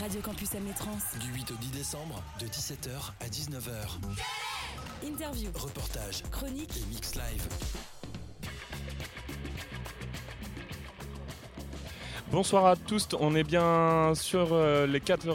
Radio 0.00 0.20
Campus 0.22 0.54
Amétrance. 0.54 1.02
Du 1.20 1.32
8 1.32 1.50
au 1.50 1.54
10 1.54 1.70
décembre, 1.72 2.22
de 2.40 2.46
17h 2.46 3.12
à 3.20 3.26
19h. 3.28 5.06
Interview, 5.06 5.50
Reportage, 5.54 6.22
chronique, 6.30 6.70
et 6.76 6.94
mix 6.94 7.14
live. 7.14 7.46
Bonsoir 12.30 12.66
à 12.66 12.76
tous, 12.76 13.08
on 13.18 13.34
est 13.34 13.42
bien 13.44 14.12
sur 14.14 14.52
euh, 14.52 14.86
les 14.86 15.00
4 15.00 15.26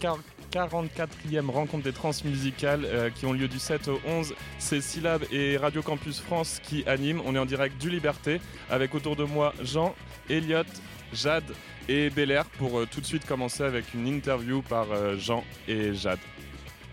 quar- 0.00 0.18
44e 0.52 1.48
rencontres 1.50 1.84
des 1.84 1.92
transmusicales 1.94 2.84
euh, 2.84 3.08
qui 3.10 3.24
ont 3.24 3.32
lieu 3.32 3.48
du 3.48 3.58
7 3.58 3.88
au 3.88 3.98
11. 4.06 4.34
C'est 4.58 4.82
Syllab 4.82 5.22
et 5.32 5.56
Radio 5.56 5.82
Campus 5.82 6.20
France 6.20 6.60
qui 6.62 6.84
animent. 6.86 7.22
On 7.24 7.34
est 7.34 7.38
en 7.38 7.46
direct 7.46 7.80
du 7.80 7.88
Liberté 7.88 8.40
avec 8.70 8.94
autour 8.94 9.16
de 9.16 9.24
moi 9.24 9.54
Jean, 9.62 9.94
Elliot, 10.28 10.64
Jade 11.14 11.54
et 11.88 12.10
Belair 12.10 12.44
pour 12.58 12.78
euh, 12.78 12.88
tout 12.90 13.00
de 13.00 13.06
suite 13.06 13.26
commencer 13.26 13.62
avec 13.62 13.94
une 13.94 14.06
interview 14.06 14.62
par 14.62 14.86
euh, 14.92 15.16
Jean 15.16 15.44
et 15.68 15.94
Jade. 15.94 16.18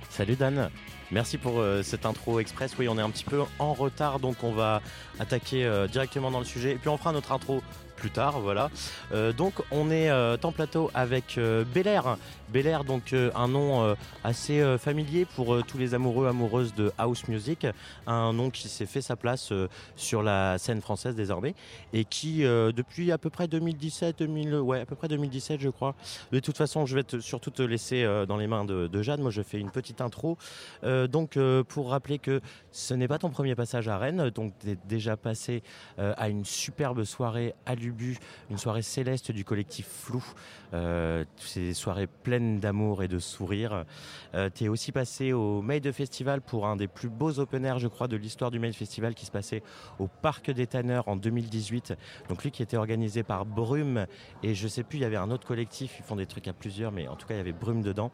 Salut 0.10 0.36
Dan, 0.36 0.70
merci 1.12 1.38
pour 1.38 1.60
euh, 1.60 1.84
cette 1.84 2.06
intro 2.06 2.40
express. 2.40 2.74
Oui, 2.80 2.88
on 2.88 2.98
est 2.98 3.02
un 3.02 3.10
petit 3.10 3.24
peu 3.24 3.42
en 3.60 3.74
retard, 3.74 4.20
donc 4.20 4.44
on 4.44 4.52
va 4.52 4.82
attaquer 5.20 5.70
directement 5.92 6.32
dans 6.32 6.40
le 6.40 6.46
sujet. 6.46 6.72
Et 6.72 6.76
puis 6.76 6.90
on 6.90 6.98
fera 6.98 7.12
notre 7.12 7.32
intro 7.32 7.62
plus 8.00 8.10
tard, 8.12 8.40
voilà. 8.40 8.72
Euh, 9.12 9.34
donc 9.34 9.54
on 9.72 9.92
est 9.92 10.10
euh, 10.10 10.38
en 10.44 10.52
plateau 10.52 10.90
avec 10.94 11.38
euh, 11.38 11.64
Bel 11.74 11.88
Air. 11.88 12.18
Bel 12.52 12.66
Air, 12.66 12.84
donc 12.84 13.14
euh, 13.14 13.30
un 13.36 13.48
nom 13.48 13.84
euh, 13.84 13.96
assez 14.24 14.62
euh, 14.62 14.78
familier 14.78 15.26
pour 15.26 15.54
euh, 15.54 15.64
tous 15.68 15.78
les 15.78 15.94
amoureux 15.94 16.28
amoureuses 16.28 16.74
de 16.74 16.92
house 16.98 17.28
music, 17.28 17.68
un 18.08 18.34
nom 18.34 18.50
qui 18.50 18.68
s'est 18.68 18.88
fait 18.88 19.02
sa 19.02 19.16
place 19.16 19.52
euh, 19.52 19.68
sur 19.96 20.24
la 20.24 20.58
scène 20.58 20.82
française 20.82 21.16
désormais 21.16 21.54
et 21.94 22.06
qui 22.06 22.46
euh, 22.46 22.72
depuis 22.72 23.12
à 23.12 23.18
peu 23.18 23.30
près 23.30 23.48
2017, 23.48 24.20
2000, 24.20 24.56
ouais 24.56 24.80
à 24.80 24.86
peu 24.86 24.96
près 24.96 25.08
2017 25.08 25.60
je 25.60 25.70
crois. 25.70 25.96
De 26.32 26.40
toute 26.40 26.58
façon, 26.58 26.86
je 26.86 26.96
vais 26.96 27.04
surtout 27.20 27.52
te 27.52 27.62
laisser 27.62 28.04
euh, 28.04 28.26
dans 28.26 28.38
les 28.38 28.48
mains 28.48 28.66
de, 28.66 29.02
Jade. 29.02 29.20
Moi, 29.20 29.32
je 29.32 29.42
fais 29.42 29.60
une 29.60 29.72
petite 29.72 30.02
intro. 30.02 30.38
Euh, 30.84 31.08
donc, 31.08 31.38
euh, 31.38 31.64
pour 31.64 31.90
rappeler 31.90 32.20
que 32.20 32.42
ce 32.72 32.94
n'est 32.94 33.08
pas 33.08 33.18
ton 33.18 33.30
premier 33.30 33.56
passage 33.56 33.88
à 33.88 33.98
Rennes, 33.98 34.30
donc 34.30 34.54
tu 34.60 34.72
es 34.72 34.78
déjà 34.88 35.18
passé 35.18 35.64
euh, 36.00 36.14
à 36.18 36.30
une 36.30 36.46
superbe 36.46 37.04
soirée 37.04 37.54
à 37.66 37.76
Une 38.50 38.58
soirée 38.58 38.82
céleste 38.82 39.32
du 39.32 39.44
collectif 39.44 39.88
Flou. 39.88 40.24
Euh, 40.74 41.26
ces 41.38 41.74
soirées 41.74 42.08
pleines 42.08 42.60
d'amour 42.60 43.02
et 43.04 43.08
de 43.08 43.20
sourires. 43.20 43.86
Euh, 44.36 44.50
tu 44.54 44.66
es 44.66 44.68
aussi 44.68 44.92
passé 44.92 45.34
au 45.34 45.62
Made 45.62 45.92
Festival 45.92 46.42
pour 46.42 46.68
un 46.68 46.76
des 46.76 46.88
plus 46.88 47.10
beaux 47.10 47.40
open 47.40 47.66
air, 47.66 47.80
je 47.80 47.88
crois, 47.88 48.08
de 48.08 48.16
l'histoire 48.16 48.52
du 48.52 48.60
Made 48.60 48.74
Festival 48.74 49.16
qui 49.16 49.26
se 49.26 49.32
passait 49.32 49.64
au 49.98 50.08
Parc 50.08 50.52
des 50.52 50.68
Tanneurs 50.68 51.08
en 51.08 51.16
2018. 51.16 51.96
Donc, 52.30 52.44
lui 52.44 52.52
qui 52.52 52.62
était 52.62 52.78
organisé 52.78 53.24
par 53.24 53.46
Brume 53.46 54.06
et 54.44 54.54
je 54.54 54.68
sais 54.68 54.84
plus, 54.84 55.00
il 55.00 55.02
y 55.02 55.06
avait 55.06 55.16
un 55.16 55.32
autre 55.32 55.48
collectif, 55.48 55.96
ils 56.00 56.04
font 56.04 56.16
des 56.16 56.28
trucs 56.28 56.48
à 56.48 56.54
plusieurs, 56.54 56.92
mais 56.92 57.08
en 57.08 57.16
tout 57.16 57.28
cas, 57.28 57.34
il 57.34 57.38
y 57.38 57.42
avait 57.42 57.52
Brume 57.52 57.82
dedans. 57.82 58.12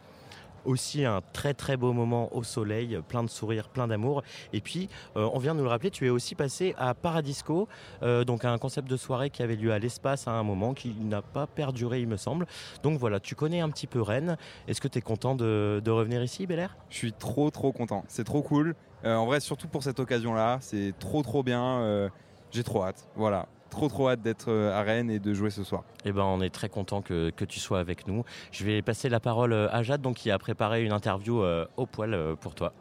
Aussi 0.66 1.06
un 1.06 1.22
très 1.34 1.54
très 1.54 1.78
beau 1.78 1.94
moment 1.94 2.36
au 2.36 2.44
soleil, 2.44 3.00
plein 3.08 3.24
de 3.24 3.30
sourires, 3.30 3.70
plein 3.70 3.88
d'amour. 3.88 4.24
Et 4.54 4.62
puis, 4.62 4.90
euh, 5.16 5.30
on 5.34 5.40
vient 5.40 5.54
de 5.54 5.60
nous 5.60 5.64
le 5.64 5.70
rappeler, 5.70 5.92
tu 5.92 6.06
es 6.06 6.10
aussi 6.10 6.36
passé 6.36 6.76
à 6.78 6.94
Paradisco, 6.94 7.68
euh, 8.04 8.24
donc 8.24 8.46
un 8.46 8.58
concept 8.58 8.90
de 8.90 8.98
soirée 8.98 9.30
qui 9.30 9.44
avait 9.44 9.56
lieu 9.56 9.72
à 9.72 9.80
l'espace 9.80 10.28
à 10.28 10.32
un 10.32 10.44
moment, 10.44 10.74
qui 10.74 10.90
n'a 11.00 11.22
pas 11.22 11.48
perduré, 11.48 12.02
il 12.02 12.08
me 12.08 12.18
semble. 12.18 12.48
Donc 12.84 13.00
voilà, 13.00 13.20
tu 13.20 13.36
connais 13.36 13.60
un 13.60 13.70
petit 13.70 13.88
peu 13.88 14.02
Rennes. 14.02 14.38
Est-ce 14.68 14.82
que 14.82 14.88
tu 14.88 14.98
es 15.00 15.02
content 15.02 15.36
de, 15.36 15.82
revenir 15.88 16.24
ici, 16.24 16.46
Bel 16.46 16.60
Air? 16.60 16.76
Je 16.90 16.98
suis 16.98 17.14
trop 17.14 17.50
trop 17.52 17.72
content. 17.72 18.04
C'est 18.08 18.24
trop 18.24 18.42
cool. 18.42 18.76
Euh, 19.06 19.16
en 19.16 19.26
vrai, 19.26 19.40
surtout 19.40 19.68
pour 19.68 19.84
cette 19.84 20.00
occasion-là, 20.00 20.58
c'est 20.62 20.94
trop 21.00 21.22
trop 21.22 21.44
bien. 21.44 22.10
J'ai 22.52 22.64
trop 22.64 22.84
hâte. 22.84 23.08
Voilà, 23.16 23.48
trop 23.76 23.90
trop 23.90 24.10
hâte 24.10 24.22
d'être 24.22 24.50
euh, 24.50 24.72
à 24.72 24.82
Rennes 24.84 25.12
et 25.12 25.20
de 25.20 25.34
jouer 25.34 25.50
ce 25.50 25.64
soir. 25.64 25.84
Eh 26.06 26.14
ben, 26.14 26.24
on 26.24 26.42
est 26.42 26.50
très 26.50 26.70
content 26.70 27.02
que, 27.02 27.30
que 27.30 27.44
tu 27.44 27.60
sois 27.60 27.80
avec 27.80 28.08
nous. 28.08 28.24
Je 28.52 28.64
vais 28.64 28.82
passer 28.82 29.10
la 29.10 29.20
parole 29.20 29.52
euh, 29.52 29.68
à 29.70 29.84
Jade, 29.84 30.02
donc 30.02 30.16
qui 30.16 30.32
a 30.32 30.40
préparé 30.40 30.84
une 30.84 30.94
interview 30.94 31.42
euh, 31.42 31.66
au 31.76 31.86
poil 31.86 32.14
euh, 32.14 32.36
pour 32.36 32.56
toi. 32.56 32.72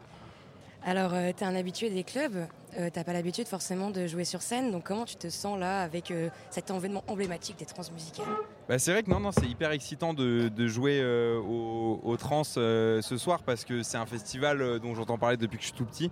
Alors, 0.87 1.13
tu 1.13 1.33
t'es 1.33 1.45
un 1.45 1.55
habitué 1.55 1.89
des 1.89 2.03
clubs, 2.03 2.45
euh, 2.77 2.89
t'as 2.93 3.03
pas 3.03 3.11
l'habitude 3.11 3.47
forcément 3.47 3.89
de 3.89 4.05
jouer 4.05 4.23
sur 4.23 4.43
scène, 4.43 4.71
donc 4.71 4.83
comment 4.83 5.05
tu 5.05 5.15
te 5.15 5.29
sens 5.29 5.59
là 5.59 5.81
avec 5.81 6.11
euh, 6.11 6.29
cet 6.51 6.69
événement 6.69 7.03
emblématique 7.07 7.57
des 7.57 7.65
transmusicales? 7.65 8.27
Bah, 8.69 8.77
c'est 8.77 8.91
vrai 8.91 9.01
que 9.01 9.09
non, 9.09 9.19
non, 9.19 9.31
c'est 9.31 9.47
hyper 9.47 9.71
excitant 9.71 10.13
de, 10.13 10.47
de 10.47 10.67
jouer 10.67 10.99
euh, 11.01 11.39
au, 11.39 11.99
au 12.03 12.17
Trans 12.17 12.43
euh, 12.57 13.01
ce 13.01 13.17
soir 13.17 13.41
parce 13.41 13.65
que 13.65 13.81
c'est 13.81 13.97
un 13.97 14.05
festival 14.05 14.61
euh, 14.61 14.77
dont 14.77 14.93
j'entends 14.93 15.17
parler 15.17 15.37
depuis 15.37 15.57
que 15.57 15.63
je 15.63 15.69
suis 15.69 15.77
tout 15.77 15.85
petit. 15.85 16.11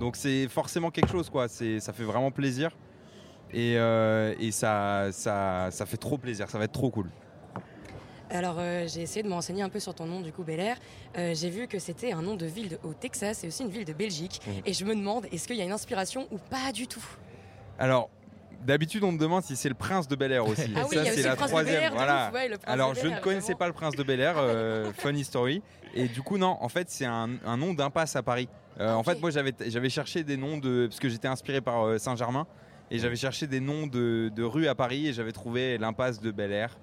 Donc 0.00 0.16
c'est 0.16 0.48
forcément 0.48 0.90
quelque 0.90 1.10
chose, 1.10 1.28
quoi. 1.28 1.46
C'est, 1.46 1.78
ça 1.78 1.92
fait 1.92 2.04
vraiment 2.04 2.30
plaisir. 2.30 2.70
Et, 3.54 3.76
euh, 3.78 4.34
et 4.40 4.50
ça, 4.50 5.08
ça, 5.12 5.68
ça 5.70 5.86
fait 5.86 5.96
trop 5.96 6.18
plaisir, 6.18 6.50
ça 6.50 6.58
va 6.58 6.64
être 6.64 6.72
trop 6.72 6.90
cool. 6.90 7.08
Alors, 8.30 8.56
euh, 8.58 8.86
j'ai 8.88 9.02
essayé 9.02 9.22
de 9.22 9.28
me 9.28 9.34
renseigner 9.34 9.62
un 9.62 9.68
peu 9.68 9.78
sur 9.78 9.94
ton 9.94 10.06
nom, 10.06 10.20
du 10.20 10.32
coup, 10.32 10.42
Bel 10.42 10.58
Air. 10.58 10.76
Euh, 11.16 11.34
j'ai 11.36 11.50
vu 11.50 11.68
que 11.68 11.78
c'était 11.78 12.10
un 12.12 12.20
nom 12.22 12.34
de 12.34 12.46
ville 12.46 12.70
de- 12.70 12.78
au 12.82 12.92
Texas 12.94 13.44
et 13.44 13.46
aussi 13.48 13.62
une 13.62 13.68
ville 13.70 13.84
de 13.84 13.92
Belgique. 13.92 14.40
Et 14.66 14.72
je 14.72 14.84
me 14.84 14.94
demande, 14.96 15.26
est-ce 15.30 15.46
qu'il 15.46 15.56
y 15.56 15.60
a 15.60 15.64
une 15.64 15.72
inspiration 15.72 16.26
ou 16.32 16.38
pas 16.38 16.72
du 16.72 16.88
tout? 16.88 17.04
Alors, 17.78 18.10
d'habitude, 18.62 19.04
on 19.04 19.12
me 19.12 19.18
demande 19.18 19.44
si 19.44 19.54
c'est 19.54 19.68
le 19.68 19.74
prince 19.76 20.08
de 20.08 20.16
Bel 20.16 20.32
Air 20.32 20.48
aussi. 20.48 20.72
Ah 20.76 20.86
oui, 20.90 20.96
ça, 20.96 21.04
c'est 21.04 21.22
la 21.22 21.30
le 21.30 21.36
prince 21.36 21.50
de 21.50 21.54
troisième. 21.54 21.92
Voilà. 21.92 22.28
ouf, 22.28 22.34
ouais, 22.34 22.50
Alors, 22.66 22.94
je 22.94 23.06
ne 23.06 23.20
connaissais 23.20 23.54
pas 23.54 23.68
le 23.68 23.72
prince 23.72 23.94
de 23.94 24.02
Bel 24.02 24.18
Air, 24.20 24.34
euh, 24.38 24.90
funny 24.94 25.22
story. 25.22 25.62
Et 25.94 26.08
du 26.08 26.22
coup, 26.22 26.38
non, 26.38 26.56
en 26.60 26.68
fait, 26.68 26.90
c'est 26.90 27.04
un, 27.06 27.30
un 27.46 27.56
nom 27.56 27.72
d'impasse 27.72 28.16
à 28.16 28.22
Paris. 28.24 28.48
Euh, 28.80 28.94
En 28.94 29.04
fait, 29.04 29.20
moi, 29.20 29.30
j'avais 29.30 29.52
j'avais 29.68 29.90
cherché 29.90 30.24
des 30.24 30.36
noms 30.36 30.56
de. 30.58 30.86
Parce 30.88 30.98
que 30.98 31.08
j'étais 31.08 31.28
inspiré 31.28 31.60
par 31.60 31.84
euh, 31.86 31.98
Saint-Germain. 31.98 32.48
Et 32.90 32.98
j'avais 32.98 33.16
cherché 33.16 33.46
des 33.46 33.60
noms 33.60 33.86
de, 33.86 34.30
de 34.34 34.42
rues 34.42 34.66
à 34.68 34.74
Paris. 34.74 35.08
Et 35.08 35.12
j'avais 35.12 35.32
trouvé 35.32 35.78
l'impasse 35.78 36.20
de 36.20 36.30
Bel 36.30 36.52
Air, 36.52 36.78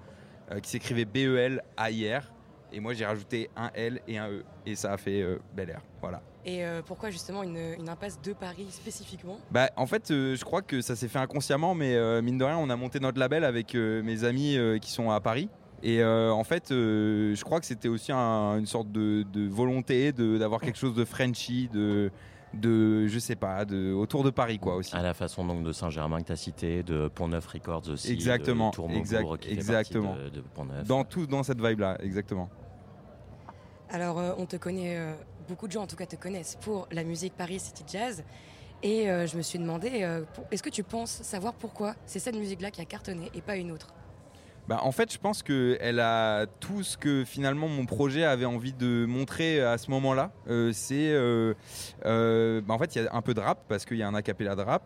euh, 0.50 0.60
qui 0.60 0.70
s'écrivait 0.70 1.04
B-E-L-A-I-R. 1.04 2.32
Et 2.74 2.80
moi, 2.80 2.94
j'ai 2.94 3.04
rajouté 3.04 3.50
un 3.56 3.70
L 3.74 4.00
et 4.08 4.18
un 4.18 4.30
E. 4.30 4.44
Et 4.66 4.74
ça 4.74 4.92
a 4.92 4.96
fait 4.96 5.20
euh, 5.22 5.38
Bel 5.54 5.70
Air. 5.70 5.82
Voilà. 6.00 6.22
Et 6.44 6.64
euh, 6.64 6.80
pourquoi 6.84 7.10
justement 7.10 7.42
une, 7.42 7.74
une 7.78 7.88
impasse 7.88 8.20
de 8.20 8.32
Paris 8.32 8.66
spécifiquement? 8.70 9.38
Bah, 9.50 9.70
en 9.76 9.86
fait, 9.86 10.10
euh, 10.10 10.34
je 10.34 10.44
crois 10.44 10.62
que 10.62 10.80
ça 10.80 10.96
s'est 10.96 11.08
fait 11.08 11.18
inconsciemment, 11.18 11.74
mais 11.74 11.96
mine 12.22 12.38
de 12.38 12.44
rien, 12.44 12.56
on 12.58 12.70
a 12.70 12.76
monté 12.76 12.98
notre 12.98 13.18
label 13.20 13.44
avec 13.44 13.74
mes 13.74 14.24
amis 14.24 14.58
qui 14.80 14.90
sont 14.90 15.10
à 15.10 15.20
Paris. 15.20 15.48
Et 15.84 16.02
en 16.04 16.44
fait, 16.44 16.66
je 16.70 17.42
crois 17.44 17.60
que 17.60 17.66
c'était 17.66 17.88
aussi 17.88 18.10
un- 18.12 18.58
une 18.58 18.66
sorte 18.66 18.90
de, 18.90 19.24
de 19.32 19.48
volonté 19.48 20.12
de- 20.12 20.38
d'avoir 20.38 20.60
quelque 20.60 20.78
chose 20.78 20.94
de 20.94 21.04
Frenchy, 21.04 21.68
de, 21.72 22.10
de, 22.54 23.06
je 23.06 23.18
sais 23.18 23.36
pas, 23.36 23.64
de, 23.64 23.92
autour 23.92 24.24
de 24.24 24.30
Paris, 24.30 24.58
quoi, 24.58 24.76
aussi. 24.76 24.94
À 24.94 25.02
la 25.02 25.14
façon 25.14 25.44
donc 25.44 25.62
de 25.64 25.72
Saint-Germain 25.72 26.20
que 26.20 26.26
tu 26.26 26.32
as 26.32 26.36
cité, 26.36 26.82
de 26.82 27.08
Pont-Neuf 27.08 27.46
Records 27.46 27.88
aussi. 27.88 28.12
Exactement, 28.12 28.70
de 28.70 28.94
exact- 28.94 29.38
qui 29.38 29.50
exactement. 29.52 30.14
partie 30.14 30.24
de, 30.24 30.30
de 30.30 30.40
Pont-Neuf. 30.40 30.86
Dans 30.86 31.04
tout, 31.04 31.26
dans 31.26 31.42
cette 31.42 31.60
vibe-là, 31.60 31.96
exactement. 32.02 32.50
Alors, 33.90 34.18
euh, 34.18 34.32
on 34.38 34.46
te 34.46 34.56
connaît, 34.56 34.96
euh, 34.96 35.12
beaucoup 35.48 35.66
de 35.66 35.72
gens 35.72 35.82
en 35.82 35.86
tout 35.86 35.96
cas 35.96 36.06
te 36.06 36.16
connaissent 36.16 36.56
pour 36.60 36.88
la 36.92 37.04
musique 37.04 37.34
Paris 37.36 37.60
City 37.60 37.84
Jazz. 37.86 38.24
Et 38.82 39.08
euh, 39.08 39.26
je 39.26 39.36
me 39.36 39.42
suis 39.42 39.58
demandé, 39.58 40.02
euh, 40.02 40.22
pour- 40.34 40.44
est-ce 40.50 40.62
que 40.62 40.70
tu 40.70 40.82
penses 40.82 41.22
savoir 41.22 41.54
pourquoi? 41.54 41.94
C'est 42.04 42.18
cette 42.18 42.34
musique-là 42.36 42.70
qui 42.70 42.80
a 42.80 42.84
cartonné 42.84 43.30
et 43.34 43.40
pas 43.40 43.56
une 43.56 43.70
autre 43.70 43.94
Bah, 44.68 44.78
en 44.82 44.92
fait, 44.92 45.12
je 45.12 45.18
pense 45.18 45.42
qu'elle 45.42 45.98
a 45.98 46.46
tout 46.60 46.84
ce 46.84 46.96
que 46.96 47.24
finalement 47.24 47.66
mon 47.66 47.84
projet 47.84 48.24
avait 48.24 48.44
envie 48.44 48.72
de 48.72 49.06
montrer 49.06 49.60
à 49.60 49.76
ce 49.76 49.90
moment-là. 49.90 50.30
Euh, 50.48 50.70
c'est, 50.72 51.10
euh, 51.10 51.54
euh, 52.06 52.60
bah, 52.60 52.74
en 52.74 52.78
fait, 52.78 52.94
il 52.94 53.02
y 53.02 53.06
a 53.06 53.14
un 53.14 53.22
peu 53.22 53.34
de 53.34 53.40
rap 53.40 53.64
parce 53.68 53.84
qu'il 53.84 53.96
y 53.96 54.02
a 54.02 54.08
un 54.08 54.14
acapella 54.14 54.54
de 54.54 54.62
rap. 54.62 54.84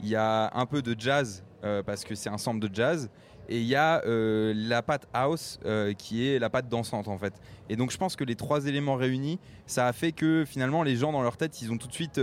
Il 0.00 0.08
y 0.08 0.16
a 0.16 0.50
un 0.54 0.64
peu 0.64 0.80
de 0.80 0.98
jazz 0.98 1.44
parce 1.84 2.04
que 2.04 2.14
c'est 2.14 2.30
un 2.30 2.38
sample 2.38 2.66
de 2.66 2.74
jazz. 2.74 3.10
Et 3.50 3.58
il 3.58 3.66
y 3.66 3.74
a 3.74 4.00
la 4.04 4.82
patte 4.82 5.08
house 5.12 5.58
qui 5.98 6.28
est 6.28 6.38
la 6.38 6.48
patte 6.50 6.68
dansante 6.68 7.08
en 7.08 7.18
fait. 7.18 7.34
Et 7.68 7.74
donc 7.74 7.90
je 7.90 7.98
pense 7.98 8.14
que 8.14 8.22
les 8.22 8.36
trois 8.36 8.66
éléments 8.66 8.94
réunis, 8.94 9.40
ça 9.66 9.88
a 9.88 9.92
fait 9.92 10.12
que 10.12 10.44
finalement 10.46 10.84
les 10.84 10.94
gens 10.94 11.10
dans 11.10 11.22
leur 11.22 11.36
tête, 11.36 11.60
ils 11.60 11.72
ont 11.72 11.76
tout 11.76 11.88
de 11.88 11.92
suite 11.92 12.20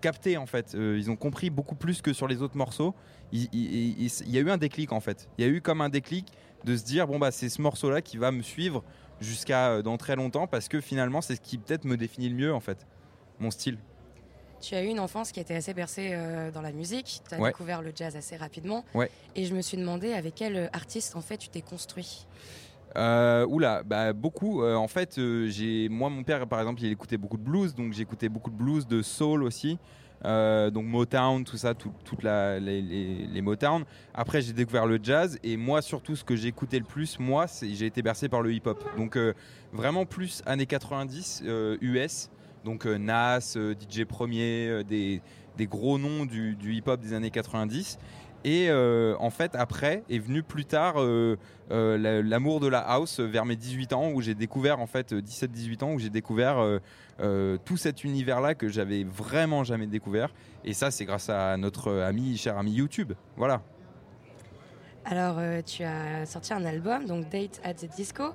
capté 0.00 0.38
en 0.38 0.46
fait. 0.46 0.72
Ils 0.72 1.10
ont 1.10 1.16
compris 1.16 1.50
beaucoup 1.50 1.74
plus 1.74 2.00
que 2.00 2.14
sur 2.14 2.26
les 2.26 2.40
autres 2.40 2.56
morceaux. 2.56 2.94
Il, 3.34 3.48
il- 3.52 4.00
il- 4.04 4.12
il 4.26 4.30
y 4.30 4.38
a 4.38 4.40
eu 4.40 4.48
un 4.50 4.56
déclic 4.56 4.92
en 4.92 5.00
fait. 5.00 5.28
Il 5.36 5.44
y 5.44 5.48
a 5.48 5.50
eu 5.50 5.60
comme 5.60 5.80
un 5.82 5.88
déclic 5.90 6.28
de 6.64 6.74
se 6.76 6.84
dire 6.84 7.06
bon 7.06 7.18
bah 7.18 7.30
c'est 7.32 7.48
ce 7.50 7.60
morceau 7.60 7.90
là 7.90 8.00
qui 8.00 8.16
va 8.16 8.30
me 8.30 8.40
suivre 8.42 8.82
jusqu'à 9.20 9.70
euh, 9.72 9.82
dans 9.82 9.96
très 9.98 10.16
longtemps 10.16 10.46
parce 10.46 10.68
que 10.68 10.80
finalement 10.80 11.20
c'est 11.20 11.36
ce 11.36 11.40
qui 11.40 11.58
peut-être 11.58 11.84
me 11.84 11.96
définit 11.96 12.28
le 12.30 12.36
mieux 12.36 12.54
en 12.54 12.60
fait. 12.60 12.86
Mon 13.40 13.50
style. 13.50 13.76
Tu 14.60 14.74
as 14.76 14.82
eu 14.82 14.86
une 14.86 15.00
enfance 15.00 15.30
qui 15.32 15.40
était 15.40 15.56
assez 15.56 15.74
bercée 15.74 16.10
euh, 16.12 16.50
dans 16.50 16.62
la 16.62 16.72
musique, 16.72 17.20
tu 17.28 17.34
as 17.34 17.38
Ouais. 17.40 17.50
découvert 17.50 17.82
le 17.82 17.92
jazz 17.94 18.16
assez 18.16 18.36
rapidement. 18.36 18.82
Ouais. 18.94 19.10
Et 19.34 19.44
je 19.44 19.54
me 19.54 19.60
suis 19.60 19.76
demandé 19.76 20.12
avec 20.14 20.36
quel 20.36 20.70
artiste 20.72 21.16
en 21.16 21.20
fait 21.20 21.36
tu 21.36 21.48
t'es 21.50 21.60
construit. 21.60 22.26
Euh, 22.96 23.44
oula, 23.46 23.82
bah 23.82 24.12
beaucoup. 24.12 24.62
Euh, 24.62 24.76
en 24.76 24.86
fait, 24.86 25.18
euh, 25.18 25.48
j'ai 25.48 25.88
moi 25.88 26.08
mon 26.08 26.22
père 26.22 26.46
par 26.46 26.60
exemple, 26.60 26.80
il 26.82 26.92
écoutait 26.92 27.16
beaucoup 27.18 27.36
de 27.36 27.42
blues, 27.42 27.74
donc 27.74 27.92
j'écoutais 27.92 28.28
beaucoup 28.28 28.50
de 28.50 28.56
blues, 28.56 28.86
de 28.86 29.02
soul 29.02 29.42
aussi. 29.42 29.78
Euh, 30.24 30.70
donc 30.70 30.86
Motown, 30.86 31.44
tout 31.44 31.56
ça, 31.58 31.74
tout- 31.74 31.92
toute 32.04 32.22
la, 32.22 32.58
les, 32.58 32.80
les, 32.80 33.42
Motown. 33.42 33.84
Après, 34.14 34.40
j'ai 34.40 34.52
découvert 34.54 34.86
le 34.86 34.98
jazz 35.02 35.38
et 35.42 35.56
moi, 35.56 35.82
surtout, 35.82 36.16
ce 36.16 36.24
que 36.24 36.34
j'écoutais 36.36 36.78
le 36.78 36.84
plus, 36.84 37.18
moi, 37.18 37.46
j'ai 37.62 37.86
été 37.86 38.00
bercé 38.00 38.28
par 38.28 38.40
le 38.40 38.52
hip-hop. 38.52 38.82
Donc 38.96 39.16
euh, 39.16 39.34
vraiment 39.72 40.06
plus 40.06 40.42
années 40.46 40.66
90 40.66 41.42
euh, 41.46 41.76
US. 41.82 42.30
Donc 42.64 42.86
Nas, 42.86 43.40
DJ 43.54 44.04
Premier, 44.04 44.82
des, 44.88 45.20
des 45.58 45.66
gros 45.66 45.98
noms 45.98 46.24
du, 46.24 46.56
hip-hop 46.74 46.98
des 47.00 47.12
années 47.12 47.30
90. 47.30 47.98
Et 48.46 48.70
en 48.72 49.30
fait, 49.30 49.54
après 49.54 50.02
est 50.10 50.18
venu 50.18 50.42
plus 50.42 50.64
tard 50.64 50.96
la- 51.70 52.22
l'amour 52.22 52.60
de 52.60 52.66
la 52.68 52.78
house 52.80 53.20
vers 53.20 53.44
mes 53.44 53.56
18 53.56 53.92
ans, 53.92 54.10
où 54.12 54.20
j'ai 54.22 54.34
découvert, 54.34 54.80
en 54.80 54.86
fait, 54.86 55.12
17-18 55.12 55.82
ans, 55.84 55.92
où 55.92 55.98
j'ai 55.98 56.08
découvert 56.10 56.56
euh, 57.20 57.56
tout 57.64 57.76
cet 57.76 58.04
univers-là 58.04 58.54
que 58.54 58.68
j'avais 58.68 59.04
vraiment 59.04 59.64
jamais 59.64 59.86
découvert. 59.86 60.32
Et 60.64 60.72
ça, 60.72 60.90
c'est 60.90 61.04
grâce 61.04 61.28
à 61.30 61.56
notre 61.56 61.92
ami, 61.92 62.36
cher 62.36 62.58
ami 62.58 62.72
YouTube. 62.72 63.12
Voilà. 63.36 63.62
Alors, 65.06 65.36
euh, 65.38 65.60
tu 65.60 65.82
as 65.84 66.24
sorti 66.24 66.54
un 66.54 66.64
album, 66.64 67.04
donc 67.04 67.28
Date 67.28 67.60
at 67.62 67.74
the 67.74 67.94
Disco, 67.94 68.30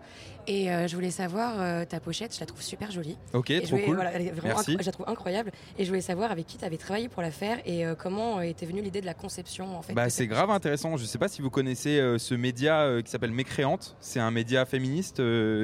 et 0.46 0.72
euh, 0.72 0.88
je 0.88 0.94
voulais 0.94 1.10
savoir 1.10 1.56
euh, 1.60 1.84
ta 1.84 2.00
pochette, 2.00 2.36
je 2.36 2.40
la 2.42 2.46
trouve 2.46 2.62
super 2.62 2.92
jolie. 2.92 3.18
Ok, 3.34 3.50
Et 3.50 3.62
trop 3.62 3.72
voulais- 3.72 3.86
cool. 3.86 3.96
voilà, 3.96 4.14
elle 4.14 4.28
est 4.28 4.30
vraiment 4.30 4.54
Merci. 4.54 4.78
je 4.80 4.86
la 4.86 4.92
trouve 4.92 5.10
incroyable, 5.10 5.52
et 5.80 5.84
je 5.84 5.90
voulais 5.90 6.00
savoir 6.02 6.30
avec 6.30 6.46
qui 6.46 6.58
tu 6.60 6.66
avais 6.66 6.78
travaillé 6.78 7.10
pour 7.10 7.24
la 7.24 7.32
faire 7.32 7.58
et 7.66 7.86
comment 7.98 8.40
était 8.42 8.68
venue 8.68 8.84
l'idée 8.84 9.02
de 9.02 9.08
la 9.08 9.16
conception 9.16 9.76
en 9.76 9.82
fait. 9.82 9.94
Bah, 9.94 10.12
c'est 10.12 10.28
grave 10.28 10.52
intéressant. 10.52 10.96
Je 10.96 11.06
sais 11.06 11.18
pas 11.18 11.28
si 11.28 11.42
vous 11.42 11.50
connaissez 11.50 12.00
ce 12.20 12.36
média 12.36 13.02
qui 13.04 13.10
s'appelle 13.10 13.32
Mécréante. 13.32 13.96
C'est 14.00 14.20
un 14.20 14.30
média 14.30 14.64
féministe. 14.68 15.18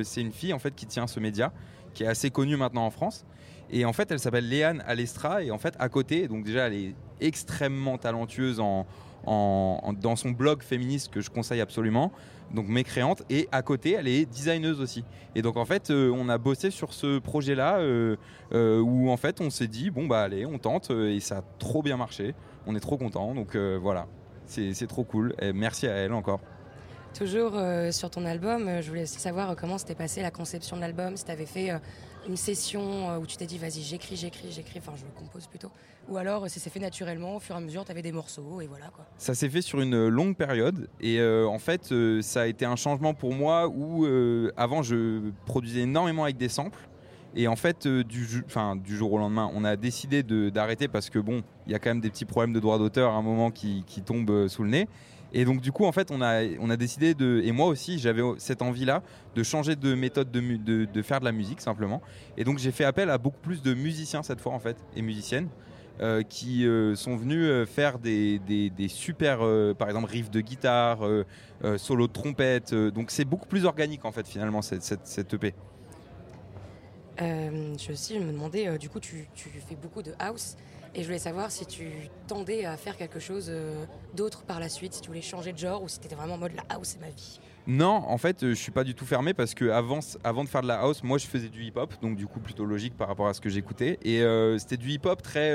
c'est 0.04 0.22
une 0.22 0.32
fille 0.34 0.54
en 0.54 0.60
fait 0.60 0.74
qui 0.74 0.88
tient 0.88 1.06
ce 1.06 1.20
média, 1.20 1.54
qui 1.96 2.04
est 2.04 2.08
assez 2.08 2.30
connue 2.30 2.58
maintenant 2.58 2.86
en 2.86 2.92
France. 2.92 3.26
Et 3.72 3.86
en 3.86 3.94
fait, 3.94 4.12
elle 4.12 4.20
s'appelle 4.20 4.48
Léane 4.48 4.84
Alestra. 4.86 5.42
Et 5.42 5.50
en 5.50 5.58
fait, 5.58 5.74
à 5.80 5.90
côté, 5.90 6.28
donc 6.28 6.44
déjà, 6.44 6.68
elle 6.68 6.74
est 6.74 6.96
extrêmement 7.20 7.98
talentueuse 7.98 8.60
en, 8.60 8.86
dans 9.26 10.16
son 10.16 10.30
blog 10.30 10.62
féministe 10.62 11.12
que 11.12 11.22
je 11.22 11.32
conseille 11.32 11.62
absolument. 11.62 12.12
Donc 12.54 12.68
Mécréante. 12.68 13.24
Et 13.32 13.50
à 13.52 13.64
côté, 13.64 13.94
elle 13.94 14.08
est 14.08 14.26
designeuse 14.26 14.80
aussi. 14.80 15.04
Et 15.34 15.42
donc 15.42 15.58
en 15.58 15.66
fait, 15.66 15.90
euh, 15.90 16.12
on 16.12 16.30
a 16.30 16.38
bossé 16.38 16.70
sur 16.70 16.94
ce 16.94 17.18
projet-là 17.18 17.80
euh, 17.80 18.18
euh, 18.54 18.80
où 18.80 19.10
en 19.10 19.18
fait, 19.18 19.42
on 19.42 19.50
s'est 19.50 19.68
dit 19.68 19.90
bon 19.90 20.06
bah 20.06 20.22
allez, 20.22 20.46
on 20.46 20.60
tente. 20.60 20.92
Et 20.92 21.20
ça 21.20 21.40
a 21.40 21.44
trop 21.58 21.82
bien 21.82 21.98
marché. 21.98 22.36
On 22.68 22.76
est 22.76 22.80
trop 22.80 22.98
content. 22.98 23.34
Donc 23.34 23.56
voilà. 23.56 24.06
C'est 24.46 24.88
trop 24.88 25.04
cool. 25.04 25.34
Et 25.42 25.54
merci 25.54 25.88
à 25.88 25.94
elle 25.94 26.14
encore. 26.14 26.40
Toujours 27.16 27.54
euh, 27.56 27.92
sur 27.92 28.10
ton 28.10 28.26
album, 28.26 28.68
euh, 28.68 28.82
je 28.82 28.90
voulais 28.90 29.04
aussi 29.04 29.22
savoir 29.22 29.52
euh, 29.52 29.56
comment 29.56 29.78
s'était 29.78 29.96
passée 29.96 30.22
la 30.22 30.32
conception 30.32 30.76
de 30.76 30.82
l'album, 30.82 31.16
si 31.16 31.24
tu 31.24 31.32
avais 31.32 31.46
fait 31.46 31.72
une 32.28 32.36
session 32.36 33.18
où 33.18 33.26
tu 33.26 33.38
t'es 33.38 33.46
dit 33.46 33.58
vas-y 33.58 33.82
j'écris, 33.84 34.18
j'écris, 34.18 34.52
j'écris, 34.52 34.80
enfin 34.80 34.92
je 34.98 35.06
compose 35.18 35.48
plutôt, 35.48 35.72
ou 36.10 36.18
alors 36.18 36.50
si 36.50 36.60
c'est 36.60 36.70
fait 36.70 36.82
naturellement, 36.82 37.38
au 37.38 37.40
fur 37.40 37.56
et 37.56 37.58
à 37.58 37.62
mesure 37.62 37.86
tu 37.86 37.92
avais 37.92 38.02
des 38.02 38.12
morceaux 38.12 38.60
et 38.60 38.68
voilà 38.68 38.88
quoi. 38.88 39.06
Ça 39.18 39.34
s'est 39.34 39.48
fait 39.48 39.62
sur 39.62 39.80
une 39.80 40.10
longue 40.10 40.36
période 40.36 40.90
et 41.00 41.24
en 41.24 41.60
fait 41.60 41.94
ça 42.22 42.42
a 42.42 42.48
été 42.48 42.66
un 42.66 42.76
changement 42.76 43.14
pour 43.14 43.34
moi 43.34 43.70
où 43.70 44.06
avant 44.58 44.82
je 44.82 45.30
produisais 45.46 45.82
énormément 45.82 46.24
avec 46.24 46.36
des 46.36 46.50
samples 46.50 46.80
et 47.36 47.48
en 47.48 47.56
fait 47.56 47.88
du, 47.88 48.28
jour 48.88 49.14
au 49.14 49.18
lendemain 49.20 49.50
on 49.54 49.64
a 49.64 49.76
décidé 49.78 50.24
d'arrêter 50.24 50.88
parce 50.88 51.10
que 51.10 51.20
bon 51.20 51.44
il 51.68 51.72
y 51.72 51.76
a 51.76 51.80
quand 51.80 51.92
même 51.92 52.02
des 52.02 52.10
petits 52.10 52.26
problèmes 52.26 52.54
de 52.54 52.60
droit 52.60 52.80
d'auteur 52.80 53.12
à 53.12 53.16
un 53.16 53.22
moment 53.22 53.52
qui, 53.52 53.86
tombent 54.04 54.48
sous 54.48 54.64
le 54.64 54.70
nez 54.70 54.88
et 55.36 55.44
donc 55.44 55.62
du 55.62 55.72
coup 55.72 55.86
en 55.86 55.92
fait 55.92 56.10
on 56.12 56.22
a, 56.22 56.44
on 56.60 56.70
a 56.70 56.78
décidé 56.78 57.14
de 57.14 57.42
et 57.44 57.52
moi 57.52 57.68
aussi 57.68 58.00
j'avais 58.00 58.22
cette 58.38 58.62
envie 58.62 58.86
là 58.86 59.04
de 59.36 59.44
changer 59.44 59.76
de 59.76 59.94
méthode 59.94 60.32
de, 60.32 60.86
de, 60.86 61.02
faire 61.02 61.20
de 61.20 61.26
la 61.26 61.34
musique 61.34 61.62
simplement 61.62 62.02
et 62.38 62.46
donc 62.46 62.58
j'ai 62.58 62.72
fait 62.72 62.86
appel 62.86 63.10
à 63.10 63.18
beaucoup 63.18 63.42
plus 63.42 63.62
de 63.62 63.74
musiciens 63.74 64.24
cette 64.24 64.40
fois 64.40 64.54
en 64.54 64.60
fait 64.60 64.78
et 64.96 65.02
musiciennes 65.02 65.50
euh, 66.02 66.24
qui 66.24 66.66
euh, 66.66 66.94
sont 66.96 67.16
venus 67.16 67.46
euh, 67.46 67.66
faire 67.66 68.00
des, 68.00 68.40
des- 68.40 68.88
super, 68.90 69.40
par 69.78 69.88
exemple, 69.88 70.12
riffs 70.12 70.30
de 70.30 70.42
guitare, 70.42 71.00
solo 71.78 72.08
de 72.08 72.14
trompette. 72.14 72.74
donc 72.74 73.12
c'est 73.12 73.26
beaucoup 73.26 73.48
plus 73.48 73.66
organique 73.66 74.06
en 74.06 74.12
fait 74.12 74.28
finalement 74.28 74.62
cette, 74.62 74.84
cette, 74.84 75.34
EP. 75.34 75.54
Euh, 77.22 77.74
je 77.78 77.92
aussi 77.92 78.20
me 78.20 78.32
demandais, 78.32 78.78
du 78.78 78.90
coup 78.90 79.00
tu, 79.00 79.28
tu 79.36 79.50
fais 79.68 79.76
beaucoup 79.76 80.02
de 80.02 80.12
house 80.20 80.58
et 80.96 81.02
je 81.02 81.06
voulais 81.06 81.20
savoir 81.20 81.52
si 81.52 81.66
tu 81.66 81.88
tendais 82.28 82.66
à 82.66 82.78
faire 82.78 82.96
quelque 82.96 83.20
chose 83.20 83.48
euh, 83.50 83.86
d'autre 84.16 84.44
par 84.44 84.60
la 84.60 84.70
suite, 84.70 84.94
si 84.94 85.02
tu 85.02 85.10
voulais 85.10 85.22
changer 85.22 85.52
de 85.52 85.58
genre 85.58 85.84
ou 85.84 85.90
si 85.90 86.00
tu 86.00 86.06
étais 86.06 86.16
vraiment 86.16 86.36
en 86.36 86.38
mode 86.38 86.54
la 86.56 86.64
house 86.70 86.90
c'est 86.94 87.02
ma 87.02 87.10
vie. 87.10 87.40
Non, 87.68 88.04
en 88.08 88.18
fait, 88.20 88.44
euh, 88.44 88.50
je 88.52 88.56
suis 88.56 88.72
pas 88.72 88.84
du 88.84 88.94
tout 88.94 89.06
fermé 89.06 89.34
parce 89.34 89.56
que 89.56 89.72
avant, 89.72 90.00
avant 90.24 90.44
de 90.44 90.50
faire 90.50 90.62
de 90.62 90.68
la 90.68 90.80
house, 90.82 91.04
moi 91.04 91.18
je 91.18 91.26
faisais 91.26 91.50
du 91.50 91.64
hip-hop, 91.64 91.96
donc 92.02 92.16
du 92.16 92.28
coup 92.28 92.40
plutôt 92.40 92.64
logique 92.64 92.96
par 92.96 93.08
rapport 93.08 93.28
à 93.28 93.34
ce 93.34 93.42
que 93.42 93.50
j'écoutais. 93.50 93.98
Et 94.04 94.22
euh, 94.22 94.58
c'était 94.58 94.78
du 94.78 94.90
hip-hop 94.92 95.22
très, 95.22 95.54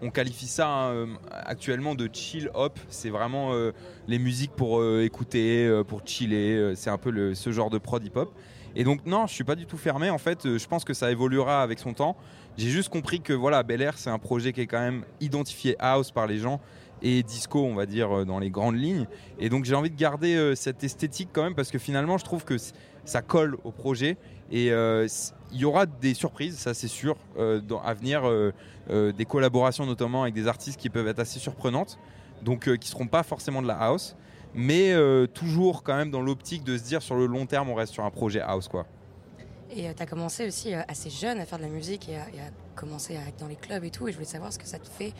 on 0.00 0.10
qualifie 0.10 0.46
ça 0.46 0.68
hein, 0.68 1.08
actuellement 1.30 1.94
de 1.94 2.08
chill 2.12 2.50
hop. 2.54 2.78
C'est 2.88 3.10
vraiment 3.10 3.52
les 4.08 4.18
musiques 4.18 4.52
pour 4.52 4.82
écouter, 5.00 5.82
pour 5.86 6.00
chiller. 6.06 6.72
c'est 6.74 6.90
un 6.90 6.98
peu 6.98 7.34
ce 7.34 7.52
genre 7.52 7.70
de 7.70 7.78
prod 7.78 8.02
hip-hop. 8.02 8.34
Et 8.76 8.84
donc 8.84 9.04
non, 9.06 9.26
je 9.26 9.34
suis 9.34 9.44
pas 9.44 9.54
du 9.54 9.66
tout 9.66 9.76
fermé. 9.76 10.10
En 10.10 10.18
fait, 10.18 10.46
euh, 10.46 10.58
je 10.58 10.66
pense 10.66 10.84
que 10.84 10.94
ça 10.94 11.10
évoluera 11.10 11.62
avec 11.62 11.78
son 11.78 11.92
temps. 11.92 12.16
J'ai 12.56 12.70
juste 12.70 12.88
compris 12.88 13.20
que 13.20 13.32
voilà, 13.32 13.62
Bel 13.62 13.82
Air, 13.82 13.98
c'est 13.98 14.10
un 14.10 14.18
projet 14.18 14.52
qui 14.52 14.62
est 14.62 14.66
quand 14.66 14.80
même 14.80 15.04
identifié 15.20 15.76
house 15.78 16.10
par 16.10 16.26
les 16.26 16.38
gens 16.38 16.60
et 17.02 17.22
disco, 17.22 17.64
on 17.64 17.74
va 17.74 17.86
dire, 17.86 18.18
euh, 18.18 18.24
dans 18.24 18.38
les 18.38 18.50
grandes 18.50 18.76
lignes. 18.76 19.06
Et 19.38 19.48
donc 19.48 19.64
j'ai 19.64 19.74
envie 19.74 19.90
de 19.90 19.96
garder 19.96 20.36
euh, 20.36 20.54
cette 20.54 20.84
esthétique 20.84 21.30
quand 21.32 21.42
même 21.42 21.54
parce 21.54 21.70
que 21.70 21.78
finalement, 21.78 22.18
je 22.18 22.24
trouve 22.24 22.44
que 22.44 22.56
ça 23.04 23.22
colle 23.22 23.56
au 23.64 23.72
projet. 23.72 24.16
Et 24.50 24.66
il 24.66 25.58
y 25.58 25.64
aura 25.64 25.86
des 25.86 26.12
surprises, 26.12 26.58
ça 26.58 26.74
c'est 26.74 26.86
sûr, 26.86 27.16
à 27.38 27.94
venir, 27.94 28.30
des 28.90 29.24
collaborations 29.24 29.86
notamment 29.86 30.24
avec 30.24 30.34
des 30.34 30.46
artistes 30.46 30.78
qui 30.78 30.90
peuvent 30.90 31.08
être 31.08 31.20
assez 31.20 31.38
surprenantes, 31.38 31.98
donc 32.42 32.68
qui 32.76 32.86
seront 32.86 33.06
pas 33.06 33.22
forcément 33.22 33.62
de 33.62 33.66
la 33.66 33.76
house, 33.76 34.14
mais 34.54 34.92
euh, 34.92 35.26
toujours 35.26 35.82
quand 35.82 35.96
même 35.96 36.10
dans 36.10 36.22
l'optique 36.22 36.64
de 36.64 36.76
se 36.76 36.82
dire 36.82 37.02
sur 37.02 37.14
le 37.16 37.26
long 37.26 37.46
terme, 37.46 37.68
on 37.70 37.74
reste 37.74 37.92
sur 37.92 38.04
un 38.04 38.10
projet 38.10 38.40
house 38.40 38.68
quoi. 38.68 38.86
Et 39.74 39.92
tu 39.94 40.02
as 40.02 40.06
commencé 40.06 40.46
aussi 40.46 40.74
euh, 40.74 40.80
assez 40.88 41.08
jeune 41.08 41.40
à 41.40 41.46
faire 41.46 41.58
de 41.58 41.64
la 41.64 41.70
musique 41.70 42.08
et 42.08 42.16
à, 42.16 42.28
et 42.28 42.40
à 42.40 42.50
commencer 42.76 43.16
à 43.16 43.20
être 43.28 43.38
dans 43.40 43.46
les 43.48 43.56
clubs 43.56 43.82
et 43.84 43.90
tout. 43.90 44.06
Et 44.06 44.12
je 44.12 44.16
voulais 44.18 44.28
savoir 44.28 44.52
ce 44.52 44.58
que 44.58 44.66
ça 44.66 44.78
te 44.78 44.86
fait 44.86 45.14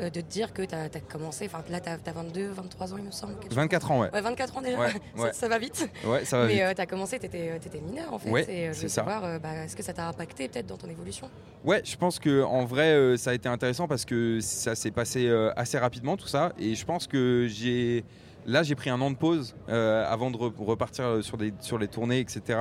euh, 0.00 0.08
de 0.08 0.22
te 0.22 0.26
dire 0.30 0.54
que 0.54 0.62
tu 0.62 0.74
as, 0.74 0.88
commencé, 1.00 1.44
enfin 1.44 1.62
là 1.68 1.78
tu 1.80 1.90
as, 1.90 2.12
22, 2.12 2.48
23 2.52 2.94
ans 2.94 2.96
il 2.96 3.04
me 3.04 3.10
semble. 3.10 3.34
quelque 3.34 3.48
chose 3.50 3.56
24 3.56 3.90
ans, 3.90 4.00
ouais. 4.00 4.10
Ouais, 4.14 4.20
24 4.22 4.56
ans 4.56 4.62
déjà, 4.62 4.78
Ouais, 4.78 4.88
ça, 5.16 5.22
ouais. 5.24 5.32
ça 5.34 5.48
va 5.48 5.58
vite. 5.58 5.90
Ouais, 6.06 6.24
ça 6.24 6.38
va 6.38 6.46
Mais 6.46 6.54
vite. 6.54 6.62
euh, 6.62 6.74
tu 6.74 6.80
as 6.80 6.86
commencé, 6.86 7.18
tu 7.18 7.26
étais, 7.26 7.80
mineur 7.86 8.14
en 8.14 8.18
fait. 8.18 8.30
Et 8.50 8.68
euh, 8.68 8.72
je 8.72 8.76
voulais 8.78 8.88
ça. 8.88 8.94
savoir, 9.04 9.24
euh, 9.24 9.38
bah, 9.38 9.64
est-ce 9.64 9.76
que 9.76 9.82
ça 9.82 9.92
t'a 9.92 10.08
impacté 10.08 10.48
peut-être 10.48 10.66
dans 10.66 10.78
ton 10.78 10.88
évolution? 10.88 11.28
Ouais, 11.64 11.82
je 11.84 11.96
pense 11.96 12.18
que 12.18 12.42
en 12.44 12.64
vrai, 12.64 12.92
euh, 12.92 13.16
ça 13.18 13.30
a 13.30 13.34
été 13.34 13.48
intéressant 13.50 13.88
parce 13.88 14.06
que 14.06 14.38
ça 14.40 14.74
s'est 14.74 14.90
passé 14.92 15.26
euh, 15.26 15.52
assez 15.56 15.76
rapidement 15.78 16.16
tout 16.16 16.28
ça, 16.28 16.52
et 16.58 16.74
je 16.76 16.84
pense 16.86 17.06
que 17.06 17.46
j'ai 17.50 18.04
là 18.48 18.62
j'ai 18.64 18.74
pris 18.74 18.90
un 18.90 19.00
an 19.00 19.10
de 19.12 19.16
pause 19.16 19.54
euh, 19.68 20.04
avant 20.08 20.30
de 20.32 20.36
re- 20.36 20.52
repartir 20.64 21.04
euh, 21.04 21.22
sur 21.22 21.36
des 21.36 21.52
sur 21.60 21.78
les 21.78 21.86
tournées, 21.86 22.18
etc. 22.18 22.58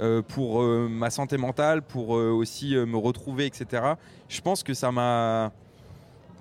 euh, 0.00 0.22
pour 0.22 0.62
ma 0.62 1.10
santé 1.10 1.36
mentale, 1.36 1.82
pour 1.82 2.10
aussi 2.10 2.74
me 2.74 2.96
retrouver, 2.96 3.46
etc. 3.46 3.82
Je 4.28 4.40
pense 4.40 4.62
que 4.64 4.74
ça 4.74 4.90
m'a 4.90 5.52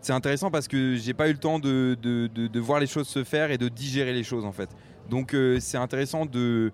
c'est 0.01 0.13
intéressant 0.13 0.49
parce 0.51 0.67
que 0.67 0.95
j'ai 0.95 1.13
pas 1.13 1.27
eu 1.29 1.33
le 1.33 1.39
temps 1.39 1.57
de, 1.59 1.97
de, 2.01 2.27
de- 2.27 2.59
voir 2.59 2.79
les 2.79 2.85
choses 2.87 3.07
se 3.07 3.23
faire 3.23 3.49
et 3.51 3.57
de 3.57 3.67
digérer 3.69 4.13
les 4.13 4.23
choses 4.23 4.45
en 4.45 4.51
fait. 4.51 4.69
Donc 5.09 5.35
c'est 5.59 5.77
intéressant 5.77 6.25
de, 6.27 6.71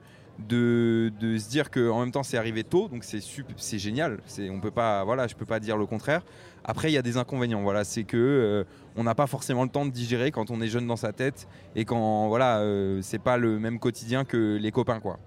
de, 0.50 1.12
de 1.20 1.38
se 1.38 1.50
dire 1.50 1.70
que 1.70 1.90
en 1.90 2.00
même 2.01 2.12
temps 2.12 2.24
c'est 2.24 2.38
arrivé 2.38 2.63
tôt, 2.63 2.88
donc 2.90 3.04
c'est 3.06 3.80
génial. 3.80 4.20
C'est 4.25 4.50
on 4.50 4.60
peut 4.60 4.72
pas 4.72 5.04
voilà, 5.06 5.28
je 5.28 5.36
peux 5.36 5.46
pas 5.46 5.60
dire 5.60 5.78
le 5.78 5.86
contraire. 5.86 6.24
Après 6.63 6.91
il 6.91 6.94
y 6.94 6.98
a 6.98 7.01
des 7.01 7.18
inconvénients. 7.18 7.62
Voilà, 7.62 7.84
c'est 7.84 8.03
que 8.03 8.18
euh, 8.18 8.63
on 8.96 9.03
n'a 9.03 9.15
pas 9.15 9.27
forcément 9.27 9.63
le 9.63 9.70
temps 9.70 9.86
de 9.86 9.91
digérer 9.91 10.32
quand 10.32 10.51
on 10.51 10.62
est 10.62 10.68
jeune 10.68 10.88
dans 10.88 10.96
sa 10.96 11.12
tête 11.13 11.48
et 11.75 11.86
quand 11.86 12.27
voilà 12.27 12.60
euh, 12.60 13.00
c'est 13.01 13.20
pas 13.20 13.38
le 13.38 13.60
même 13.60 13.80
quotidien 13.80 14.25
que 14.25 14.58
les 14.62 14.72
copains 14.72 15.00
quoi. 15.00 15.18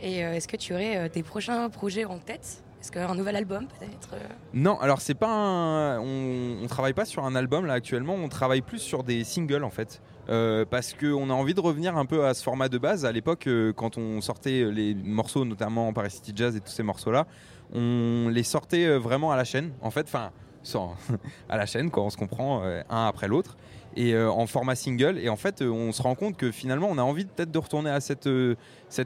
Et 0.00 0.24
euh, 0.24 0.34
est-ce 0.34 0.48
que 0.48 0.56
tu 0.56 0.72
aurais 0.72 0.96
euh, 0.96 1.08
des 1.08 1.22
prochains 1.22 1.68
projets 1.68 2.04
en 2.04 2.18
tête? 2.18 2.62
Est-ce 2.80 2.90
qu'un 2.90 3.14
nouvel 3.14 3.36
album 3.36 3.66
peut-être 3.66 4.14
Non, 4.54 4.80
alors 4.80 5.02
c'est 5.02 5.14
pas 5.14 5.28
un... 5.28 6.00
on, 6.00 6.62
on 6.62 6.66
travaille 6.66 6.94
pas 6.94 7.04
sur 7.04 7.24
un 7.26 7.34
album 7.34 7.66
là 7.66 7.74
actuellement, 7.74 8.14
on 8.14 8.28
travaille 8.30 8.62
plus 8.62 8.78
sur 8.78 9.04
des 9.04 9.22
singles 9.24 9.64
en 9.64 9.70
fait. 9.70 10.00
Euh, 10.30 10.64
parce 10.64 10.94
qu'on 10.94 11.28
a 11.28 11.32
envie 11.32 11.54
de 11.54 11.60
revenir 11.60 11.96
un 11.96 12.06
peu 12.06 12.24
à 12.24 12.34
ce 12.34 12.42
format 12.44 12.68
de 12.68 12.78
base. 12.78 13.04
À 13.04 13.10
l'époque, 13.10 13.48
euh, 13.48 13.72
quand 13.72 13.98
on 13.98 14.20
sortait 14.20 14.64
les 14.70 14.94
morceaux, 14.94 15.44
notamment 15.44 15.92
Paris 15.92 16.12
City 16.12 16.32
Jazz 16.36 16.54
et 16.54 16.60
tous 16.60 16.70
ces 16.70 16.84
morceaux-là, 16.84 17.26
on 17.74 18.28
les 18.28 18.42
sortait 18.42 18.86
euh, 18.86 18.98
vraiment 18.98 19.32
à 19.32 19.36
la 19.36 19.44
chaîne. 19.44 19.72
En 19.80 19.90
fait, 19.90 20.06
enfin, 20.06 20.30
à 21.48 21.56
la 21.56 21.66
chaîne, 21.66 21.90
quoi, 21.90 22.04
on 22.04 22.10
se 22.10 22.16
comprend 22.16 22.62
euh, 22.64 22.82
un 22.90 23.06
après 23.06 23.28
l'autre. 23.28 23.56
Et 23.96 24.14
euh, 24.14 24.30
en 24.30 24.46
format 24.46 24.76
single. 24.76 25.18
Et 25.18 25.28
en 25.28 25.36
fait, 25.36 25.62
on 25.62 25.90
se 25.92 26.02
rend 26.02 26.14
compte 26.14 26.36
que 26.36 26.52
finalement, 26.52 26.88
on 26.90 26.98
a 26.98 27.02
envie 27.02 27.24
peut-être 27.24 27.50
de 27.50 27.58
retourner 27.58 27.90
à 27.90 28.00
cette, 28.00 28.28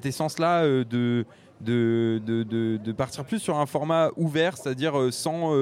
essence-là 0.04 0.66
de, 0.66 1.24
de, 1.62 2.92
partir 2.92 3.24
plus 3.24 3.38
sur 3.38 3.58
un 3.58 3.64
format 3.64 4.10
ouvert, 4.16 4.58
c'est-à-dire 4.58 5.10
sans 5.10 5.54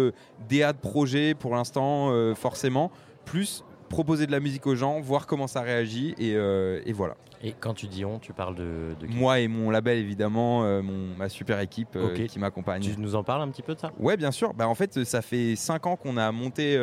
DA 0.49 0.73
de 0.73 0.79
projet 0.79 1.35
pour 1.35 1.55
l'instant, 1.55 2.35
forcément, 2.35 2.91
plus 3.25 3.63
proposer 3.93 4.27
de 4.27 4.33
la 4.33 4.41
musique 4.41 4.67
aux 4.67 4.75
gens, 4.75 5.01
voir 5.01 5.27
comment 5.27 5.47
ça 5.47 5.61
réagit, 5.61 6.15
et, 6.19 6.35
euh, 6.35 6.81
et 6.87 6.93
voilà. 6.93 7.15
Et 7.45 7.53
quand 7.53 7.75
tu 7.75 7.87
dis 7.89 8.05
on, 8.05 8.19
tu 8.19 8.33
parles 8.33 8.55
de, 8.55 8.95
Moi 9.09 9.41
et 9.41 9.49
mon 9.49 9.71
label, 9.71 9.99
évidemment, 9.99 10.65
euh, 10.65 10.81
mon, 10.81 11.15
ma 11.17 11.29
super 11.29 11.61
équipe 11.61 11.95
euh, 11.97 12.27
qui 12.27 12.39
m'accompagne. 12.39 12.81
Tu 12.83 12.99
nous 12.99 13.15
en 13.15 13.23
parles 13.23 13.43
un 13.43 13.49
petit 13.51 13.63
peu 13.63 13.75
de 13.75 13.81
ça? 13.81 13.93
Ouais, 13.99 14.17
bien 14.17 14.31
sûr. 14.31 14.55
Bah, 14.55 14.67
en 14.67 14.75
fait, 14.75 15.05
ça 15.05 15.21
fait 15.21 15.55
5 15.57 15.87
ans 15.87 15.97
qu'on 15.97 16.17
a 16.17 16.33
monté 16.33 16.77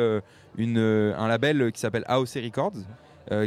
une, 0.56 0.78
un 0.78 1.28
label 1.28 1.72
qui 1.72 1.80
s'appelle 1.80 2.04
House 2.06 2.36
Records, 2.36 2.72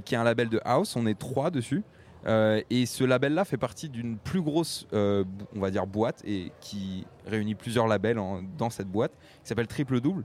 qui 0.04 0.16
est 0.16 0.18
un 0.18 0.24
label 0.24 0.50
de 0.50 0.60
house. 0.66 0.96
On 0.96 1.06
est 1.06 1.18
trois 1.18 1.50
dessus. 1.52 1.84
Et 2.26 2.86
ce 2.86 3.04
label-là 3.04 3.46
fait 3.46 3.58
partie 3.58 3.90
d'une 3.90 4.18
plus 4.18 4.42
grosse, 4.42 4.88
on 4.92 5.60
va 5.60 5.70
dire, 5.72 5.86
boîte 5.88 6.22
et 6.26 6.52
qui 6.62 7.06
réunit 7.28 7.56
plusieurs 7.56 7.88
labels 7.88 8.18
en- 8.20 8.42
dans 8.58 8.70
cette 8.72 8.88
boîte, 8.88 9.12
qui 9.44 9.48
s'appelle 9.50 9.68
Triple 9.68 10.02
Double. 10.02 10.24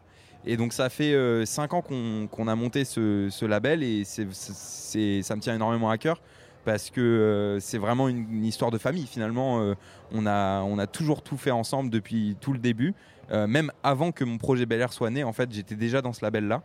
Et 0.49 0.57
donc 0.57 0.73
ça 0.73 0.89
fait 0.89 1.15
5 1.45 1.75
ans 1.75 1.83
qu'on 1.83 2.49
a 2.49 2.55
monté 2.55 2.85
ce, 2.85 3.45
label 3.45 3.83
et 3.83 4.05
ça 4.05 4.25
me 4.25 5.41
tient 5.41 5.55
énormément 5.55 5.91
à 5.91 5.99
cœur 5.99 6.21
parce 6.65 6.91
que 6.91 7.01
euh, 7.01 7.61
c'est 7.61 7.79
vraiment 7.79 8.09
une, 8.09 8.45
histoire 8.45 8.71
de 8.71 8.79
famille 8.79 9.07
finalement. 9.07 9.61
euh, 9.61 9.75
on, 10.13 10.27
a, 10.27 10.87
toujours 10.87 11.23
tout 11.23 11.37
fait 11.37 11.51
ensemble 11.51 11.91
depuis 11.91 12.37
tout 12.41 12.53
le 12.53 12.59
début. 12.59 12.95
Euh, 13.31 13.47
même 13.47 13.71
avant 13.83 14.13
que 14.13 14.25
mon 14.25 14.39
projet 14.39 14.67
Bel 14.67 14.81
Air 14.81 14.93
soit 14.93 15.11
né, 15.11 15.23
en 15.25 15.33
fait, 15.33 15.53
j'étais 15.53 15.75
déjà 15.75 16.01
dans 16.01 16.13
ce 16.13 16.25
label-là. 16.25 16.63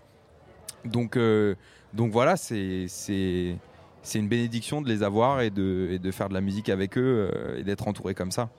Donc, 0.86 1.18
euh, 1.18 1.56
voilà, 1.94 2.36
c'est 2.38 2.88
une 4.16 4.28
bénédiction 4.28 4.82
de 4.82 4.90
les 4.90 5.04
avoir 5.04 5.42
et 5.42 5.50
de, 5.50 5.90
et 5.92 6.00
de 6.00 6.12
faire 6.12 6.30
de 6.30 6.34
la 6.34 6.42
musique 6.42 6.70
avec 6.70 6.98
eux 6.98 7.30
euh, 7.34 7.60
et 7.60 7.64
d'être 7.64 7.88
entouré 7.88 8.14
comme 8.14 8.32
ça. 8.32 8.50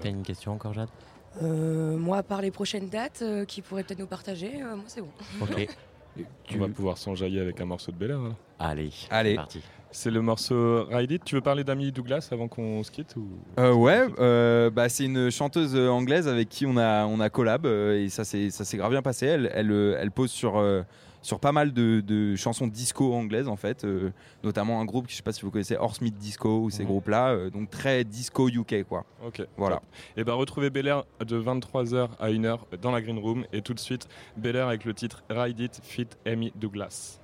T'as 0.00 0.08
une 0.08 0.22
question 0.22 0.52
encore, 0.52 0.74
Jade? 0.74 0.88
Euh, 1.42 1.96
moi, 1.96 2.22
par 2.22 2.40
les 2.40 2.50
prochaines 2.50 2.88
dates 2.88 3.20
euh, 3.22 3.44
qui 3.44 3.62
pourraient 3.62 3.82
peut-être 3.82 3.98
nous 3.98 4.06
partager, 4.06 4.62
euh, 4.62 4.76
moi 4.76 4.84
c'est 4.86 5.00
bon. 5.00 5.10
Ok. 5.40 5.68
On 6.54 6.58
va 6.58 6.68
pouvoir 6.68 6.96
s'enjailler 6.96 7.40
avec 7.40 7.60
un 7.60 7.66
morceau 7.66 7.92
de 7.92 7.96
Bel 7.98 8.12
Air. 8.12 8.20
Allez, 8.58 8.90
Allez. 9.10 9.30
c'est 9.30 9.36
parti. 9.36 9.60
C'est 9.90 10.10
le 10.10 10.20
morceau 10.20 10.84
Ride 10.90 11.10
It. 11.10 11.24
Tu 11.24 11.34
veux 11.34 11.40
parler 11.40 11.64
d'Amélie 11.64 11.92
Douglas 11.92 12.28
avant 12.32 12.48
qu'on 12.48 12.82
se 12.82 12.90
quitte 12.90 13.16
ou... 13.16 13.26
Euh, 13.58 13.72
ouais, 13.72 14.06
euh, 14.18 14.68
bah, 14.70 14.88
c'est 14.88 15.04
une 15.04 15.30
chanteuse 15.30 15.76
anglaise 15.76 16.28
avec 16.28 16.48
qui 16.48 16.66
on 16.66 16.76
a, 16.76 17.06
on 17.06 17.20
a 17.20 17.30
collab 17.30 17.66
euh, 17.66 18.02
et 18.02 18.08
ça 18.08 18.24
s'est 18.24 18.50
ça 18.50 18.64
s'est 18.64 18.76
grave 18.76 18.90
bien 18.90 19.02
passé. 19.02 19.26
Elle, 19.26 19.50
elle, 19.54 19.96
elle 19.98 20.10
pose 20.10 20.30
sur, 20.30 20.58
euh, 20.58 20.82
sur 21.26 21.40
pas 21.40 21.50
mal 21.50 21.72
de, 21.72 22.00
de 22.06 22.36
chansons 22.36 22.68
disco 22.68 23.12
anglaises 23.12 23.48
en 23.48 23.56
fait, 23.56 23.84
euh, 23.84 24.12
notamment 24.44 24.80
un 24.80 24.84
groupe, 24.84 25.06
je 25.08 25.16
sais 25.16 25.24
pas 25.24 25.32
si 25.32 25.42
vous 25.42 25.50
connaissez, 25.50 25.76
Horsemith 25.76 26.16
Disco 26.16 26.60
ou 26.60 26.70
ces 26.70 26.84
groupes-là, 26.84 27.30
euh, 27.30 27.50
donc 27.50 27.68
très 27.68 28.04
disco 28.04 28.48
UK 28.48 28.84
quoi. 28.84 29.04
Ok. 29.26 29.44
Voilà. 29.56 29.82
Et 30.16 30.22
ben 30.22 30.34
retrouvez 30.34 30.70
Bel 30.70 30.86
Air 30.86 31.04
de 31.26 31.40
23h 31.40 32.10
à 32.20 32.30
1h 32.30 32.58
dans 32.80 32.92
la 32.92 33.02
Green 33.02 33.18
Room 33.18 33.44
et 33.52 33.60
tout 33.60 33.74
de 33.74 33.80
suite 33.80 34.06
Bel 34.36 34.54
Air 34.54 34.68
avec 34.68 34.84
le 34.84 34.94
titre 34.94 35.24
Ride 35.28 35.58
It 35.58 35.80
Fit 35.82 36.06
Amy 36.24 36.52
Douglas. 36.54 37.18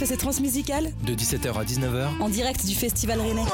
Fait 0.00 0.06
ses 0.06 0.16
transmusicales 0.16 0.92
De 1.04 1.12
17h 1.12 1.52
à 1.52 1.62
19h, 1.62 2.22
en 2.22 2.30
direct 2.30 2.64
du 2.64 2.74
Festival 2.74 3.20
Rennais. 3.20 3.44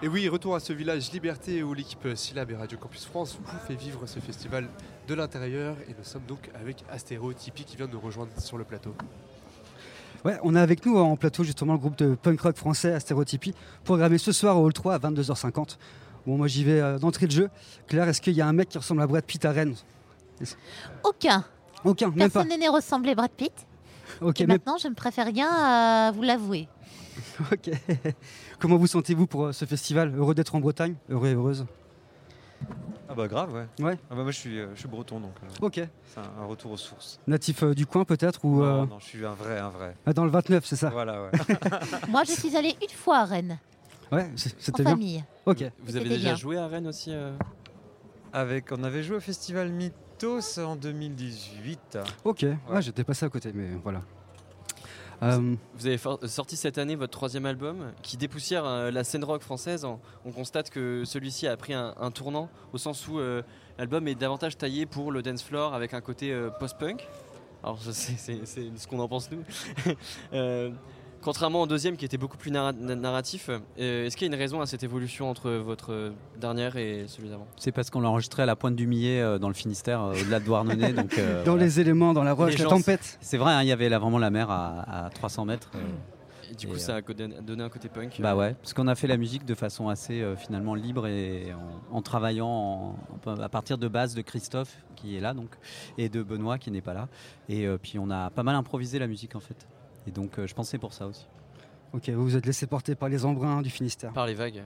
Et 0.00 0.06
oui, 0.06 0.28
retour 0.28 0.54
à 0.54 0.60
ce 0.60 0.72
village 0.72 1.10
Liberté 1.10 1.64
où 1.64 1.74
l'équipe 1.74 2.06
Syllab 2.14 2.52
et 2.52 2.54
Radio 2.54 2.78
Campus 2.78 3.04
France 3.04 3.36
vous 3.44 3.58
fait 3.66 3.74
vivre 3.74 4.06
ce 4.06 4.20
festival 4.20 4.68
de 5.08 5.14
l'intérieur. 5.14 5.76
Et 5.88 5.94
nous 5.98 6.04
sommes 6.04 6.22
donc 6.28 6.50
avec 6.54 6.84
Astéro 6.88 7.32
Tipeee 7.32 7.64
qui 7.64 7.76
vient 7.76 7.88
de 7.88 7.94
nous 7.94 7.98
rejoindre 7.98 8.30
sur 8.38 8.58
le 8.58 8.62
plateau. 8.62 8.94
Ouais, 10.24 10.38
on 10.44 10.54
a 10.54 10.62
avec 10.62 10.86
nous 10.86 10.96
en 10.96 11.16
plateau 11.16 11.42
justement 11.42 11.72
le 11.72 11.80
groupe 11.80 11.98
de 11.98 12.14
punk 12.14 12.40
rock 12.40 12.56
français 12.56 12.92
Astérotypie, 12.92 13.54
programmé 13.82 14.18
ce 14.18 14.30
soir 14.30 14.56
au 14.56 14.66
Hall 14.66 14.72
3 14.72 14.94
à 14.94 14.98
22h50. 15.00 15.78
Bon, 16.28 16.36
moi 16.36 16.46
j'y 16.46 16.62
vais 16.62 16.80
euh, 16.80 17.00
d'entrée 17.00 17.26
de 17.26 17.32
jeu. 17.32 17.50
Claire, 17.88 18.08
est-ce 18.08 18.20
qu'il 18.20 18.34
y 18.34 18.40
a 18.40 18.46
un 18.46 18.52
mec 18.52 18.68
qui 18.68 18.78
ressemble 18.78 19.02
à 19.02 19.08
Brad 19.08 19.24
Pitt 19.24 19.44
à 19.44 19.50
Rennes? 19.50 19.74
Aucun. 21.02 21.44
Aucun, 21.84 22.06
même 22.08 22.16
pas. 22.16 22.28
Personne 22.28 22.48
n'est 22.48 22.58
né 22.58 22.68
ressembler 22.68 23.14
Brad 23.14 23.30
Pitt. 23.30 23.52
Ok, 24.20 24.40
et 24.40 24.46
maintenant, 24.46 24.76
je 24.78 24.88
ne 24.88 24.94
préfère 24.94 25.26
rien 25.26 25.48
à 25.50 26.10
vous 26.12 26.22
l'avouer. 26.22 26.68
ok. 27.52 27.70
Comment 28.58 28.76
vous 28.76 28.86
sentez-vous 28.86 29.26
pour 29.26 29.46
euh, 29.46 29.52
ce 29.52 29.64
festival? 29.64 30.14
Heureux 30.16 30.34
d'être 30.34 30.54
en 30.54 30.60
Bretagne? 30.60 30.94
Heureux 31.10 31.28
et 31.28 31.34
heureuse? 31.34 31.66
Ah 33.08 33.14
bah 33.14 33.28
grave, 33.28 33.52
ouais. 33.54 33.84
Ouais. 33.84 33.96
Ah 34.10 34.14
bah 34.16 34.22
moi 34.22 34.32
je 34.32 34.38
suis, 34.38 34.58
euh, 34.58 34.68
je 34.74 34.80
suis 34.80 34.88
breton 34.88 35.20
donc 35.20 35.30
euh, 35.44 35.66
Ok. 35.66 35.74
c'est 35.74 36.18
un, 36.18 36.42
un 36.42 36.46
retour 36.46 36.72
aux 36.72 36.76
sources. 36.76 37.20
Natif 37.28 37.62
euh, 37.62 37.72
du 37.74 37.86
coin 37.86 38.04
peut-être 38.04 38.44
ou 38.44 38.60
Non, 38.60 38.82
euh, 38.82 38.86
non, 38.86 38.98
je 38.98 39.04
suis 39.04 39.24
un 39.24 39.34
vrai, 39.34 39.58
un 39.58 39.68
vrai. 39.68 39.94
ah, 40.06 40.12
dans 40.12 40.24
le 40.24 40.30
29, 40.30 40.64
c'est 40.66 40.74
ça? 40.76 40.90
Voilà, 40.90 41.22
ouais. 41.22 41.30
Moi, 42.08 42.24
je 42.24 42.32
suis 42.32 42.56
allée 42.56 42.74
une 42.82 42.88
fois 42.96 43.18
à 43.18 43.24
Rennes, 43.24 43.58
Ouais, 44.10 44.28
c- 44.36 44.50
en 44.50 44.54
c'était 44.58 44.82
bien. 44.82 44.92
famille. 44.92 45.24
Ok. 45.46 45.58
Vous 45.78 45.90
avez 45.96 46.04
C'était 46.04 46.08
déjà 46.16 46.28
bien. 46.30 46.34
joué 46.36 46.58
à 46.58 46.66
Rennes 46.66 46.88
aussi 46.88 47.10
euh? 47.12 47.32
Avec, 48.32 48.72
on 48.72 48.82
avait 48.82 49.02
joué 49.04 49.16
au 49.16 49.20
festival 49.20 49.70
Mythos 50.22 50.58
en 50.58 50.76
2018. 50.76 51.98
Ok. 52.24 52.46
Ouais, 52.70 52.80
j'étais 52.80 53.04
passé 53.04 53.26
à 53.26 53.28
côté, 53.28 53.50
mais 53.54 53.68
voilà. 53.82 54.00
Euh, 55.22 55.54
Vous 55.74 55.86
avez 55.86 55.98
for- 55.98 56.18
sorti 56.26 56.56
cette 56.56 56.78
année 56.78 56.94
votre 56.94 57.12
troisième 57.12 57.44
album 57.46 57.92
qui 58.02 58.16
dépoussière 58.16 58.64
euh, 58.64 58.90
la 58.90 59.04
scène 59.04 59.24
rock 59.24 59.42
française. 59.42 59.84
On, 59.84 59.98
on 60.24 60.32
constate 60.32 60.70
que 60.70 61.04
celui-ci 61.04 61.46
a 61.46 61.56
pris 61.58 61.74
un, 61.74 61.94
un 62.00 62.10
tournant 62.10 62.48
au 62.72 62.78
sens 62.78 63.06
où 63.08 63.18
euh, 63.18 63.42
l'album 63.78 64.08
est 64.08 64.14
davantage 64.14 64.56
taillé 64.56 64.86
pour 64.86 65.12
le 65.12 65.20
dance 65.22 65.42
floor 65.42 65.74
avec 65.74 65.92
un 65.94 66.00
côté 66.00 66.32
euh, 66.32 66.48
post-punk. 66.50 67.06
Alors 67.62 67.78
c'est 67.82 68.16
ce 68.76 68.86
qu'on 68.86 68.98
en 69.00 69.08
pense 69.08 69.30
nous. 69.30 69.42
Euh, 71.16 71.22
contrairement 71.22 71.62
au 71.62 71.66
deuxième 71.66 71.96
qui 71.96 72.04
était 72.04 72.16
beaucoup 72.18 72.36
plus 72.36 72.50
narra- 72.50 72.72
na- 72.72 72.94
narratif, 72.94 73.50
euh, 73.50 74.06
est-ce 74.06 74.16
qu'il 74.16 74.26
y 74.26 74.30
a 74.30 74.34
une 74.34 74.40
raison 74.40 74.60
à 74.60 74.66
cette 74.66 74.82
évolution 74.82 75.28
entre 75.30 75.50
votre 75.50 76.12
dernière 76.40 76.76
et 76.76 77.04
celui 77.08 77.28
d'avant? 77.28 77.46
C'est 77.56 77.72
parce 77.72 77.90
qu'on 77.90 78.00
l'a 78.00 78.08
enregistré 78.08 78.42
à 78.42 78.46
la 78.46 78.56
pointe 78.56 78.76
du 78.76 78.86
Millet 78.86 79.20
euh, 79.20 79.38
dans 79.38 79.48
le 79.48 79.54
Finistère, 79.54 80.00
euh, 80.02 80.12
au-delà 80.20 80.40
de 80.40 80.44
Douarnenez. 80.44 80.92
donc, 80.92 81.18
euh, 81.18 81.44
dans 81.44 81.52
voilà. 81.52 81.64
les 81.64 81.80
éléments, 81.80 82.12
dans 82.14 82.24
la 82.24 82.32
roche, 82.32 82.52
Les 82.52 82.58
la 82.58 82.64
gens- 82.64 82.70
tempête. 82.76 83.18
C'est 83.20 83.38
vrai, 83.38 83.52
hein, 83.52 83.62
il 83.62 83.68
y 83.68 83.72
avait 83.72 83.88
là 83.88 83.98
vraiment 83.98 84.18
la 84.18 84.30
mer 84.30 84.50
à, 84.50 85.06
à 85.06 85.10
300 85.10 85.44
mètres. 85.44 85.70
euh, 85.74 85.78
Et 86.52 86.54
du 86.54 86.68
coup, 86.68 86.76
Et, 86.76 86.78
ça 86.78 86.94
a 86.96 87.00
donné 87.00 87.34
donné 87.42 87.64
un 87.64 87.68
côté 87.68 87.88
punk. 87.88 88.20
Bah 88.20 88.36
ouais, 88.36 88.54
parce 88.54 88.72
qu'on 88.72 88.86
a 88.86 88.94
fait 88.94 89.08
la 89.08 89.16
musique 89.16 89.44
de 89.44 89.54
façon 89.54 89.88
assez 89.88 90.20
euh, 90.22 90.36
finalement 90.36 90.76
libre 90.76 91.08
et 91.08 91.52
en, 91.90 91.96
en 91.96 92.02
travaillant 92.02 92.46
en- 92.46 92.96
en- 93.26 93.40
à 93.40 93.48
partir 93.48 93.78
de 93.78 93.88
base 93.88 94.14
de 94.14 94.22
Christophe 94.22 94.76
qui 94.94 95.16
est 95.16 95.20
là 95.20 95.34
donc 95.34 95.50
et 95.98 96.08
de 96.08 96.22
Benoît 96.22 96.58
qui 96.58 96.70
n'est 96.70 96.80
pas 96.82 96.94
là. 96.94 97.08
Et 97.48 97.66
euh, 97.66 97.78
puis 97.82 97.98
on 97.98 98.10
a 98.10 98.30
pas 98.30 98.44
mal 98.44 98.54
improvisé 98.54 99.00
la 99.00 99.08
musique 99.08 99.34
en 99.34 99.40
fait. 99.40 99.66
Et 100.06 100.10
donc 100.10 100.38
euh, 100.38 100.46
je 100.46 100.54
pensais 100.54 100.78
pour 100.78 100.92
ça 100.92 101.06
aussi. 101.06 101.26
Ok, 101.92 102.08
vous 102.10 102.22
vous 102.24 102.36
êtes 102.36 102.46
laissé 102.46 102.66
porter 102.66 102.94
par 102.94 103.08
les 103.08 103.24
embruns 103.24 103.62
du 103.62 103.70
Finistère. 103.70 104.12
Par 104.12 104.26
les 104.26 104.34
vagues. 104.34 104.62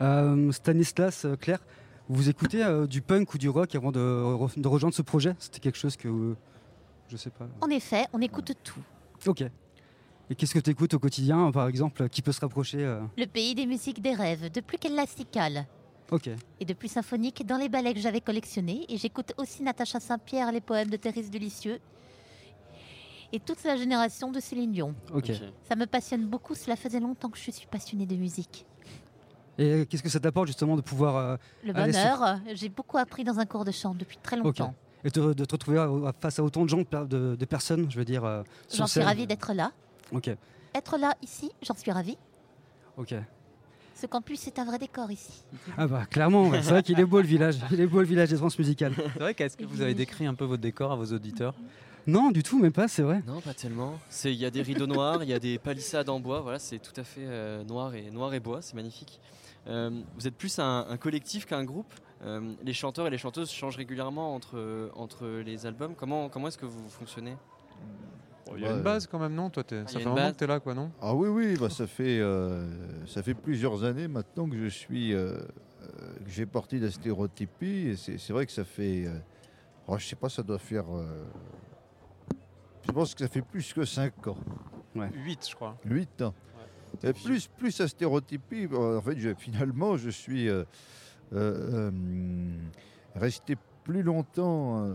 Euh, 0.00 0.52
Stanislas, 0.52 1.24
euh, 1.24 1.36
Claire, 1.36 1.60
vous 2.08 2.28
écoutez 2.28 2.62
euh, 2.64 2.86
du 2.86 3.02
punk 3.02 3.34
ou 3.34 3.38
du 3.38 3.48
rock 3.48 3.74
avant 3.74 3.90
de, 3.92 3.98
re- 4.00 4.60
de 4.60 4.68
rejoindre 4.68 4.94
ce 4.94 5.02
projet? 5.02 5.34
C'était 5.38 5.60
quelque 5.60 5.78
chose 5.78 5.96
que. 5.96 6.08
euh, 6.08 6.36
je 7.08 7.16
sais 7.16 7.30
pas. 7.30 7.46
En 7.60 7.68
effet, 7.70 8.06
on 8.12 8.20
écoute 8.20 8.52
tout. 8.62 8.80
Ok. 9.26 9.42
Et 10.30 10.34
qu'est-ce 10.34 10.52
que 10.54 10.58
tu 10.58 10.70
écoutes 10.70 10.92
au 10.94 10.98
quotidien, 10.98 11.50
par 11.50 11.66
exemple, 11.68 12.08
qui 12.10 12.20
peut 12.20 12.32
se 12.32 12.40
rapprocher 12.40 12.84
euh, 12.84 13.00
Le 13.16 13.24
pays 13.26 13.54
des 13.54 13.64
musiques 13.66 14.02
des 14.02 14.12
rêves, 14.14 14.52
de 14.52 14.60
plus 14.60 14.76
classical 14.78 15.66
Ok. 16.10 16.28
et 16.60 16.64
de 16.66 16.74
plus 16.74 16.88
symphonique 16.88 17.46
dans 17.46 17.56
les 17.56 17.68
ballets 17.70 17.94
que 17.94 18.00
j'avais 18.00 18.20
collectionnés. 18.20 18.84
Et 18.90 18.98
j'écoute 18.98 19.32
aussi 19.38 19.62
Natacha 19.62 20.00
Saint-Pierre, 20.00 20.52
les 20.52 20.60
poèmes 20.60 20.90
de 20.90 20.96
Thérèse 20.98 21.30
Delicieux 21.30 21.78
et 23.32 23.40
toute 23.40 23.62
la 23.64 23.76
génération 23.76 24.30
de 24.30 24.40
Céline 24.40 24.72
Dion. 24.72 24.94
Ça 25.68 25.76
me 25.76 25.86
passionne 25.86 26.26
beaucoup, 26.26 26.54
cela 26.54 26.76
faisait 26.76 27.00
longtemps 27.00 27.28
que 27.30 27.38
je 27.38 27.50
suis 27.50 27.66
passionnée 27.66 28.06
de 28.06 28.16
musique. 28.16 28.66
Et 29.58 29.86
qu'est-ce 29.86 30.02
que 30.04 30.08
ça 30.08 30.20
t'apporte 30.20 30.46
justement 30.46 30.76
de 30.76 30.80
pouvoir. 30.82 31.16
euh, 31.16 31.36
Le 31.64 31.72
sur- 31.74 31.82
bonheur, 31.84 32.22
euh, 32.22 32.34
j'ai 32.54 32.68
beaucoup 32.68 32.96
appris 32.96 33.24
dans 33.24 33.38
un 33.40 33.44
cours 33.46 33.64
de 33.64 33.72
chant 33.72 33.94
depuis 33.94 34.16
très 34.22 34.36
longtemps. 34.36 34.74
Et 35.04 35.10
te- 35.10 35.32
de 35.32 35.44
te 35.44 35.52
retrouver 35.54 35.84
face 36.20 36.38
à 36.38 36.42
autant 36.44 36.64
de 36.64 36.68
gens, 36.68 36.78
de, 36.78 37.06
de- 37.06 37.36
de 37.36 37.44
personnes, 37.44 37.90
je 37.90 37.96
veux 37.98 38.04
dire. 38.04 38.24
euh, 38.24 38.42
J'en 38.72 38.86
suis 38.86 39.00
ravie 39.00 39.26
d'être 39.26 39.52
là. 39.52 39.72
Ok. 40.12 40.30
Être 40.74 40.96
là 40.98 41.14
ici, 41.22 41.50
j'en 41.62 41.74
suis 41.74 41.90
ravie. 41.90 42.16
Ok. 42.96 43.14
Ce 43.94 44.06
campus 44.06 44.46
est 44.46 44.58
un 44.60 44.64
vrai 44.64 44.78
décor 44.78 45.10
ici. 45.10 45.42
Ah 45.76 45.88
bah 45.88 46.06
clairement, 46.06 46.48
ouais. 46.48 46.62
c'est 46.62 46.70
vrai 46.70 46.82
qu'il 46.84 47.00
est 47.00 47.04
beau 47.04 47.20
le 47.20 47.26
village. 47.26 47.58
Il 47.72 47.80
est 47.80 47.86
beau 47.88 47.98
le 48.00 48.06
village 48.06 48.28
des 48.30 48.36
transmusicales. 48.36 48.92
C'est 48.96 49.18
vrai 49.18 49.34
qu'est-ce 49.34 49.56
que 49.56 49.64
vous 49.64 49.80
avez 49.82 49.94
décrit 49.94 50.26
un 50.26 50.34
peu 50.34 50.44
votre 50.44 50.62
décor 50.62 50.92
à 50.92 50.96
vos 50.96 51.06
auditeurs? 51.12 51.54
Non, 52.08 52.30
du 52.30 52.42
tout, 52.42 52.58
même 52.58 52.72
pas, 52.72 52.88
c'est 52.88 53.02
vrai. 53.02 53.22
Non, 53.26 53.40
pas 53.40 53.52
tellement. 53.54 53.98
C'est 54.08 54.32
il 54.32 54.38
y 54.38 54.46
a 54.46 54.50
des 54.50 54.62
rideaux 54.62 54.86
noirs, 54.86 55.22
il 55.22 55.28
y 55.28 55.34
a 55.34 55.38
des 55.38 55.58
palissades 55.58 56.08
en 56.08 56.18
bois. 56.20 56.40
Voilà, 56.40 56.58
c'est 56.58 56.78
tout 56.78 56.98
à 56.98 57.04
fait 57.04 57.24
euh, 57.26 57.62
noir 57.64 57.94
et 57.94 58.10
noir 58.10 58.32
et 58.34 58.40
bois. 58.40 58.62
C'est 58.62 58.74
magnifique. 58.74 59.20
Euh, 59.66 59.90
vous 60.18 60.26
êtes 60.26 60.34
plus 60.34 60.58
un, 60.58 60.86
un 60.88 60.96
collectif 60.96 61.44
qu'un 61.44 61.64
groupe. 61.64 61.92
Euh, 62.24 62.40
les 62.64 62.72
chanteurs 62.72 63.06
et 63.06 63.10
les 63.10 63.18
chanteuses 63.18 63.50
changent 63.50 63.76
régulièrement 63.76 64.34
entre 64.34 64.90
entre 64.96 65.28
les 65.44 65.66
albums. 65.66 65.94
Comment 65.94 66.28
comment 66.30 66.48
est-ce 66.48 66.58
que 66.58 66.66
vous 66.66 66.88
fonctionnez? 66.88 67.36
Il 68.56 68.62
y 68.62 68.66
a 68.66 68.72
une 68.72 68.82
base 68.82 69.06
quand 69.06 69.18
même, 69.18 69.34
non? 69.34 69.50
Toi, 69.50 69.62
t'es- 69.62 69.82
Ah, 69.84 69.88
ça 69.88 69.98
fait 70.00 70.06
un 70.06 70.08
moment 70.14 70.32
que 70.32 70.36
t'es 70.36 70.46
là, 70.46 70.58
quoi, 70.58 70.72
non? 70.72 70.90
Ah 71.02 71.14
oui, 71.14 71.28
oui, 71.28 71.56
bah 71.60 71.68
ça, 71.68 71.86
fait, 71.86 72.18
euh, 72.18 72.66
ça 73.06 73.22
fait 73.22 73.34
plusieurs 73.34 73.84
années 73.84 74.08
maintenant 74.08 74.48
que 74.48 74.56
je 74.56 74.68
suis. 74.68 75.10
que 75.10 75.46
j'ai 76.30 76.46
parti 76.46 76.80
de 76.80 76.86
la 76.86 76.90
stéréotypie. 76.90 77.88
Et 77.88 77.96
c'est 77.96 78.16
c'est 78.16 78.32
vrai 78.32 78.46
que 78.46 78.52
ça 78.52 78.64
fait. 78.64 79.04
euh, 79.06 79.18
oh, 79.86 79.98
je 79.98 80.06
sais 80.06 80.16
pas, 80.16 80.30
ça 80.30 80.42
doit 80.42 80.58
faire. 80.58 80.86
euh, 80.96 81.24
je 82.88 82.92
pense 82.92 83.14
que 83.14 83.20
ça 83.24 83.28
fait 83.28 83.42
plus 83.42 83.72
que 83.72 83.84
5 83.84 84.26
ans? 84.28 84.36
8, 84.96 85.46
je 85.48 85.54
crois. 85.54 85.76
8 85.84 86.22
ans. 86.22 86.34
Et 87.04 87.12
plus, 87.12 87.46
plus 87.46 87.80
à 87.80 87.86
stéréotypie, 87.88 88.66
euh, 88.72 88.98
en 88.98 89.02
fait, 89.02 89.18
je- 89.18 89.34
finalement, 89.34 89.96
je 89.96 90.08
suis 90.10 90.48
euh, 90.48 90.64
euh, 91.34 91.90
euh, 91.92 92.58
resté 93.14 93.56
plus 93.84 94.02
longtemps 94.02 94.84
euh, 94.86 94.94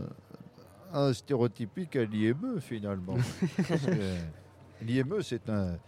à 0.92 1.14
stéréotypie 1.14 1.86
qu'à 1.86 2.04
l'IME, 2.04 2.60
finalement. 2.60 3.16
L'IME, 4.82 5.22
c'est 5.22 5.48
un. 5.48 5.78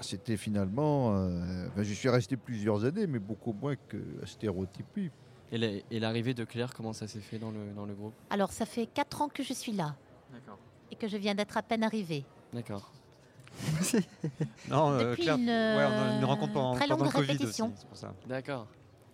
C'était 0.00 0.36
finalement. 0.36 1.16
euh, 1.16 1.66
enfin, 1.68 1.82
je 1.82 1.92
suis 1.92 2.08
resté 2.08 2.36
plusieurs 2.36 2.84
années, 2.84 3.06
mais 3.06 3.18
beaucoup 3.18 3.52
moins 3.52 3.74
que 3.88 3.98
stéréotypie. 4.24 5.10
Et 5.52 6.00
l'arrivée 6.00 6.32
de 6.34 6.44
Claire, 6.44 6.72
comment 6.74 6.92
ça 6.92 7.06
s'est 7.06 7.20
fait 7.20 7.38
dans 7.38 7.50
le 7.50 7.72
dans 7.76 7.84
le 7.86 7.94
groupe? 7.94 8.14
Alors, 8.30 8.50
ça 8.52 8.66
fait 8.66 8.86
4 8.86 9.20
ans 9.22 9.28
que 9.28 9.42
je 9.42 9.52
suis 9.52 9.72
là 9.72 9.94
D'accord. 10.32 10.58
Et 10.94 10.96
que 10.96 11.08
je 11.08 11.16
viens 11.16 11.34
d'être 11.34 11.56
à 11.56 11.62
peine 11.62 11.82
arrivée. 11.82 12.24
D'accord. 12.52 12.90
Non, 14.68 14.90
euh, 14.92 15.10
Depuis 15.10 15.22
Claire, 15.24 15.36
une, 15.36 15.48
ouais, 15.48 15.84
on 15.86 16.02
a 16.12 16.16
une 16.16 16.22
euh, 16.22 16.26
rencontre 16.26 16.52
pendant, 16.52 16.74
très 16.74 16.88
pendant 16.88 17.04
longue 17.04 17.12
le 17.12 17.18
Covid 17.20 17.32
répétition. 17.32 17.66
aussi, 17.66 17.74
c'est 17.80 17.86
pour 17.88 17.96
ça. 17.96 18.12
D'accord. 18.26 18.66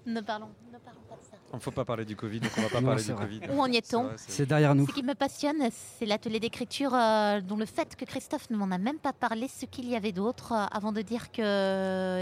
Ne 0.07 0.21
parlons, 0.23 0.49
ne 0.73 0.79
parlons 0.79 1.01
pas 1.09 1.16
de 1.16 1.21
ça. 1.31 1.37
Il 1.53 1.57
ne 1.57 1.61
faut 1.61 1.71
pas 1.71 1.85
parler 1.85 2.05
du 2.07 2.16
Covid, 2.16 2.40
donc 2.40 2.51
on 2.57 2.62
va 2.62 2.69
pas 2.71 2.81
Non, 2.81 2.87
parler 2.88 3.03
c'est 3.03 3.12
du 3.12 3.16
vrai. 3.19 3.27
Covid. 3.27 3.40
Où 3.55 3.61
en 3.61 3.66
est-on 3.66 4.11
C'est 4.16 4.47
derrière 4.47 4.75
nous. 4.75 4.87
Ce 4.87 4.93
qui 4.93 5.03
me 5.03 5.14
passionne, 5.14 5.69
c'est 5.71 6.07
l'atelier 6.07 6.40
d'écriture 6.40 6.95
euh, 6.95 7.40
dont 7.43 7.57
le 7.57 7.66
fait 7.66 7.97
que 7.97 8.05
Christophe 8.07 8.49
ne 8.51 8.57
m'en 8.57 8.71
a 8.71 8.79
même 8.79 8.99
pas 8.99 9.12
parlé, 9.12 9.47
ce 9.49 9.66
qu'il 9.66 9.88
y 9.88 9.95
avait 9.97 10.12
d'autre, 10.12 10.53
euh, 10.53 10.64
avant 10.73 10.93
de 10.93 11.03
dire 11.03 11.31
que. 11.33 11.43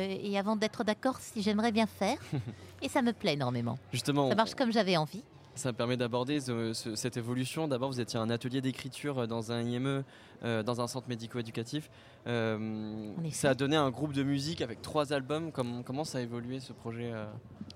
et 0.00 0.38
avant 0.38 0.56
d'être 0.56 0.82
d'accord 0.82 1.18
si 1.20 1.42
j'aimerais 1.42 1.72
bien 1.72 1.86
faire. 1.86 2.18
et 2.82 2.88
ça 2.88 3.02
me 3.02 3.12
plaît 3.12 3.34
énormément. 3.34 3.78
Justement, 3.92 4.28
Ça 4.28 4.34
marche 4.34 4.54
comme 4.54 4.72
j'avais 4.72 4.96
envie. 4.96 5.22
Ça 5.58 5.72
me 5.72 5.76
permet 5.76 5.96
d'aborder 5.96 6.40
ce- 6.40 6.72
ce- 6.72 6.94
cette 6.94 7.16
évolution. 7.16 7.66
D'abord, 7.66 7.90
vous 7.90 8.00
étiez 8.00 8.18
un 8.18 8.30
atelier 8.30 8.60
d'écriture 8.60 9.26
dans 9.26 9.50
un 9.50 9.60
IME, 9.62 10.04
euh, 10.44 10.62
dans 10.62 10.80
un 10.80 10.86
centre 10.86 11.08
médico-éducatif. 11.08 11.90
Euh, 12.28 13.10
ça 13.32 13.50
a 13.50 13.54
donné 13.54 13.74
un 13.76 13.90
groupe 13.90 14.12
de 14.12 14.22
musique 14.22 14.60
avec 14.60 14.82
trois 14.82 15.12
albums. 15.12 15.50
Comment, 15.50 15.82
comment 15.82 16.04
ça 16.04 16.18
a 16.18 16.20
évolué 16.20 16.60
ce 16.60 16.72
projet 16.72 17.10
euh 17.12 17.26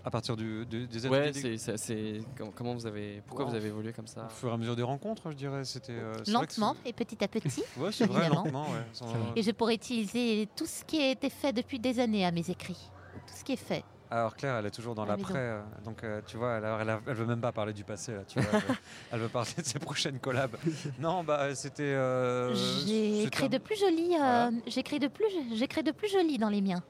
À 0.05 0.11
partir 0.11 0.37
du, 0.37 0.65
du- 0.67 0.87
des 0.87 1.07
Ouais, 1.09 1.29
ateliers 1.29 1.57
c'est, 1.59 1.77
c'est- 1.77 1.77
c'est- 1.77 2.21
com- 2.39 2.51
comment 2.55 2.75
vous 2.75 2.87
avez, 2.87 3.21
pourquoi 3.27 3.45
vous 3.47 3.55
avez 3.55 3.69
évolué 3.69 3.93
comme 3.93 4.07
ça? 4.07 4.27
Au 4.27 4.31
fur 4.31 4.49
et 4.51 4.53
à 4.53 4.57
mesure 4.57 4.77
des 4.77 4.83
rencontres, 4.83 5.31
je 5.33 5.37
dirais. 5.37 5.65
C'était 5.65 5.93
euh, 5.93 6.13
c'est 6.25 6.31
vrai 6.33 6.47
que 6.47 6.51
Lentement 6.61 6.77
et 6.87 6.93
petit 6.93 7.23
à 7.25 7.29
petit. 7.29 7.63
Ouais, 7.77 7.91
c'est 7.93 8.07
vrai, 8.07 8.27
évidemment. 8.27 8.45
lentement. 8.45 8.63
Ouais, 8.71 8.85
sans- 8.93 9.07
Et 9.35 9.43
je 9.43 9.51
pourrais 9.51 9.75
utiliser 9.75 10.49
tout 10.55 10.67
ce 10.67 10.85
qui 10.85 11.01
a 11.01 11.11
été 11.11 11.31
fait 11.31 11.53
depuis 11.53 11.79
des 11.81 11.99
années 11.99 12.25
à 12.25 12.31
mes 12.31 12.49
écrits. 12.49 12.91
Tout 13.27 13.35
ce 13.37 13.45
qui 13.45 13.53
est 13.53 13.57
fait. 13.57 13.85
Alors 14.13 14.37
Claire, 14.37 14.57
elle 14.57 14.67
est 14.67 14.71
toujours 14.71 14.95
dans 14.95 15.07
maison. 15.07 15.17
l'après, 15.17 15.39
euh, 15.39 15.63
donc 15.87 16.05
euh, 16.05 16.21
tu 16.27 16.37
vois, 16.37 16.59
elle, 16.59 16.65
a- 16.67 16.79
elle, 16.83 16.91
a- 16.91 17.01
elle 17.07 17.15
veut 17.15 17.25
même 17.25 17.41
pas 17.41 17.51
parler 17.51 17.73
du 17.73 17.83
passé 17.83 18.13
là, 18.13 18.25
tu 18.29 18.39
vois, 18.41 18.51
elle, 18.53 18.61
veut, 18.61 18.75
elle 19.13 19.21
veut 19.21 19.29
parler 19.31 19.51
de 19.57 19.63
ses 19.65 19.79
prochaines 19.79 20.19
collabs. 20.21 20.55
Non, 20.99 21.25
bah 21.25 21.55
c'était. 21.55 21.83
euh, 21.95 22.53
J'ai 22.87 23.23
écrit 23.25 23.47
un- 23.47 23.49
de 23.49 23.57
plus 23.57 23.81
joli. 23.81 24.15
euh, 24.21 24.51
J'ai 24.67 24.81
écrit 24.81 24.99
de 24.99 25.09
plus. 25.09 25.25
J'ai 25.55 25.65
écrit 25.65 25.83
de 25.83 25.93
plus 25.93 26.09
joli 26.13 26.37
dans 26.37 26.51
les 26.51 26.61
miens 26.61 26.83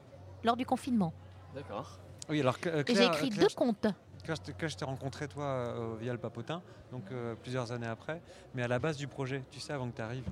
lors 0.43 0.57
du 0.57 0.65
confinement. 0.65 1.13
D'accord. 1.55 1.97
Oui, 2.27 2.41
alors 2.41 2.57
Cla- 2.57 2.73
Et 2.81 2.83
j'ai 2.87 2.93
Claire, 2.93 3.07
écrit 3.13 3.29
Claire, 3.29 3.47
deux 3.47 3.55
contes. 3.55 3.87
quand 4.27 4.35
je 4.35 4.41
t'ai- 4.41 4.53
quand 4.59 4.67
je 4.67 4.75
t'ai 4.75 4.85
rencontré 4.85 5.29
toi 5.29 5.45
euh, 5.45 5.95
via 6.01 6.11
le 6.11 6.19
papotin, 6.19 6.61
donc 6.91 7.03
euh, 7.13 7.35
plusieurs 7.41 7.71
années 7.71 7.87
après, 7.87 8.21
mais 8.53 8.63
à 8.63 8.67
la 8.67 8.79
base 8.79 8.97
du 8.97 9.07
projet, 9.07 9.41
tu 9.49 9.61
sais, 9.61 9.71
avant 9.71 9.89
que 9.89 9.95
tu 9.95 10.01
arrives, 10.01 10.25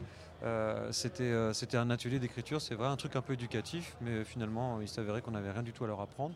c'était 0.92 1.24
euh, 1.24 1.54
c'était 1.54 1.78
un 1.78 1.90
atelier 1.92 2.18
d'écriture, 2.20 2.62
c'est 2.62 2.74
vrai, 2.76 2.88
un 2.88 2.96
truc 2.98 3.16
un 3.16 3.22
peu 3.22 3.34
éducatif, 3.34 3.96
mais 4.02 4.24
finalement, 4.24 4.82
il 4.82 4.88
s'avérait 4.88 5.22
qu'on 5.22 5.32
n'avait 5.32 5.52
rien 5.52 5.64
du 5.64 5.72
tout 5.74 5.84
à 5.84 5.88
leur 5.88 6.02
apprendre. 6.02 6.34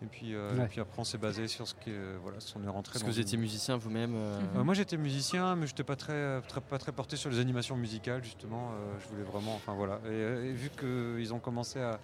Et 0.00 0.06
puis, 0.06 0.34
euh, 0.34 0.56
Ouais. 0.56 0.64
et 0.64 0.68
puis 0.68 0.80
après, 0.80 1.00
on 1.00 1.04
s'est 1.04 1.18
basé 1.18 1.48
sur 1.48 1.66
ce 1.66 1.74
qui 1.74 1.90
est, 1.90 2.16
voilà, 2.22 2.38
on 2.54 2.62
est 2.62 2.68
rentré 2.68 2.92
Parce 2.92 3.02
que 3.02 3.08
vous 3.10 3.16
une- 3.16 3.22
étiez 3.22 3.36
musicien 3.36 3.76
vous-même. 3.76 4.14
euh, 4.14 4.38
euh, 4.56 4.62
moi 4.64 4.72
j'étais 4.74 4.96
musicien, 4.96 5.56
mais 5.56 5.66
je 5.66 5.72
n'étais 5.72 5.82
pas 5.82 5.96
très, 5.96 6.40
très- 6.42 6.60
pas 6.60 6.78
très 6.78 6.92
porté 6.92 7.16
sur 7.16 7.30
les 7.30 7.40
animations 7.40 7.76
musicales 7.76 8.22
justement. 8.22 8.70
Euh, 8.70 8.94
je 9.00 9.08
voulais 9.08 9.24
vraiment, 9.24 9.54
enfin 9.56 9.74
voilà. 9.74 9.96
Et, 10.04 10.08
euh, 10.10 10.44
et 10.44 10.52
vu 10.52 10.70
qu'ils 10.70 11.34
ont 11.34 11.40
commencé 11.40 11.80
à, 11.80 11.98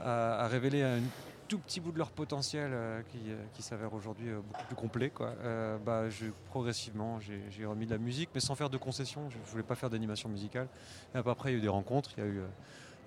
à- 0.00 0.44
à 0.44 0.48
révéler 0.48 0.82
un 0.82 0.98
tout 1.46 1.58
petit 1.60 1.78
bout 1.80 1.92
de 1.92 1.98
leur 1.98 2.10
potentiel 2.10 2.72
euh, 2.74 3.02
qui, 3.08 3.18
euh, 3.28 3.36
qui 3.54 3.62
s'avère 3.62 3.94
aujourd'hui 3.94 4.28
euh, 4.28 4.40
beaucoup 4.40 4.64
plus 4.66 4.76
complet, 4.76 5.08
quoi. 5.10 5.28
euh, 5.44 5.78
bah, 5.78 6.10
je, 6.10 6.26
progressivement 6.50 7.20
j'ai 7.20 7.40
j'ai 7.50 7.64
remis 7.66 7.86
de 7.86 7.92
la 7.92 7.98
musique, 7.98 8.30
mais 8.34 8.40
sans 8.40 8.56
faire 8.56 8.68
de 8.68 8.78
concessions. 8.78 9.30
Je 9.30 9.38
ne 9.38 9.42
voulais 9.44 9.62
pas 9.62 9.76
faire 9.76 9.90
d'animation 9.90 10.28
musicale. 10.28 10.66
Et 11.14 11.18
après 11.18 11.50
il 11.50 11.52
y 11.52 11.56
a 11.56 11.58
eu 11.58 11.62
des 11.62 11.68
rencontres, 11.68 12.10
il 12.18 12.24
y 12.24 12.26
a 12.26 12.28
eu. 12.30 12.40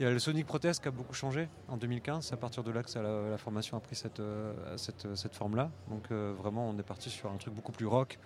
Euh, 0.02 0.06
il 0.06 0.08
y 0.08 0.08
a 0.08 0.12
le 0.12 0.20
Sonic 0.20 0.46
Protest 0.46 0.82
qui 0.82 0.88
a 0.88 0.92
beaucoup 0.92 1.14
changé 1.14 1.48
en 1.68 1.78
2015. 1.78 2.26
C'est 2.26 2.34
à 2.34 2.38
partir 2.38 2.64
de 2.64 2.72
là 2.72 2.84
que 2.84 2.90
ça- 2.90 3.02
la, 3.02 3.30
la 3.30 3.38
formation 3.38 3.78
a 3.78 3.80
pris 3.80 3.96
cette, 3.96 4.20
euh, 4.20 4.54
cette, 4.78 5.16
cette 5.16 5.36
forme-là. 5.36 5.70
Donc 5.90 6.06
euh, 6.12 6.34
vraiment, 6.38 6.70
on 6.70 6.78
est 6.78 6.84
parti 6.84 7.10
sur 7.10 7.32
un 7.32 7.38
truc 7.38 7.54
beaucoup 7.54 7.72
plus 7.72 7.86
rock, 7.88 8.20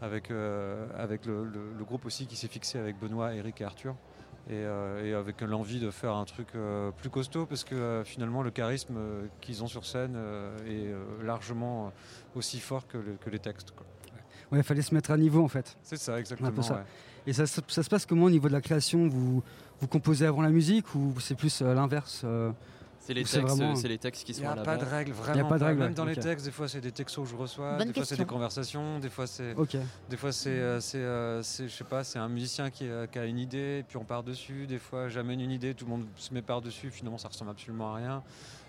avec, 0.00 0.30
euh, 0.30 0.86
avec 0.96 1.26
le, 1.26 1.44
le- 1.44 1.72
le 1.76 1.84
groupe 1.84 2.06
aussi 2.06 2.26
qui 2.26 2.36
s'est 2.36 2.48
fixé 2.48 2.78
avec 2.78 2.98
Benoît, 2.98 3.34
Eric 3.34 3.60
et 3.60 3.64
Arthur. 3.64 3.94
Et, 4.50 4.52
euh, 4.54 5.04
et 5.04 5.12
avec 5.12 5.42
l'envie 5.42 5.78
de 5.78 5.90
faire 5.90 6.14
un 6.14 6.24
truc 6.24 6.48
euh, 6.54 6.90
plus 6.92 7.10
costaud, 7.10 7.44
parce 7.44 7.64
que 7.64 7.74
euh, 7.74 8.02
finalement, 8.04 8.42
le 8.42 8.50
charisme 8.50 8.94
euh, 8.96 9.26
qu'ils 9.42 9.62
ont 9.62 9.66
sur 9.66 9.84
scène 9.84 10.14
euh, 10.16 10.56
est 10.66 10.86
euh, 10.90 11.22
largement 11.22 11.92
aussi 12.34 12.58
fort 12.58 12.86
que, 12.86 12.96
le- 12.96 13.16
que 13.20 13.28
les 13.28 13.40
textes. 13.40 13.72
quoi. 13.72 13.84
Ouais, 14.50 14.60
il 14.60 14.64
fallait 14.64 14.80
se 14.80 14.94
mettre 14.94 15.10
à 15.10 15.18
niveau 15.18 15.44
en 15.44 15.48
fait. 15.48 15.76
C'est 15.82 15.98
ça, 15.98 16.12
Un 16.12 16.14
peu 16.14 16.20
exactement. 16.20 16.62
ça. 16.62 16.74
ouais. 16.76 16.80
Et 17.28 17.32
ça, 17.34 17.46
se- 17.46 17.60
ça 17.68 17.82
se 17.82 17.90
passe 17.90 18.06
comment 18.06 18.24
au 18.24 18.30
niveau 18.30 18.48
de 18.48 18.54
la 18.54 18.62
création? 18.62 19.06
Vous, 19.06 19.42
vous 19.80 19.86
composez 19.86 20.24
avant 20.24 20.40
la 20.40 20.48
musique 20.48 20.94
ou 20.94 21.12
c'est 21.20 21.34
plus 21.34 21.60
euh, 21.60 21.74
l'inverse 21.74 22.22
euh, 22.24 22.50
C'est 23.00 23.12
les 23.12 23.22
textes, 23.22 23.36
vraiment- 23.36 23.76
c'est 23.76 23.86
les 23.88 23.98
textes 23.98 24.24
qui 24.24 24.32
Il 24.32 24.34
sont 24.36 24.40
n'y 24.40 24.46
à 24.46 24.52
a 24.52 24.56
pas 24.62 24.78
de 24.78 24.84
règles, 24.86 25.10
Il 25.12 25.16
y 25.16 25.18
a 25.18 25.22
vraiment. 25.22 25.48
pas 25.50 25.58
de 25.58 25.64
règles, 25.64 25.78
Même 25.80 25.88
ouais, 25.90 25.94
dans 25.94 26.04
les 26.06 26.16
textes, 26.16 26.46
des 26.46 26.50
fois 26.50 26.68
c'est 26.68 26.80
des 26.80 26.90
textos 26.90 27.24
que 27.26 27.30
je 27.30 27.36
reçois, 27.36 27.76
Bonne 27.76 27.88
des 27.88 27.92
fois 27.92 28.04
c'est 28.06 28.16
des 28.16 28.24
conversations, 28.24 28.98
des 28.98 29.10
fois 29.10 29.26
c'est. 29.26 29.54
Ok. 29.56 29.76
Des 30.08 30.16
fois 30.16 30.32
c'est, 30.32 30.48
euh, 30.48 30.80
c'est, 30.80 30.96
euh, 30.98 31.42
je 31.42 31.68
sais 31.68 31.84
pas, 31.84 32.02
c'est 32.02 32.18
un 32.18 32.28
musicien 32.30 32.70
qui, 32.70 32.88
euh, 32.88 33.06
qui 33.06 33.18
a 33.18 33.26
une 33.26 33.38
idée, 33.38 33.84
puis 33.86 33.98
on 33.98 34.04
part 34.04 34.22
dessus. 34.22 34.66
Des 34.66 34.78
fois 34.78 35.08
j'amène 35.10 35.40
une 35.42 35.50
idée, 35.52 35.74
tout 35.74 35.84
le 35.84 35.90
monde 35.90 36.06
se 36.16 36.32
met 36.32 36.40
par 36.42 36.62
dessus. 36.62 36.90
Finalement 36.90 37.18
ça 37.18 37.28
ressemble 37.28 37.50
absolument 37.50 37.92
à 37.94 37.96
rien. 37.98 38.22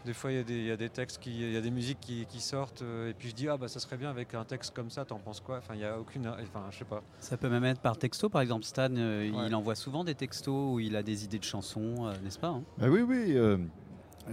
Des 0.06 0.14
fois 0.14 0.32
il 0.32 0.36
y, 0.38 0.40
a 0.40 0.44
des- 0.44 0.58
il 0.60 0.66
y 0.66 0.72
a 0.72 0.78
des 0.78 0.90
textes, 0.90 1.18
qui, 1.20 1.42
il 1.42 1.52
y 1.52 1.58
a 1.58 1.62
des 1.62 1.72
musiques 1.72 2.00
qui, 2.00 2.26
qui 2.26 2.40
sortent, 2.40 2.82
euh, 2.82 3.10
et 3.10 3.14
puis 3.14 3.30
je 3.30 3.36
dis 3.36 3.50
ah 3.50 3.58
bah 3.58 3.68
ça 3.68 3.80
serait 3.82 3.98
bien 3.98 4.10
avec 4.10 4.34
un 4.34 4.46
texte 4.46 4.74
comme 4.74 4.90
ça. 4.90 5.04
T'en 5.04 5.20
penses 5.20 5.42
quoi? 5.42 5.58
Enfin 5.58 5.76
il 5.76 5.82
y 5.82 5.86
a 5.86 6.00
aucune, 6.00 6.26
enfin 6.28 6.66
je 6.72 6.78
sais 6.78 6.86
pas. 6.86 7.04
Ça 7.20 7.36
peut 7.38 7.50
même 7.50 7.66
être 7.66 7.82
par 7.82 7.98
texto, 7.98 8.30
par 8.30 8.42
exemple. 8.42 8.64
Stan, 8.66 8.88
euh, 8.96 9.30
Ouais. 9.30 9.48
il 9.48 9.56
envoie 9.56 9.76
souvent 9.76 10.04
des 10.06 10.16
textos 10.16 10.74
où 10.76 10.80
il 10.80 10.96
a 10.96 11.04
des 11.04 11.26
idées 11.26 11.40
de 11.40 11.44
chansons, 11.44 12.08
euh, 12.08 12.14
n'est-ce 12.24 12.40
pas 12.40 12.48
hein? 12.48 12.64
Ah 12.82 12.90
oui, 12.90 13.02
oui. 13.02 13.36
euh, 13.36 13.58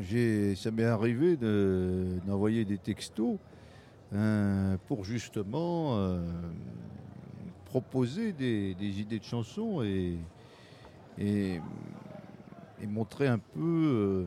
j'ai, 0.00 0.54
ça 0.54 0.70
m'est 0.70 0.84
arrivé 0.84 1.36
de- 1.36 2.20
d'envoyer 2.26 2.64
des 2.64 2.78
textos 2.78 3.38
euh, 4.12 4.76
pour 4.86 5.04
justement 5.04 5.96
euh, 5.98 6.20
proposer 7.64 8.32
des, 8.32 8.74
des 8.76 9.00
idées 9.00 9.18
de 9.18 9.24
chansons 9.24 9.82
et, 9.82 10.16
et, 11.18 11.60
et 12.80 12.86
montrer 12.86 13.26
un 13.26 13.38
peu 13.38 13.58
euh, 13.60 14.26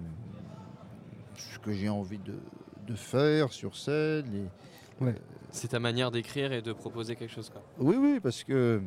ce 1.40 1.60
que 1.60 1.72
j'ai 1.72 1.90
envie 1.90 2.20
de, 2.20 2.36
de 2.88 2.96
faire 2.96 3.52
sur 3.52 3.76
scène. 3.76 4.34
Et, 4.34 4.48
Ouais. 5.02 5.16
C'est 5.52 5.70
ta 5.70 5.80
manière 5.80 6.12
d'écrire 6.12 6.52
et 6.52 6.62
de 6.62 6.74
proposer 6.74 7.16
quelque 7.16 7.32
chose. 7.32 7.50
Quoi. 7.50 7.64
oui, 7.80 7.96
oui, 7.98 8.20
parce 8.22 8.44
que 8.44 8.82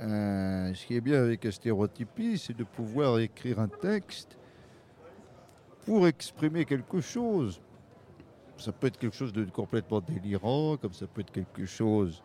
euh, 0.00 0.74
ce 0.74 0.86
qui 0.86 0.96
est 0.96 1.00
bien 1.00 1.22
avec 1.22 1.44
la 1.44 1.52
stéréotypie, 1.52 2.38
c'est 2.38 2.56
de 2.56 2.64
pouvoir 2.64 3.18
écrire 3.18 3.60
un 3.60 3.68
texte 3.68 4.38
pour 5.84 6.06
exprimer 6.06 6.64
quelque 6.64 7.00
chose. 7.00 7.60
Ça 8.58 8.72
peut 8.72 8.86
être 8.86 8.98
quelque 8.98 9.14
chose 9.14 9.32
de 9.32 9.44
complètement 9.44 10.00
délirant, 10.00 10.76
comme 10.78 10.94
ça 10.94 11.06
peut 11.06 11.20
être 11.20 11.30
quelque 11.30 11.66
chose 11.66 12.22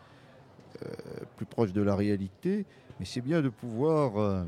euh, 0.81 0.87
plus 1.35 1.45
proche 1.45 1.73
de 1.73 1.81
la 1.81 1.95
réalité, 1.95 2.65
mais 2.97 3.05
c'est 3.05 3.21
bien 3.21 3.41
de 3.41 3.49
pouvoir 3.49 4.17
euh, 4.17 4.45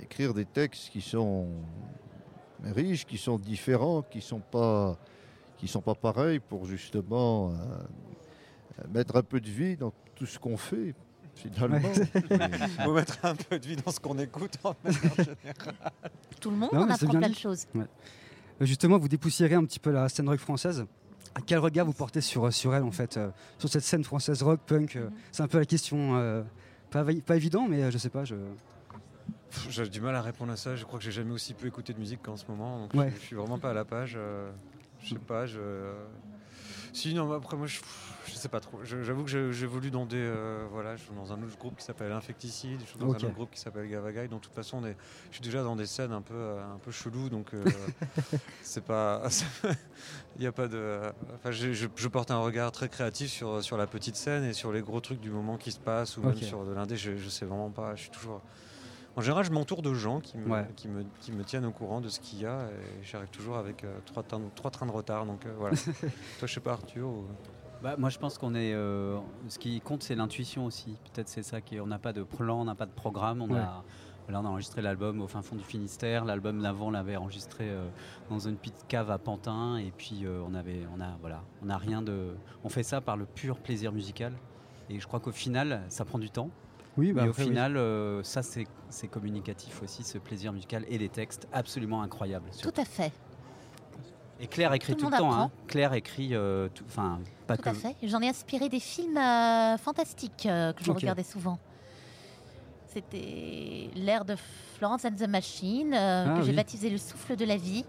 écrire 0.00 0.32
des 0.32 0.44
textes 0.44 0.90
qui 0.90 1.00
sont 1.00 1.48
riches, 2.64 3.04
qui 3.06 3.18
sont 3.18 3.38
différents, 3.38 4.02
qui 4.02 4.20
sont 4.20 4.40
pas 4.40 4.96
qui 5.58 5.68
sont 5.68 5.82
pas 5.82 5.94
pareils 5.94 6.38
pour 6.40 6.64
justement 6.64 7.50
euh, 7.50 8.86
mettre 8.92 9.16
un 9.16 9.22
peu 9.22 9.40
de 9.40 9.50
vie 9.50 9.76
dans 9.76 9.92
tout 10.14 10.24
ce 10.26 10.38
qu'on 10.38 10.56
fait 10.56 10.94
finalement. 11.34 11.78
Il 12.30 12.68
faut 12.84 12.92
mettre 12.94 13.18
un 13.24 13.34
peu 13.34 13.58
de 13.58 13.66
vie 13.66 13.76
dans 13.76 13.90
ce 13.92 14.00
qu'on 14.00 14.18
écoute 14.18 14.56
en 14.64 14.74
générale. 14.84 15.36
Tout 16.40 16.50
le 16.50 16.56
monde 16.56 16.70
Non, 16.72 16.80
en 16.82 16.88
apprend 16.90 17.08
plein 17.08 17.28
de 17.28 17.34
choses. 17.34 17.66
Ouais. 17.74 17.82
Euh, 18.60 18.64
Justement, 18.64 18.98
vous 18.98 19.08
dépoussiérez 19.08 19.54
un 19.54 19.64
petit 19.64 19.78
peu 19.78 19.90
la 19.90 20.08
scène 20.08 20.28
rock 20.28 20.38
française. 20.38 20.84
À 21.34 21.40
quel 21.42 21.58
regard 21.58 21.86
vous 21.86 21.92
portez 21.92 22.20
sur, 22.20 22.52
sur 22.52 22.74
elle 22.74 22.82
en 22.82 22.90
fait 22.90 23.16
euh, 23.16 23.30
Sur 23.58 23.68
cette 23.68 23.84
scène 23.84 24.02
française 24.04 24.42
rock, 24.42 24.60
punk 24.66 24.96
euh, 24.96 25.08
C'est 25.30 25.42
un 25.42 25.48
peu 25.48 25.58
la 25.58 25.64
question. 25.66 26.16
euh, 26.16 26.42
pas, 26.90 27.04
pas 27.24 27.36
évident, 27.36 27.66
mais 27.68 27.82
euh, 27.84 27.90
je 27.90 27.98
sais 27.98 28.10
pas. 28.10 28.24
Je... 28.24 28.34
J'ai 29.68 29.88
du 29.88 30.00
mal 30.00 30.14
à 30.14 30.22
répondre 30.22 30.52
à 30.52 30.56
ça. 30.56 30.76
Je 30.76 30.84
crois 30.84 30.98
que 30.98 31.04
j'ai 31.04 31.12
jamais 31.12 31.32
aussi 31.32 31.54
peu 31.54 31.66
écouté 31.66 31.92
de 31.92 31.98
musique 31.98 32.22
qu'en 32.22 32.36
ce 32.36 32.44
moment. 32.48 32.78
Donc 32.80 32.94
Ouais. 32.94 33.10
je, 33.10 33.16
je 33.16 33.20
suis 33.26 33.36
vraiment 33.36 33.58
pas 33.58 33.70
à 33.70 33.74
la 33.74 33.84
page. 33.84 34.14
euh, 34.16 34.50
je 35.02 35.10
sais 35.10 35.18
pas. 35.20 35.46
Je... 35.46 35.58
Si, 36.92 37.14
non, 37.14 37.30
après, 37.32 37.56
moi, 37.56 37.68
je, 37.68 37.78
je 38.26 38.34
sais 38.34 38.48
pas 38.48 38.58
trop. 38.58 38.80
J'avoue 38.82 39.22
que 39.24 39.52
j'évolue 39.52 39.92
dans 39.92 40.06
des. 40.06 40.16
euh, 40.16 40.66
voilà, 40.72 40.96
je 40.96 41.02
suis 41.04 41.14
dans 41.14 41.32
un 41.32 41.40
autre 41.42 41.56
groupe 41.56 41.76
qui 41.76 41.84
s'appelle 41.84 42.10
Infecticide. 42.10 42.80
Je 42.80 42.86
suis 42.86 42.98
dans 42.98 43.06
un 43.06 43.14
autre 43.14 43.30
groupe 43.30 43.50
qui 43.52 43.60
s'appelle 43.60 43.88
Gavagai. 43.88 44.26
Donc, 44.26 44.40
de 44.40 44.46
toute 44.46 44.54
façon, 44.54 44.78
on 44.82 44.86
est- 44.86 44.96
je 45.30 45.36
suis 45.36 45.44
déjà 45.44 45.62
dans 45.62 45.76
des 45.76 45.86
scènes 45.86 46.10
un 46.12 46.20
peu, 46.22 46.34
euh, 46.34 46.74
un 46.74 46.78
peu 46.78 46.90
chelou. 46.90 47.28
Donc, 47.28 47.54
euh, 47.54 47.62
c'est 48.62 48.82
pas. 48.84 49.22
Il 50.36 50.40
n'y 50.40 50.46
a 50.48 50.52
pas 50.52 50.66
de. 50.66 51.00
Enfin, 51.36 51.52
je, 51.52 52.08
porte 52.08 52.30
un 52.32 52.38
regard 52.40 52.72
très 52.72 52.88
créatif 52.88 53.30
sur, 53.30 53.62
sur 53.62 53.76
la 53.76 53.86
petite 53.86 54.16
scène 54.16 54.42
et 54.44 54.52
sur 54.52 54.72
les 54.72 54.80
gros 54.82 55.00
trucs 55.00 55.20
du 55.20 55.30
moment 55.30 55.56
qui 55.58 55.70
se 55.70 55.78
passent 55.80 56.16
ou 56.16 56.22
même 56.22 56.36
sur 56.36 56.64
de 56.64 56.72
l'indé. 56.72 56.96
Je, 56.96 57.16
je 57.16 57.28
sais 57.28 57.44
vraiment 57.46 57.70
pas. 57.70 57.94
Je 57.94 58.02
suis 58.02 58.10
toujours. 58.10 58.42
En 59.16 59.20
général, 59.22 59.44
je 59.44 59.50
m'entoure 59.50 59.82
de 59.82 59.92
gens 59.92 60.20
qui 60.20 60.38
me, 60.38 60.48
Ouais. 60.48 60.66
qui, 60.76 60.88
me, 60.88 61.04
qui 61.20 61.32
me 61.32 61.42
tiennent 61.44 61.64
au 61.66 61.72
courant 61.72 62.00
de 62.00 62.08
ce 62.08 62.20
qu'il 62.20 62.40
y 62.40 62.46
a 62.46 62.62
et 62.62 63.02
j'arrive 63.04 63.28
toujours 63.30 63.56
avec 63.56 63.84
euh, 63.84 63.98
trois, 64.06 64.22
trains, 64.22 64.40
trois 64.54 64.70
trains 64.70 64.86
de 64.86 64.92
retard. 64.92 65.26
Donc 65.26 65.46
euh, 65.46 65.52
voilà. 65.58 65.76
Toi, 66.38 66.46
je 66.46 66.54
sais 66.54 66.60
pas, 66.60 66.72
Arthur. 66.72 67.08
ou- 67.08 67.24
Bah, 67.82 67.96
moi, 67.98 68.08
je 68.08 68.18
pense 68.18 68.38
qu'on 68.38 68.54
est. 68.54 68.72
euh, 68.72 69.18
ce 69.48 69.58
qui 69.58 69.80
compte, 69.80 70.02
c'est 70.02 70.14
l'intuition 70.14 70.64
aussi. 70.64 70.96
Peut-être 71.12 71.28
c'est 71.28 71.42
ça 71.42 71.60
qui. 71.60 71.80
On 71.80 71.86
n'a 71.86 71.98
pas 71.98 72.12
de 72.12 72.22
plan, 72.22 72.60
on 72.60 72.64
n'a 72.64 72.74
pas 72.76 72.86
de 72.86 72.92
programme. 72.92 73.42
On 73.42 73.50
Ouais. 73.50 73.58
a. 73.58 73.82
Là, 74.28 74.40
on 74.40 74.44
a 74.46 74.48
enregistré 74.48 74.80
l'album 74.80 75.20
au 75.22 75.26
fin 75.26 75.42
fond 75.42 75.56
du 75.56 75.64
Finistère. 75.64 76.24
L'album 76.24 76.62
d'avant, 76.62 76.86
on 76.86 76.90
l'avait 76.92 77.16
enregistré 77.16 77.68
euh, 77.68 77.88
dans 78.28 78.38
une 78.38 78.54
petite 78.56 78.86
cave 78.86 79.10
à 79.10 79.18
Pantin. 79.18 79.76
Et 79.78 79.90
puis, 79.96 80.24
euh, 80.24 80.40
on 80.48 80.54
avait, 80.54 80.86
on 80.96 81.00
a, 81.00 81.16
voilà, 81.20 81.42
on 81.64 81.68
a 81.68 81.76
rien 81.76 82.00
de. 82.00 82.36
On 82.62 82.68
fait 82.68 82.84
ça 82.84 83.00
par 83.00 83.16
le 83.16 83.24
pur 83.26 83.58
plaisir 83.58 83.90
musical. 83.90 84.32
Et 84.88 85.00
je 85.00 85.06
crois 85.08 85.18
qu'au 85.18 85.32
final, 85.32 85.82
ça 85.88 86.04
prend 86.04 86.18
du 86.20 86.30
temps. 86.30 86.50
Oui, 86.96 87.12
bah 87.12 87.22
Mais 87.22 87.28
au 87.28 87.32
oui. 87.32 87.44
final, 87.44 87.76
euh, 87.76 88.22
ça, 88.22 88.42
c'est 88.42 88.66
c'est 88.88 89.06
communicatif 89.08 89.80
aussi, 89.82 90.02
ce 90.02 90.18
plaisir 90.18 90.52
musical 90.52 90.84
et 90.88 90.98
des 90.98 91.08
textes 91.08 91.46
absolument 91.52 92.02
incroyables. 92.02 92.50
Tout 92.60 92.72
à 92.76 92.84
fait. 92.84 93.12
Et 94.40 94.46
Claire 94.48 94.72
écrit 94.72 94.94
Tout 94.94 95.00
tout, 95.00 95.06
le 95.06 95.12
le 95.12 95.16
temps. 95.18 95.30
monde 95.30 95.38
hein. 95.38 95.50
Claire 95.68 95.92
écrit, 95.94 96.34
euh, 96.34 96.68
tout- 96.74 96.84
enfin, 96.88 97.20
pas 97.46 97.56
Tout 97.56 97.62
que. 97.62 97.68
à 97.68 97.74
fait. 97.74 97.94
J'en 98.02 98.20
ai 98.20 98.28
inspiré 98.28 98.68
des 98.68 98.80
films 98.80 99.16
euh, 99.18 99.76
fantastiques 99.78 100.46
euh, 100.46 100.72
que 100.72 100.82
je 100.82 100.90
regardais 100.90 101.22
souvent. 101.22 101.58
C'était 102.92 103.90
l'ère 103.94 104.24
de 104.24 104.34
Florence 104.76 105.04
and 105.04 105.12
the 105.16 105.28
Machine, 105.28 105.94
euh, 105.94 106.26
Ah 106.28 106.38
que 106.38 106.42
j'ai 106.44 106.52
baptisé 106.52 106.90
Le 106.90 106.98
souffle 106.98 107.36
de 107.36 107.44
la 107.44 107.56
vie. 107.56 107.84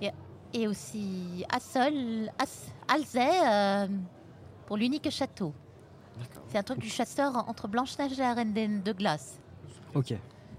Et, 0.00 0.10
et 0.52 0.68
aussi 0.68 1.44
Assol, 1.50 2.30
As, 2.38 2.66
Alzey 2.86 3.28
euh, 3.48 3.88
pour 4.66 4.76
l'unique 4.76 5.10
château. 5.10 5.52
C'est 6.48 6.58
un 6.58 6.62
truc 6.62 6.78
du 6.78 6.88
chasseur 6.88 7.36
entre 7.48 7.68
Blanche-Neige 7.68 8.12
et 8.12 8.16
la 8.22 8.34
Reine 8.34 8.52
des- 8.52 8.68
de 8.68 8.92
glace. 8.92 9.38
Ok. 9.94 10.14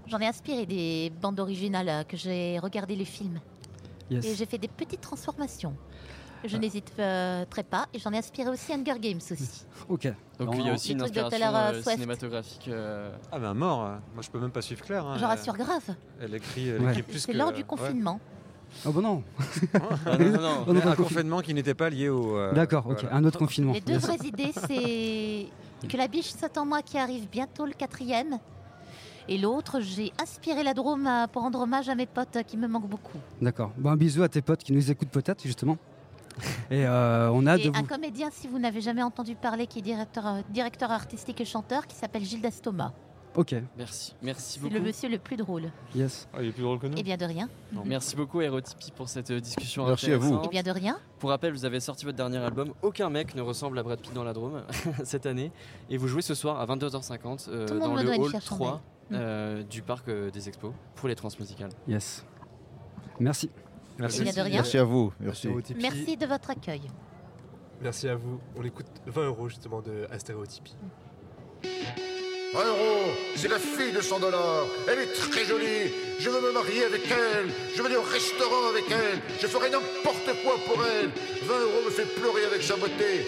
J'en 0.06 0.18
ai 0.18 0.26
inspiré 0.26 0.66
des 0.66 1.12
bandes 1.20 1.38
originales 1.40 1.88
euh, 1.88 2.02
que 2.04 2.16
j'ai 2.16 2.58
regardé 2.58 2.96
les 2.96 3.04
films. 3.04 3.40
Yes. 4.10 4.24
Et 4.24 4.34
j'ai 4.34 4.46
fait 4.46 4.58
des 4.58 4.68
petites 4.68 5.00
transformations. 5.00 5.74
Je 6.44 6.56
n'hésite 6.56 6.92
euh, 6.98 7.44
très 7.48 7.62
pas. 7.62 7.86
Et 7.94 8.00
j'en 8.00 8.12
ai 8.12 8.18
inspiré 8.18 8.50
aussi 8.50 8.72
Hunger 8.72 8.98
Games 9.00 9.20
aussi. 9.30 9.64
Ok. 9.88 10.06
Donc 10.38 10.48
Non, 10.48 10.60
il 10.60 10.66
y 10.66 10.70
a 10.70 10.74
aussi 10.74 10.92
une 10.92 11.02
inspiration 11.02 11.54
euh, 11.54 11.82
cinématographique. 11.82 12.66
euh, 12.68 13.10
Ah, 13.30 13.38
ben 13.38 13.54
mort. 13.54 13.78
Moi, 14.14 14.22
je 14.22 14.30
peux 14.30 14.40
même 14.40 14.50
pas 14.50 14.62
suivre 14.62 14.82
Claire. 14.84 15.06
hein. 15.06 15.16
J'en 15.18 15.28
rassure 15.28 15.56
grave. 15.56 15.94
Elle 16.20 16.34
écrit, 16.34 16.68
elle 16.68 16.82
Ouais. 16.82 16.90
écrit 16.92 17.02
plus 17.02 17.18
C'est 17.20 17.32
que. 17.32 17.36
lors 17.38 17.52
du 17.52 17.62
ouais. 17.62 17.66
Confinement. 18.84 18.84
Oh 18.86 18.92
bah 18.92 19.00
non. 19.00 19.22
Ah, 20.06 20.18
non, 20.18 20.30
non, 20.30 20.40
non. 20.74 20.80
Un 20.80 20.92
confi- 20.92 20.96
confinement 20.96 21.40
qui 21.40 21.54
n'était 21.54 21.74
pas 21.74 21.90
lié 21.90 22.08
au. 22.08 22.36
euh, 22.36 22.52
D'accord, 22.52 22.86
ok. 22.86 23.00
voilà. 23.02 23.16
Un 23.16 23.24
autre 23.24 23.38
confinement. 23.38 23.72
Les 23.72 23.80
deux 23.80 23.98
vraies 23.98 24.18
idées, 24.24 24.52
c'est 24.66 25.46
que 25.88 25.96
la 25.96 26.08
biche 26.08 26.30
saute 26.32 26.56
en 26.58 26.66
moi 26.66 26.82
qui 26.82 26.98
arrive 26.98 27.28
bientôt 27.28 27.66
le 27.66 27.72
quatrième. 27.72 28.38
Et 29.28 29.38
l'autre, 29.38 29.78
j'ai 29.80 30.12
inspiré 30.20 30.64
la 30.64 30.74
Drôme 30.74 31.08
pour 31.32 31.42
rendre 31.42 31.60
hommage 31.60 31.88
à 31.88 31.94
mes 31.94 32.06
potes 32.06 32.38
qui 32.46 32.56
me 32.56 32.66
manquent 32.66 32.88
beaucoup. 32.88 33.18
D'accord. 33.40 33.70
Bon, 33.78 33.90
un 33.90 33.96
bisou 33.96 34.22
à 34.24 34.28
tes 34.28 34.42
potes 34.42 34.64
qui 34.64 34.72
nous 34.72 34.90
écoutent 34.90 35.10
peut-être, 35.10 35.42
justement. 35.44 35.76
Et 36.70 36.84
euh, 36.86 37.30
on 37.32 37.46
a 37.46 37.56
Et 37.56 37.68
de 37.68 37.76
un 37.76 37.82
vous. 37.82 37.86
comédien, 37.86 38.30
si 38.32 38.48
vous 38.48 38.58
n'avez 38.58 38.80
jamais 38.80 39.02
entendu 39.02 39.36
parler, 39.36 39.66
qui 39.68 39.78
est 39.78 39.82
directeur, 39.82 40.26
euh, 40.26 40.40
directeur 40.50 40.90
artistique 40.90 41.40
et 41.40 41.44
chanteur, 41.44 41.86
qui 41.86 41.94
s'appelle 41.94 42.24
Gilles 42.24 42.40
Dastoma. 42.40 42.92
Ok, 43.34 43.54
Merci, 43.78 44.14
merci 44.20 44.52
C'est 44.54 44.60
beaucoup. 44.60 44.74
le 44.74 44.80
monsieur 44.80 45.08
le 45.08 45.18
plus 45.18 45.36
drôle. 45.38 45.70
yes. 45.94 46.28
Ah, 46.34 46.42
il 46.42 46.48
est 46.48 46.52
plus 46.52 46.62
drôle 46.62 46.78
que 46.78 46.86
nous 46.86 46.94
Eh 46.98 47.02
bien 47.02 47.16
de 47.16 47.24
rien. 47.24 47.48
Non, 47.72 47.82
Merci 47.86 48.14
beaucoup 48.14 48.42
Aerotipi 48.42 48.90
pour 48.90 49.08
cette 49.08 49.30
euh, 49.30 49.40
discussion 49.40 49.86
Merci 49.86 50.12
à 50.12 50.18
vous. 50.18 50.24
intéressante. 50.34 50.46
Eh 50.46 50.50
bien 50.50 50.62
de 50.62 50.70
rien. 50.70 50.98
Pour 51.18 51.30
rappel, 51.30 51.52
vous 51.54 51.64
avez 51.64 51.80
sorti 51.80 52.04
votre 52.04 52.16
dernier 52.18 52.36
album. 52.38 52.74
Aucun 52.82 53.08
mec 53.08 53.34
ne 53.34 53.40
ressemble 53.40 53.78
à 53.78 53.82
Brad 53.82 53.98
Pitt 54.00 54.12
dans 54.12 54.24
la 54.24 54.34
Drôme 54.34 54.62
cette 55.04 55.24
année. 55.24 55.50
Et 55.88 55.96
vous 55.96 56.08
jouez 56.08 56.20
ce 56.20 56.34
soir 56.34 56.60
à 56.60 56.66
22h50 56.66 57.46
euh, 57.48 57.66
Tout 57.66 57.78
dans 57.78 57.94
le 57.94 58.06
hall 58.06 58.28
fière 58.28 58.42
chandelle. 58.42 58.66
3 58.66 58.82
euh, 59.12 59.62
du 59.62 59.80
parc 59.82 60.08
euh, 60.08 60.30
des 60.30 60.48
expos 60.48 60.72
pour 60.94 61.08
les 61.08 61.14
transmusicales. 61.14 61.70
Yes. 61.88 62.26
Merci. 63.18 63.50
Eh 63.98 64.22
bien 64.22 64.32
de 64.32 64.40
rien. 64.40 64.56
Merci 64.56 64.76
à 64.76 64.84
vous. 64.84 65.12
Merci. 65.20 65.48
Merci 65.80 66.16
de 66.18 66.26
votre 66.26 66.50
accueil. 66.50 66.82
Merci 67.80 68.08
à 68.08 68.14
vous. 68.14 68.40
On 68.56 68.62
écoute 68.62 68.86
20 69.06 69.26
euros 69.26 69.48
justement 69.48 69.80
de 69.80 70.06
Astérotypie. 70.10 70.76
20 72.52 72.66
euros, 72.66 73.12
c'est 73.34 73.48
la 73.48 73.58
fille 73.58 73.92
de 73.92 74.02
100 74.02 74.20
dollars. 74.20 74.66
Elle 74.86 74.98
est 74.98 75.12
très 75.14 75.44
jolie. 75.44 75.90
Je 76.18 76.28
veux 76.28 76.40
me 76.40 76.52
marier 76.52 76.84
avec 76.84 77.00
elle. 77.10 77.50
Je 77.74 77.80
veux 77.80 77.86
aller 77.86 77.96
au 77.96 78.02
restaurant 78.02 78.68
avec 78.68 78.84
elle. 78.90 79.20
Je 79.40 79.46
ferai 79.46 79.70
n'importe 79.70 80.30
quoi 80.44 80.56
pour 80.66 80.84
elle. 80.84 81.08
20 81.44 81.60
euros 81.60 81.82
me 81.86 81.90
fait 81.90 82.04
pleurer 82.04 82.44
avec 82.44 82.62
sa 82.62 82.76
beauté. 82.76 83.24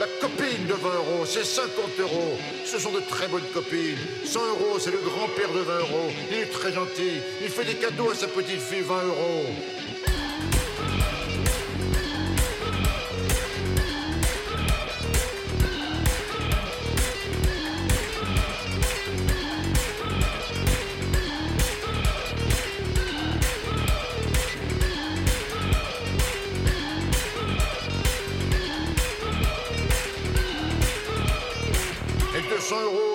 La 0.00 0.06
copine 0.20 0.66
de 0.66 0.74
20 0.74 0.94
euros, 0.94 1.24
c'est 1.24 1.44
50 1.44 1.70
euros. 2.00 2.36
Ce 2.64 2.80
sont 2.80 2.90
de 2.90 3.00
très 3.08 3.28
bonnes 3.28 3.46
copines. 3.54 3.96
100 4.24 4.40
euros, 4.48 4.78
c'est 4.80 4.90
le 4.90 4.98
grand-père 4.98 5.52
de 5.52 5.60
20 5.60 5.78
euros. 5.78 6.10
Il 6.32 6.38
est 6.38 6.50
très 6.50 6.72
gentil. 6.72 7.20
Il 7.40 7.48
fait 7.48 7.64
des 7.64 7.74
cadeaux 7.74 8.10
à 8.10 8.16
sa 8.16 8.26
petite 8.26 8.60
fille, 8.60 8.80
20 8.80 8.94
euros. 9.04 9.46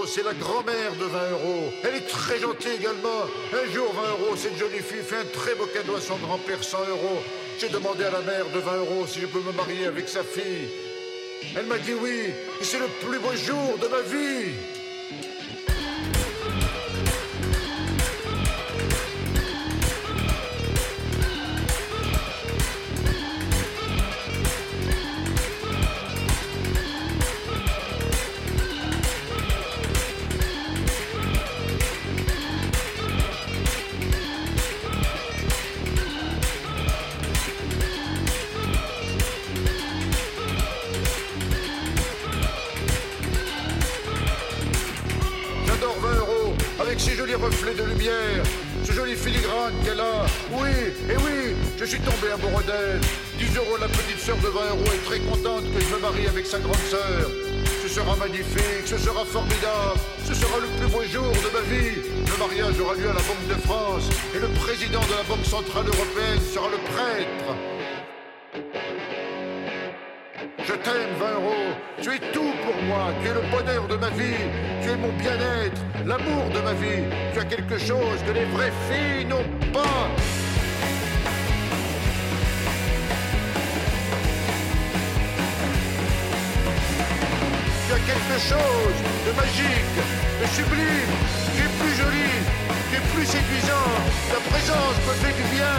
C'est 0.10 0.24
la 0.24 0.34
grand-mère 0.34 0.96
de 1.00 1.06
20 1.06 1.32
euros. 1.32 1.72
Elle 1.84 1.96
est 1.96 2.08
très 2.08 2.40
gentille 2.40 2.72
également. 2.80 3.22
Un 3.54 3.72
jour, 3.72 3.94
20 3.94 4.02
euros, 4.12 4.36
cette 4.36 4.58
jolie 4.58 4.80
fille 4.80 5.04
fait 5.04 5.18
un 5.18 5.26
très 5.26 5.54
beau 5.54 5.68
cadeau 5.68 5.96
à 5.96 6.02
son 6.02 6.18
grand-père, 6.18 6.64
100 6.64 6.78
euros. 6.90 7.22
J'ai 7.60 7.70
demandé 7.70 8.06
à 8.06 8.12
la 8.12 8.22
mère 8.22 8.50
de 8.50 8.60
20 8.60 8.78
euros 8.78 9.06
si 9.08 9.20
je 9.20 9.28
peux 9.28 9.42
me 9.42 9.52
marier 9.52 9.86
avec 9.86 10.10
sa 10.10 10.24
fille. 10.24 10.68
Elle 11.56 11.68
m'a 11.68 11.78
dit 11.78 11.94
oui, 12.02 12.34
et 12.60 12.64
c'est 12.64 12.80
le 12.80 12.88
plus 13.06 13.20
beau 13.20 13.36
jour 13.36 13.78
de 13.80 13.88
ma 13.88 14.02
vie. 14.02 14.79
Oui, 50.52 50.70
et 51.10 51.18
oui, 51.18 51.56
je 51.78 51.86
suis 51.86 52.00
tombé 52.00 52.32
amoureux 52.34 52.64
d'elle. 52.64 53.00
10 53.38 53.58
euros, 53.58 53.78
la 53.80 53.88
petite 53.88 54.20
sœur 54.20 54.38
de 54.38 54.48
20 54.48 54.60
euros 54.72 54.92
est 54.94 55.06
très 55.06 55.20
contente 55.20 55.64
que 55.74 55.80
je 55.80 55.96
me 55.96 56.00
marie 56.00 56.28
avec 56.28 56.46
sa 56.46 56.60
grande 56.60 56.84
sœur. 56.90 57.30
Ce 57.84 57.88
sera 57.88 58.16
magnifique, 58.16 58.86
ce 58.86 58.98
sera 58.98 59.26
formidable, 59.26 60.00
ce 60.26 60.34
sera 60.34 60.60
le 60.60 60.68
plus 60.78 60.88
beau 60.88 61.04
jour 61.04 61.32
de 61.32 61.50
ma 61.54 61.62
vie. 61.62 62.02
Le 62.26 62.38
mariage 62.38 62.80
aura 62.80 62.96
lieu 62.96 63.10
à 63.10 63.14
la 63.14 63.22
Banque 63.22 63.48
de 63.48 63.62
France 63.66 64.10
et 64.36 64.40
le 64.40 64.48
président 64.60 65.02
de 65.02 65.16
la 65.16 65.24
Banque 65.24 65.46
Centrale 65.46 65.86
Européenne 65.88 66.40
sera 66.54 66.68
le 66.70 66.78
prêtre. 66.92 67.79
Je 70.70 70.76
t'aime, 70.76 71.16
20 71.20 71.32
euros. 71.32 71.74
Tu 72.00 72.10
es 72.12 72.20
tout 72.32 72.54
pour 72.64 72.84
moi. 72.84 73.08
Tu 73.24 73.30
es 73.30 73.34
le 73.34 73.42
bonheur 73.50 73.88
de 73.88 73.96
ma 73.96 74.10
vie. 74.10 74.46
Tu 74.84 74.90
es 74.92 74.96
mon 74.96 75.12
bien-être, 75.14 75.82
l'amour 76.06 76.46
de 76.54 76.60
ma 76.62 76.74
vie. 76.74 77.06
Tu 77.34 77.40
as 77.40 77.46
quelque 77.46 77.80
chose 77.80 78.20
que 78.28 78.32
les 78.34 78.46
vraies 78.46 78.72
filles 78.88 79.26
n'ont 79.26 79.50
pas. 79.74 80.06
Tu 87.88 87.94
as 87.96 88.04
quelque 88.12 88.38
chose 88.40 89.00
de 89.26 89.32
magique, 89.42 89.98
de 90.40 90.48
sublime. 90.54 91.14
Tu 91.56 91.62
es 91.64 91.72
plus 91.80 91.96
jolie, 91.98 92.42
tu 92.90 92.96
es 92.98 93.04
plus 93.14 93.26
séduisant. 93.26 93.90
Ta 94.34 94.40
présence 94.50 94.98
me 95.06 95.14
fait 95.22 95.36
du 95.38 95.46
bien. 95.54 95.74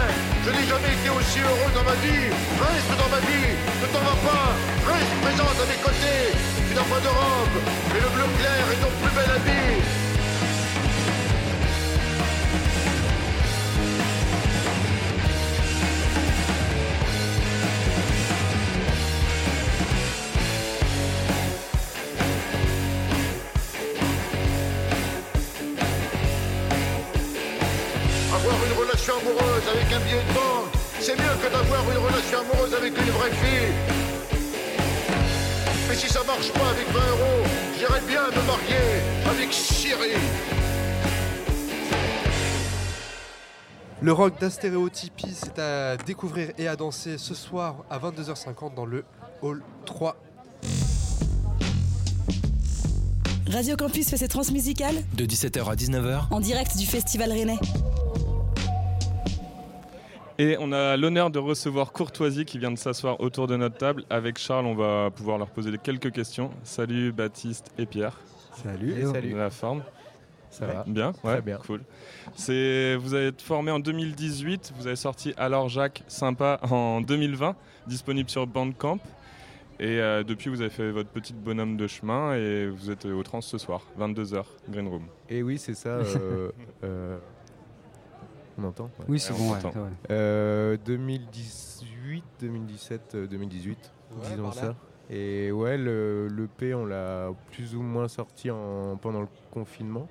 Je 0.45 0.49
n'ai 0.49 0.65
jamais 0.65 0.93
été 0.95 1.09
aussi 1.11 1.39
heureux 1.39 1.71
dans 1.75 1.83
ma 1.83 1.95
vie. 2.03 2.31
Reste 2.31 2.93
dans 2.95 3.11
ma 3.11 3.21
vie, 3.27 3.51
ne 3.81 3.87
t'en 3.91 4.03
vas 4.07 4.19
pas. 4.27 4.47
Reste 4.87 5.15
présente 5.21 5.57
à 5.59 5.65
mes 5.67 5.81
côtés. 5.83 6.23
Tu 6.67 6.73
n'as 6.75 6.87
pas 6.87 7.01
de 7.03 7.11
robe, 7.11 7.57
mais 7.91 7.99
le 7.99 8.09
bleu 8.15 8.27
clair 8.39 8.63
est 8.71 8.79
ton 8.83 8.91
plus 8.99 9.13
bel 9.15 9.29
habit. 9.35 10.10
Amoureuse 29.21 29.63
avec 29.73 29.93
un 29.93 29.99
billet 29.99 30.23
de 30.27 30.33
banque, 30.33 30.71
c'est 30.99 31.13
mieux 31.13 31.35
que 31.41 31.51
d'avoir 31.51 31.83
une 31.91 31.97
relation 31.97 32.39
amoureuse 32.39 32.73
avec 32.73 32.97
une 32.97 33.11
vraie 33.11 33.31
fille. 33.31 33.73
Mais 35.89 35.95
si 35.95 36.07
ça 36.07 36.23
marche 36.25 36.51
pas 36.51 36.69
avec 36.69 36.87
20 36.87 36.99
euros, 36.99 37.47
j'irais 37.77 38.01
bien 38.07 38.27
me 38.27 38.47
marier 38.47 39.01
avec 39.29 39.53
Cyril. 39.53 40.17
Le 44.01 44.13
rock 44.13 44.39
d'Astéréotypie, 44.39 45.35
c'est 45.35 45.59
à 45.59 45.97
découvrir 45.97 46.51
et 46.57 46.67
à 46.67 46.75
danser 46.75 47.17
ce 47.17 47.35
soir 47.35 47.83
à 47.89 47.99
22h50 47.99 48.73
dans 48.73 48.85
le 48.85 49.03
Hall 49.43 49.61
3. 49.85 50.15
Radio 53.47 53.75
Campus 53.75 54.09
fait 54.09 54.17
ses 54.17 54.29
transmusicales 54.29 54.95
De 55.13 55.25
17h 55.25 55.69
à 55.69 55.75
19h, 55.75 56.27
en 56.31 56.39
direct 56.39 56.77
du 56.77 56.85
Festival 56.85 57.31
Rennais. 57.31 57.59
Et 60.43 60.57
on 60.59 60.71
a 60.71 60.97
l'honneur 60.97 61.29
de 61.29 61.37
recevoir 61.37 61.91
Courtoisie 61.91 62.45
qui 62.45 62.57
vient 62.57 62.71
de 62.71 62.77
s'asseoir 62.77 63.19
autour 63.21 63.45
de 63.45 63.55
notre 63.55 63.77
table. 63.77 64.05
Avec 64.09 64.39
Charles, 64.39 64.65
on 64.65 64.73
va 64.73 65.11
pouvoir 65.11 65.37
leur 65.37 65.47
poser 65.51 65.71
quelques 65.77 66.11
questions. 66.11 66.49
Salut 66.63 67.11
Baptiste 67.11 67.71
et 67.77 67.85
Pierre. 67.85 68.19
Salut, 68.63 68.93
Hello. 68.97 69.13
salut. 69.13 69.35
La 69.37 69.51
forme 69.51 69.83
Ça 70.49 70.65
Ouais. 70.65 70.73
va 70.73 70.83
Bien, 70.87 71.11
Très 71.13 71.27
ouais, 71.35 71.41
bien. 71.43 71.57
cool. 71.57 71.81
C'est, 72.33 72.95
vous 72.95 73.13
avez 73.13 73.27
été 73.27 73.43
formé 73.43 73.69
en 73.69 73.77
2018, 73.79 74.73
vous 74.79 74.87
avez 74.87 74.95
sorti 74.95 75.31
Alors 75.37 75.69
Jacques 75.69 76.01
Sympa 76.07 76.59
en 76.71 77.01
2020, 77.01 77.55
disponible 77.85 78.27
sur 78.31 78.47
Bandcamp. 78.47 78.97
Et 79.79 79.99
euh, 79.99 80.23
depuis, 80.23 80.49
vous 80.49 80.61
avez 80.61 80.69
fait 80.71 80.89
votre 80.91 81.09
petite 81.09 81.37
bonhomme 81.37 81.77
de 81.77 81.85
chemin 81.87 82.33
et 82.35 82.67
vous 82.67 82.89
êtes 82.89 83.05
au 83.05 83.21
trans 83.23 83.41
ce 83.41 83.57
soir, 83.59 83.81
22h, 83.99 84.43
Green 84.69 84.87
Room. 84.87 85.03
Et 85.29 85.43
oui, 85.43 85.57
c'est 85.59 85.73
ça. 85.75 85.89
euh, 85.89 86.51
euh, 86.83 87.17
on 88.61 88.67
entend 88.67 88.85
ouais. 88.99 89.05
Oui, 89.09 89.19
c'est 89.19 89.33
Ouais, 89.33 89.39
bon, 89.39 89.49
on 89.49 89.51
ouais, 89.53 89.65
entend. 89.65 89.79
ouais. 89.81 89.89
Euh, 90.11 90.77
2018, 90.85 92.23
2017, 92.41 93.15
euh, 93.15 93.27
2018, 93.27 93.91
Ouais, 94.11 94.29
disons 94.31 94.51
ça. 94.51 94.75
Et 95.09 95.51
ouais, 95.51 95.77
le, 95.77 96.27
le 96.27 96.47
P, 96.47 96.73
on 96.73 96.85
l'a 96.85 97.29
plus 97.51 97.75
ou 97.75 97.81
moins 97.81 98.07
sorti 98.07 98.49
en, 98.51 98.97
pendant 99.01 99.21
le 99.21 99.27
confinement. 99.51 100.07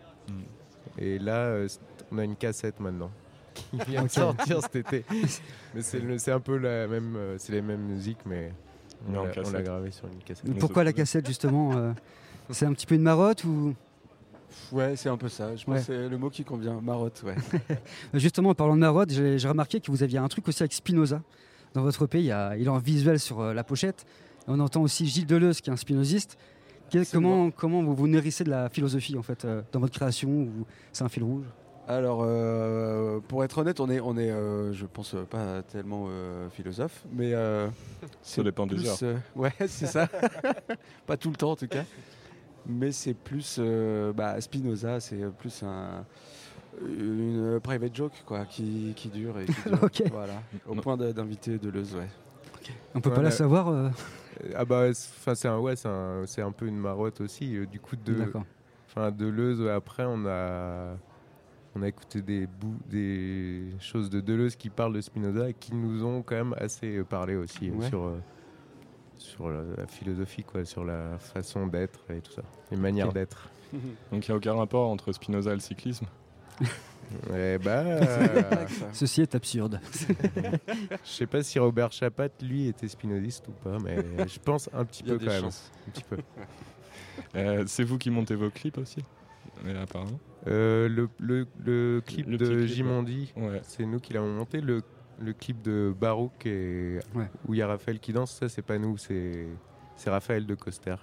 Et 0.99 1.19
là, 1.19 1.37
euh, 1.47 1.69
on 2.13 2.19
a 2.19 2.25
une 2.25 2.37
cassette 2.37 2.81
maintenant. 2.81 3.11
Qui 3.55 3.77
vient 3.89 4.05
de 4.05 4.09
sortir 4.09 4.61
cet 4.63 4.77
été. 4.77 5.05
Mais 5.75 5.83
c'est 5.83 6.01
le- 6.01 6.19
c'est 6.19 6.33
un 6.33 6.41
peu 6.41 6.57
la 6.57 6.87
même, 6.87 7.17
euh, 7.17 7.37
c'est 7.39 7.53
les 7.53 7.63
mêmes 7.63 7.81
musiques, 7.83 8.21
mais 8.27 8.53
on 9.09 9.13
l'a- 9.25 9.63
gravé 9.63 9.91
sur 9.91 10.07
une 10.07 10.19
cassette. 10.19 10.59
Pourquoi 10.59 10.85
la 10.85 10.93
cassette 10.93 11.27
justement 11.27 11.77
euh, 11.77 11.93
C'est 12.51 12.65
un 12.67 12.73
petit 12.73 12.87
peu 12.87 12.95
une 12.95 13.03
marotte 13.03 13.45
ou 13.45 13.75
Ouais, 14.73 14.97
c'est 14.97 15.09
un 15.09 15.17
peu 15.17 15.29
ça. 15.29 15.55
Je 15.57 15.65
pense 15.65 15.75
Ouais. 15.75 15.81
que 15.81 15.87
c'est 15.87 16.09
le 16.09 16.19
mot 16.19 16.31
qui 16.31 16.45
convient. 16.45 16.81
Marotte, 16.81 17.23
ouais. 17.25 17.35
Justement, 18.15 18.51
en 18.51 18.55
parlant 18.55 18.75
de 18.75 18.81
marotte, 18.81 19.11
j'ai 19.11 19.39
j'ai 19.39 19.49
remarqué 19.49 19.81
que 19.81 19.91
vous 19.91 20.03
aviez 20.03 20.19
un 20.19 20.29
truc 20.29 20.47
aussi 20.49 20.63
avec 20.63 20.73
Spinoza. 20.73 21.23
dans 21.75 21.83
votre 21.83 22.05
EP, 22.05 22.19
il, 22.19 22.25
y 22.27 22.33
a, 22.33 22.57
il 22.57 22.67
est 22.67 22.69
en 22.69 22.79
visuel 22.79 23.19
sur 23.21 23.41
euh, 23.41 23.53
la 23.55 23.65
pochette. 23.65 24.05
Et 24.49 24.51
on 24.51 24.59
entend 24.61 24.83
aussi 24.83 25.07
Gilles 25.07 25.27
Deleuze, 25.27 25.61
qui 25.61 25.71
est 25.71 25.73
un 25.73 25.77
spinoziste. 25.77 26.37
Quel- 26.91 27.07
comment, 27.07 27.51
comment 27.53 27.83
vous 27.83 27.95
vous 27.95 28.09
nourrissez 28.09 28.43
de 28.43 28.51
la 28.51 28.69
philosophie 28.69 29.17
en 29.17 29.23
fait, 29.23 29.45
euh, 29.45 29.63
dans 29.73 29.79
votre 29.81 29.93
création 29.95 30.29
ou 30.29 30.67
C'est 30.93 31.05
un 31.05 31.09
fil 31.09 31.23
rouge? 31.23 31.45
Alors, 31.87 32.21
euh, 32.25 33.19
pour 33.27 33.43
être 33.43 33.59
honnête, 33.59 33.81
on 33.81 33.91
est, 33.91 33.99
on 34.01 34.17
est 34.17 34.31
euh, 34.31 34.73
je 34.73 34.87
pense, 34.87 35.15
euh, 35.15 35.23
pas 35.25 35.63
tellement 35.63 36.07
euh, 36.09 36.49
philosophe, 36.51 37.03
mais. 37.13 37.33
euh, 37.35 37.69
c'est 38.23 38.45
dépend 38.45 38.67
des 38.67 38.77
plus, 38.77 38.89
heures. 38.89 38.97
euh, 39.03 39.17
ouais, 39.37 39.53
c'est 39.67 39.87
ça. 39.87 40.09
pas 41.07 41.17
tout 41.17 41.31
le 41.31 41.37
temps 41.37 41.51
en 41.53 41.57
tout 41.57 41.67
cas. 41.67 41.85
Mais 42.71 42.93
c'est 42.93 43.15
plus. 43.15 43.57
euh, 43.59 44.13
bah, 44.13 44.41
Spinoza, 44.41 45.01
c'est 45.01 45.19
plus 45.39 45.63
un. 45.63 46.05
Une 46.87 47.59
private 47.61 47.95
joke 47.95 48.13
quoi, 48.25 48.45
qui, 48.47 48.93
qui 48.97 49.09
dure 49.09 49.39
et 49.41 49.45
qui 49.47 49.53
dure. 49.67 49.83
Ok. 49.83 50.03
Voilà, 50.13 50.43
au 50.67 50.75
point 50.77 50.97
de- 50.97 51.13
d'inviter 51.13 51.59
Deleuze, 51.59 51.95
ouais. 51.97 52.09
On 52.95 53.01
peut 53.01 53.13
pas 53.13 53.23
la 53.23 53.31
savoir 53.33 53.69
euh, 53.69 53.89
Ah 54.55 54.65
bah, 54.65 54.93
c'est- 54.95 55.11
enfin 55.19 55.35
c'est 55.35 55.49
un 55.49 55.59
ouais, 55.59 55.75
c'est 55.77 55.89
un, 55.89 56.23
c'est 56.27 56.43
un 56.43 56.53
peu 56.53 56.67
une 56.67 56.79
marotte 56.79 57.21
aussi. 57.21 57.57
euh, 57.57 57.67
Du 57.67 57.81
coup 57.81 57.97
de, 57.97 58.33
enfin 58.89 59.11
Deleuze. 59.11 59.67
Après 59.69 60.05
on 60.07 60.25
a, 60.27 60.97
on 61.75 61.83
a 61.83 61.89
écouté 61.89 62.23
des 62.23 62.47
bouts, 62.47 62.79
des 62.89 63.65
choses 63.81 64.09
de 64.09 64.21
Deleuze 64.21 64.55
qui 64.57 64.71
parlent 64.71 64.95
de 64.95 65.01
Spinoza 65.01 65.51
et 65.51 65.55
qui 65.55 65.75
nous 65.75 66.05
ont 66.05 66.23
quand 66.23 66.37
même 66.37 66.55
assez 66.57 66.99
euh, 66.99 67.05
parlé 67.05 67.35
aussi 67.35 67.69
euh, 67.69 67.73
Ouais. 67.75 67.89
sur 67.89 68.05
euh, 68.05 68.19
sur 69.21 69.49
la, 69.49 69.63
la 69.77 69.87
philosophie 69.87 70.43
quoi, 70.45 70.65
sur 70.65 70.85
la 70.85 71.19
façon 71.19 71.67
d'être 71.67 72.01
et 72.11 72.21
tout 72.21 72.33
ça, 72.33 72.43
les 72.71 72.77
manières 72.77 73.13
d'être. 73.13 73.49
Donc 74.13 74.27
il 74.27 74.31
n'y 74.31 74.35
a 74.35 74.37
aucun 74.37 74.55
rapport 74.55 74.89
entre 74.91 75.13
Spinoza 75.13 75.51
et 75.53 75.55
le 75.55 75.61
cyclisme? 75.61 76.07
Eh 77.35 77.59
bah, 77.59 77.83
Ceci 78.93 79.23
est 79.23 79.35
absurde. 79.35 79.81
Je 81.03 81.11
sais 81.11 81.27
pas 81.27 81.43
si 81.43 81.59
Robert 81.59 81.91
Chapat, 81.91 82.29
lui, 82.41 82.69
était 82.69 82.87
spinoziste 82.87 83.49
ou 83.49 83.51
pas, 83.51 83.79
mais 83.81 83.97
je 84.29 84.39
pense 84.39 84.71
un 84.73 84.85
petit 84.85 85.03
Il 85.05 85.09
y 85.09 85.11
a 85.11 85.15
peu 85.15 85.19
des 85.19 85.27
quand 85.27 85.33
même. 85.33 85.41
chances. 85.43 85.73
Un 85.89 85.91
petit 85.91 86.05
peu. 86.05 86.19
Euh, 87.35 87.65
c'est 87.67 87.83
vous 87.83 87.99
qui 87.99 88.11
montez 88.11 88.37
vos 88.37 88.49
clips 88.51 88.79
aussi? 88.79 89.03
Euh, 89.67 89.83
Apparemment. 89.83 90.21
Euh, 90.47 90.89
le, 90.89 91.09
le, 91.19 91.49
le 91.65 92.01
clip 92.07 92.29
Le 92.29 92.37
de 92.39 92.47
clip, 92.47 92.67
Jimondi, 92.69 93.33
ouais. 93.37 93.61
c'est 93.65 93.87
nous 93.87 93.99
qui 93.99 94.13
l'avons 94.13 94.33
monté. 94.33 94.61
Le, 94.61 94.81
le 95.21 95.33
clip 95.33 95.61
de 95.63 95.95
Barouk 95.99 96.47
et 96.47 96.99
Ouais. 97.15 97.29
où 97.47 97.55
il 97.55 97.59
y 97.59 97.63
a 97.63 97.67
Raphaël 97.67 98.01
qui 98.01 98.13
danse, 98.13 98.33
ça 98.33 98.49
c'est 98.49 98.63
pas 98.63 98.79
nous, 98.79 98.97
c'est 98.97 99.47
c'est 99.97 100.11
Raphaël 100.11 100.47
de 100.47 100.55
Coster. 100.55 100.97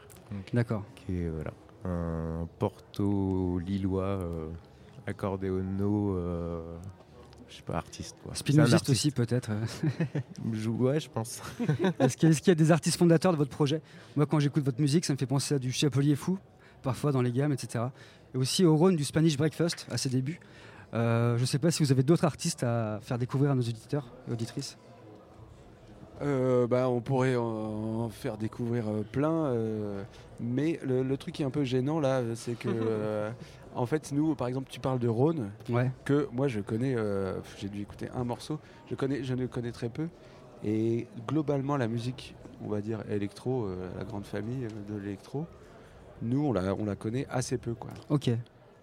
D'accord. 0.53 0.83
Qui 0.95 1.19
est 1.21 1.29
voilà, 1.29 1.51
un 1.85 2.47
porto 2.59 3.59
lillois, 3.59 4.03
euh, 4.03 4.47
accordéono, 5.05 6.15
euh, 6.15 6.61
je 7.49 7.55
sais 7.57 7.61
pas, 7.63 7.75
artiste. 7.77 8.15
Quoi. 8.23 8.33
Artiste. 8.33 8.89
aussi 8.89 9.11
peut-être. 9.11 9.49
euh. 9.51 9.65
Je- 10.53 10.69
ouais, 10.69 10.99
je 10.99 11.09
pense. 11.09 11.41
Est-ce 11.99 12.17
qu'il 12.17 12.27
y, 12.27 12.29
a- 12.29 12.31
est-ce 12.31 12.41
qu'il 12.41 12.49
y 12.49 12.51
a 12.51 12.55
des 12.55 12.71
artistes 12.71 12.97
fondateurs 12.97 13.31
de 13.31 13.37
votre 13.37 13.51
projet? 13.51 13.81
Moi, 14.15 14.25
quand 14.25 14.39
j'écoute 14.39 14.63
votre 14.63 14.81
musique, 14.81 15.05
ça 15.05 15.13
me 15.13 15.17
fait 15.17 15.25
penser 15.25 15.55
à 15.55 15.59
du 15.59 15.71
Chapelier 15.71 16.15
Fou, 16.15 16.37
parfois 16.83 17.11
dans 17.11 17.21
les 17.21 17.31
gammes, 17.31 17.51
etc. 17.53 17.85
Et 18.33 18.37
aussi 18.37 18.65
au 18.65 18.75
Rhône 18.75 18.95
du 18.95 19.03
Spanish 19.05 19.37
Breakfast 19.37 19.87
à 19.91 19.97
ses 19.97 20.09
débuts. 20.09 20.39
Euh, 20.93 21.35
je 21.37 21.41
ne 21.41 21.45
sais 21.45 21.59
pas 21.59 21.69
si 21.71 21.83
vous 21.83 21.91
avez 21.91 22.03
d'autres 22.03 22.23
artistes 22.25 22.63
à 22.63 22.99
faire 23.01 23.17
découvrir 23.17 23.51
à 23.51 23.55
nos 23.55 23.61
auditeurs 23.61 24.05
et 24.27 24.31
auditrices. 24.31 24.77
Euh, 26.21 26.65
bah, 26.65 26.89
on 26.89 26.99
pourrait 26.99 27.35
en, 27.35 28.09
faire 28.09 28.37
découvrir 28.37 28.85
euh, 28.87 29.03
plein, 29.11 29.31
euh, 29.47 30.01
mais 30.39 30.79
le, 30.83 31.03
le 31.03 31.17
truc 31.17 31.35
qui 31.35 31.43
est 31.43 31.45
un 31.45 31.51
peu 31.51 31.63
gênant 31.63 31.99
là, 31.99 32.23
c'est 32.33 32.57
que 32.57 32.69
euh, 32.73 33.29
en 33.75 33.85
fait 33.85 34.11
nous, 34.11 34.33
par 34.33 34.47
exemple, 34.47 34.67
tu 34.71 34.79
parles 34.79 34.97
de 34.97 35.07
Rhône, 35.07 35.51
Ouais. 35.69 35.91
que 36.05 36.27
moi 36.31 36.47
je 36.47 36.59
connais, 36.61 36.95
j'ai 37.59 37.69
dû 37.69 37.81
écouter 37.81 38.09
un 38.15 38.23
morceau, 38.23 38.59
je 38.89 38.95
connais, 38.95 39.23
je 39.23 39.35
ne 39.35 39.45
connais 39.45 39.71
très 39.71 39.89
peu, 39.89 40.07
et 40.63 41.05
globalement 41.27 41.77
la 41.77 41.87
musique, 41.87 42.33
on 42.65 42.69
va 42.69 42.81
dire 42.81 43.03
électro, 43.11 43.67
la 43.95 44.03
grande 44.03 44.25
famille 44.25 44.67
de 44.89 44.95
l'électro, 44.97 45.45
nous 46.23 46.43
on 46.47 46.51
la, 46.51 46.73
on 46.73 46.85
la 46.85 46.95
connaît 46.95 47.27
assez 47.29 47.59
peu 47.59 47.75
quoi. 47.75 47.91
Ok. 48.09 48.31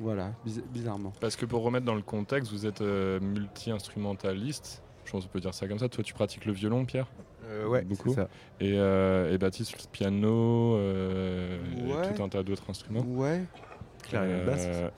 Voilà, 0.01 0.33
biz- 0.47 0.63
bizarrement. 0.73 1.13
Parce 1.21 1.37
que 1.37 1.47
pour 1.47 1.63
remettre 1.63 1.87
dans 1.87 1.95
le 1.95 2.03
contexte, 2.03 2.51
vous 2.53 2.67
êtes 2.67 2.81
euh, 2.81 3.21
multi-instrumentaliste. 3.21 4.83
Je 5.05 5.13
pense 5.13 5.25
qu'on 5.25 5.31
peut 5.31 5.41
dire 5.41 5.53
ça 5.55 5.69
comme 5.69 5.79
ça. 5.79 5.89
Toi, 5.89 6.03
tu 6.03 6.15
pratiques 6.15 6.47
le 6.47 6.53
violon, 6.53 6.85
Pierre? 6.85 7.07
Euh, 7.47 7.67
ouais, 7.69 7.83
beaucoup. 7.83 8.09
c'est 8.11 8.15
ça. 8.17 8.29
Et, 8.59 8.73
euh, 8.79 9.33
et 9.33 9.39
Baptiste, 9.39 9.73
le 9.73 9.89
piano, 9.91 10.77
euh, 10.77 11.59
et 11.79 11.93
Ouais. 11.93 12.15
tout 12.15 12.23
un 12.23 12.29
tas 12.29 12.43
d'autres 12.43 12.69
instruments. 12.71 13.03
Ouais. 13.07 13.45
Clarinette 14.03 14.47
basse. 14.47 14.67
Euh, 14.67 14.91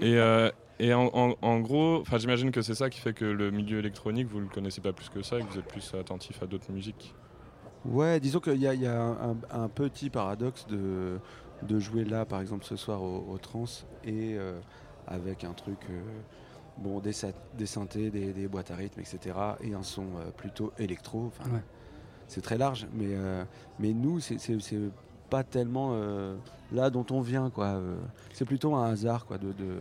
et 0.00 0.18
euh, 0.18 0.50
et 0.78 0.92
en, 0.92 1.10
en- 1.14 1.34
en 1.40 1.60
gros, 1.60 2.00
enfin, 2.02 2.18
j'imagine 2.18 2.50
que 2.50 2.60
c'est 2.60 2.74
ça 2.74 2.90
qui 2.90 3.00
fait 3.00 3.14
que 3.14 3.24
le 3.24 3.50
milieu 3.50 3.78
électronique, 3.78 4.26
vous 4.28 4.40
le 4.40 4.46
connaissez 4.48 4.82
pas 4.82 4.92
plus 4.92 5.08
que 5.08 5.22
ça 5.22 5.38
et 5.38 5.42
que 5.42 5.50
vous 5.52 5.58
êtes 5.58 5.68
plus 5.68 5.94
attentif 5.98 6.42
à 6.42 6.46
d'autres 6.46 6.70
musiques. 6.70 7.14
Ouais, 7.86 8.20
disons 8.20 8.40
qu'il 8.40 8.56
y 8.60 8.66
a, 8.66 8.74
il 8.74 8.82
y 8.82 8.86
a 8.86 9.00
un, 9.00 9.36
un 9.50 9.68
petit 9.68 10.10
paradoxe 10.10 10.66
de, 10.66 11.18
de 11.62 11.78
jouer 11.78 12.04
là, 12.04 12.24
par 12.24 12.40
exemple, 12.40 12.64
ce 12.64 12.76
soir 12.76 13.02
au, 13.02 13.26
au 13.30 13.38
trans 13.38 13.64
et 14.04 14.34
euh, 14.36 14.58
avec 15.06 15.44
un 15.44 15.52
truc, 15.52 15.78
euh, 15.90 16.00
bon, 16.78 17.00
des, 17.00 17.12
des 17.56 17.66
synthés, 17.66 18.10
des, 18.10 18.32
des 18.32 18.48
boîtes 18.48 18.70
à 18.70 18.76
rythme, 18.76 19.00
etc. 19.00 19.18
et 19.62 19.74
un 19.74 19.82
son 19.82 20.04
euh, 20.16 20.30
plutôt 20.36 20.72
électro. 20.78 21.30
Ouais. 21.52 21.60
C'est 22.28 22.40
très 22.42 22.58
large, 22.58 22.86
mais, 22.92 23.14
mais 23.78 23.92
nous, 23.92 24.18
c'est- 24.20 24.36
pas 25.30 25.42
tellement 25.44 25.96
là 26.72 26.90
dont 26.90 27.06
on 27.10 27.20
vient, 27.20 27.50
quoi. 27.50 27.80
C'est 28.32 28.44
plutôt 28.44 28.74
un 28.74 28.90
hasard, 28.90 29.26
quoi, 29.26 29.38
de, 29.38 29.52
de, 29.52 29.78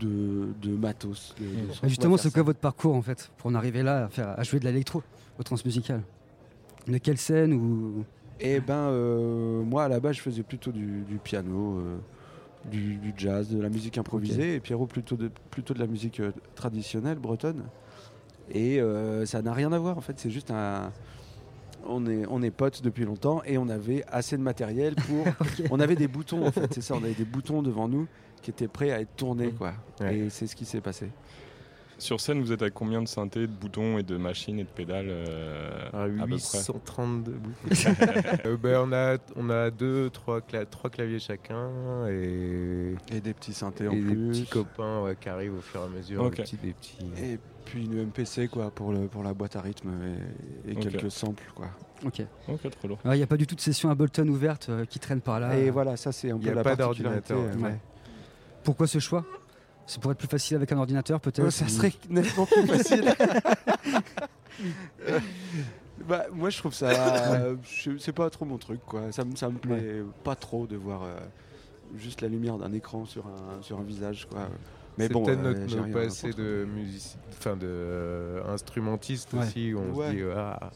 de, 0.00 0.48
de 0.62 0.76
matos. 0.76 1.34
de- 1.38 1.44
de 1.44 1.72
va 1.82 1.88
justement, 1.88 2.16
c'est 2.16 2.32
quoi 2.32 2.42
votre 2.44 2.58
parcours 2.60 2.94
en 2.94 3.02
fait 3.02 3.30
pour 3.36 3.50
en 3.50 3.54
arriver 3.54 3.82
là 3.82 4.04
à, 4.04 4.08
faire, 4.08 4.28
à 4.38 4.42
jouer 4.44 4.58
de 4.60 4.64
l'électro 4.64 5.02
au 5.38 5.42
transmusical 5.42 6.02
De 6.86 6.98
quelle 6.98 7.18
scène 7.18 7.52
ou 7.52 8.04
Eh 8.40 8.60
ben, 8.60 8.74
euh, 8.74 9.62
moi 9.62 9.84
à 9.84 9.88
la 9.88 10.00
base, 10.00 10.16
je 10.16 10.20
faisais 10.22 10.42
plutôt 10.42 10.72
du, 10.72 11.02
du 11.02 11.16
piano, 11.18 11.78
euh, 11.78 11.96
du, 12.70 12.96
du 12.96 13.14
jazz, 13.16 13.48
de 13.48 13.60
la 13.60 13.68
musique 13.68 13.96
improvisée, 13.98 14.54
et 14.56 14.60
Pierrot 14.60 14.86
plutôt 14.86 15.16
de, 15.16 15.30
plutôt 15.50 15.74
de 15.74 15.78
la 15.78 15.86
musique 15.86 16.20
euh, 16.20 16.32
traditionnelle 16.54 17.18
bretonne. 17.18 17.64
Et 18.52 18.80
euh, 18.80 19.26
ça 19.26 19.42
n'a 19.42 19.52
rien 19.52 19.72
à 19.72 19.78
voir 19.78 19.96
en 19.98 20.00
fait, 20.00 20.18
c'est 20.18 20.30
juste 20.30 20.50
un. 20.50 20.92
On 21.88 22.04
est, 22.06 22.24
on 22.28 22.42
est 22.42 22.50
potes 22.50 22.82
depuis 22.82 23.04
longtemps 23.04 23.42
et 23.44 23.58
on 23.58 23.68
avait 23.68 24.04
assez 24.08 24.36
de 24.36 24.42
matériel 24.42 24.96
pour. 24.96 25.24
On 25.70 25.78
avait 25.78 25.94
des 25.94 26.08
boutons 26.08 26.44
en 26.44 26.50
fait, 26.50 26.74
c'est 26.74 26.80
ça, 26.80 26.94
on 26.94 27.02
avait 27.04 27.14
des 27.14 27.24
boutons 27.24 27.62
devant 27.62 27.86
nous 27.88 28.08
qui 28.42 28.50
étaient 28.50 28.66
prêts 28.66 28.90
à 28.90 29.00
être 29.00 29.14
tournés 29.16 29.50
quoi. 29.50 29.74
Et 30.10 30.28
c'est 30.30 30.48
ce 30.48 30.56
qui 30.56 30.64
s'est 30.64 30.80
passé. 30.80 31.10
Sur 31.98 32.20
scène, 32.20 32.40
vous 32.42 32.52
êtes 32.52 32.60
avec 32.60 32.74
combien 32.74 33.00
de 33.00 33.08
synthés, 33.08 33.46
de 33.46 33.52
boutons 33.52 33.96
et 33.96 34.02
de 34.02 34.18
machines 34.18 34.58
et 34.58 34.64
de 34.64 34.68
pédales 34.68 35.06
euh, 35.08 35.88
Ah, 35.94 36.02
à 36.02 36.06
peu 36.08 36.36
près 36.36 36.58
832 36.58 37.34
Euh, 38.44 38.56
ben, 38.58 38.82
on 38.86 38.92
a 38.92 39.16
on 39.34 39.48
a 39.48 39.70
deux 39.70 40.10
trois, 40.10 40.40
cla- 40.40 40.66
trois 40.66 40.90
claviers 40.90 41.18
chacun 41.18 41.70
et 42.08 42.94
et 43.10 43.20
des 43.20 43.32
petits 43.32 43.54
synthés 43.54 43.88
en 43.88 43.92
et 43.92 43.96
des 43.96 44.02
plus. 44.14 44.28
petits 44.28 44.46
copains 44.46 45.02
ouais, 45.04 45.16
qui 45.18 45.28
arrivent 45.30 45.54
au 45.56 45.60
fur 45.62 45.80
et 45.80 45.84
à 45.84 45.88
mesure 45.88 46.24
des 46.30 46.36
petits, 46.42 46.56
des 46.56 46.72
petits 46.74 46.98
Et 47.22 47.38
puis 47.64 47.86
une 47.86 48.04
MPC 48.06 48.48
quoi 48.48 48.70
pour, 48.70 48.92
le, 48.92 49.06
pour 49.08 49.22
la 49.22 49.32
boîte 49.32 49.56
à 49.56 49.62
rythme 49.62 49.90
et, 50.68 50.74
quelques 50.76 51.10
samples 51.10 51.50
quoi. 51.54 51.68
Ok. 52.04 52.20
Ok, 52.48 52.70
trop 52.70 52.88
lourd. 52.88 52.98
Il 53.06 53.10
n'y 53.12 53.22
a 53.22 53.26
pas 53.26 53.38
du 53.38 53.46
tout 53.46 53.54
de 53.54 53.60
session 53.62 53.88
Ableton 53.88 54.28
ouverte 54.28 54.68
euh, 54.68 54.84
qui 54.84 54.98
traîne 54.98 55.22
par 55.22 55.40
là. 55.40 55.56
Et 55.58 55.68
euh. 55.68 55.72
voilà, 55.72 55.96
ça 55.96 56.12
c'est 56.12 56.30
un 56.30 56.36
Il 56.36 56.40
peu 56.42 56.46
y 56.48 56.50
a 56.50 56.54
la 56.56 56.62
pas 56.62 56.76
particularité. 56.76 57.32
d'ordinateur, 57.32 57.58
euh, 57.58 57.64
Ouais. 57.64 57.72
ouais. 57.72 57.80
Pourquoi 58.64 58.86
ce 58.86 58.98
choix? 58.98 59.24
C'est 59.86 60.00
pour 60.00 60.10
être 60.10 60.18
plus 60.18 60.28
facile 60.28 60.56
avec 60.56 60.72
un 60.72 60.78
ordinateur 60.78 61.20
peut-être 61.20 61.50
ça 61.50 61.68
serait 61.68 61.92
nettement 62.10 62.46
plus 62.46 62.66
facile. 62.66 63.14
Bah, 66.06 66.26
moi 66.32 66.50
je 66.50 66.58
trouve 66.58 66.74
ça. 66.74 66.88
euh, 67.34 67.56
c'est 67.98 68.12
pas 68.12 68.28
trop 68.30 68.44
mon 68.44 68.58
truc 68.58 68.80
quoi. 68.86 69.10
Ça, 69.12 69.24
me- 69.24 69.34
ça 69.34 69.48
me 69.48 69.58
plaît 69.58 70.02
pas 70.24 70.34
trop 70.36 70.66
de 70.66 70.76
voir 70.76 71.02
euh, 71.02 71.16
juste 71.96 72.20
la 72.20 72.28
lumière 72.28 72.58
d'un 72.58 72.72
écran 72.72 73.06
sur 73.06 73.26
un, 73.26 73.62
sur 73.62 73.78
un 73.78 73.82
visage 73.82 74.26
quoi. 74.30 74.48
Mais 74.98 75.08
c'est 75.08 75.12
bon, 75.12 75.24
peut-être 75.24 75.40
euh, 75.44 75.66
notre, 75.66 75.92
passés 75.92 76.28
contre. 76.30 76.38
de 76.42 76.64
music 76.72 77.16
enfin 77.30 77.56
de 77.56 77.66
euh, 77.66 78.44
instrumentistes 78.52 79.32
Ouais. 79.32 79.40
aussi 79.40 79.74
où 79.74 79.80
on 79.80 79.94
Ouais. 79.94 80.08
se 80.08 80.12
dit 80.12 80.22
ah, 80.36 80.70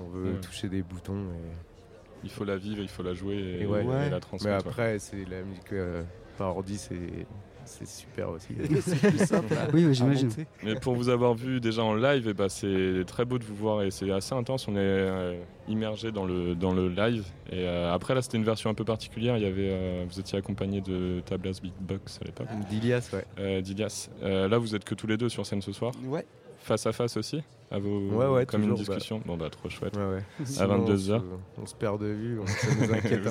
on 0.00 0.08
veut 0.08 0.32
Ouais. 0.34 0.40
toucher 0.40 0.68
des 0.68 0.82
boutons 0.82 1.24
et, 1.32 2.24
Il 2.24 2.30
faut 2.30 2.44
la 2.44 2.56
vivre, 2.56 2.80
il 2.80 2.88
faut 2.88 3.02
la 3.02 3.12
jouer 3.14 3.34
et, 3.36 3.62
et 3.62 3.66
ouais. 3.66 3.82
et 3.82 3.86
la 3.86 4.10
mais 4.10 4.20
transmettre. 4.20 4.64
ouais. 4.66 4.70
après 4.72 4.98
c'est 4.98 5.24
la 5.28 5.42
musique 5.42 5.72
euh, 5.72 6.02
par 6.38 6.48
ordi 6.56 6.78
c'est 6.78 7.26
c'est 7.66 7.86
super 7.88 8.30
aussi 8.30 8.48
C'est 8.80 9.08
plus 9.08 9.18
simple 9.26 9.54
Oui, 9.74 9.84
oui, 9.86 9.94
j'imagine. 9.94 10.30
Mais 10.62 10.74
pour 10.76 10.94
vous 10.94 11.08
avoir 11.08 11.34
vu 11.34 11.60
déjà 11.60 11.82
en 11.82 11.94
live, 11.94 12.26
eh 12.28 12.34
ben, 12.34 12.48
c'est 12.48 13.04
très 13.06 13.24
beau 13.24 13.38
de 13.38 13.44
vous 13.44 13.54
voir 13.54 13.82
et 13.82 13.90
c'est 13.90 14.10
assez 14.10 14.34
intense. 14.34 14.68
On 14.68 14.72
est 14.72 14.78
euh, 14.80 15.36
immergé 15.68 16.12
dans 16.12 16.24
le, 16.24 16.54
dans 16.54 16.72
le 16.72 16.88
live. 16.88 17.24
Et 17.50 17.66
euh, 17.66 17.92
après, 17.92 18.14
là, 18.14 18.22
c'était 18.22 18.38
une 18.38 18.44
version 18.44 18.70
un 18.70 18.74
peu 18.74 18.84
particulière. 18.84 19.36
Il 19.36 19.42
y 19.42 19.46
avait, 19.46 19.70
euh, 19.72 20.04
vous 20.08 20.20
étiez 20.20 20.38
accompagné 20.38 20.80
de 20.80 21.20
Tablas 21.26 21.58
Beatbox 21.62 22.18
à 22.22 22.24
l'époque. 22.24 22.48
d'Ilias 22.68 23.10
ouais 23.12 23.24
Euh, 23.38 23.60
d'Ilias. 23.60 24.08
Euh, 24.22 24.48
là, 24.48 24.58
vous 24.58 24.74
êtes 24.74 24.84
que 24.84 24.94
tous 24.94 25.06
les 25.06 25.16
deux 25.16 25.28
sur 25.28 25.44
scène 25.46 25.62
ce 25.62 25.72
soir. 25.72 25.92
Ouais. 26.06 26.24
Face 26.60 26.86
à 26.86 26.92
face 26.92 27.16
aussi 27.18 27.42
à 27.70 27.78
vos, 27.78 27.98
Ouais, 28.10 28.26
ouais, 28.26 28.46
Comme 28.46 28.62
toujours, 28.62 28.78
une 28.78 28.84
bah. 28.84 28.94
discussion. 28.94 29.20
Bon, 29.26 29.36
bah, 29.36 29.50
trop 29.50 29.68
chouette. 29.68 29.94
Ouais, 29.96 30.02
ouais. 30.16 30.22
À 30.40 30.44
Sinon, 30.46 30.68
22 30.78 31.10
on 31.10 31.12
heures. 31.12 31.20
se- 31.56 31.60
On 31.62 31.66
se 31.66 31.74
perd 31.74 32.00
de 32.00 32.06
vue, 32.06 32.38
on, 32.40 32.46
ça 32.46 32.68
nous 32.80 32.92
inquiète 32.94 33.26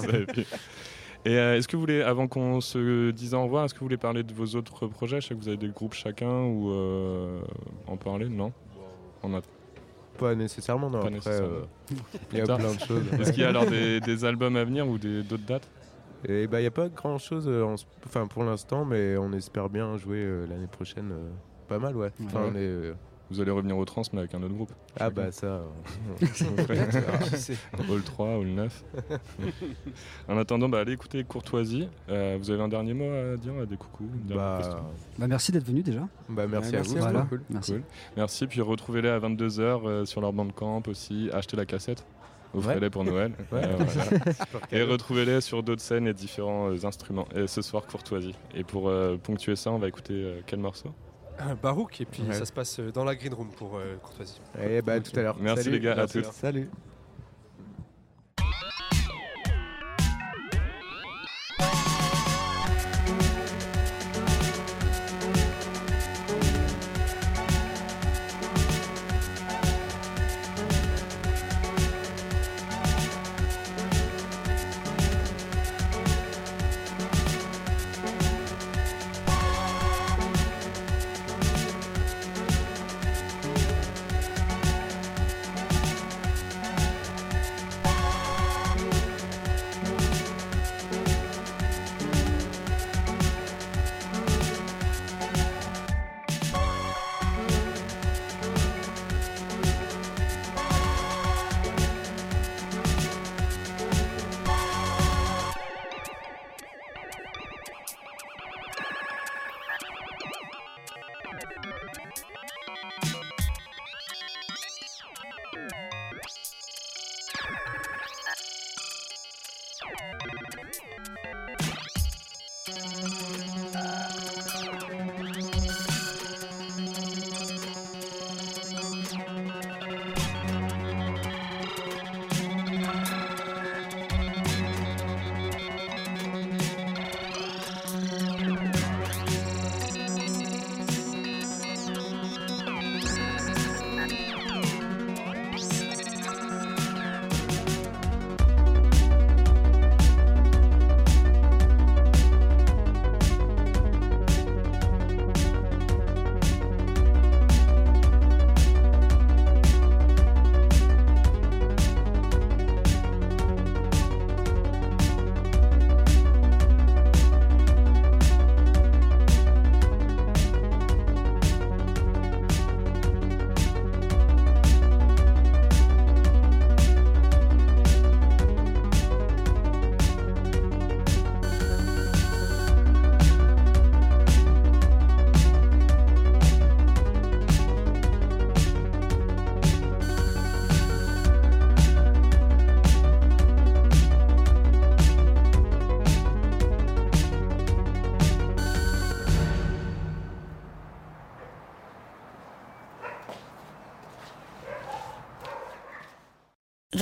Et 1.26 1.38
euh, 1.38 1.55
est-ce 1.57 1.67
que 1.69 1.76
vous 1.78 1.82
voulez, 1.82 2.01
avant 2.01 2.28
qu'on 2.28 2.59
se 2.59 3.11
dise 3.11 3.34
au 3.34 3.43
revoir, 3.43 3.63
est-ce 3.65 3.74
que 3.74 3.80
vous 3.80 3.86
voulez 3.86 3.97
parler 3.97 4.24
de 4.24 4.34
vos 4.34 4.55
autres 4.57 4.88
projets? 4.88 5.21
Je 5.21 5.28
sais 5.28 5.36
que 5.36 5.39
vous 5.39 5.47
avez 5.47 5.57
des 5.57 5.69
groupes 5.69 5.93
chacun 5.93 6.43
ou 6.43 6.71
euh, 6.71 7.39
en 7.88 7.95
parler 7.95 8.28
Non? 8.28 8.51
On 9.24 9.34
a... 9.36 9.41
Pas 10.17 10.36
nécessairement, 10.36 10.89
non. 10.89 10.99
Pas 10.99 11.05
Après, 11.07 11.11
nécessairement. 11.15 11.47
euh, 11.55 11.95
il 12.34 12.38
y 12.38 12.41
a 12.41 12.45
plein 12.45 12.57
de 12.74 12.80
choses. 12.80 13.03
Est-ce 13.19 13.32
qu'il 13.32 13.41
y 13.41 13.45
a 13.45 13.49
alors 13.49 13.65
des, 13.65 13.99
des 14.01 14.26
albums 14.26 14.55
à 14.57 14.63
venir 14.65 14.88
ou 14.88 14.97
d'autres 14.97 15.45
dates? 15.45 15.67
Et 16.28 16.45
bah, 16.47 16.59
il 16.59 16.63
n'y 16.63 16.67
a 16.67 16.71
pas 16.71 16.88
grand 16.89 17.17
chose 17.17 17.49
enfin, 18.05 18.28
pour 18.28 18.43
l'instant, 18.43 18.86
mais 18.86 19.17
on 19.17 19.32
espère 19.34 19.69
bien 19.69 19.97
jouer 19.97 20.26
l'année 20.49 20.67
prochaine. 20.67 21.13
pas 21.67 21.80
mal, 21.80 21.95
ouais. 21.95 22.11
Enfin, 22.26 22.41
Ouais. 22.43 22.49
on 22.53 22.55
est, 22.55 22.93
Vous 23.34 23.41
allez 23.41 23.49
revenir 23.51 23.75
au 23.75 23.84
trans, 23.84 24.03
mais 24.13 24.19
avec 24.19 24.36
un 24.36 24.43
autre 24.43 24.53
groupe. 24.53 24.71
Ah 24.99 25.09
bah 25.09 25.31
ça, 25.31 25.47
euh. 25.47 25.63
Hall 27.89 28.01
3, 28.03 28.27
Hall 28.38 28.45
9. 28.47 28.84
en 30.27 30.38
attendant, 30.38 30.69
bah, 30.69 30.79
allez 30.81 30.93
écouter 30.93 31.23
Courtoisie. 31.23 31.89
Euh, 32.09 32.38
vous 32.39 32.51
avez 32.51 32.61
un 32.61 32.67
dernier 32.67 32.93
mot 32.93 33.09
à 33.11 33.36
dire 33.38 33.53
Des 33.65 33.75
coucous 33.75 34.03
une 34.13 34.27
dernière 34.27 34.59
Bah, 34.59 34.84
Bah, 35.17 35.27
merci 35.27 35.51
d'être 35.51 35.65
venu 35.65 35.81
déjà. 35.81 36.07
Bah, 36.29 36.45
merci 36.47 36.71
Ouais, 36.73 36.77
à 36.77 36.81
vous, 36.84 36.95
Voilà. 36.97 37.19
c'était 37.23 37.29
cool. 37.29 37.41
Merci. 37.49 37.71
Cool. 37.71 37.81
Merci. 38.17 38.47
Puis 38.47 38.61
retrouvez-les 38.61 39.09
à 39.09 39.19
22h 39.19 40.05
sur 40.05 40.21
leur 40.21 40.31
bandcamp 40.31 40.84
aussi. 40.88 41.29
Achetez 41.34 41.57
la 41.57 41.65
cassette. 41.65 42.05
Offrez-les 42.55 42.81
Ouais. 42.81 42.89
pour 42.91 43.03
Noël. 43.03 43.31
Ouais. 43.51 43.61
Euh, 43.65 43.77
voilà. 43.79 44.25
Et 44.71 44.84
retrouvez-les 44.84 45.41
sur 45.41 45.63
d'autres 45.63 45.81
scènes 45.81 46.05
et 46.05 46.13
différents 46.13 46.69
euh, 46.69 46.86
instruments. 46.86 47.27
Et 47.36 47.47
ce 47.47 47.63
soir, 47.63 47.84
Courtoisie. 47.88 48.36
Et 48.53 48.63
pour 48.63 48.89
euh, 48.89 49.17
ponctuer 49.17 49.55
ça, 49.55 49.71
on 49.71 49.79
va 49.79 49.88
écouter 49.88 50.13
euh, 50.13 50.39
quel 50.45 50.59
morceau? 50.59 50.89
Barouk, 51.62 52.00
et 52.02 52.06
puis 52.06 52.24
Ouais. 52.24 52.34
ça 52.34 52.46
se 52.46 52.52
passe 52.54 52.80
euh, 52.80 52.91
dans 52.91 53.04
la 53.04 53.16
green 53.16 53.34
room 53.34 53.50
pour 53.50 53.78
euh, 53.78 53.96
Courtoisie. 54.02 54.39
Et 54.62 54.82
bah, 54.82 54.94
à 54.94 55.00
tout 55.00 55.18
à 55.20 55.24
l'heure. 55.24 55.38
Merci 55.39 55.64
Salut. 55.66 55.76
les 55.78 55.82
gars, 55.84 55.96
Merci. 55.96 56.20
à 56.20 56.22
tous. 56.22 56.32
Salut. 56.32 56.70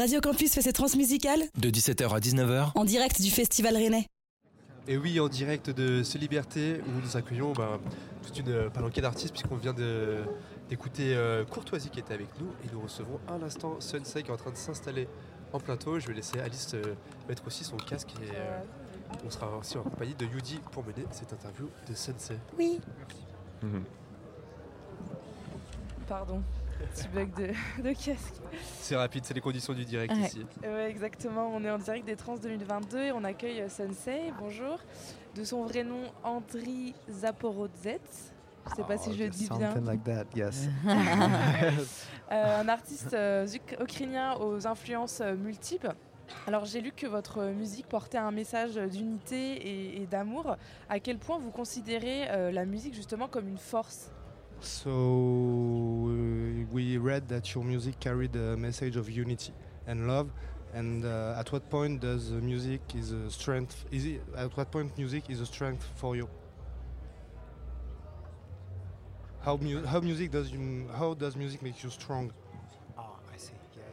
Radio 0.02 0.20
Campus 0.20 0.52
fait 0.52 0.64
ses 0.64 0.74
transmusicales 0.74 1.44
De 1.60 1.70
17h 1.70 2.10
à 2.10 2.20
19h, 2.20 2.72
en 2.74 2.86
direct 2.86 3.22
du 3.22 3.30
Festival 3.30 3.78
Rennais. 3.78 4.08
Et 4.88 4.98
oui, 4.98 5.20
en 5.20 5.28
direct 5.28 5.70
de 5.70 6.02
Ce 6.02 6.18
Liberté, 6.18 6.82
où 6.88 7.06
nous 7.06 7.18
accueillons 7.18 7.54
ben, 7.54 7.80
toute 8.26 8.40
une 8.40 8.50
euh, 8.50 8.70
palanquée 8.72 9.02
d'artistes, 9.02 9.32
puisqu'on 9.32 9.58
vient 9.58 9.76
d'écouter 10.68 11.16
euh, 11.16 11.46
Courtoisie 11.46 11.92
qui 11.92 12.00
était 12.00 12.16
avec 12.16 12.30
nous, 12.40 12.48
et 12.66 12.74
nous 12.74 12.82
recevons 12.82 13.20
à 13.28 13.38
l'instant 13.38 13.80
Sunsei 13.80 14.24
qui 14.24 14.32
est 14.32 14.34
en 14.34 14.38
train 14.38 14.50
de 14.50 14.58
s'installer 14.58 15.08
en 15.54 15.60
plateau. 15.60 16.00
Je 16.00 16.08
vais 16.08 16.16
laisser 16.16 16.40
Alice 16.40 16.72
euh, 16.74 16.96
mettre 17.30 17.46
aussi 17.46 17.64
son 17.64 17.78
casque, 17.78 18.10
et 18.24 18.36
euh, 18.36 18.60
on 19.24 19.30
sera 19.30 19.56
aussi 19.56 19.78
en 19.78 19.84
compagnie 19.84 20.16
de 20.16 20.26
Yudi 20.26 20.62
pour 20.72 20.84
mener 20.84 21.06
cette 21.12 21.32
interview 21.32 21.70
de 21.88 21.94
Sensei. 21.94 22.40
Oui. 22.58 22.80
Pardon, 26.08 26.42
petit 26.82 27.08
bug 27.08 27.30
de, 27.36 27.48
de 27.84 27.94
casque. 27.94 28.36
C'est 28.80 28.96
rapide, 28.96 29.24
c'est 29.26 29.34
les 29.34 29.42
conditions 29.42 29.74
du 29.74 29.86
direct 29.86 30.14
Ouais. 30.14 30.22
ici. 30.28 30.46
Ouais, 30.64 30.90
exactement, 30.90 31.50
on 31.54 31.64
est 31.64 31.70
en 31.72 31.78
direct 31.78 32.06
des 32.06 32.16
Trans 32.16 32.38
2022 32.38 32.98
et 33.00 33.12
on 33.12 33.24
accueille 33.24 33.64
Sensei, 33.70 34.32
bonjour, 34.40 34.78
de 35.36 35.44
son 35.44 35.64
vrai 35.66 35.84
nom 35.84 36.04
Andri 36.24 36.94
Zaporodzet. 37.10 38.00
Je 38.70 38.76
sais 38.76 38.84
pas 38.84 38.98
si 38.98 39.14
je 39.16 39.24
le 39.24 39.30
dis 39.30 39.48
bien. 39.50 39.72
Something 39.72 39.86
like 39.86 40.04
that, 40.04 40.26
yes. 40.36 40.68
Euh, 42.32 42.62
un 42.62 42.70
artiste 42.70 43.14
euh, 43.14 43.46
uk- 43.46 43.82
ukrainien 43.84 44.36
aux 44.38 44.66
influences 44.66 45.20
euh, 45.20 45.36
multiples. 45.36 45.92
Alors 46.48 46.64
j'ai 46.64 46.80
lu 46.80 46.94
que 46.94 47.06
votre 47.06 47.44
musique 47.48 47.88
portait 47.90 48.20
un 48.20 48.32
message 48.32 48.76
d'unité 48.76 49.56
et, 49.56 50.02
et 50.02 50.06
d'amour. 50.08 50.56
À 50.88 51.02
quel 51.02 51.18
point 51.18 51.38
vous 51.40 51.52
considérez 51.52 52.30
euh, 52.30 52.50
la 52.52 52.64
musique 52.64 52.94
justement 52.94 53.28
comme 53.28 53.50
une 53.50 53.58
force? 53.58 54.12
So 54.62 54.90
uh, 54.92 56.66
we 56.72 56.98
read 56.98 57.28
that 57.30 57.54
your 57.54 57.64
music 57.64 58.00
carried 58.00 58.36
a 58.36 58.56
message 58.58 58.96
of 58.96 59.10
unity 59.10 59.54
and 59.88 60.08
love. 60.08 60.30
And 60.74 61.04
uh, 61.04 61.36
at 61.38 61.52
what 61.52 61.70
point 61.70 62.00
does 62.02 62.32
music 62.32 62.82
is 62.96 63.12
a 63.12 63.30
strength? 63.30 63.86
Is 63.92 64.06
it, 64.06 64.22
at 64.38 64.56
what 64.56 64.72
point 64.72 64.98
music 64.98 65.30
is 65.30 65.42
a 65.42 65.46
strength 65.46 65.86
for 65.96 66.16
you? 66.16 66.30
How, 69.42 69.58
mu- 69.58 69.86
how 69.86 70.00
music 70.00 70.32
does 70.32 70.52
you, 70.52 70.88
how 70.96 71.14
does 71.16 71.36
music 71.36 71.62
make 71.62 71.84
you 71.84 71.90
strong? 71.90 72.32
Oh, 72.98 73.16
I 73.34 73.38
see. 73.38 73.54
Yeah, 73.76 73.84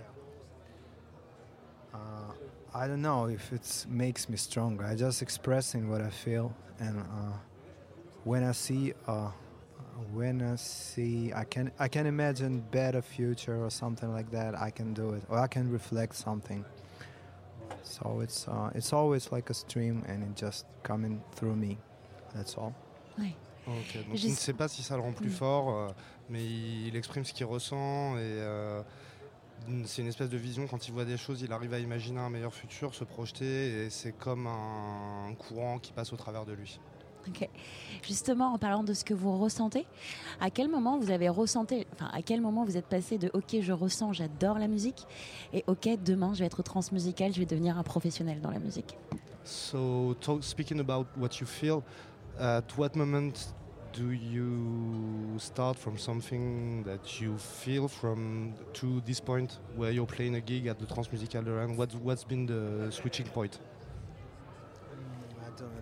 yeah. 1.94 1.98
Uh, 1.98 2.32
I 2.74 2.86
don't 2.86 3.02
know 3.02 3.26
if 3.26 3.52
it 3.52 3.86
makes 3.88 4.28
me 4.28 4.36
stronger. 4.36 4.84
I 4.84 4.94
just 4.94 5.22
expressing 5.22 5.88
what 5.90 6.00
I 6.02 6.10
feel, 6.10 6.54
and 6.78 6.98
uh, 7.00 7.32
when 8.24 8.44
I 8.44 8.52
see, 8.52 8.92
uh, 9.06 9.30
when 10.14 10.40
I 10.42 10.56
see, 10.56 11.32
I 11.32 11.44
can 11.44 11.70
I 11.78 11.88
can 11.88 12.06
imagine 12.06 12.62
better 12.70 13.02
future 13.02 13.56
or 13.64 13.70
something 13.70 14.12
like 14.12 14.30
that. 14.30 14.54
I 14.54 14.70
can 14.70 14.92
do 14.94 15.14
it, 15.14 15.22
or 15.28 15.38
I 15.38 15.48
can 15.48 15.70
reflect 15.70 16.14
something. 16.14 16.64
So 17.82 18.20
it's 18.20 18.46
uh, 18.48 18.70
it's 18.74 18.92
always 18.92 19.30
like 19.32 19.50
a 19.50 19.54
stream, 19.54 20.02
and 20.08 20.22
it 20.22 20.36
just 20.36 20.66
coming 20.82 21.20
through 21.34 21.56
me. 21.56 21.76
That's 22.34 22.56
all. 22.56 22.72
Oui. 23.18 23.34
Ok, 23.66 23.96
donc 24.08 24.16
Je 24.16 24.28
ne 24.28 24.32
sais- 24.34 24.52
pas 24.54 24.68
si 24.68 24.82
ça 24.82 24.96
le 24.96 25.02
rend 25.02 25.12
plus 25.12 25.28
Mm. 25.28 25.32
fort, 25.32 25.68
euh, 25.70 25.88
mais 26.30 26.42
il, 26.44 26.86
il 26.88 26.96
exprime 26.96 27.24
ce 27.24 27.34
qu'il 27.34 27.44
ressent 27.46 28.16
et 28.16 28.20
euh, 28.22 28.82
c'est 29.84 30.00
une 30.00 30.08
espèce 30.08 30.30
de 30.30 30.38
vision. 30.38 30.66
Quand 30.66 30.88
il 30.88 30.92
voit 30.94 31.04
des 31.04 31.18
choses, 31.18 31.42
il 31.42 31.52
arrive 31.52 31.74
à 31.74 31.78
imaginer 31.78 32.18
un 32.20 32.30
meilleur 32.30 32.54
futur, 32.54 32.94
se 32.94 33.04
projeter 33.04 33.84
et 33.84 33.90
c'est 33.90 34.12
comme 34.12 34.46
un 34.46 35.34
courant 35.38 35.78
qui 35.78 35.92
passe 35.92 36.12
au 36.14 36.16
travers 36.16 36.46
de 36.46 36.52
lui. 36.54 36.80
Ok. 37.28 37.48
Justement, 38.02 38.52
en 38.54 38.58
parlant 38.58 38.84
de 38.84 38.94
ce 38.94 39.04
que 39.04 39.14
vous 39.14 39.38
ressentez, 39.38 39.86
à 40.40 40.50
quel 40.50 40.68
moment 40.68 40.98
vous 40.98 41.10
avez 41.10 41.28
ressenti, 41.28 41.86
enfin, 41.92 42.08
à 42.12 42.22
quel 42.22 42.40
moment 42.40 42.64
vous 42.64 42.76
êtes 42.76 42.86
passé 42.86 43.18
de 43.18 43.30
OK, 43.32 43.56
je 43.60 43.72
ressens, 43.72 44.12
j'adore 44.12 44.58
la 44.58 44.68
musique, 44.68 45.06
et 45.52 45.64
OK, 45.66 45.88
demain, 46.04 46.32
je 46.34 46.40
vais 46.40 46.46
être 46.46 46.62
transmusicale, 46.62 47.32
je 47.32 47.40
vais 47.40 47.46
devenir 47.46 47.76
un 47.76 47.82
professionnel 47.82 48.40
dans 48.40 48.50
la 48.50 48.60
musique? 48.60 48.96
So, 49.44 50.14
talk, 50.20 50.44
speaking 50.44 50.80
about 50.80 51.06
what 51.16 51.40
you 51.40 51.46
feel, 51.46 51.82
at 52.38 52.62
what 52.76 52.90
moment 52.94 53.52
do 53.92 54.12
you 54.12 55.38
start 55.38 55.76
from 55.76 55.98
something 55.98 56.84
that 56.84 57.20
you 57.20 57.36
feel 57.38 57.88
from 57.88 58.52
to 58.74 59.00
this 59.04 59.20
point 59.20 59.58
where 59.76 59.90
you're 59.90 60.06
playing 60.06 60.36
a 60.36 60.40
gig 60.40 60.68
at 60.68 60.78
the 60.78 60.86
Transmusical 60.86 61.46
Around? 61.48 61.76
What, 61.76 61.94
what's 61.96 62.24
been 62.24 62.46
the 62.46 62.90
switching 62.92 63.26
point? 63.26 63.58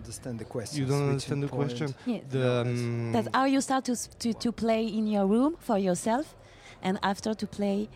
I 0.07 0.09
don't 0.09 0.15
understand 0.15 0.39
the 0.39 0.45
question. 0.45 0.79
You 0.79 0.85
don't 0.85 1.07
understand 1.09 1.43
the 1.43 1.47
point. 1.47 1.69
question? 1.69 1.95
Yes. 2.05 2.23
The, 2.29 2.61
um, 2.61 3.11
That's 3.11 3.27
how 3.33 3.45
you 3.45 3.59
start 3.61 3.85
to, 3.85 3.91
s- 3.91 4.09
to, 4.19 4.33
to 4.33 4.51
play 4.53 4.85
in 4.87 5.05
your 5.07 5.25
room 5.27 5.57
for 5.59 5.77
yourself, 5.77 6.35
and 6.81 6.97
after 7.03 7.33
to 7.33 7.47
play 7.47 7.89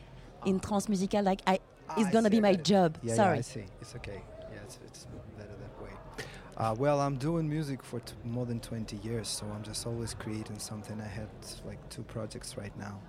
in 0.45 0.59
transmusical, 0.59 1.23
like 1.23 1.41
I, 1.47 1.59
it's 1.97 2.07
I 2.09 2.11
gonna 2.11 2.29
see, 2.29 2.35
be 2.37 2.41
my 2.41 2.55
job. 2.55 2.97
Yeah, 3.01 3.15
Sorry. 3.15 3.35
Yeah, 3.35 3.39
I 3.39 3.41
see. 3.41 3.63
It's 3.81 3.95
okay. 3.95 4.21
Yeah, 4.51 4.57
it's, 4.65 4.79
it's 4.85 5.07
better 5.37 5.55
that 5.63 5.81
way. 5.83 5.91
Uh, 6.57 6.75
well, 6.77 6.99
I'm 6.99 7.15
doing 7.17 7.47
music 7.49 7.81
for 7.81 7.99
t- 8.01 8.13
more 8.25 8.45
than 8.45 8.59
20 8.59 8.97
years, 8.97 9.27
so 9.29 9.45
I'm 9.55 9.63
just 9.63 9.87
always 9.87 10.13
creating 10.13 10.59
something. 10.59 10.99
I 10.99 11.07
had 11.07 11.29
like 11.65 11.79
two 11.89 12.03
projects 12.03 12.57
right 12.57 12.77
now, 12.77 12.99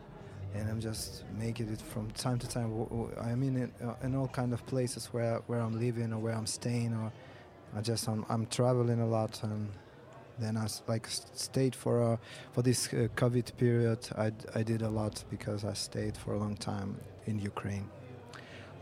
and 0.55 0.68
I'm 0.70 0.80
just 0.80 1.24
making 1.38 1.68
it 1.72 1.80
from 1.80 2.11
time 2.12 2.38
to 2.38 2.46
time. 2.48 2.70
W- 2.70 2.88
w- 2.88 3.12
I'm 3.20 3.42
in 3.42 3.72
uh, 3.84 3.94
in 4.05 4.14
all 4.14 4.28
kind 4.28 4.53
of 4.53 4.64
places 4.66 5.07
where 5.07 5.40
where 5.48 5.59
I'm 5.61 5.78
living 5.78 6.12
or 6.12 6.18
where 6.20 6.34
I'm 6.34 6.46
staying, 6.46 6.92
or 6.94 7.11
I 7.77 7.81
just 7.81 8.09
I'm, 8.09 8.25
I'm 8.29 8.47
traveling 8.47 9.01
a 9.01 9.07
lot 9.07 9.43
and. 9.43 9.68
Then 10.39 10.57
I 10.57 10.66
like 10.89 11.07
stayed 11.09 11.77
for 11.77 12.03
uh, 12.03 12.16
for 12.53 12.62
this 12.62 12.89
uh, 12.89 13.07
COVID 13.16 13.55
period. 13.59 13.99
I, 14.16 14.33
I 14.55 14.62
did 14.62 14.81
a 14.81 14.89
lot 14.89 15.23
because 15.31 15.62
I 15.62 15.75
stayed 15.75 16.16
for 16.16 16.33
a 16.33 16.39
long 16.39 16.57
time 16.57 16.97
in 17.27 17.39
Ukraine. 17.39 17.87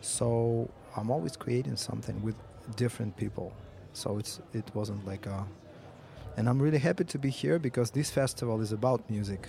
So 0.00 0.70
I'm 0.96 1.10
always 1.10 1.36
creating 1.36 1.76
something 1.76 2.22
with 2.22 2.36
different 2.76 3.16
people. 3.16 3.52
So 3.92 4.18
it's 4.18 4.40
it 4.54 4.64
wasn't 4.74 5.04
like 5.04 5.26
a 5.26 5.44
and 6.36 6.48
I'm 6.48 6.60
really 6.62 6.78
happy 6.78 7.04
to 7.04 7.18
be 7.18 7.30
here 7.30 7.58
because 7.58 7.90
this 7.90 8.10
festival 8.10 8.60
is 8.60 8.72
about 8.72 9.10
music. 9.10 9.48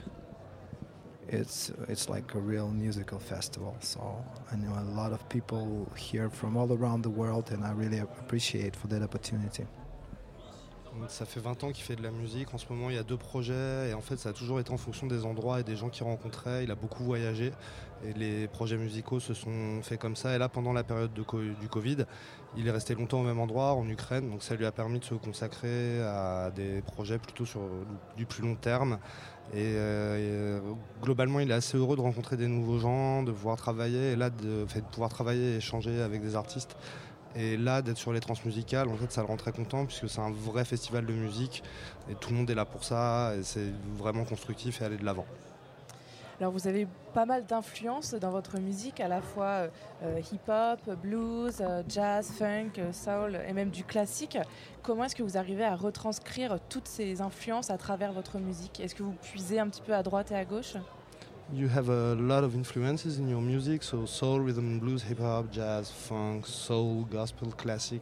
It's 1.28 1.72
it's 1.88 2.10
like 2.10 2.36
a 2.36 2.40
real 2.40 2.70
musical 2.70 3.20
festival. 3.20 3.76
So 3.80 4.24
I 4.52 4.56
know 4.56 4.74
a 4.74 4.88
lot 4.96 5.14
of 5.14 5.28
people 5.30 5.92
here 5.96 6.30
from 6.30 6.58
all 6.58 6.72
around 6.74 7.04
the 7.04 7.10
world 7.10 7.52
and 7.52 7.64
I 7.64 7.72
really 7.72 8.00
appreciate 8.00 8.76
for 8.76 8.88
that 8.88 9.02
opportunity. 9.02 9.66
Ça 11.08 11.26
fait 11.26 11.40
20 11.40 11.64
ans 11.64 11.72
qu'il 11.72 11.84
fait 11.84 11.96
de 11.96 12.04
la 12.04 12.12
musique. 12.12 12.54
En 12.54 12.58
ce 12.58 12.66
moment, 12.70 12.90
il 12.90 12.96
y 12.96 13.00
a 13.00 13.04
deux 13.04 13.18
projets. 13.18 13.90
Et 13.90 13.94
en 13.94 14.02
fait, 14.02 14.18
ça 14.18 14.30
a 14.30 14.34
toujours 14.34 14.60
été 14.60 14.72
en 14.72 14.78
fonction 14.78 15.08
des 15.08 15.26
endroits 15.26 15.60
et 15.60 15.64
des 15.64 15.76
gens 15.76 15.90
qu'il 15.90 16.04
rencontrait. 16.04 16.64
Il 16.64 16.72
a 16.72 16.76
beaucoup 16.76 17.04
voyagé. 17.04 17.54
Et 18.06 18.14
les 18.14 18.48
projets 18.48 18.78
musicaux 18.78 19.20
se 19.20 19.34
sont 19.34 19.82
faits 19.82 20.00
comme 20.00 20.16
ça. 20.16 20.36
Et 20.36 20.38
là, 20.38 20.50
pendant 20.50 20.74
la 20.74 20.84
période 20.84 21.14
du 21.14 21.68
Covid, 21.70 22.06
il 22.58 22.68
est 22.68 22.72
resté 22.72 22.94
longtemps 22.94 23.22
au 23.22 23.24
même 23.24 23.40
endroit, 23.40 23.74
en 23.74 23.88
Ukraine. 23.88 24.30
Donc 24.30 24.44
ça 24.44 24.56
lui 24.56 24.66
a 24.66 24.72
permis 24.72 25.00
de 25.00 25.06
se 25.06 25.14
consacrer 25.16 26.02
à 26.02 26.52
des 26.52 26.82
projets 26.82 27.20
plutôt 27.20 27.46
sur 27.46 27.62
du 28.18 28.26
plus 28.26 28.44
long 28.44 28.56
terme. 28.56 29.00
Et, 29.54 29.76
euh, 29.76 30.60
euh, 30.60 30.74
globalement, 31.02 31.40
il 31.40 31.52
est 31.52 31.54
assez 31.54 31.78
heureux 31.78 31.96
de 31.96 32.02
rencontrer 32.02 32.38
des 32.38 32.48
nouveaux 32.48 32.80
gens, 32.80 33.24
de 33.24 33.32
pouvoir 33.32 33.58
travailler. 33.58 34.12
Et 34.12 34.16
là, 34.16 34.30
de, 34.30 34.66
de 34.66 34.82
pouvoir 34.92 35.10
travailler 35.10 35.54
et 35.54 35.58
échanger 35.58 36.02
avec 36.02 36.22
des 36.22 36.36
artistes. 36.36 36.76
Et 37.36 37.58
là, 37.58 37.82
d'être 37.82 37.98
sur 37.98 38.12
les 38.12 38.20
transmusicales, 38.20 38.90
en 38.90 38.96
fait, 38.96 39.12
ça 39.12 39.22
le 39.22 39.28
rend 39.28 39.38
très 39.38 39.52
content 39.52 39.86
puisque 39.86 40.10
c'est 40.10 40.20
un 40.20 40.32
vrai 40.32 40.66
festival 40.66 41.06
de 41.06 41.14
musique 41.14 41.64
et 42.10 42.16
tout 42.16 42.32
le 42.32 42.38
monde 42.38 42.50
est 42.50 42.56
là 42.56 42.66
pour 42.66 42.84
ça. 42.84 43.34
Et 43.38 43.44
c'est 43.44 43.72
vraiment 43.98 44.26
constructif 44.26 44.82
et 44.82 44.86
aller 44.86 44.98
de 44.98 45.06
l'avant. 45.06 45.26
Alors 46.42 46.54
vous 46.54 46.68
avez 46.68 46.88
pas 47.14 47.28
mal 47.28 47.46
d'influences 47.46 48.16
dans 48.16 48.32
votre 48.32 48.60
musique, 48.60 49.00
à 49.00 49.08
la 49.08 49.22
fois 49.22 49.68
euh, 50.02 50.20
hip-hop, 50.34 50.80
blues, 51.00 51.58
euh, 51.62 51.84
jazz, 51.88 52.32
funk, 52.32 52.80
euh, 52.80 52.92
soul 52.92 53.40
et 53.48 53.54
même 53.54 53.70
du 53.70 53.84
classique. 53.84 54.40
Comment 54.82 55.04
est-ce 55.04 55.16
que 55.16 55.22
vous 55.22 55.38
arrivez 55.38 55.64
à 55.64 55.76
retranscrire 55.76 56.58
toutes 56.68 56.88
ces 56.88 57.22
influences 57.22 57.70
à 57.70 57.78
travers 57.78 58.12
votre 58.12 58.40
musique? 58.40 58.80
Est-ce 58.80 58.96
que 58.96 59.04
vous 59.04 59.16
puisez 59.22 59.60
un 59.60 59.70
petit 59.70 59.84
peu 59.84 59.94
à 59.94 60.02
droite 60.02 60.32
et 60.32 60.36
à 60.36 60.44
gauche? 60.44 60.78
You 61.54 61.68
have 61.68 61.90
a 61.90 62.16
lot 62.16 62.46
of 62.46 62.56
influences 62.56 63.20
in 63.20 63.28
your 63.28 63.42
music, 63.42 63.84
so 63.84 64.06
soul, 64.06 64.40
rhythm, 64.40 64.80
blues, 64.80 65.04
hip 65.04 65.20
hop, 65.20 65.52
jazz, 65.52 65.92
funk, 65.92 66.46
soul, 66.46 67.04
gospel, 67.12 67.52
classic. 67.52 68.00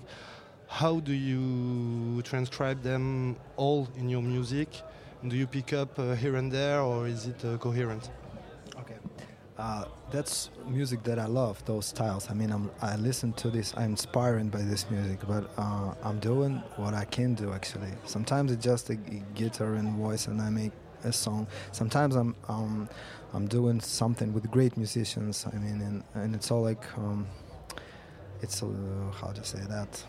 How 0.68 1.00
do 1.00 1.14
you 1.14 2.22
transcribe 2.22 2.84
them 2.84 3.38
all 3.58 3.88
in 3.98 4.08
your 4.08 4.22
music? 4.22 4.70
Do 5.28 5.36
you 5.36 5.48
pick 5.48 5.74
up 5.74 5.98
uh, 5.98 6.14
here 6.14 6.36
and 6.36 6.52
there, 6.52 6.82
or 6.82 7.08
is 7.08 7.26
it 7.26 7.44
uh, 7.44 7.58
coherent? 7.58 8.12
Okay, 8.82 8.98
uh, 9.58 9.86
that's 10.12 10.52
music 10.68 11.02
that 11.06 11.18
I 11.18 11.26
love. 11.26 11.66
Those 11.66 11.88
styles. 11.88 12.30
I 12.30 12.36
mean, 12.36 12.52
I'm, 12.52 12.70
I 12.84 12.98
listen 12.98 13.34
to 13.34 13.50
this. 13.50 13.74
I'm 13.76 13.92
inspired 13.92 14.52
by 14.52 14.62
this 14.62 14.88
music, 14.92 15.22
but 15.28 15.50
uh, 15.58 15.96
I'm 16.04 16.20
doing 16.20 16.62
what 16.76 16.94
I 16.94 17.06
can 17.06 17.34
do. 17.34 17.52
Actually, 17.52 17.94
sometimes 18.06 18.52
it's 18.52 18.64
just 18.64 18.92
a 18.92 18.96
guitar 18.96 19.74
and 19.74 19.98
voice, 19.98 20.28
and 20.28 20.40
I 20.40 20.52
make 20.52 20.72
a 21.04 21.12
song. 21.12 21.48
Sometimes 21.72 22.16
I'm 22.16 22.36
um, 22.48 22.90
I'm 23.34 23.48
doing 23.48 23.80
something 23.80 24.34
with 24.34 24.50
great 24.50 24.76
musicians. 24.78 25.46
I 25.52 25.56
mean, 25.58 25.82
and, 25.82 26.04
and 26.16 26.36
it's 26.36 26.50
all 26.52 26.62
like 26.64 26.84
um, 26.98 27.28
it's 28.42 28.64
uh, 28.64 28.68
how 29.20 29.32
to 29.32 29.44
say 29.44 29.60
that. 29.70 30.04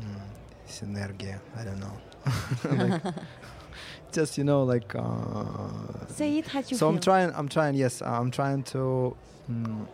Mm, 0.00 0.20
synergia. 0.66 1.38
I 1.56 1.64
don't 1.64 1.80
know. 1.80 1.96
Like, 3.02 3.14
just 4.12 4.38
you 4.38 4.44
know, 4.44 4.62
like. 4.64 4.94
Uh, 4.94 6.06
Say 6.08 6.38
it 6.38 6.46
how 6.46 6.60
you 6.60 6.76
so 6.76 6.88
I'm 6.88 7.00
trying. 7.00 7.32
I'm 7.34 7.48
trying. 7.48 7.74
Yes, 7.74 8.02
I'm 8.02 8.30
trying 8.30 8.62
to 8.64 9.16
mm, 9.50 9.86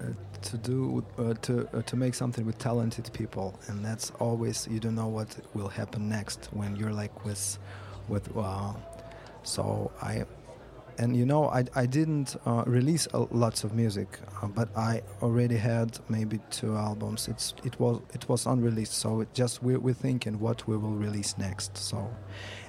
uh, 0.00 0.04
to 0.42 0.56
do 0.58 1.04
uh, 1.18 1.34
to 1.42 1.68
uh, 1.72 1.82
to 1.82 1.96
make 1.96 2.14
something 2.14 2.44
with 2.44 2.58
talented 2.58 3.10
people, 3.12 3.58
and 3.68 3.84
that's 3.84 4.10
always 4.20 4.68
you 4.70 4.80
don't 4.80 4.94
know 4.94 5.08
what 5.08 5.28
will 5.54 5.68
happen 5.68 6.08
next 6.08 6.48
when 6.52 6.76
you're 6.76 6.92
like 6.92 7.24
with 7.24 7.58
with. 8.08 8.28
Uh, 8.36 8.72
so 9.42 9.90
I. 10.02 10.24
And 10.98 11.16
you 11.16 11.26
know, 11.26 11.48
I, 11.48 11.64
I 11.74 11.86
didn't 11.86 12.36
uh, 12.46 12.62
release 12.66 13.08
a, 13.12 13.20
lots 13.30 13.64
of 13.64 13.74
music, 13.74 14.18
uh, 14.42 14.46
but 14.46 14.68
I 14.76 15.02
already 15.22 15.56
had 15.56 15.98
maybe 16.08 16.38
two 16.50 16.76
albums. 16.76 17.26
It's 17.28 17.54
it 17.64 17.78
was 17.80 18.00
it 18.12 18.28
was 18.28 18.46
unreleased, 18.46 18.94
so 18.94 19.20
it 19.20 19.34
just 19.34 19.62
we're, 19.62 19.80
we're 19.80 19.94
thinking 19.94 20.38
what 20.38 20.66
we 20.68 20.76
will 20.76 20.92
release 20.94 21.36
next. 21.36 21.76
So, 21.76 22.08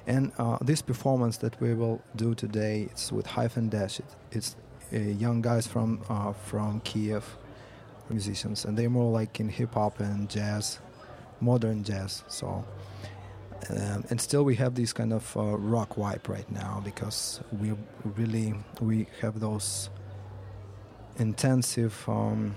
and 0.06 0.32
uh, 0.38 0.58
this 0.60 0.82
performance 0.82 1.36
that 1.38 1.60
we 1.60 1.74
will 1.74 2.02
do 2.16 2.34
today, 2.34 2.88
it's 2.90 3.12
with 3.12 3.26
Hyphen 3.26 3.68
Dash. 3.68 4.00
It, 4.00 4.06
it's 4.32 4.56
uh, 4.92 4.98
young 4.98 5.40
guys 5.40 5.66
from 5.66 6.02
uh, 6.08 6.32
from 6.32 6.80
Kiev, 6.80 7.38
musicians, 8.10 8.64
and 8.64 8.76
they're 8.76 8.90
more 8.90 9.12
like 9.12 9.38
in 9.38 9.48
hip 9.48 9.74
hop 9.74 10.00
and 10.00 10.28
jazz, 10.28 10.80
modern 11.40 11.84
jazz. 11.84 12.24
So, 12.26 12.64
um, 13.70 14.04
and 14.10 14.20
still 14.20 14.44
we 14.44 14.54
have 14.56 14.74
this 14.74 14.92
kind 14.92 15.12
of 15.12 15.36
uh, 15.36 15.56
rock 15.58 15.96
vibe 15.96 16.28
right 16.28 16.50
now 16.50 16.80
because 16.84 17.40
we 17.60 17.72
really 18.04 18.54
we 18.80 19.06
have 19.20 19.40
those 19.40 19.90
intensive 21.18 22.04
um, 22.08 22.54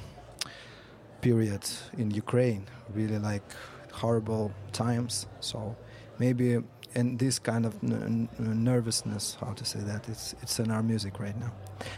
periods 1.21 1.89
in 1.97 2.11
Ukraine, 2.11 2.65
really 2.93 3.17
like 3.17 3.43
horrible 3.91 4.51
times. 4.71 5.27
So 5.39 5.75
maybe 6.19 6.59
and 6.95 7.19
this 7.19 7.37
kind 7.39 7.65
of 7.65 7.81
nervousness, 7.83 9.37
how 9.39 9.53
to 9.53 9.65
say 9.65 9.79
that, 9.79 10.09
it's 10.09 10.33
it's 10.41 10.59
in 10.59 10.71
our 10.71 10.83
music 10.83 11.19
right 11.19 11.39
now. 11.39 11.51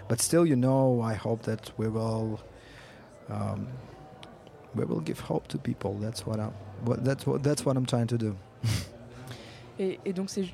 But 0.08 0.20
still, 0.20 0.46
you 0.46 0.56
know, 0.56 1.02
I 1.02 1.14
hope 1.14 1.44
that 1.44 1.72
we 1.78 1.88
will. 1.88 2.40
Um, 3.30 3.68
we 4.74 4.86
will 4.86 5.02
give 5.02 5.20
hope 5.20 5.48
to 5.50 5.58
people. 5.58 5.98
That's 6.00 6.26
what 6.26 6.40
I'm. 6.40 6.54
What, 6.86 7.04
that's 7.04 7.26
what 7.26 7.44
that's 7.44 7.66
what 7.66 7.78
I'm 7.78 7.86
trying 7.86 8.08
to 8.08 8.18
do. 8.18 8.38
et, 9.82 10.14
donc 10.14 10.30
c'est 10.30 10.46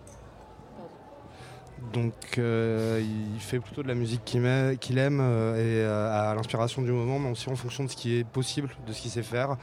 Donc 1.93 2.13
euh, 2.37 3.01
il 3.35 3.39
fait 3.39 3.59
plutôt 3.59 3.83
de 3.83 3.87
la 3.87 3.95
musique 3.95 4.23
qu'il 4.23 4.97
aime, 4.97 5.19
euh, 5.21 5.55
et 5.55 5.85
euh, 5.85 6.31
à 6.31 6.33
l'inspiration 6.35 6.81
du 6.81 6.91
moment, 6.91 7.19
mais 7.19 7.29
aussi 7.29 7.49
en 7.49 7.55
fonction 7.55 7.83
de 7.83 7.89
ce 7.89 7.95
qui 7.95 8.17
est 8.17 8.23
possible, 8.23 8.69
de 8.87 8.93
ce 8.93 9.01
qu'il 9.01 9.11
sait 9.11 9.23
faire. 9.23 9.57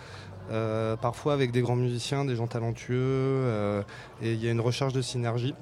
Parfois 1.00 1.32
avec 1.32 1.52
des 1.52 1.62
grands 1.62 1.76
musiciens, 1.76 2.24
des 2.24 2.36
gens 2.36 2.46
talentueux, 2.46 3.82
et 4.22 4.32
il 4.32 4.44
y 4.44 4.48
a 4.48 4.50
une 4.50 4.60
recherche 4.60 4.92
de 4.92 5.00
synergie. 5.00 5.54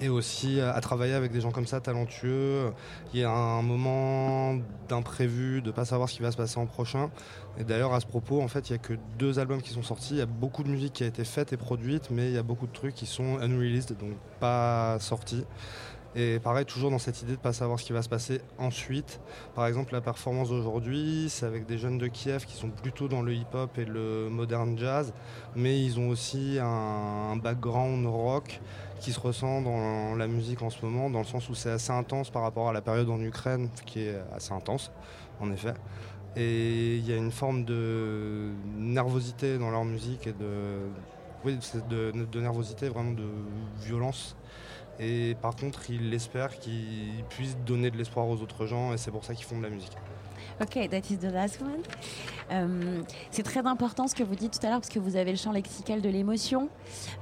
Et 0.00 0.08
aussi 0.08 0.60
à 0.60 0.80
travailler 0.80 1.14
avec 1.14 1.32
des 1.32 1.40
gens 1.40 1.50
comme 1.50 1.66
ça 1.66 1.80
talentueux. 1.80 2.72
Il 3.12 3.20
y 3.20 3.24
a 3.24 3.30
un 3.30 3.62
moment 3.62 4.58
d'imprévu, 4.88 5.62
de 5.62 5.70
pas 5.70 5.84
savoir 5.84 6.08
ce 6.08 6.14
qui 6.14 6.22
va 6.22 6.30
se 6.30 6.36
passer 6.36 6.58
en 6.58 6.66
prochain. 6.66 7.10
Et 7.58 7.64
d'ailleurs 7.64 7.94
à 7.94 8.00
ce 8.00 8.06
propos, 8.06 8.42
en 8.42 8.48
fait, 8.48 8.70
il 8.70 8.72
y 8.72 8.76
a 8.76 8.78
que 8.78 8.94
deux 9.18 9.38
albums 9.38 9.62
qui 9.62 9.70
sont 9.70 9.82
sortis. 9.82 10.14
Il 10.14 10.18
y 10.18 10.22
a 10.22 10.26
beaucoup 10.26 10.64
de 10.64 10.68
musique 10.68 10.94
qui 10.94 11.04
a 11.04 11.06
été 11.06 11.24
faite 11.24 11.52
et 11.52 11.56
produite, 11.56 12.10
mais 12.10 12.28
il 12.28 12.34
y 12.34 12.38
a 12.38 12.42
beaucoup 12.42 12.66
de 12.66 12.72
trucs 12.72 12.94
qui 12.94 13.06
sont 13.06 13.38
unreleased, 13.38 13.96
donc 13.98 14.14
pas 14.40 14.98
sortis. 15.00 15.44
Et 16.16 16.38
pareil, 16.38 16.64
toujours 16.64 16.92
dans 16.92 17.00
cette 17.00 17.22
idée 17.22 17.32
de 17.32 17.40
pas 17.40 17.52
savoir 17.52 17.80
ce 17.80 17.84
qui 17.84 17.92
va 17.92 18.00
se 18.00 18.08
passer 18.08 18.40
ensuite. 18.58 19.20
Par 19.56 19.66
exemple, 19.66 19.92
la 19.92 20.00
performance 20.00 20.48
d'aujourd'hui, 20.48 21.26
c'est 21.28 21.44
avec 21.44 21.66
des 21.66 21.76
jeunes 21.76 21.98
de 21.98 22.06
Kiev 22.06 22.44
qui 22.46 22.54
sont 22.54 22.70
plutôt 22.70 23.08
dans 23.08 23.20
le 23.20 23.34
hip-hop 23.34 23.76
et 23.78 23.84
le 23.84 24.28
modern 24.30 24.78
jazz, 24.78 25.12
mais 25.56 25.82
ils 25.82 25.98
ont 25.98 26.08
aussi 26.08 26.58
un 26.60 27.34
background 27.36 28.06
rock 28.06 28.60
qui 29.00 29.12
se 29.12 29.20
ressent 29.20 29.62
dans 29.62 30.14
la 30.14 30.26
musique 30.26 30.62
en 30.62 30.70
ce 30.70 30.84
moment, 30.84 31.10
dans 31.10 31.20
le 31.20 31.24
sens 31.24 31.48
où 31.48 31.54
c'est 31.54 31.70
assez 31.70 31.92
intense 31.92 32.30
par 32.30 32.42
rapport 32.42 32.68
à 32.68 32.72
la 32.72 32.80
période 32.80 33.10
en 33.10 33.20
Ukraine, 33.20 33.68
qui 33.86 34.00
est 34.00 34.16
assez 34.34 34.52
intense, 34.52 34.90
en 35.40 35.50
effet. 35.52 35.74
Et 36.36 36.96
il 36.96 37.08
y 37.08 37.12
a 37.12 37.16
une 37.16 37.30
forme 37.30 37.64
de 37.64 38.50
nervosité 38.76 39.58
dans 39.58 39.70
leur 39.70 39.84
musique 39.84 40.26
et 40.26 40.32
de, 40.32 40.88
oui, 41.44 41.58
de, 41.88 42.12
de 42.12 42.40
nervosité, 42.40 42.88
vraiment 42.88 43.12
de 43.12 43.28
violence 43.80 44.36
et 44.98 45.36
par 45.40 45.56
contre, 45.56 45.90
ils 45.90 46.12
espèrent 46.14 46.58
qu'ils 46.58 47.24
puissent 47.28 47.56
donner 47.58 47.90
de 47.90 47.96
l'espoir 47.96 48.28
aux 48.28 48.40
autres 48.40 48.66
gens 48.66 48.92
et 48.92 48.96
c'est 48.96 49.10
pour 49.10 49.24
ça 49.24 49.34
qu'ils 49.34 49.44
font 49.44 49.58
de 49.58 49.62
la 49.62 49.70
musique. 49.70 49.96
Ok, 50.60 50.88
that 50.88 51.10
is 51.10 51.18
the 51.18 51.32
last 51.32 51.60
one. 51.60 51.82
Euh, 52.52 53.02
c'est 53.30 53.42
très 53.42 53.66
important 53.66 54.06
ce 54.06 54.14
que 54.14 54.22
vous 54.22 54.36
dites 54.36 54.58
tout 54.58 54.66
à 54.66 54.70
l'heure 54.70 54.80
parce 54.80 54.90
que 54.90 54.98
vous 54.98 55.16
avez 55.16 55.32
le 55.32 55.36
champ 55.36 55.50
lexical 55.50 56.00
de 56.00 56.08
l'émotion 56.08 56.68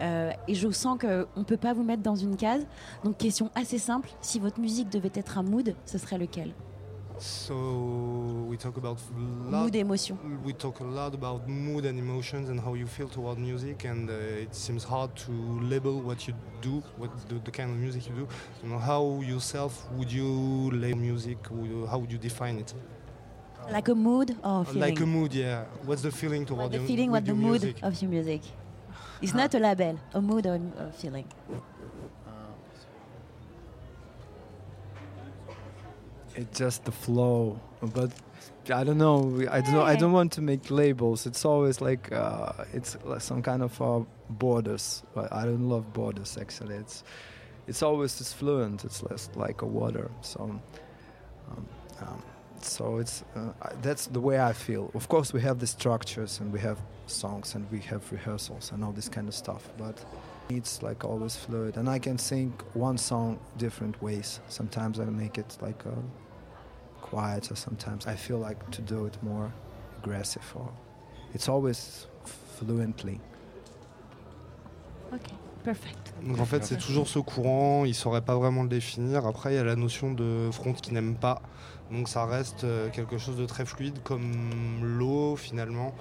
euh, 0.00 0.32
et 0.48 0.54
je 0.54 0.70
sens 0.70 0.98
qu'on 0.98 1.26
ne 1.36 1.44
peut 1.44 1.56
pas 1.56 1.72
vous 1.72 1.84
mettre 1.84 2.02
dans 2.02 2.16
une 2.16 2.36
case. 2.36 2.66
Donc 3.04 3.18
question 3.18 3.50
assez 3.54 3.78
simple, 3.78 4.10
si 4.20 4.38
votre 4.38 4.60
musique 4.60 4.90
devait 4.90 5.12
être 5.14 5.38
un 5.38 5.42
mood, 5.42 5.74
ce 5.86 5.98
serait 5.98 6.18
lequel? 6.18 6.52
So 7.18 7.54
we 8.48 8.58
talk 8.58 8.76
about 8.76 8.96
mood 9.14 9.76
emotion. 9.76 10.16
We 10.44 10.54
talk 10.54 10.80
a 10.80 10.84
lot 10.84 11.14
about 11.14 11.46
mood 11.46 11.86
and 11.86 11.96
emotions 11.96 12.48
and 12.50 12.58
how 12.58 12.74
you 12.74 12.86
feel 12.86 13.06
toward 13.08 13.38
music, 13.38 13.84
and 13.84 14.08
uh, 14.08 14.42
it 14.42 14.52
seems 14.52 14.82
hard 14.84 15.14
to 15.26 15.32
label 15.62 16.02
what 16.02 16.26
you 16.26 16.34
do, 16.60 16.82
what 16.98 17.10
the, 17.28 17.36
the 17.44 17.50
kind 17.52 17.70
of 17.70 17.76
music 17.76 18.08
you 18.08 18.14
do. 18.14 18.28
You 18.64 18.70
know, 18.70 18.78
how 18.78 19.20
yourself 19.22 19.86
would 19.92 20.10
you 20.10 20.70
label 20.72 20.98
music? 20.98 21.38
How 21.88 21.98
would 21.98 22.10
you 22.10 22.18
define 22.18 22.58
it? 22.58 22.74
Like 23.70 23.88
a 23.88 23.94
mood 23.94 24.36
or 24.42 24.64
feeling? 24.64 24.80
Like 24.80 25.00
a 25.00 25.06
mood, 25.06 25.34
yeah. 25.34 25.64
What's 25.84 26.02
the 26.02 26.10
feeling 26.10 26.44
toward 26.44 26.62
what 26.62 26.72
the 26.72 26.78
your, 26.78 26.86
feeling? 26.86 27.10
What 27.10 27.24
the 27.24 27.34
mood 27.34 27.62
music? 27.62 27.82
of 27.82 28.02
your 28.02 28.10
music? 28.10 28.42
It's 29.20 29.34
not 29.34 29.54
a 29.54 29.58
label, 29.58 29.98
a 30.14 30.20
mood 30.20 30.46
or 30.46 30.60
a 30.78 30.92
feeling. 30.92 31.26
it's 36.34 36.58
just 36.58 36.84
the 36.84 36.92
flow 36.92 37.60
but 37.94 38.10
i 38.72 38.84
don't 38.84 38.98
know 38.98 39.44
i 39.50 39.60
don't 39.60 39.72
know 39.72 39.82
i 39.82 39.94
don't 39.94 40.12
want 40.12 40.32
to 40.32 40.40
make 40.40 40.70
labels 40.70 41.26
it's 41.26 41.44
always 41.44 41.80
like 41.80 42.10
uh, 42.12 42.52
it's 42.72 42.96
like 43.04 43.20
some 43.20 43.42
kind 43.42 43.62
of 43.62 43.80
uh, 43.82 44.00
borders 44.30 45.02
but 45.14 45.32
i 45.32 45.44
don't 45.44 45.68
love 45.68 45.92
borders 45.92 46.38
actually 46.40 46.76
it's 46.76 47.04
it's 47.66 47.82
always 47.82 48.16
just 48.18 48.34
fluent 48.34 48.84
it's 48.84 49.02
less 49.02 49.28
like 49.34 49.62
a 49.62 49.66
water 49.66 50.10
so 50.20 50.40
um, 50.40 50.62
um, 52.00 52.22
so 52.64 52.98
it's 52.98 53.24
uh, 53.36 53.52
that's 53.82 54.06
the 54.06 54.20
way 54.20 54.40
i 54.40 54.52
feel 54.52 54.90
of 54.94 55.08
course 55.08 55.32
we 55.32 55.40
have 55.40 55.58
the 55.58 55.66
structures 55.66 56.40
and 56.40 56.52
we 56.52 56.60
have 56.60 56.78
songs 57.06 57.54
and 57.54 57.70
we 57.70 57.80
have 57.80 58.02
rehearsals 58.12 58.72
and 58.72 58.84
all 58.84 58.92
this 58.92 59.08
kind 59.08 59.28
of 59.28 59.34
stuff 59.34 59.68
but 59.78 60.04
it's 60.48 60.82
like 60.82 61.04
always 61.04 61.36
fluid 61.36 61.76
and 61.76 61.88
i 61.88 61.98
can 61.98 62.18
sing 62.18 62.52
one 62.74 62.98
song 62.98 63.38
different 63.58 64.00
ways 64.02 64.40
sometimes 64.48 64.98
i 65.00 65.04
make 65.04 65.38
it 65.38 65.56
like 65.60 65.84
uh, 65.86 65.90
quiet 67.00 67.50
or 67.50 67.56
sometimes 67.56 68.06
i 68.06 68.14
feel 68.14 68.38
like 68.38 68.70
to 68.70 68.82
do 68.82 69.06
it 69.06 69.16
more 69.22 69.52
aggressive 69.98 70.44
or 70.54 70.70
it's 71.34 71.48
always 71.48 72.06
fluently 72.24 73.20
Ok, 75.14 75.28
perfect. 75.62 76.14
Donc 76.22 76.40
en 76.40 76.46
fait, 76.46 76.64
c'est 76.64 76.78
toujours 76.78 77.06
ce 77.06 77.18
courant, 77.18 77.84
il 77.84 77.94
saurait 77.94 78.22
pas 78.22 78.34
vraiment 78.34 78.62
le 78.62 78.68
définir. 78.68 79.26
Après, 79.26 79.52
il 79.52 79.56
y 79.56 79.58
a 79.58 79.64
la 79.64 79.76
notion 79.76 80.12
de 80.12 80.48
front 80.50 80.72
qui 80.72 80.94
n'aime 80.94 81.16
pas. 81.16 81.42
Donc 81.92 82.08
ça 82.08 82.24
reste 82.24 82.64
euh, 82.64 82.88
quelque 82.88 83.18
chose 83.18 83.36
de 83.36 83.44
très 83.44 83.66
fluide, 83.66 84.02
comme 84.02 84.32
l'eau 84.82 85.36
finalement. 85.36 85.94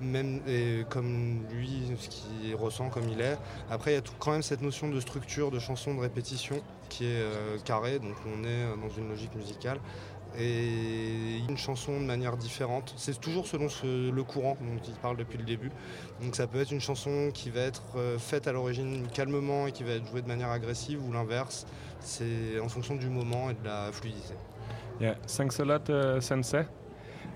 Même 0.00 0.40
et 0.46 0.84
comme 0.90 1.40
lui, 1.50 1.82
ce 1.98 2.08
qu'il 2.08 2.54
ressent 2.54 2.90
comme 2.90 3.08
il 3.08 3.20
est. 3.20 3.38
Après, 3.70 3.92
il 3.92 3.94
y 3.94 3.98
a 3.98 4.02
quand 4.18 4.32
même 4.32 4.42
cette 4.42 4.60
notion 4.60 4.88
de 4.88 5.00
structure, 5.00 5.50
de 5.50 5.58
chanson, 5.58 5.94
de 5.94 6.00
répétition 6.00 6.60
qui 6.90 7.04
est 7.04 7.22
euh, 7.22 7.58
carrée. 7.64 7.98
Donc 7.98 8.14
on 8.26 8.44
est 8.44 8.46
euh, 8.46 8.76
dans 8.76 8.94
une 8.94 9.08
logique 9.08 9.34
musicale. 9.34 9.78
Et 10.38 11.38
une 11.48 11.56
chanson 11.56 11.98
de 11.98 12.04
manière 12.04 12.36
différente. 12.36 12.92
C'est 12.98 13.18
toujours 13.18 13.46
selon 13.46 13.68
le 13.84 14.22
courant 14.22 14.58
dont 14.60 14.82
il 14.86 14.92
parle 14.94 15.16
depuis 15.16 15.38
le 15.38 15.44
début. 15.44 15.70
Donc 16.20 16.36
ça 16.36 16.46
peut 16.46 16.60
être 16.60 16.72
une 16.72 16.80
chanson 16.80 17.30
qui 17.32 17.48
va 17.48 17.60
être 17.62 17.82
faite 18.18 18.46
à 18.46 18.52
l'origine 18.52 19.06
calmement 19.14 19.66
et 19.66 19.72
qui 19.72 19.82
va 19.82 19.92
être 19.92 20.06
jouée 20.06 20.20
de 20.20 20.28
manière 20.28 20.50
agressive 20.50 21.02
ou 21.02 21.10
l'inverse. 21.10 21.66
C'est 22.00 22.60
en 22.60 22.68
fonction 22.68 22.96
du 22.96 23.08
moment 23.08 23.48
et 23.48 23.54
de 23.54 23.64
la 23.64 23.90
fluidité. 23.92 24.34
Yeah. 25.00 25.14
Thanks 25.26 25.60
a 25.60 25.64
lot, 25.64 25.90
euh, 25.90 26.20
Sensei. 26.20 26.64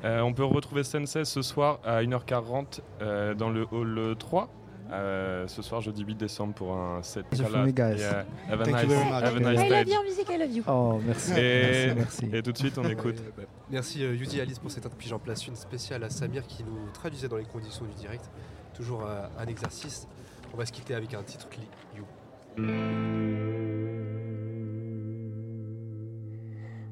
Euh, 0.04 0.20
on 0.22 0.32
peut 0.32 0.44
retrouver 0.44 0.82
Sensei 0.82 1.24
ce 1.24 1.42
soir 1.42 1.78
à 1.84 2.02
1h40 2.02 2.80
euh, 3.02 3.34
dans 3.34 3.50
le 3.50 3.66
hall 3.70 4.16
3. 4.18 4.48
Euh, 4.92 5.46
ce 5.46 5.62
soir, 5.62 5.80
jeudi 5.80 6.02
8 6.02 6.16
décembre, 6.16 6.54
pour 6.54 6.72
un 6.74 7.00
set 7.02 7.24
guys. 7.30 7.98
Yeah. 7.98 8.24
Have 8.50 8.61
a 8.61 8.64
Thank 8.64 8.82
you 8.82 8.88
nice, 8.88 8.88
very 8.88 9.04
much. 9.04 9.22
have 9.22 9.36
a 9.36 9.40
nice 9.40 9.61
I 9.61 10.04
music, 10.04 10.28
I 10.30 10.36
love 10.38 10.50
you. 10.50 10.64
Oh, 10.66 11.00
merci. 11.06 11.32
Et, 11.38 11.94
Merci, 11.94 12.26
merci. 12.26 12.36
et 12.36 12.42
tout 12.42 12.50
de 12.52 12.58
suite, 12.58 12.76
on 12.78 12.84
écoute. 12.88 13.16
Bah, 13.36 13.44
merci 13.70 14.00
Yuzi 14.00 14.38
et 14.38 14.40
Alice 14.40 14.58
pour 14.58 14.70
cette 14.70 14.84
intro. 14.86 14.96
Puis 14.98 15.08
j'en 15.08 15.20
place 15.20 15.46
une 15.46 15.54
spéciale 15.54 16.02
à 16.02 16.11
Samir 16.11 16.44
qui 16.46 16.64
nous 16.64 16.90
traduisait 16.92 17.28
dans 17.28 17.36
les 17.36 17.44
conditions 17.44 17.84
du 17.84 17.94
direct. 17.94 18.28
Toujours 18.74 19.04
un 19.38 19.46
exercice. 19.46 20.08
On 20.52 20.56
va 20.56 20.66
se 20.66 20.72
quitter 20.72 20.94
avec 20.94 21.14
un 21.14 21.22
titre 21.22 21.48
qui 21.48 21.61
You. 21.96 22.04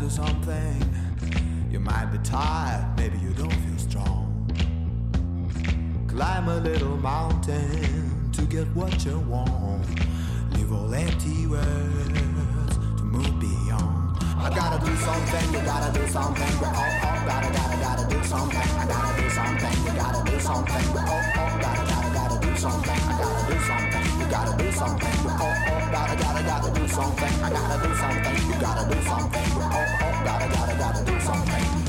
do 0.00 0.08
something. 0.08 0.94
You 1.70 1.78
might 1.78 2.06
be 2.06 2.16
tired, 2.18 2.86
maybe 2.96 3.18
you 3.18 3.34
don't 3.34 3.52
feel 3.52 3.78
strong. 3.78 4.46
Climb 6.08 6.48
a 6.48 6.56
little 6.60 6.96
mountain 6.96 8.30
to 8.32 8.42
get 8.46 8.66
what 8.68 9.04
you 9.04 9.18
want. 9.18 9.86
Leave 10.54 10.72
all 10.72 10.94
empty 10.94 11.46
words 11.46 12.78
to 12.96 13.04
move 13.04 13.38
beyond. 13.40 14.16
I 14.38 14.50
gotta 14.54 14.82
do 14.86 14.96
something, 14.96 15.52
you 15.52 15.60
gotta 15.66 15.98
do 15.98 16.06
something. 16.08 16.60
We 16.60 16.66
all, 16.66 16.74
all 16.74 17.20
gotta, 17.26 17.52
gotta, 17.52 17.76
gotta 17.86 18.14
do 18.14 18.24
something. 18.24 18.56
I 18.58 18.86
gotta 18.88 19.22
do 19.22 19.28
something, 19.28 19.84
you 19.84 19.92
gotta 20.00 20.30
do 20.30 20.40
something. 20.40 20.92
We 20.94 20.98
all, 20.98 21.22
all 21.36 21.58
gotta, 21.60 21.90
gotta, 21.90 21.99
something. 22.60 22.90
I 22.90 23.16
gotta 23.16 23.52
do 23.52 23.58
something, 23.60 24.20
you 24.20 24.26
gotta 24.28 24.62
do 24.62 24.72
something. 24.72 25.24
We 25.24 25.30
all, 25.30 25.40
all 25.40 25.90
gotta, 25.90 26.16
gotta, 26.16 26.44
gotta 26.44 26.70
do 26.78 26.88
something. 26.88 27.42
I 27.42 27.50
gotta 27.50 27.88
do 27.88 27.94
something, 27.94 28.36
you 28.48 28.60
gotta 28.60 28.94
do 28.94 29.02
something. 29.02 29.62
All 29.62 30.24
gotta, 30.24 30.48
gotta, 30.54 30.76
gotta 30.76 31.04
do 31.06 31.20
something. 31.20 31.79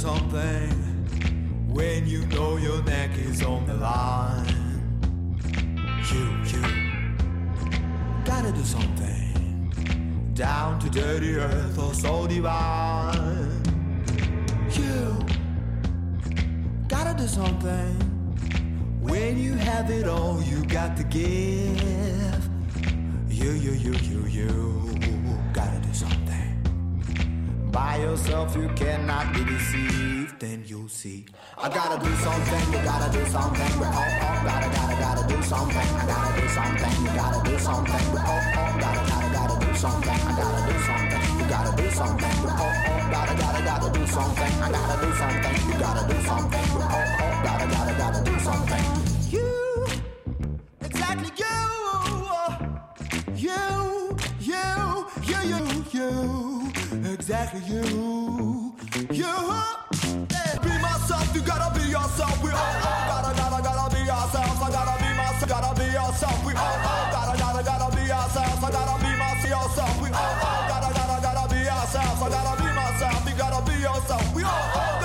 Something 0.00 0.70
when 1.68 2.06
you 2.08 2.24
know 2.28 2.56
your 2.56 2.82
neck 2.84 3.10
is 3.18 3.42
on 3.42 3.66
the 3.66 3.74
line. 3.74 4.46
You, 6.10 6.24
you 6.50 6.62
gotta 8.24 8.50
do 8.50 8.64
something 8.64 9.70
down 10.32 10.80
to 10.80 10.88
dirty 10.88 11.36
earth 11.36 11.78
or 11.78 11.92
so 11.92 12.26
divine. 12.26 13.62
You 14.72 15.18
gotta 16.88 17.14
do 17.14 17.28
something. 17.28 17.92
When 19.02 19.38
you 19.38 19.52
have 19.52 19.90
it 19.90 20.08
all, 20.08 20.42
you 20.42 20.64
got 20.64 20.96
to 20.96 21.04
give. 21.04 22.48
You, 23.28 23.50
you, 23.50 23.72
you, 23.72 23.92
you, 23.92 24.24
you. 24.26 25.09
By 27.90 27.96
yourself, 27.96 28.54
you 28.54 28.68
cannot 28.76 29.34
be 29.34 29.42
deceived. 29.42 30.38
Then 30.38 30.62
you'll 30.64 30.88
see. 30.88 31.26
I 31.58 31.68
gotta 31.68 31.98
do 31.98 32.14
something, 32.22 32.72
you 32.72 32.78
gotta 32.84 33.10
do 33.10 33.26
something. 33.26 33.70
We 33.80 33.86
all, 33.86 34.10
all 34.26 34.40
gotta, 34.46 34.68
gotta, 34.76 34.96
gotta 35.02 35.24
do 35.26 35.42
something. 35.42 35.88
I 35.98 36.06
gotta 36.06 36.40
do 36.40 36.46
something, 36.54 36.94
you 37.02 37.10
gotta 37.18 37.50
do 37.50 37.58
something. 37.58 38.04
We 38.12 38.18
all, 38.30 38.42
all 38.60 38.78
gotta, 38.78 39.02
gotta, 39.10 39.28
gotta 39.34 39.66
do 39.66 39.74
something. 39.74 40.20
I 40.22 40.32
gotta 40.38 40.60
do 40.70 40.78
something, 40.86 41.22
you 41.40 41.46
gotta 41.50 41.82
do 41.82 41.90
something. 41.90 42.34
We 42.44 42.50
all, 42.62 42.74
all 42.86 43.10
gotta, 43.10 43.34
gotta, 43.42 43.60
gotta 43.64 43.98
do 43.98 44.06
something. 44.06 44.52
I 44.62 44.70
gotta 44.70 44.96
do 45.04 45.10
something, 45.22 45.56
you 45.66 45.78
gotta 45.80 46.14
do 46.14 46.18
something. 46.30 46.66
We 46.70 46.82
all, 46.94 47.06
all 47.18 47.42
gotta, 47.42 47.66
gotta, 47.74 47.94
gotta 47.98 48.20
do 48.22 48.38
something. 48.38 48.99
Exactly 57.52 57.76
you, 57.76 58.74
you. 59.10 59.62
Be 60.62 60.72
myself, 60.78 61.34
you 61.34 61.42
gotta 61.42 61.78
be 61.78 61.86
yourself. 61.88 62.42
We 62.42 62.50
all, 62.50 62.58
all 62.58 63.06
gotta, 63.10 63.36
gotta, 63.36 63.62
gotta 63.62 63.94
be 63.94 64.10
ourselves. 64.10 64.60
I 64.62 64.70
gotta 64.70 65.02
be 65.02 65.10
myself, 65.16 65.48
gotta 65.48 65.80
be 65.80 65.86
yourself. 65.86 66.46
We 66.46 66.54
all, 66.54 66.64
all 66.64 67.10
gotta, 67.10 67.38
gotta, 67.38 67.64
gotta 67.64 67.96
be 67.96 68.12
ourselves. 68.12 68.64
I 68.64 68.70
gotta 68.70 69.04
be 69.04 69.10
myself. 69.18 70.02
We 70.02 70.08
all, 70.10 70.18
all 70.18 70.68
gotta, 70.68 70.94
gotta, 70.94 71.22
gotta 71.22 71.54
be 71.54 71.68
ourselves. 71.68 72.22
I 72.22 72.28
gotta 72.30 72.62
be 72.62 72.68
myself, 72.70 73.28
you 73.28 73.36
gotta 73.36 73.60
be 73.66 73.76
yourself. 73.80 74.34
We 74.34 74.42
all, 74.44 74.99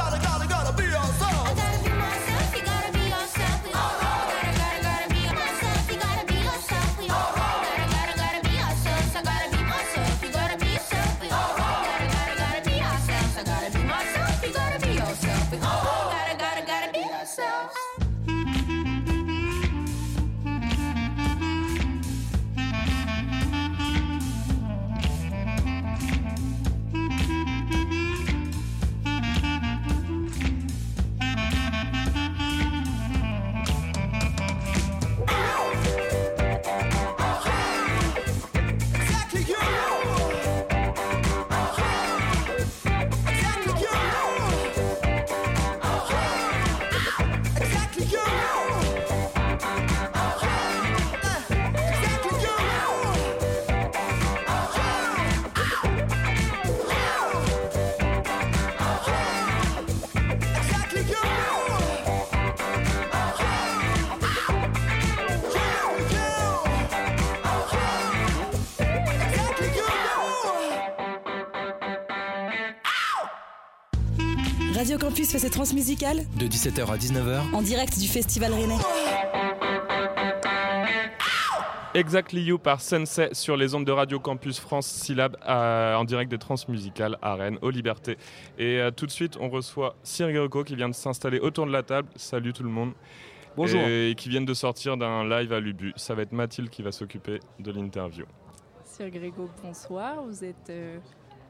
Radio 74.75 74.97
Campus 74.97 75.31
fait 75.31 75.39
ses 75.39 75.49
transmusicales 75.49 76.23
De 76.37 76.47
17h 76.47 76.85
à 76.85 76.97
19h, 76.97 77.55
en 77.55 77.61
direct 77.61 77.97
du 77.97 78.09
Festival 78.09 78.51
Rennais. 78.51 78.75
Exactly 81.93 82.41
You 82.41 82.57
par 82.57 82.81
Sensei 82.81 83.29
sur 83.31 83.55
les 83.55 83.73
ondes 83.73 83.85
de 83.85 83.93
Radio 83.93 84.19
Campus 84.19 84.59
France 84.59 84.87
Syllab 84.87 85.37
euh, 85.47 85.95
en 85.95 86.03
direct 86.03 86.29
des 86.29 86.37
transmusicales 86.37 87.17
à 87.21 87.35
Rennes, 87.35 87.57
aux 87.61 87.69
Libertés. 87.69 88.17
Et 88.57 88.81
euh, 88.81 88.91
tout 88.91 89.05
de 89.05 89.11
suite, 89.11 89.37
on 89.39 89.47
reçoit 89.47 89.95
Cyril 90.03 90.35
Greco 90.35 90.65
qui 90.65 90.75
vient 90.75 90.89
de 90.89 90.93
s'installer 90.93 91.39
autour 91.39 91.65
de 91.67 91.71
la 91.71 91.81
table. 91.81 92.09
Salut 92.17 92.51
tout 92.51 92.63
le 92.63 92.69
monde. 92.69 92.91
Bonjour. 93.55 93.79
Et, 93.79 94.13
qui 94.17 94.27
viennent 94.27 94.43
de 94.43 94.53
sortir 94.53 94.97
d'un 94.97 95.23
live 95.23 95.53
à 95.53 95.61
Lubu. 95.61 95.93
Ça 95.95 96.15
va 96.15 96.23
être 96.23 96.33
Mathilde 96.33 96.69
qui 96.69 96.81
va 96.81 96.91
s'occuper 96.91 97.39
de 97.59 97.71
l'interview. 97.71 98.25
Sir 98.83 99.09
Grégo, 99.09 99.49
bonsoir. 99.63 100.21
Vous 100.25 100.43
êtes 100.43 100.69
euh, 100.69 100.97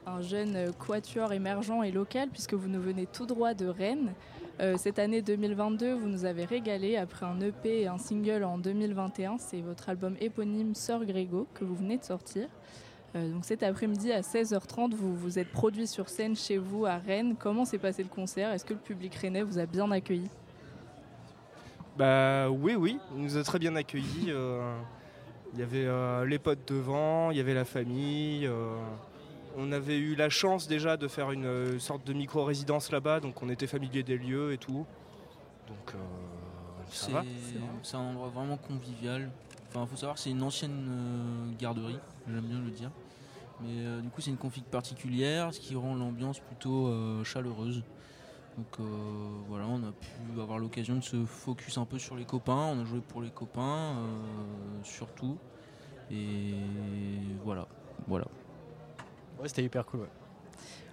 un 0.08 0.22
jeune 0.22 0.72
quatuor 0.74 1.34
émergent 1.34 1.84
et 1.84 1.92
local 1.92 2.30
puisque 2.30 2.54
vous 2.54 2.68
nous 2.68 2.82
venez 2.82 3.06
tout 3.06 3.26
droit 3.26 3.54
de 3.54 3.68
Rennes. 3.68 4.14
Euh, 4.62 4.76
cette 4.78 5.00
année 5.00 5.22
2022, 5.22 5.94
vous 5.94 6.08
nous 6.08 6.24
avez 6.26 6.46
régalé 6.46 6.96
après 6.96 7.26
un 7.26 7.40
EP 7.42 7.82
et 7.82 7.88
un 7.88 7.98
single 7.98 8.44
en 8.44 8.58
2021. 8.58 9.38
C'est 9.38 9.62
votre 9.62 9.90
album 9.90 10.16
éponyme 10.22 10.76
Sœur 10.76 11.04
Grégo 11.06 11.48
que 11.54 11.66
vous 11.66 11.76
venez 11.76 11.98
de 11.98 12.04
sortir. 12.04 12.48
Euh, 13.16 13.30
donc 13.32 13.44
cet 13.46 13.64
après-midi 13.64 14.12
à 14.12 14.22
16h30, 14.22 14.94
vous 14.94 15.16
vous 15.16 15.40
êtes 15.40 15.52
produit 15.52 15.88
sur 15.88 16.08
scène 16.10 16.36
chez 16.36 16.58
vous 16.58 16.86
à 16.86 16.98
Rennes. 16.98 17.36
Comment 17.38 17.66
s'est 17.66 17.78
passé 17.78 18.04
le 18.04 18.10
concert? 18.10 18.52
Est-ce 18.52 18.64
que 18.66 18.74
le 18.74 18.80
public 18.80 19.16
rennais 19.16 19.44
vous 19.44 19.60
a 19.60 19.66
bien 19.66 19.90
accueilli? 19.92 20.30
Bah 21.98 22.50
oui, 22.50 22.76
oui, 22.76 23.00
il 23.16 23.24
nous 23.24 23.38
a 23.38 23.44
très 23.44 23.60
bien 23.60 23.76
accueillis. 23.76 24.28
euh, 24.30 24.78
Il 25.54 25.60
y 25.60 25.64
avait 25.64 26.26
les 26.28 26.40
potes 26.40 26.68
devant, 26.68 27.32
il 27.32 27.38
y 27.38 27.40
avait 27.40 27.54
la 27.54 27.64
famille. 27.66 28.50
On 29.58 29.72
avait 29.72 29.98
eu 29.98 30.16
la 30.16 30.30
chance 30.30 30.68
déjà 30.68 30.98
de 30.98 31.08
faire 31.08 31.32
une 31.32 31.46
euh, 31.46 31.80
sorte 31.80 32.06
de 32.06 32.14
micro-résidence 32.14 32.92
là-bas, 32.92 33.20
donc 33.20 33.42
on 33.42 33.50
était 33.50 33.68
familier 33.68 34.04
des 34.04 34.18
lieux 34.18 34.54
et 34.54 34.58
tout. 34.58 34.86
Donc 35.68 35.94
euh, 35.96 35.98
ça 36.90 37.06
C'est 37.06 37.12
va. 37.12 37.24
c'est 37.84 37.96
un 37.96 38.02
endroit 38.02 38.30
vraiment 38.30 38.58
convivial. 38.58 39.32
Enfin, 39.70 39.86
faut 39.88 39.96
savoir 39.98 40.16
que 40.16 40.22
c'est 40.22 40.30
une 40.32 40.44
ancienne 40.44 40.88
euh, 40.90 41.52
garderie, 41.60 42.00
j'aime 42.28 42.46
bien 42.46 42.60
le 42.60 42.72
dire. 42.72 42.92
Mais 43.62 43.70
euh, 43.72 44.02
du 44.02 44.10
coup, 44.10 44.22
c'est 44.22 44.32
une 44.32 44.38
config 44.38 44.64
particulière, 44.66 45.54
ce 45.54 45.60
qui 45.60 45.76
rend 45.76 45.96
l'ambiance 45.96 46.40
plutôt 46.40 46.94
chaleureuse. 47.24 47.84
Donc 48.58 48.88
voilà, 49.50 49.66
on 49.68 49.84
a 49.84 49.92
pu 49.92 50.42
avoir 50.42 50.60
l'occasion 50.60 50.96
de 50.96 51.04
se 51.04 51.26
focus 51.26 51.78
un 51.78 51.86
peu 51.86 52.00
sur 52.00 52.16
les 52.16 52.24
copains. 52.26 52.54
On 52.74 52.82
a 52.82 52.86
joué 52.86 53.02
pour 53.02 53.22
les 53.22 53.30
copains, 53.30 53.98
surtout. 54.84 55.38
Et 56.10 56.54
voilà, 57.44 57.68
voilà. 58.08 58.28
Ouais, 59.42 59.48
c'était 59.48 59.64
hyper 59.64 59.86
cool. 59.86 60.08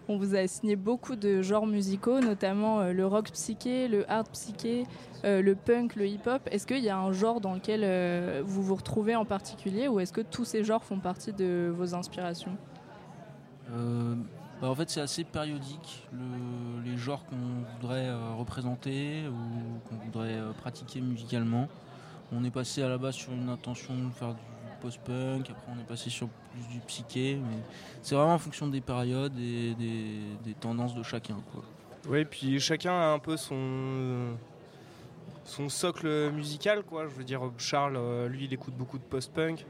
On 0.09 0.17
vous 0.19 0.35
a 0.35 0.47
signé 0.49 0.75
beaucoup 0.75 1.15
de 1.15 1.43
genres 1.43 1.67
musicaux, 1.67 2.21
notamment 2.21 2.81
euh, 2.81 2.93
le 2.93 3.07
rock 3.07 3.31
psyché, 3.31 3.87
le 3.87 4.11
hard 4.11 4.29
psyché, 4.31 4.85
euh, 5.25 5.41
le 5.43 5.55
punk, 5.55 5.95
le 5.95 6.07
hip-hop. 6.09 6.43
Est-ce 6.51 6.67
qu'il 6.67 6.83
y 6.83 6.89
a 6.89 6.99
un 6.99 7.13
genre 7.13 7.41
dans 7.41 7.55
lequel 7.55 7.83
euh, 7.85 8.43
vous 8.45 8.63
vous 8.65 8.75
retrouvez 8.75 9.15
en 9.15 9.25
particulier 9.25 9.87
ou 9.87 10.01
est-ce 10.01 10.13
que 10.13 10.21
tous 10.21 10.45
ces 10.45 10.65
genres 10.65 10.83
font 10.83 10.99
partie 10.99 11.33
de 11.33 11.73
vos 11.75 11.95
inspirations? 11.95 12.57
Euh, 13.71 14.17
bah, 14.61 14.69
en 14.71 14.75
fait, 14.75 14.91
c'est 14.91 15.01
assez 15.01 15.23
périodique, 15.23 16.09
le- 16.13 16.83
les 16.91 16.97
genres 16.97 17.25
qu'on 17.27 17.37
voudrait 17.77 18.09
euh, 18.09 18.35
représenter 18.35 19.23
ou 19.29 19.89
qu'on 19.89 19.97
voudrait 20.05 20.35
euh, 20.35 20.51
pratiquer 20.53 21.01
musicalement. 21.01 21.69
On 22.33 22.43
est 22.45 22.51
passé 22.51 22.83
à 22.83 22.89
la 22.89 22.99
base 22.99 23.15
sur 23.15 23.33
une 23.33 23.49
intention 23.49 23.95
de 23.95 24.11
faire 24.11 24.35
du 24.35 24.41
post-punk, 24.83 25.49
après 25.51 25.73
on 25.75 25.81
est 25.81 25.87
passé 25.87 26.11
sur 26.11 26.29
plus 26.29 26.67
du 26.75 26.81
psyché, 26.81 27.39
c'est 28.03 28.15
vraiment 28.15 28.35
en 28.35 28.39
fonction 28.39 28.67
des 28.67 28.81
périodes 28.81 29.39
et 29.39 29.75
des, 29.75 30.55
tendances 30.61 30.95
de 30.95 31.03
chacun. 31.03 31.37
Oui, 32.09 32.25
puis 32.25 32.59
chacun 32.59 32.93
a 32.93 33.07
un 33.13 33.19
peu 33.19 33.37
son, 33.37 34.37
socle 35.69 36.31
musical, 36.33 36.83
quoi. 36.83 37.07
Je 37.07 37.15
veux 37.15 37.25
dire, 37.25 37.41
Charles, 37.59 37.97
euh, 37.97 38.29
lui, 38.29 38.47
il 38.47 38.53
écoute 38.53 38.75
beaucoup 38.75 38.99
de 38.99 39.05
post-punk. 39.05 39.65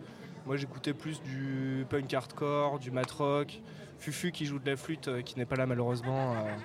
Moi, 0.47 0.57
j'écoutais 0.57 0.95
plus 0.95 1.23
du 1.23 1.87
punk 1.89 2.13
hardcore, 2.13 2.79
du 2.79 2.91
mat 2.91 3.11
rock. 3.11 3.61
Fufu 3.99 4.33
qui 4.33 4.47
joue 4.47 4.59
de 4.59 4.69
la 4.69 4.77
flûte, 4.77 5.09
euh, 5.09 5.23
qui 5.23 5.39
n'est 5.39 5.45
pas 5.45 5.57
là 5.57 5.67
malheureusement. 5.67 6.33
euh, 6.33 6.57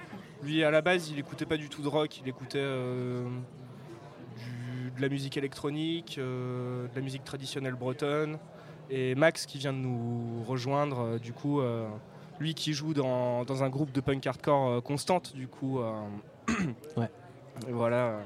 lui, 0.42 0.64
à 0.64 0.72
la 0.72 0.82
base, 0.82 1.10
il 1.10 1.20
écoutait 1.20 1.46
pas 1.46 1.58
du 1.58 1.70
tout 1.70 1.84
de 1.84 1.88
rock, 1.88 2.20
il 2.20 2.28
écoutait 2.28 2.66
de 4.98 5.02
la 5.02 5.10
musique 5.10 5.38
électronique, 5.38 6.18
euh, 6.18 6.88
de 6.88 6.96
la 6.96 7.02
musique 7.02 7.24
traditionnelle 7.24 7.76
bretonne. 7.76 8.38
Et 8.90 9.16
Max 9.16 9.46
qui 9.46 9.58
vient 9.58 9.74
de 9.74 9.78
nous 9.80 10.44
rejoindre, 10.48 11.00
euh, 11.02 11.20
du 11.20 11.34
coup, 11.34 11.60
euh, 11.62 11.88
lui 12.40 12.54
qui 12.54 12.74
joue 12.74 12.94
dans, 12.94 13.44
dans 13.46 13.64
un 13.64 13.70
groupe 13.70 13.92
de 13.92 14.02
punk 14.02 14.26
hardcore 14.26 14.68
euh, 14.70 14.82
constante, 14.82 15.36
du 15.36 15.48
coup. 15.48 15.80
euh, 15.80 15.92
Ouais. 16.98 17.10
et 17.68 17.72
voilà. 17.72 18.20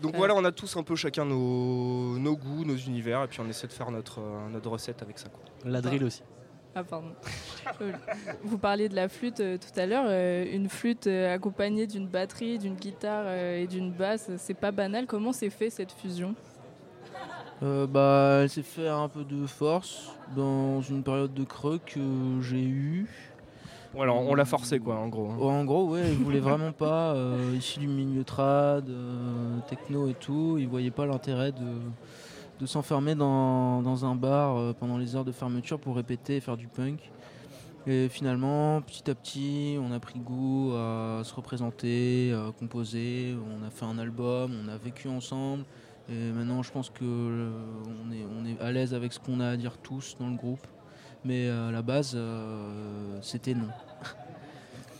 Donc 0.00 0.16
voilà, 0.16 0.34
on 0.34 0.44
a 0.46 0.52
tous 0.52 0.78
un 0.78 0.82
peu 0.82 0.96
chacun 0.96 1.26
nos, 1.26 2.16
nos 2.18 2.34
goûts, 2.34 2.64
nos 2.64 2.76
univers, 2.76 3.22
et 3.24 3.28
puis 3.28 3.40
on 3.40 3.48
essaie 3.50 3.66
de 3.66 3.72
faire 3.72 3.90
notre, 3.90 4.20
euh, 4.20 4.48
notre 4.50 4.70
recette 4.70 5.02
avec 5.02 5.18
ça. 5.18 5.28
Quoi. 5.28 5.42
La 5.70 5.82
drill 5.82 6.04
aussi. 6.04 6.22
Ah 6.74 6.84
pardon. 6.84 7.08
Vous 8.44 8.58
parliez 8.58 8.88
de 8.88 8.94
la 8.94 9.08
flûte 9.08 9.40
euh, 9.40 9.58
tout 9.58 9.78
à 9.78 9.86
l'heure. 9.86 10.04
euh, 10.06 10.44
une 10.52 10.68
flûte 10.68 11.06
euh, 11.08 11.34
accompagnée 11.34 11.86
d'une 11.86 12.06
batterie, 12.06 12.58
d'une 12.58 12.74
guitare 12.76 13.24
euh, 13.26 13.62
et 13.62 13.66
d'une 13.66 13.90
basse, 13.90 14.30
c'est 14.36 14.54
pas 14.54 14.70
banal. 14.70 15.06
Comment 15.06 15.32
s'est 15.32 15.50
fait 15.50 15.68
cette 15.70 15.92
fusion? 15.92 16.34
Euh, 17.62 17.86
bah, 17.86 18.40
elle 18.42 18.48
s'est 18.48 18.62
fait 18.62 18.88
un 18.88 19.08
peu 19.08 19.24
de 19.24 19.46
force 19.46 20.12
dans 20.34 20.80
une 20.80 21.02
période 21.02 21.34
de 21.34 21.44
creux 21.44 21.80
que 21.84 22.00
j'ai 22.40 22.62
eu. 22.62 23.06
Voilà, 23.92 24.12
on 24.12 24.34
l'a 24.36 24.44
forcé 24.44 24.78
quoi, 24.78 24.94
en 24.96 25.08
gros. 25.08 25.28
hein. 25.30 25.36
En 25.40 25.64
gros, 25.64 25.88
ouais, 25.90 26.08
il 26.12 26.18
voulait 26.18 26.38
vraiment 26.38 26.70
pas, 26.70 27.12
euh, 27.14 27.56
issu 27.58 27.80
du 27.80 27.88
milieu 27.88 28.22
trad, 28.22 28.88
euh, 28.88 29.58
techno 29.68 30.08
et 30.08 30.14
tout, 30.14 30.56
il 30.60 30.68
voyait 30.68 30.92
pas 30.92 31.06
l'intérêt 31.06 31.50
de, 31.50 31.66
de 32.60 32.66
s'enfermer 32.66 33.14
dans, 33.14 33.80
dans 33.82 34.04
un 34.04 34.14
bar 34.14 34.56
euh, 34.56 34.72
pendant 34.72 34.98
les 34.98 35.16
heures 35.16 35.24
de 35.24 35.32
fermeture 35.32 35.80
pour 35.80 35.96
répéter 35.96 36.36
et 36.36 36.40
faire 36.40 36.56
du 36.56 36.68
punk. 36.68 37.10
Et 37.86 38.08
finalement, 38.10 38.82
petit 38.82 39.10
à 39.10 39.14
petit, 39.14 39.78
on 39.80 39.90
a 39.92 39.98
pris 39.98 40.18
goût 40.18 40.74
à 40.76 41.22
se 41.24 41.32
représenter, 41.34 42.32
à 42.34 42.52
composer, 42.52 43.34
on 43.58 43.66
a 43.66 43.70
fait 43.70 43.86
un 43.86 43.98
album, 43.98 44.52
on 44.62 44.68
a 44.68 44.76
vécu 44.76 45.08
ensemble. 45.08 45.64
Et 46.10 46.32
maintenant, 46.32 46.62
je 46.62 46.70
pense 46.70 46.90
que 46.90 47.02
euh, 47.02 47.50
est, 48.12 48.26
on 48.38 48.44
est 48.44 48.60
à 48.60 48.70
l'aise 48.70 48.92
avec 48.92 49.14
ce 49.14 49.18
qu'on 49.18 49.40
a 49.40 49.48
à 49.48 49.56
dire 49.56 49.78
tous 49.78 50.16
dans 50.20 50.28
le 50.28 50.36
groupe. 50.36 50.66
Mais 51.24 51.48
euh, 51.48 51.68
à 51.68 51.72
la 51.72 51.80
base, 51.80 52.18
c'était 53.22 53.54
non. 53.54 53.68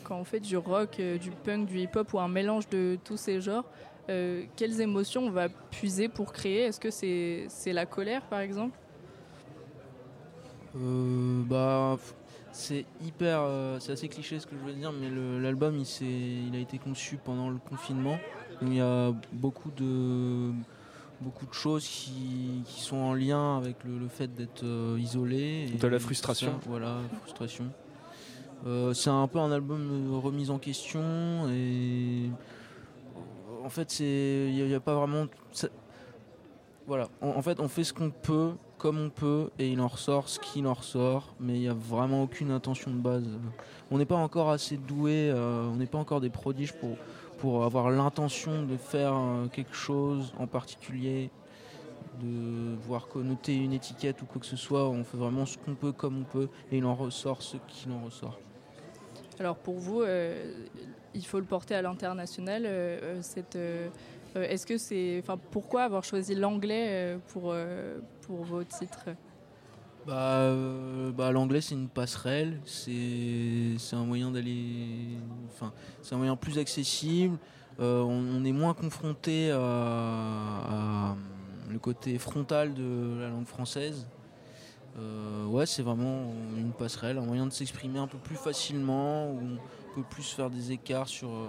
Quand 0.02 0.16
on 0.16 0.24
fait 0.24 0.40
du 0.40 0.56
rock, 0.56 1.00
du 1.20 1.30
punk, 1.30 1.66
du 1.66 1.80
hip-hop 1.80 2.14
ou 2.14 2.18
un 2.18 2.28
mélange 2.28 2.68
de 2.70 2.98
tous 3.04 3.18
ces 3.18 3.40
genres, 3.40 3.64
euh, 4.10 4.42
quelles 4.56 4.80
émotions 4.80 5.22
on 5.22 5.30
va 5.30 5.48
puiser 5.48 6.08
pour 6.08 6.32
créer? 6.32 6.62
Est-ce 6.62 6.80
que 6.80 6.90
c'est 6.90 7.72
la 7.72 7.86
colère 7.86 8.22
par 8.22 8.40
exemple? 8.40 8.78
Euh, 10.76 11.42
bah, 11.44 11.98
c'est 12.52 12.84
hyper, 13.04 13.40
euh, 13.42 13.78
c'est 13.80 13.92
assez 13.92 14.08
cliché 14.08 14.38
ce 14.38 14.46
que 14.46 14.56
je 14.56 14.64
veux 14.64 14.76
dire, 14.76 14.92
mais 14.92 15.08
l'album 15.40 15.76
il, 15.78 16.54
a 16.54 16.58
été 16.58 16.78
conçu 16.78 17.16
pendant 17.16 17.48
le 17.48 17.58
confinement. 17.58 18.18
Donc 18.60 18.70
il 18.70 18.76
y 18.76 18.80
a 18.80 19.12
beaucoup 19.32 19.70
de, 19.70 20.52
beaucoup 21.20 21.46
de 21.46 21.54
choses 21.54 21.86
qui, 21.86 22.62
qui 22.66 22.80
sont 22.80 22.96
en 22.96 23.14
lien 23.14 23.56
avec 23.56 23.76
le, 23.84 23.98
le 23.98 24.08
fait 24.08 24.34
d'être 24.34 24.64
euh, 24.64 24.98
isolé. 24.98 25.68
et 25.72 25.78
De 25.78 25.86
la 25.86 25.98
frustration. 25.98 26.52
ça, 26.62 26.68
voilà, 26.68 26.98
frustration. 27.22 27.66
Euh, 28.66 28.92
c'est 28.92 29.10
un 29.10 29.26
peu 29.26 29.38
un 29.38 29.52
album 29.52 30.14
remise 30.22 30.50
en 30.50 30.58
question 30.58 31.48
et 31.50 32.30
en 33.70 33.72
fait 33.72 33.88
c'est, 33.92 34.50
voilà, 36.88 37.06
en, 37.20 37.40
fait, 37.40 37.60
on 37.60 37.68
fait 37.68 37.84
ce 37.84 37.92
qu'on 37.92 38.10
peut, 38.10 38.54
comme 38.76 38.98
on 38.98 39.10
peut, 39.10 39.50
et 39.60 39.68
il 39.70 39.80
en 39.80 39.86
ressort 39.86 40.28
ce 40.28 40.40
qu'il 40.40 40.66
en 40.66 40.74
ressort, 40.74 41.36
mais 41.38 41.54
il 41.54 41.60
n'y 41.60 41.68
a 41.68 41.72
vraiment 41.72 42.24
aucune 42.24 42.50
intention 42.50 42.90
de 42.90 42.96
base. 42.96 43.22
On 43.92 43.98
n'est 43.98 44.06
pas 44.06 44.16
encore 44.16 44.50
assez 44.50 44.76
doué, 44.76 45.30
euh, 45.30 45.68
on 45.72 45.76
n'est 45.76 45.86
pas 45.86 45.98
encore 45.98 46.20
des 46.20 46.30
prodiges 46.30 46.72
pour, 46.72 46.96
pour 47.38 47.64
avoir 47.64 47.90
l'intention 47.90 48.64
de 48.64 48.76
faire 48.76 49.14
euh, 49.14 49.46
quelque 49.46 49.72
chose 49.72 50.34
en 50.36 50.48
particulier, 50.48 51.30
de 52.20 52.74
voir 52.88 53.06
connoter 53.06 53.54
une 53.54 53.72
étiquette 53.72 54.20
ou 54.22 54.26
quoi 54.26 54.40
que 54.40 54.46
ce 54.48 54.56
soit. 54.56 54.88
On 54.88 55.04
fait 55.04 55.16
vraiment 55.16 55.46
ce 55.46 55.58
qu'on 55.58 55.76
peut, 55.76 55.92
comme 55.92 56.22
on 56.22 56.24
peut, 56.24 56.48
et 56.72 56.78
il 56.78 56.84
en 56.84 56.96
ressort 56.96 57.40
ce 57.40 57.56
qu'il 57.68 57.92
en 57.92 58.04
ressort. 58.04 58.36
Alors 59.40 59.56
pour 59.56 59.78
vous, 59.78 60.02
euh, 60.02 60.52
il 61.14 61.24
faut 61.24 61.38
le 61.38 61.46
porter 61.46 61.74
à 61.74 61.80
l'international. 61.80 62.64
euh, 62.66 63.22
euh, 63.56 63.88
est-ce 64.34 64.66
que 64.66 64.76
c'est, 64.76 65.18
enfin, 65.22 65.38
pourquoi 65.50 65.84
avoir 65.84 66.04
choisi 66.04 66.34
l'anglais 66.34 67.18
pour 67.32 67.54
vos 68.28 68.62
titres? 68.64 69.06
Bah, 70.06 70.54
bah, 71.16 71.32
l'anglais 71.32 71.62
c'est 71.62 71.74
une 71.74 71.88
passerelle, 71.88 72.60
c'est 72.66 73.76
un 73.92 74.04
moyen 74.04 74.30
d'aller, 74.30 75.16
enfin 75.48 75.72
c'est 76.02 76.14
un 76.14 76.36
plus 76.36 76.58
accessible. 76.58 77.38
On, 77.78 78.44
est 78.44 78.52
moins 78.52 78.74
confronté 78.74 79.50
à, 79.52 81.16
le 81.70 81.78
côté 81.78 82.18
frontal 82.18 82.74
de 82.74 83.18
la 83.20 83.30
langue 83.30 83.46
française. 83.46 84.06
Euh, 84.98 85.46
ouais, 85.46 85.66
c'est 85.66 85.82
vraiment 85.82 86.32
une 86.56 86.72
passerelle, 86.72 87.18
un 87.18 87.22
moyen 87.24 87.46
de 87.46 87.52
s'exprimer 87.52 87.98
un 87.98 88.06
peu 88.08 88.18
plus 88.18 88.36
facilement, 88.36 89.30
où 89.30 89.38
on 89.40 89.94
peut 89.94 90.06
plus 90.08 90.32
faire 90.32 90.50
des 90.50 90.72
écarts 90.72 91.08
sur. 91.08 91.28
euh, 91.30 91.46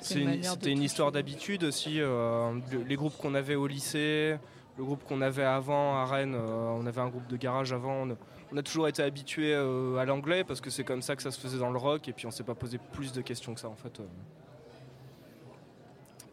C'est 0.00 0.20
une- 0.20 0.42
C'était 0.52 0.70
une 0.72 0.82
histoire 0.82 1.10
d'habitude 1.12 1.64
aussi. 1.64 2.00
euh, 2.00 2.52
le- 2.70 2.82
les 2.82 2.94
groupes 2.96 3.16
qu'on 3.16 3.34
avait 3.34 3.54
au 3.56 3.66
lycée, 3.66 4.36
le 4.76 4.84
groupe 4.84 5.02
qu'on 5.04 5.20
avait 5.22 5.42
avant 5.44 5.96
à 5.96 6.04
Rennes, 6.04 6.36
euh, 6.36 6.68
on 6.78 6.86
avait 6.86 7.00
un 7.00 7.08
groupe 7.08 7.26
de 7.26 7.36
garage 7.36 7.72
avant. 7.72 8.02
On, 8.06 8.16
on 8.52 8.56
a 8.56 8.62
toujours 8.62 8.86
été 8.86 9.02
habitué 9.02 9.54
à 9.54 10.04
l'anglais 10.04 10.44
parce 10.44 10.60
que 10.60 10.70
c'est 10.70 10.84
comme 10.84 11.02
ça 11.02 11.16
que 11.16 11.22
ça 11.22 11.30
se 11.32 11.40
faisait 11.40 11.58
dans 11.58 11.70
le 11.70 11.78
rock 11.78 12.06
et 12.08 12.12
puis 12.12 12.26
on 12.26 12.30
s'est 12.30 12.44
pas 12.44 12.54
posé 12.54 12.78
plus 12.92 13.12
de 13.12 13.20
questions 13.22 13.54
que 13.54 13.60
ça 13.60 13.68
en 13.68 13.74
fait. 13.74 14.00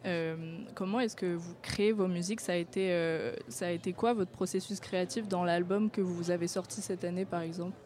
Euh. 0.06 0.36
Comment 0.74 1.00
est-ce 1.00 1.16
que 1.16 1.34
vous 1.34 1.54
créez 1.62 1.92
vos 1.92 2.06
musiques 2.06 2.40
ça 2.40 2.52
a, 2.52 2.56
été, 2.56 2.92
euh, 2.92 3.34
ça 3.48 3.66
a 3.66 3.70
été 3.70 3.92
quoi 3.92 4.14
votre 4.14 4.30
processus 4.30 4.78
créatif 4.78 5.26
dans 5.26 5.44
l'album 5.44 5.90
que 5.90 6.00
vous 6.00 6.30
avez 6.30 6.46
sorti 6.46 6.80
cette 6.80 7.04
année 7.04 7.24
par 7.24 7.40
exemple 7.40 7.76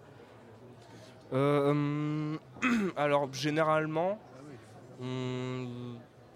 Euh, 1.33 1.71
hum, 1.71 2.39
alors 2.97 3.33
généralement, 3.33 4.19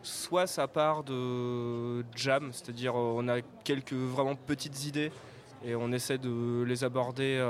soit 0.02 0.46
ça 0.46 0.68
part 0.68 1.04
de 1.04 2.02
jam, 2.14 2.50
c'est-à-dire 2.52 2.94
on 2.94 3.28
a 3.28 3.42
quelques 3.64 3.92
vraiment 3.92 4.36
petites 4.36 4.86
idées 4.86 5.12
et 5.66 5.74
on 5.74 5.92
essaie 5.92 6.18
de 6.18 6.62
les 6.62 6.84
aborder 6.84 7.44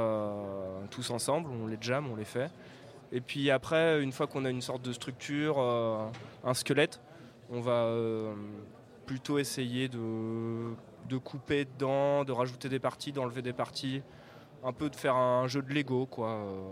tous 0.90 1.10
ensemble, 1.10 1.50
on 1.50 1.66
les 1.66 1.78
jam, 1.80 2.10
on 2.10 2.16
les 2.16 2.24
fait. 2.24 2.50
Et 3.12 3.20
puis 3.20 3.50
après, 3.50 4.02
une 4.02 4.10
fois 4.10 4.26
qu'on 4.26 4.44
a 4.44 4.50
une 4.50 4.62
sorte 4.62 4.82
de 4.82 4.92
structure, 4.92 5.60
un 6.44 6.54
squelette, 6.54 7.00
on 7.50 7.60
va 7.60 7.84
euh, 7.84 8.34
plutôt 9.06 9.38
essayer 9.38 9.88
de, 9.88 10.72
de 11.08 11.16
couper 11.16 11.64
dedans, 11.64 12.24
de 12.24 12.32
rajouter 12.32 12.68
des 12.68 12.78
parties, 12.78 13.12
d'enlever 13.12 13.42
des 13.42 13.52
parties, 13.52 14.02
un 14.64 14.72
peu 14.72 14.88
de 14.90 14.96
faire 14.96 15.14
un 15.16 15.46
jeu 15.46 15.62
de 15.62 15.72
Lego 15.72 16.06
quoi. 16.06 16.28
euh. 16.30 16.70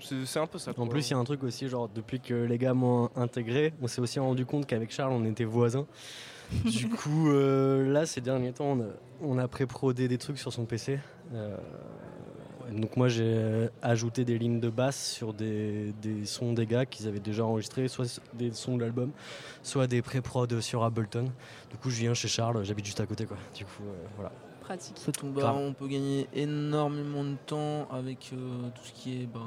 C'est 0.00 0.38
un 0.38 0.46
peu 0.46 0.58
ça. 0.58 0.72
En 0.76 0.86
plus, 0.86 1.08
il 1.08 1.12
y 1.12 1.14
a 1.14 1.18
un 1.18 1.24
truc 1.24 1.42
aussi, 1.44 1.68
genre 1.68 1.88
depuis 1.88 2.20
que 2.20 2.34
les 2.34 2.58
gars 2.58 2.74
m'ont 2.74 3.08
intégré, 3.16 3.72
on 3.80 3.86
s'est 3.86 4.02
aussi 4.02 4.18
rendu 4.18 4.44
compte 4.44 4.66
qu'avec 4.66 4.90
Charles, 4.90 5.12
on 5.12 5.24
était 5.24 5.44
voisins. 5.44 5.86
du 6.64 6.90
coup, 6.90 7.30
euh, 7.30 7.90
là, 7.90 8.04
ces 8.04 8.20
derniers 8.20 8.52
temps, 8.52 8.72
on 8.72 8.80
a, 8.82 8.86
on 9.22 9.38
a 9.38 9.48
pré-prodé 9.48 10.08
des 10.08 10.18
trucs 10.18 10.38
sur 10.38 10.52
son 10.52 10.66
PC. 10.66 10.98
Euh, 11.32 11.56
donc 12.72 12.96
moi, 12.96 13.08
j'ai 13.08 13.68
ajouté 13.82 14.24
des 14.24 14.38
lignes 14.38 14.60
de 14.60 14.70
basse 14.70 15.12
sur 15.12 15.32
des, 15.32 15.92
des 16.02 16.24
sons 16.24 16.52
des 16.52 16.66
gars 16.66 16.86
qu'ils 16.86 17.08
avaient 17.08 17.20
déjà 17.20 17.44
enregistrés, 17.44 17.88
soit 17.88 18.20
des 18.34 18.52
sons 18.52 18.76
de 18.76 18.82
l'album, 18.82 19.10
soit 19.62 19.86
des 19.86 20.02
pré-prod 20.02 20.60
sur 20.60 20.84
Ableton. 20.84 21.26
Du 21.70 21.76
coup, 21.76 21.90
je 21.90 22.00
viens 22.00 22.14
chez 22.14 22.28
Charles, 22.28 22.64
j'habite 22.64 22.86
juste 22.86 23.00
à 23.00 23.06
côté, 23.06 23.26
quoi. 23.26 23.36
Du 23.54 23.64
coup, 23.64 23.82
euh, 23.82 24.06
voilà. 24.16 24.32
Pratique. 24.60 24.96
En 24.96 25.00
fait, 25.00 25.24
on, 25.24 25.30
bah, 25.30 25.42
Grave. 25.42 25.56
on 25.56 25.72
peut 25.74 25.86
gagner 25.88 26.26
énormément 26.32 27.22
de 27.22 27.36
temps 27.46 27.86
avec 27.90 28.30
euh, 28.32 28.68
tout 28.74 28.84
ce 28.84 28.92
qui 28.92 29.22
est 29.22 29.26
ben, 29.26 29.40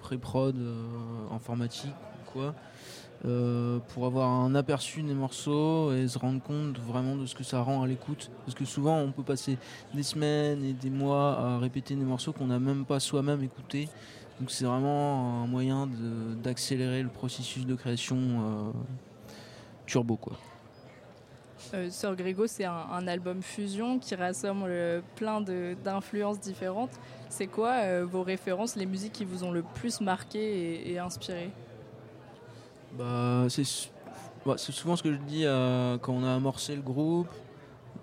pré-prod, 0.00 0.56
euh, 0.58 0.84
informatique, 1.30 1.94
quoi, 2.32 2.54
euh, 3.24 3.80
pour 3.88 4.06
avoir 4.06 4.28
un 4.30 4.54
aperçu 4.54 5.02
des 5.02 5.14
morceaux 5.14 5.92
et 5.92 6.06
se 6.06 6.18
rendre 6.18 6.40
compte 6.40 6.78
vraiment 6.78 7.16
de 7.16 7.26
ce 7.26 7.34
que 7.34 7.42
ça 7.42 7.60
rend 7.62 7.82
à 7.82 7.86
l'écoute. 7.86 8.30
Parce 8.44 8.56
que 8.56 8.64
souvent, 8.64 8.98
on 8.98 9.10
peut 9.10 9.24
passer 9.24 9.58
des 9.92 10.04
semaines 10.04 10.64
et 10.64 10.72
des 10.72 10.90
mois 10.90 11.36
à 11.38 11.58
répéter 11.58 11.96
des 11.96 12.04
morceaux 12.04 12.32
qu'on 12.32 12.46
n'a 12.46 12.60
même 12.60 12.84
pas 12.84 13.00
soi-même 13.00 13.42
écoutés. 13.42 13.88
Donc, 14.38 14.52
c'est 14.52 14.64
vraiment 14.64 15.42
un 15.42 15.46
moyen 15.48 15.88
d'accélérer 16.42 17.02
le 17.02 17.08
processus 17.08 17.66
de 17.66 17.74
création 17.74 18.16
euh, 18.16 18.70
turbo, 19.86 20.16
quoi. 20.16 20.34
Euh, 21.74 21.90
Sœur 21.90 22.14
Grégo, 22.14 22.46
c'est 22.46 22.64
un, 22.64 23.08
album 23.08 23.42
fusion 23.42 23.98
qui 23.98 24.14
rassemble 24.14 24.68
euh, 24.68 25.00
plein 25.16 25.40
d'influences 25.40 26.38
différentes. 26.38 27.00
C'est 27.28 27.48
quoi 27.48 28.04
vos 28.04 28.22
références, 28.22 28.76
les 28.76 28.86
musiques 28.86 29.12
qui 29.12 29.24
vous 29.24 29.42
ont 29.42 29.50
le 29.50 29.64
plus 29.74 30.00
marqué 30.00 30.88
et 30.88 30.98
inspiré? 31.00 31.50
Bah, 32.98 33.46
bah, 34.44 34.54
c'est 34.58 34.72
souvent 34.72 34.96
ce 34.96 35.04
que 35.04 35.12
je 35.12 35.18
dis 35.18 35.44
euh, 35.44 35.98
quand 35.98 36.12
on 36.12 36.24
a 36.24 36.34
amorcé 36.34 36.74
le 36.74 36.82
groupe, 36.82 37.28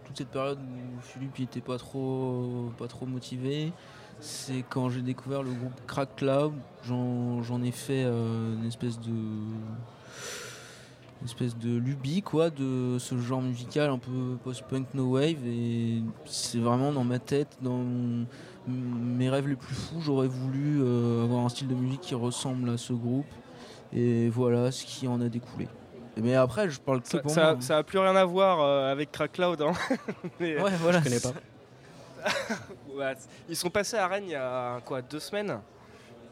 toute 0.06 0.18
cette 0.18 0.30
période 0.30 0.60
où 0.60 1.02
Philippe 1.02 1.38
n'était 1.38 1.60
pas 1.60 1.78
trop, 1.78 2.72
pas 2.78 2.88
trop 2.88 3.06
motivé. 3.06 3.74
C'est 4.22 4.64
quand 4.70 4.90
j'ai 4.90 5.02
découvert 5.02 5.44
le 5.44 5.52
groupe 5.52 5.74
Crack 5.86 6.16
Cloud, 6.16 6.54
j'en 6.84 7.62
ai 7.62 7.72
fait 7.72 8.04
euh, 8.06 8.56
une 8.56 8.66
espèce 8.66 8.98
de 9.00 9.12
une 11.22 11.28
espèce 11.28 11.58
de 11.58 11.78
lubie 11.78 12.22
quoi 12.22 12.50
de 12.50 12.98
ce 13.00 13.18
genre 13.18 13.42
musical 13.42 13.90
un 13.90 13.98
peu 13.98 14.38
post-punk 14.44 14.88
no 14.94 15.14
wave 15.14 15.48
et 15.48 16.04
c'est 16.26 16.60
vraiment 16.60 16.92
dans 16.92 17.06
ma 17.06 17.20
tête 17.20 17.58
dans 17.62 17.84
mes 18.68 19.30
rêves 19.30 19.48
les 19.48 19.56
plus 19.56 19.74
fous 19.74 20.02
j'aurais 20.02 20.28
voulu 20.28 20.82
euh, 20.84 21.24
avoir 21.24 21.46
un 21.46 21.50
style 21.50 21.70
de 21.70 21.74
musique 21.74 22.02
qui 22.02 22.16
ressemble 22.16 22.70
à 22.70 22.78
ce 22.78 22.92
groupe 22.92 23.26
et 23.94 24.30
voilà 24.30 24.72
ce 24.72 24.86
qui 24.86 25.08
en 25.08 25.20
a 25.22 25.30
découlé 25.30 25.68
mais 26.18 26.34
après 26.36 26.70
je 26.70 26.80
parle 26.80 27.02
que 27.02 27.08
Ça, 27.10 27.20
pour 27.20 27.32
ça, 27.32 27.42
moi 27.42 27.50
hein. 27.52 27.62
ça 27.62 27.78
a 27.78 27.84
plus 27.84 28.00
rien 28.00 28.16
à 28.16 28.24
voir 28.26 28.62
euh, 28.62 28.92
avec 28.92 29.12
Crack 29.12 29.34
Cloud. 29.34 29.62
hein. 29.62 29.74
Mais- 30.40 30.62
Ouais, 30.62 30.72
voilà. 30.80 31.00
Je 31.00 31.04
connais 31.04 31.20
pas. 31.20 31.34
Ils 33.50 33.56
sont 33.56 33.70
passés 33.70 33.98
à 33.98 34.08
Rennes 34.08 34.24
il 34.26 34.32
y 34.32 34.36
a 34.36 34.80
quoi, 34.86 35.02
deux 35.02 35.20
semaines 35.20 35.60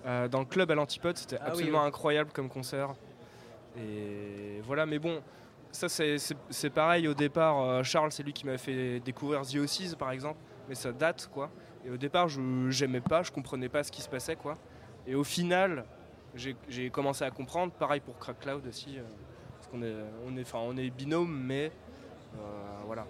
euh, 0.06 0.28
dans 0.30 0.39
le 0.39 0.45
club 0.45 0.72
à 0.72 0.76
l'Antipode. 0.76 1.18
C'était 1.18 1.36
Ah 1.39 1.45
oui, 1.47 1.51
absolument 1.51 1.82
ouais. 1.82 1.88
incroyable 1.88 2.32
comme 2.34 2.47
concert. 2.49 2.93
Et 3.78 4.62
voilà, 4.66 4.86
mais 4.86 4.99
bon, 4.99 5.22
ça 5.72 5.89
c'est- 5.89 6.70
pareil 6.74 7.08
au 7.08 7.14
départ. 7.14 7.60
euh, 7.62 7.84
Charles, 7.84 8.12
c'est 8.12 8.24
lui 8.24 8.34
qui 8.34 8.45
m'a 8.45 8.58
fait 8.58 8.99
découvrir 9.01 9.41
The 9.41 9.56
Oasis 9.58 9.95
par 9.95 10.12
exemple, 10.12 10.39
mais 10.70 10.76
ça 10.76 10.91
date 10.91 11.30
quoi. 11.34 11.49
Et 11.86 11.89
au 11.89 11.97
départ, 11.97 12.30
je 12.30 12.39
j'aimais 12.70 13.01
pas, 13.01 13.24
je 13.24 13.32
comprenais 13.32 13.68
pas 13.70 13.84
ce 13.84 13.91
qui 13.91 14.01
se 14.01 14.08
passait 14.10 14.36
quoi. 14.38 14.56
Et 15.06 15.16
au 15.16 15.24
final, 15.26 15.84
j'ai 16.36 16.90
commencé 16.90 17.24
à 17.24 17.32
comprendre. 17.32 17.72
Pareil 17.74 18.00
pour 18.02 18.18
Crack 18.18 18.40
Cloud 18.40 18.66
aussi, 18.68 18.98
euh, 18.98 19.04
parce 19.58 19.68
qu'on 19.68 19.82
est, 19.84 19.94
on 20.28 20.36
est, 20.38 20.42
enfin, 20.42 20.60
on 20.62 20.76
est 20.78 20.90
binôme, 20.90 21.32
mais 21.46 21.72
euh, 22.36 22.40
voilà, 22.86 23.06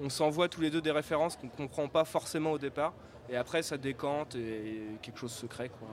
on, 0.00 0.04
on 0.06 0.08
s'envoie 0.08 0.48
tous 0.48 0.60
les 0.60 0.70
deux 0.70 0.80
des 0.80 0.92
références 0.92 1.36
qu'on 1.36 1.48
comprend 1.48 1.88
pas 1.88 2.04
forcément 2.04 2.52
au 2.52 2.58
départ, 2.58 2.92
et 3.28 3.36
après 3.36 3.62
ça 3.62 3.76
décante 3.76 4.34
et, 4.36 4.38
et 4.38 4.82
quelque 5.02 5.18
chose 5.18 5.32
se 5.32 5.46
crée 5.46 5.68
quoi. 5.68 5.88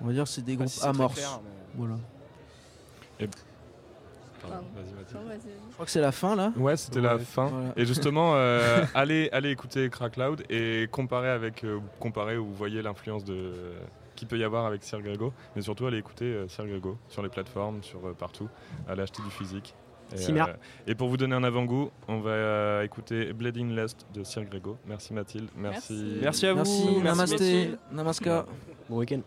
On 0.00 0.06
va 0.06 0.12
dire 0.12 0.24
que 0.24 0.30
c'est 0.30 0.42
des 0.42 0.54
groupes 0.56 0.68
si 0.68 0.74
c'est 0.76 0.80
très 0.82 0.88
amorces. 0.90 1.14
clair, 1.16 1.40
mais- 1.42 1.50
Voilà. 1.76 1.94
Pardon. 4.40 4.56
Non. 4.56 4.62
Je 5.68 5.72
crois 5.74 5.84
que 5.84 5.90
c'est 5.90 6.00
la 6.00 6.12
fin 6.12 6.36
là. 6.36 6.52
Ouais, 6.56 6.76
c'était 6.76 7.00
la 7.00 7.18
fin. 7.18 7.46
Voilà. 7.46 7.72
Et 7.76 7.84
justement, 7.84 8.34
euh, 8.36 8.84
allez, 8.94 9.28
allez 9.32 9.50
écouter 9.50 9.90
Crack 9.90 10.16
Loud 10.16 10.44
et 10.48 10.86
comparer 10.92 11.28
avec, 11.30 11.64
euh, 11.64 11.80
comparer 11.98 12.36
où 12.36 12.44
vous 12.46 12.54
voyez 12.54 12.80
l'influence 12.80 13.24
de 13.24 13.72
qu'il 14.18 14.28
peut 14.28 14.38
y 14.38 14.44
avoir 14.44 14.66
avec 14.66 14.82
Sir 14.82 15.00
Grego, 15.00 15.32
mais 15.54 15.62
surtout 15.62 15.86
allez 15.86 15.98
écouter 15.98 16.24
euh, 16.24 16.48
Sir 16.48 16.66
Grego 16.66 16.98
sur 17.08 17.22
les 17.22 17.28
plateformes, 17.28 17.82
sur 17.82 18.04
euh, 18.04 18.12
partout, 18.12 18.48
allez 18.88 19.02
acheter 19.02 19.22
du 19.22 19.30
physique. 19.30 19.74
Et, 20.16 20.32
euh, 20.32 20.44
et 20.86 20.94
pour 20.94 21.08
vous 21.08 21.16
donner 21.16 21.34
un 21.36 21.44
avant-goût, 21.44 21.90
on 22.08 22.20
va 22.20 22.30
euh, 22.30 22.82
écouter 22.82 23.32
Bleeding 23.32 23.76
Lust 23.76 24.06
de 24.14 24.24
Sir 24.24 24.44
Grego. 24.44 24.76
Merci 24.86 25.12
Mathilde, 25.12 25.48
merci. 25.56 26.18
Merci 26.20 26.46
à 26.46 26.52
vous. 26.52 26.58
Merci, 26.58 27.00
Merci, 27.02 27.70
namasté. 27.92 28.42
Bon 28.88 28.98
week-end. 28.98 29.20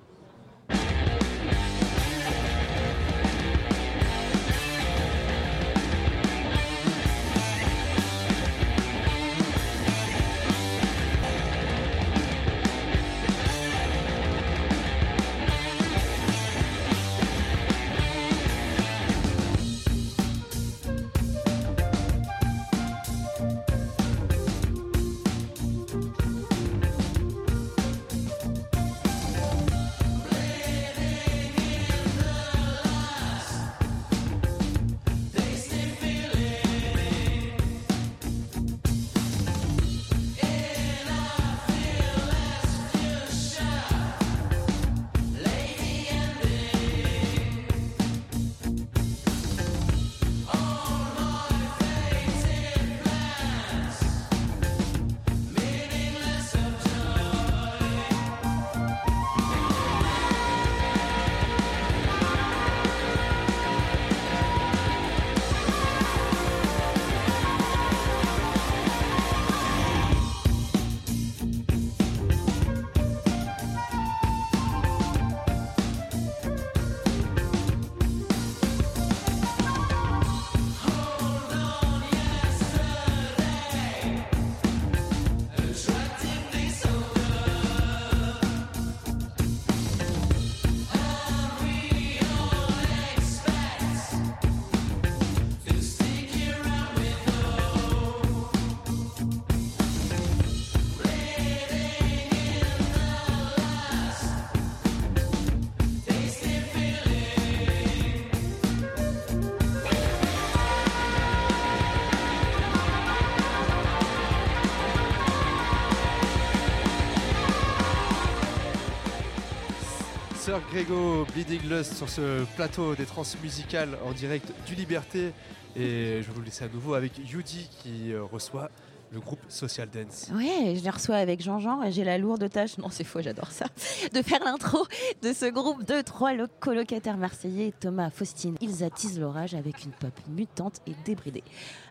Grégo 120.84 121.28
Bleeding 121.36 121.70
Lust 121.70 121.94
sur 121.94 122.10
ce 122.10 122.44
plateau 122.56 122.96
des 122.96 123.06
trans 123.06 123.22
musicales 123.44 124.00
en 124.04 124.14
direct 124.14 124.52
du 124.66 124.74
Liberté. 124.74 125.32
Et 125.76 126.22
je 126.24 126.28
vais 126.28 126.34
vous 126.34 126.42
laisser 126.42 126.64
à 126.64 126.70
nouveau 126.70 126.96
avec 126.96 127.20
Yudi 127.20 127.70
qui 127.84 128.12
euh, 128.12 128.24
reçoit 128.24 128.72
le 129.14 129.20
groupe 129.20 129.42
Social 129.48 129.88
Dance. 129.94 130.30
Ouais, 130.34 130.74
je 130.76 130.84
les 130.84 130.90
reçois 130.90 131.18
avec 131.18 131.40
Jean-Jean 131.44 131.84
et 131.84 131.92
j'ai 131.92 132.04
la 132.04 132.18
lourde 132.18 132.50
tâche, 132.50 132.80
non 132.80 132.90
c'est 132.90 133.04
faux, 133.04 133.22
j'adore 133.22 133.52
ça, 133.52 133.66
de 134.14 134.22
faire 134.24 134.44
l'intro 134.44 134.88
de 135.22 135.34
ce 135.34 135.46
groupe 135.52 135.84
de 135.84 136.02
trois 136.02 136.34
lo- 136.34 136.48
colocataires 136.60 137.18
marseillais, 137.18 137.74
Thomas, 137.80 138.10
Faustine. 138.10 138.56
Ils 138.62 138.84
attisent 138.84 139.20
l'orage 139.20 139.54
avec 139.54 139.84
une 139.84 139.92
pop 139.92 140.14
mutante 140.30 140.80
et 140.88 140.94
débridée. 141.06 141.44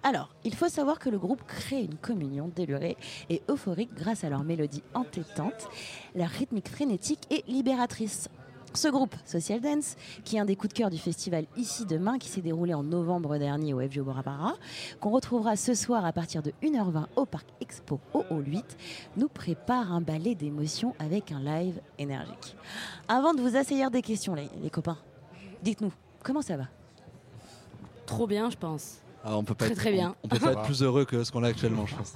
Alors, 0.02 0.30
il 0.44 0.54
faut 0.54 0.68
savoir 0.68 0.98
que 0.98 1.10
le 1.10 1.18
groupe 1.18 1.42
crée 1.46 1.82
une 1.82 1.96
communion 1.96 2.50
délurée 2.56 2.96
et 3.28 3.42
euphorique 3.50 3.94
grâce 3.94 4.24
à 4.24 4.30
leur 4.30 4.42
mélodie 4.42 4.82
entêtante, 4.94 5.68
leur 6.16 6.30
rythmique 6.30 6.68
frénétique 6.68 7.20
et 7.30 7.44
libératrice. 7.46 8.28
Ce 8.72 8.86
groupe, 8.88 9.14
Social 9.24 9.60
Dance, 9.60 9.96
qui 10.24 10.36
est 10.36 10.40
un 10.40 10.44
des 10.44 10.54
coups 10.54 10.72
de 10.72 10.78
cœur 10.78 10.90
du 10.90 10.98
festival 10.98 11.46
Ici 11.56 11.86
Demain, 11.86 12.18
qui 12.18 12.28
s'est 12.28 12.40
déroulé 12.40 12.72
en 12.72 12.84
novembre 12.84 13.36
dernier 13.36 13.74
au 13.74 13.80
FGO 13.80 14.04
Bora 14.04 14.54
qu'on 15.00 15.10
retrouvera 15.10 15.56
ce 15.56 15.74
soir 15.74 16.04
à 16.04 16.12
partir 16.12 16.40
de 16.42 16.52
1h20 16.62 17.06
au 17.16 17.26
Parc 17.26 17.46
Expo 17.60 17.98
au 18.14 18.24
Hall 18.30 18.46
8, 18.46 18.64
nous 19.16 19.28
prépare 19.28 19.92
un 19.92 20.00
ballet 20.00 20.36
d'émotions 20.36 20.94
avec 21.00 21.32
un 21.32 21.40
live 21.40 21.80
énergique. 21.98 22.56
Avant 23.08 23.34
de 23.34 23.40
vous 23.40 23.56
assaillir 23.56 23.90
des 23.90 24.02
questions, 24.02 24.34
les, 24.34 24.48
les 24.62 24.70
copains, 24.70 24.98
dites-nous, 25.62 25.92
comment 26.22 26.42
ça 26.42 26.56
va? 26.56 26.68
Trop 28.06 28.28
bien, 28.28 28.50
je 28.50 28.56
pense. 28.56 28.98
Ah, 29.24 29.36
on 29.36 29.42
peut 29.42 29.54
pas 29.54 29.64
Très, 29.64 29.72
être, 29.72 29.78
très 29.80 29.92
bien. 29.92 30.14
On, 30.22 30.26
on 30.26 30.28
peut 30.28 30.38
pas 30.38 30.52
être 30.52 30.62
plus 30.66 30.82
heureux 30.82 31.04
que 31.04 31.24
ce 31.24 31.32
qu'on 31.32 31.42
a 31.42 31.48
actuellement, 31.48 31.86
je 31.86 31.96
pense. 31.96 32.14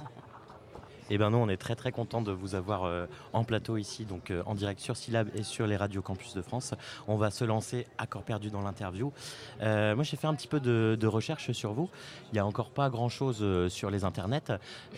Eh 1.09 1.17
ben 1.17 1.29
nous, 1.29 1.37
on 1.37 1.49
est 1.49 1.57
très 1.57 1.75
très 1.75 1.91
content 1.91 2.21
de 2.21 2.31
vous 2.31 2.55
avoir 2.55 2.83
euh, 2.85 3.05
en 3.33 3.43
plateau 3.43 3.77
ici, 3.77 4.05
donc 4.05 4.31
euh, 4.31 4.41
en 4.45 4.55
direct 4.55 4.79
sur 4.79 4.97
Syllab 4.97 5.29
et 5.35 5.43
sur 5.43 5.67
les 5.67 5.77
radios 5.77 6.01
campus 6.01 6.33
de 6.33 6.41
France. 6.41 6.73
On 7.07 7.15
va 7.15 7.29
se 7.31 7.43
lancer 7.45 7.85
à 7.97 8.07
corps 8.07 8.23
perdu 8.23 8.49
dans 8.49 8.61
l'interview. 8.61 9.11
Euh, 9.61 9.93
moi, 9.95 10.03
j'ai 10.03 10.17
fait 10.17 10.27
un 10.27 10.33
petit 10.33 10.47
peu 10.47 10.59
de, 10.59 10.97
de 10.99 11.07
recherche 11.07 11.51
sur 11.51 11.73
vous. 11.73 11.89
Il 12.31 12.35
n'y 12.35 12.39
a 12.39 12.45
encore 12.45 12.71
pas 12.71 12.89
grand 12.89 13.09
chose 13.09 13.39
euh, 13.41 13.69
sur 13.69 13.91
les 13.91 14.03
internets. 14.03 14.51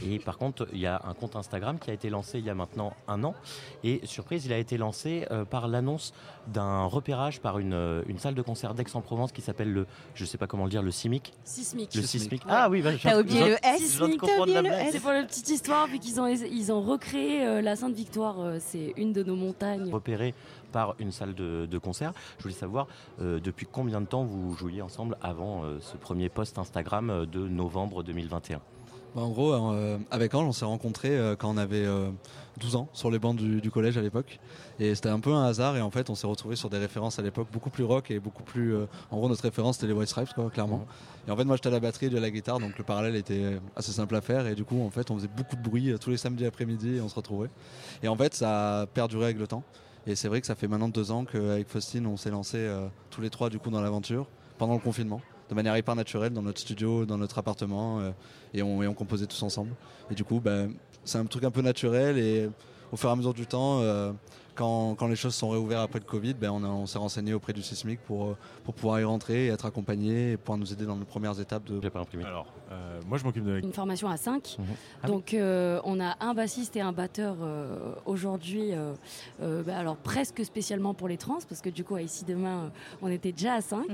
Et 0.06 0.20
par 0.20 0.38
contre, 0.38 0.68
il 0.74 0.80
y 0.80 0.88
a 0.88 1.02
un 1.06 1.14
compte 1.14 1.36
Instagram 1.36 1.78
qui 1.80 1.90
a 1.90 1.94
été 1.94 2.10
lancé 2.10 2.40
il 2.40 2.46
y 2.46 2.50
a 2.50 2.56
maintenant 2.56 2.94
un 3.08 3.24
an. 3.24 3.36
Et 3.84 4.00
surprise, 4.06 4.46
il 4.46 4.54
a 4.54 4.58
été 4.58 4.78
lancé 4.78 5.28
euh, 5.32 5.44
par 5.46 5.68
l'annonce 5.68 6.14
d'un 6.48 6.86
repérage 6.86 7.42
par 7.42 7.60
une, 7.60 8.04
une 8.08 8.20
salle 8.20 8.34
de 8.36 8.42
concert 8.42 8.74
d'Aix-en-Provence 8.74 9.34
qui 9.34 9.42
s'appelle 9.42 9.74
le, 9.74 9.86
je 10.16 10.24
sais 10.24 10.38
pas 10.38 10.48
comment 10.48 10.64
le 10.64 10.70
dire, 10.70 10.82
le 10.82 10.92
CIMIC. 10.92 11.34
Sismique. 11.44 11.94
Le 11.94 12.02
Sismic. 12.02 12.44
Ah 12.48 12.70
oui, 12.70 12.82
bah, 12.82 12.92
viens- 12.92 13.20
oublié 13.20 13.50
le 13.50 13.58
S. 13.66 14.00
C'est 14.92 15.00
pour 15.02 15.12
la 15.12 15.24
petite 15.24 15.50
histoire, 15.50 15.88
ils 16.06 16.72
ont 16.72 16.82
recréé 16.82 17.46
euh, 17.46 17.62
la 17.62 17.76
Sainte-Victoire. 17.76 18.40
euh, 18.40 18.58
c'est 18.60 18.94
une 18.98 19.14
de 19.14 19.24
nos 19.24 19.36
montagnes. 19.36 19.92
repéré 19.92 20.34
par 20.72 20.96
une 21.00 21.12
salle 21.12 21.34
de, 21.34 21.78
concert. 21.78 22.14
Je 22.38 22.44
voulais 22.44 22.56
savoir 22.56 22.88
euh, 23.22 23.40
depuis 23.40 23.66
combien 23.72 24.02
de 24.02 24.06
temps 24.06 24.24
vous 24.26 24.54
jouiez 24.56 24.82
ensemble 24.82 25.18
avant 25.22 25.64
ce 25.80 25.98
premier 25.98 26.30
post 26.30 26.58
Instagram 26.58 27.26
de 27.26 27.48
novembre 27.48 28.04
2021. 28.04 28.62
Bah, 29.18 29.24
en 29.24 29.32
gros, 29.32 29.52
euh, 29.52 29.98
avec 30.12 30.36
Ange, 30.36 30.46
on 30.46 30.52
s'est 30.52 30.64
rencontrés 30.64 31.18
euh, 31.18 31.36
quand 31.36 31.50
on 31.50 31.58
avait 31.58 31.88
12 32.60 32.76
ans 32.76 32.88
sur 32.94 33.10
les 33.10 33.18
bancs 33.18 33.36
du, 33.36 33.62
du 33.62 33.72
collège 33.72 33.98
à 33.98 34.02
l'époque. 34.02 34.40
Et 34.80 34.94
c'était 34.94 35.10
un 35.10 35.20
peu 35.20 35.34
un 35.34 35.44
hasard. 35.44 35.76
Et 35.76 35.82
en 35.82 35.90
fait, 35.90 36.12
on 36.12 36.16
s'est 36.16 36.28
retrouvé 36.28 36.56
sur 36.56 36.70
des 36.70 36.78
références 36.78 37.18
à 37.18 37.24
l'époque 37.24 37.48
beaucoup 37.52 37.72
plus 37.72 37.84
rock 37.84 38.12
et 38.12 38.20
beaucoup 38.20 38.44
plus. 38.44 38.76
euh, 38.76 38.86
en 39.10 39.18
gros, 39.18 39.28
notre 39.28 39.42
référence 39.42 39.78
c'était 39.78 39.88
les 39.88 39.94
White 39.94 40.10
Stripes, 40.10 40.36
quoi, 40.36 40.52
clairement. 40.52 40.86
Et 41.28 41.32
en 41.32 41.36
fait, 41.36 41.46
moi 41.46 41.56
j'étais 41.56 41.70
à 41.70 41.72
la 41.72 41.80
batterie 41.80 42.12
de 42.12 42.20
la 42.20 42.30
guitare, 42.30 42.60
donc 42.60 42.78
le 42.78 42.84
parallèle 42.84 43.16
était 43.16 43.58
assez 43.76 43.92
simple 43.92 44.16
à 44.16 44.22
faire. 44.22 44.46
Et 44.46 44.54
du 44.54 44.64
coup, 44.64 44.86
en 44.86 44.92
fait, 44.92 45.10
on 45.10 45.16
faisait 45.16 45.30
beaucoup 45.36 45.56
de 45.56 45.64
bruit 45.64 45.90
euh, 45.90 45.98
tous 45.98 46.12
les 46.12 46.18
samedis 46.18 46.46
après-midi 46.46 46.98
et 46.98 47.02
on 47.02 47.10
se 47.10 47.16
retrouvait. 47.16 47.50
Et 48.04 48.08
en 48.08 48.16
fait, 48.16 48.36
ça 48.36 48.82
a 48.82 48.86
perduré 48.86 49.26
avec 49.26 49.40
le 49.40 49.48
temps. 49.48 49.64
Et 50.06 50.16
c'est 50.16 50.28
vrai 50.28 50.42
que 50.42 50.48
ça 50.48 50.54
fait 50.54 50.68
maintenant 50.68 50.90
deux 50.90 51.10
ans 51.10 51.26
qu'avec 51.26 51.68
Faustine, 51.68 52.06
on 52.06 52.18
s'est 52.18 52.30
lancé 52.30 52.58
euh, 52.60 52.88
tous 53.10 53.22
les 53.22 53.32
trois 53.32 53.50
du 53.50 53.58
coup 53.58 53.72
dans 53.72 53.82
l'aventure 53.82 54.28
pendant 54.60 54.74
le 54.74 54.80
confinement, 54.80 55.22
de 55.50 55.56
manière 55.56 55.78
hyper 55.78 55.96
naturelle 55.96 56.34
dans 56.34 56.42
notre 56.42 56.60
studio, 56.60 57.06
dans 57.06 57.18
notre 57.18 57.38
appartement, 57.38 58.00
euh, 58.00 58.12
et, 58.54 58.62
on, 58.62 58.84
et 58.84 58.88
on 58.88 58.94
composait 58.94 59.28
tous 59.28 59.42
ensemble. 59.44 59.72
Et 60.12 60.16
du 60.16 60.24
coup, 60.24 60.40
ben, 60.40 60.72
c'est 61.04 61.18
un 61.18 61.26
truc 61.26 61.44
un 61.44 61.52
peu 61.52 61.62
naturel 61.62 62.18
et 62.18 62.50
au 62.92 62.98
fur 62.98 63.10
et 63.10 63.12
à 63.12 63.16
mesure 63.16 63.34
du 63.34 63.46
temps, 63.46 63.82
euh, 63.82 64.12
quand, 64.56 64.96
quand 64.96 65.08
les 65.08 65.16
choses 65.16 65.36
sont 65.36 65.50
réouvertes 65.50 65.84
après 65.84 66.00
le 66.00 66.06
Covid, 66.06 66.34
ben, 66.34 66.52
on, 66.52 66.86
s'est 66.86 66.98
renseigné 66.98 67.34
auprès 67.34 67.54
du 67.54 67.62
Sismic 67.62 68.00
pour, 68.02 68.26
euh, 68.26 68.38
pour 68.64 68.74
pouvoir 68.74 69.00
y 69.00 69.04
rentrer 69.04 69.46
et 69.46 69.50
être 69.50 69.66
accompagné 69.66 70.32
et 70.32 70.38
pouvoir 70.38 70.58
nous 70.58 70.74
aider 70.74 70.86
dans 70.86 70.96
nos 70.96 71.06
premières 71.06 71.40
étapes 71.40 71.66
de. 71.66 71.80
J'ai 71.82 71.90
pas 71.90 72.00
imprimé. 72.00 72.24
Alors, 72.26 72.48
euh, 72.72 73.00
moi 73.08 73.18
je 73.18 73.24
m'occupe 73.24 73.44
de. 73.46 73.60
Une 73.60 73.74
formation 73.74 74.10
à 74.10 74.18
5. 74.18 74.58
Ah 75.04 75.08
Donc 75.08 75.34
euh, 75.34 75.80
on 75.84 76.00
a 76.00 76.16
un 76.20 76.34
bassiste 76.34 76.76
et 76.76 76.82
un 76.82 76.92
batteur 76.92 77.38
euh, 77.42 77.94
aujourd'hui, 78.06 78.74
euh, 78.74 78.94
euh, 79.42 79.64
bah, 79.64 79.78
alors 79.78 79.96
presque 79.98 80.44
spécialement 80.44 80.94
pour 80.94 81.08
les 81.08 81.18
trans, 81.18 81.38
parce 81.48 81.62
que 81.62 81.70
du 81.70 81.84
coup 81.84 81.96
à 81.96 82.02
ici 82.02 82.26
demain 82.26 82.72
on 83.02 83.10
était 83.10 83.32
déjà 83.32 83.54
à 83.56 83.62
5. 83.62 83.86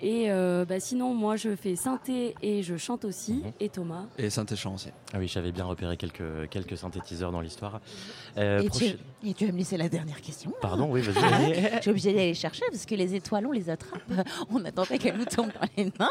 Et 0.00 0.30
euh, 0.30 0.64
bah, 0.64 0.80
sinon 0.80 1.14
moi 1.14 1.36
je 1.36 1.54
fais 1.56 1.76
synthé 1.76 2.34
et 2.42 2.62
je 2.62 2.76
chante 2.76 3.04
aussi, 3.04 3.42
et 3.60 3.68
Thomas. 3.68 4.04
Et 4.18 4.30
synthé-chant 4.30 4.74
aussi. 4.74 4.88
Ah 5.12 5.18
oui, 5.18 5.28
j'avais 5.28 5.52
bien 5.52 5.64
repéré 5.64 5.96
quelques, 5.96 6.48
quelques 6.50 6.76
synthétiseurs 6.76 7.32
dans 7.32 7.40
l'histoire. 7.40 7.80
Euh, 8.38 8.60
et, 8.62 8.70
tu, 8.70 8.84
et 9.24 9.34
tu 9.34 9.46
vas 9.46 9.52
me 9.52 9.58
laisser 9.58 9.76
la 9.76 9.88
dernière 9.88 10.20
question. 10.20 10.52
Pardon, 10.60 10.88
oui, 10.90 11.00
vas-y. 11.00 11.54
Je 11.76 11.80
suis 11.80 11.90
obligée 11.90 12.12
d'aller 12.12 12.34
chercher 12.34 12.64
parce 12.70 12.86
que 12.86 12.94
les 12.94 13.14
étoiles, 13.14 13.46
on 13.46 13.52
les 13.52 13.70
attrape. 13.70 14.00
On 14.50 14.64
attendait 14.64 14.98
qu'elles 14.98 15.16
nous 15.16 15.24
tombent 15.24 15.52
dans 15.52 15.68
les 15.76 15.84
mains. 15.98 16.08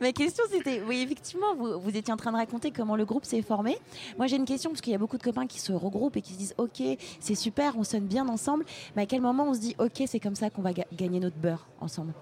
Ma 0.00 0.12
question, 0.12 0.44
c'était 0.50 0.82
oui, 0.86 1.15
effectivement, 1.16 1.54
vous, 1.56 1.80
vous 1.80 1.96
étiez 1.96 2.12
en 2.12 2.16
train 2.16 2.30
de 2.30 2.36
raconter 2.36 2.70
comment 2.70 2.94
le 2.96 3.04
groupe 3.06 3.24
s'est 3.24 3.40
formé. 3.42 3.76
Moi, 4.18 4.26
j'ai 4.26 4.36
une 4.36 4.44
question 4.44 4.70
parce 4.70 4.80
qu'il 4.82 4.92
y 4.92 4.96
a 4.96 4.98
beaucoup 4.98 5.16
de 5.16 5.22
copains 5.22 5.46
qui 5.46 5.58
se 5.60 5.72
regroupent 5.72 6.16
et 6.16 6.22
qui 6.22 6.34
se 6.34 6.38
disent 6.38 6.54
Ok, 6.58 6.82
c'est 7.20 7.34
super, 7.34 7.76
on 7.78 7.84
sonne 7.84 8.06
bien 8.06 8.28
ensemble. 8.28 8.64
Mais 8.94 9.02
à 9.02 9.06
quel 9.06 9.22
moment 9.22 9.44
on 9.48 9.54
se 9.54 9.60
dit 9.60 9.74
Ok, 9.78 10.02
c'est 10.06 10.20
comme 10.20 10.34
ça 10.34 10.50
qu'on 10.50 10.62
va 10.62 10.72
ga- 10.74 10.84
gagner 10.92 11.18
notre 11.20 11.36
beurre 11.36 11.66
ensemble? 11.80 12.12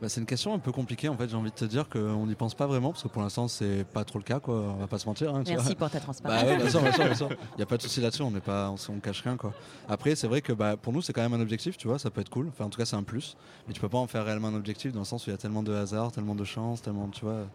Bah, 0.00 0.08
c'est 0.08 0.20
une 0.20 0.26
question 0.28 0.54
un 0.54 0.60
peu 0.60 0.70
compliquée 0.70 1.08
en 1.08 1.16
fait, 1.16 1.28
j'ai 1.28 1.34
envie 1.34 1.50
de 1.50 1.56
te 1.56 1.64
dire 1.64 1.88
qu'on 1.88 2.24
n'y 2.26 2.36
pense 2.36 2.54
pas 2.54 2.68
vraiment 2.68 2.92
parce 2.92 3.02
que 3.02 3.08
pour 3.08 3.20
l'instant 3.20 3.48
c'est 3.48 3.84
pas 3.84 4.04
trop 4.04 4.20
le 4.20 4.24
cas 4.24 4.38
quoi, 4.38 4.54
on 4.54 4.76
va 4.76 4.86
pas 4.86 4.96
se 5.00 5.06
mentir. 5.08 5.34
hein, 5.34 5.42
tu 5.42 5.50
Merci 5.50 5.66
vois. 5.74 5.74
pour 5.74 5.90
ta 5.90 5.98
transparence. 5.98 6.40
Bah 6.44 6.48
ouais, 6.48 6.56
bien 6.56 6.70
sûr, 6.70 6.80
bien 6.80 6.92
sûr, 6.92 7.04
bien 7.04 7.14
sûr. 7.16 7.28
Il 7.32 7.56
n'y 7.56 7.62
a 7.64 7.66
pas 7.66 7.76
de 7.78 7.82
souci 7.82 8.00
là-dessus, 8.00 8.22
on 8.22 8.30
n'est 8.30 8.38
pas, 8.40 8.70
on, 8.70 8.76
s- 8.76 8.88
on 8.90 9.00
cache 9.00 9.22
rien 9.22 9.36
quoi. 9.36 9.52
Après 9.88 10.14
c'est 10.14 10.28
vrai 10.28 10.40
que 10.40 10.52
bah, 10.52 10.76
pour 10.76 10.92
nous 10.92 11.02
c'est 11.02 11.12
quand 11.12 11.22
même 11.22 11.34
un 11.34 11.40
objectif, 11.40 11.76
tu 11.76 11.88
vois, 11.88 11.98
ça 11.98 12.10
peut 12.12 12.20
être 12.20 12.28
cool, 12.30 12.46
enfin 12.46 12.66
en 12.66 12.70
tout 12.70 12.78
cas 12.78 12.84
c'est 12.84 12.94
un 12.94 13.02
plus, 13.02 13.34
mais 13.66 13.74
tu 13.74 13.80
peux 13.80 13.88
pas 13.88 13.98
en 13.98 14.06
faire 14.06 14.24
réellement 14.24 14.46
un 14.46 14.54
objectif 14.54 14.92
dans 14.92 15.00
le 15.00 15.04
sens 15.04 15.26
où 15.26 15.30
il 15.30 15.32
y 15.32 15.34
a 15.34 15.38
tellement 15.38 15.64
de 15.64 15.74
hasard, 15.74 16.12
tellement 16.12 16.36
de 16.36 16.44
chance, 16.44 16.80
tellement 16.80 17.08
tu 17.08 17.24
vois. 17.24 17.46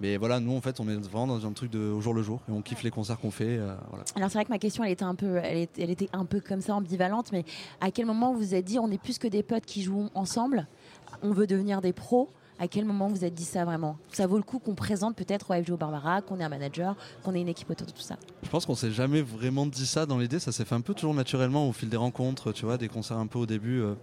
Mais 0.00 0.16
voilà, 0.16 0.40
nous 0.40 0.54
en 0.56 0.60
fait 0.60 0.80
on 0.80 0.88
est 0.88 0.96
vraiment 0.96 1.26
dans 1.26 1.46
un 1.46 1.52
truc 1.52 1.70
de 1.70 1.78
au 1.78 2.00
jour 2.00 2.14
le 2.14 2.22
jour 2.22 2.40
et 2.48 2.52
on 2.52 2.62
kiffe 2.62 2.82
les 2.82 2.90
concerts 2.90 3.18
qu'on 3.18 3.30
fait. 3.30 3.58
euh, 3.58 3.74
voilà. 3.88 4.04
Alors 4.16 4.30
c'est 4.30 4.38
vrai 4.38 4.44
que 4.44 4.50
ma 4.50 4.58
question 4.58 4.82
elle 4.84 4.92
était 4.92 5.04
un 5.04 5.14
peu, 5.14 5.36
elle 5.36 5.58
était, 5.58 5.82
elle 5.82 5.90
était 5.90 6.08
un 6.12 6.24
peu 6.24 6.40
comme 6.40 6.60
ça 6.60 6.74
ambivalente, 6.74 7.32
mais 7.32 7.44
à 7.80 7.90
quel 7.90 8.06
moment 8.06 8.32
vous 8.32 8.38
vous 8.38 8.54
êtes 8.54 8.64
dit 8.64 8.78
on 8.78 8.90
est 8.90 9.00
plus 9.00 9.18
que 9.18 9.28
des 9.28 9.42
potes 9.42 9.66
qui 9.66 9.82
jouent 9.82 10.08
ensemble, 10.14 10.66
on 11.22 11.32
veut 11.32 11.46
devenir 11.46 11.80
des 11.80 11.92
pros 11.92 12.28
À 12.58 12.68
quel 12.68 12.84
moment 12.84 13.08
vous 13.08 13.24
êtes 13.24 13.34
dit 13.34 13.44
ça 13.44 13.64
vraiment? 13.64 13.96
Ça 14.12 14.28
vaut 14.28 14.36
le 14.36 14.44
coup 14.44 14.60
qu'on 14.60 14.76
présente 14.76 15.16
peut-être 15.16 15.50
au 15.50 15.60
FGO 15.62 15.76
Barbara, 15.76 16.22
qu'on 16.22 16.38
ait 16.38 16.44
un 16.44 16.48
manager, 16.48 16.94
qu'on 17.24 17.34
ait 17.34 17.40
une 17.40 17.48
équipe 17.48 17.68
autour 17.68 17.86
de 17.88 17.92
tout 17.92 18.00
ça? 18.00 18.16
Je 18.44 18.48
pense 18.48 18.64
qu'on 18.64 18.76
s'est 18.76 18.92
jamais 18.92 19.22
vraiment 19.22 19.66
dit 19.66 19.86
ça 19.86 20.06
dans 20.06 20.18
l'idée, 20.18 20.38
ça 20.38 20.52
s'est 20.52 20.64
fait 20.64 20.76
un 20.76 20.80
peu 20.80 20.94
toujours 20.94 21.14
naturellement 21.14 21.68
au 21.68 21.72
fil 21.72 21.88
des 21.88 21.96
rencontres, 21.96 22.52
tu 22.52 22.64
vois, 22.64 22.78
des 22.78 22.86
concerts 22.88 23.18
un 23.18 23.26
peu 23.26 23.40
au 23.40 23.46
début. 23.46 23.80
euh, 23.82 23.94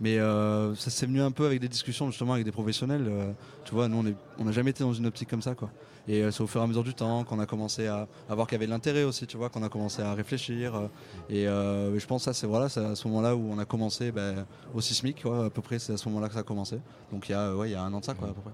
mais 0.00 0.18
euh, 0.18 0.74
ça 0.74 0.90
s'est 0.90 1.06
venu 1.06 1.22
un 1.22 1.30
peu 1.30 1.46
avec 1.46 1.60
des 1.60 1.68
discussions 1.68 2.10
justement 2.10 2.32
avec 2.32 2.44
des 2.44 2.50
professionnels. 2.52 3.06
euh, 3.08 3.32
tu 3.64 3.74
vois, 3.74 3.86
nous 3.86 3.98
on 3.98 4.06
est- 4.06 4.16
on 4.38 4.44
n'a 4.44 4.52
jamais 4.52 4.70
été 4.70 4.82
dans 4.82 4.92
une 4.92 5.06
optique 5.06 5.28
comme 5.30 5.42
ça, 5.42 5.54
quoi. 5.54 5.70
Et 6.10 6.24
euh, 6.24 6.32
c'est 6.32 6.42
au 6.42 6.48
fur 6.48 6.60
et 6.60 6.64
à 6.64 6.66
mesure 6.66 6.82
du 6.82 6.92
temps 6.92 7.22
qu'on 7.22 7.38
a 7.38 7.46
commencé 7.46 7.86
à, 7.86 8.08
voir 8.28 8.48
qu'il 8.48 8.56
y 8.56 8.58
avait 8.58 8.66
de 8.66 8.72
l'intérêt 8.72 9.04
aussi, 9.04 9.28
tu 9.28 9.36
vois, 9.36 9.48
qu'on 9.48 9.62
a 9.62 9.68
commencé 9.68 10.02
à 10.02 10.12
réfléchir. 10.12 10.74
euh, 10.74 10.88
et 11.28 11.46
euh, 11.46 11.96
je 11.96 12.04
pense 12.04 12.24
que 12.24 12.32
c'est 12.32 12.48
voilà, 12.48 12.64
à 12.64 12.96
ce 12.96 13.06
moment-là 13.06 13.36
où 13.36 13.48
on 13.48 13.58
a 13.60 13.64
commencé 13.64 14.10
ben, 14.10 14.44
au 14.74 14.80
sismique, 14.80 15.22
quoi, 15.22 15.44
à 15.44 15.50
peu 15.50 15.62
près, 15.62 15.78
c'est 15.78 15.92
à 15.92 15.96
ce 15.96 16.08
moment-là 16.08 16.26
que 16.26 16.34
ça 16.34 16.40
a 16.40 16.42
commencé. 16.42 16.80
Donc 17.12 17.28
il 17.28 17.32
y 17.32 17.34
a, 17.36 17.54
ouais, 17.54 17.68
il 17.68 17.72
y 17.72 17.76
a 17.76 17.82
un 17.82 17.94
an 17.94 18.00
de 18.00 18.04
ça, 18.04 18.14
quoi, 18.14 18.30
à 18.30 18.32
peu 18.32 18.40
près. 18.40 18.50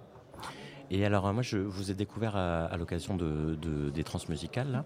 Et 0.90 1.06
alors, 1.06 1.32
moi, 1.32 1.42
je 1.42 1.56
vous 1.56 1.90
ai 1.90 1.94
découvert 1.94 2.36
à, 2.36 2.76
l'occasion 2.76 3.16
de, 3.16 3.56
de- 3.56 3.88
des 3.88 4.04
transmusicales. 4.04 4.70
Là. 4.70 4.84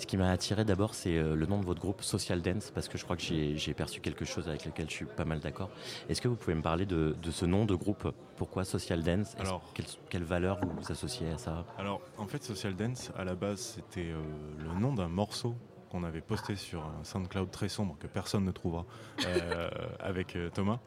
Ce 0.00 0.06
qui 0.06 0.16
m'a 0.16 0.30
attiré 0.30 0.64
d'abord, 0.64 0.94
c'est 0.94 1.18
euh, 1.18 1.34
le 1.36 1.44
nom 1.44 1.60
de 1.60 1.66
votre 1.66 1.78
groupe 1.80 2.00
Social 2.02 2.40
Dance, 2.40 2.70
parce 2.74 2.88
que 2.88 2.96
je 2.96 3.04
crois 3.04 3.16
que 3.18 3.22
j'ai 3.22 3.74
perçu 3.74 4.00
quelque 4.00 4.24
chose 4.24 4.48
avec 4.48 4.64
lequel 4.64 4.88
je 4.88 4.94
suis 4.94 5.04
pas 5.04 5.26
mal 5.26 5.40
d'accord. 5.40 5.68
Est-ce 6.08 6.22
que 6.22 6.26
vous 6.28 6.36
pouvez 6.36 6.54
me 6.54 6.62
parler 6.62 6.86
de, 6.86 7.14
de 7.22 7.30
ce 7.30 7.44
nom 7.44 7.66
de 7.66 7.74
groupe? 7.74 8.10
Pourquoi 8.38 8.64
Social 8.64 9.02
Dance? 9.02 9.36
Alors- 9.38 9.62
quelle, 9.74 9.84
quelle 10.08 10.24
valeur 10.24 10.58
vous, 10.62 10.70
vous 10.70 10.90
associez 10.90 11.28
à 11.30 11.36
ça? 11.36 11.66
Alors, 11.76 12.00
en 12.16 12.26
fait, 12.26 12.42
Social 12.42 12.74
Dance, 12.74 13.12
à 13.14 13.24
la 13.24 13.34
base, 13.34 13.60
c'était 13.60 14.08
euh, 14.10 14.22
le 14.58 14.80
nom 14.80 14.94
d'un 14.94 15.08
morceau 15.08 15.54
qu'on 15.90 16.02
avait 16.02 16.22
posté 16.22 16.56
sur 16.56 16.80
un 16.82 17.04
SoundCloud 17.04 17.50
très 17.50 17.68
sombre 17.68 17.96
que 18.00 18.06
personne 18.06 18.46
ne 18.46 18.52
trouvera 18.52 18.86
euh, 19.26 19.68
avec 20.00 20.34
euh, 20.34 20.48
Thomas. 20.48 20.78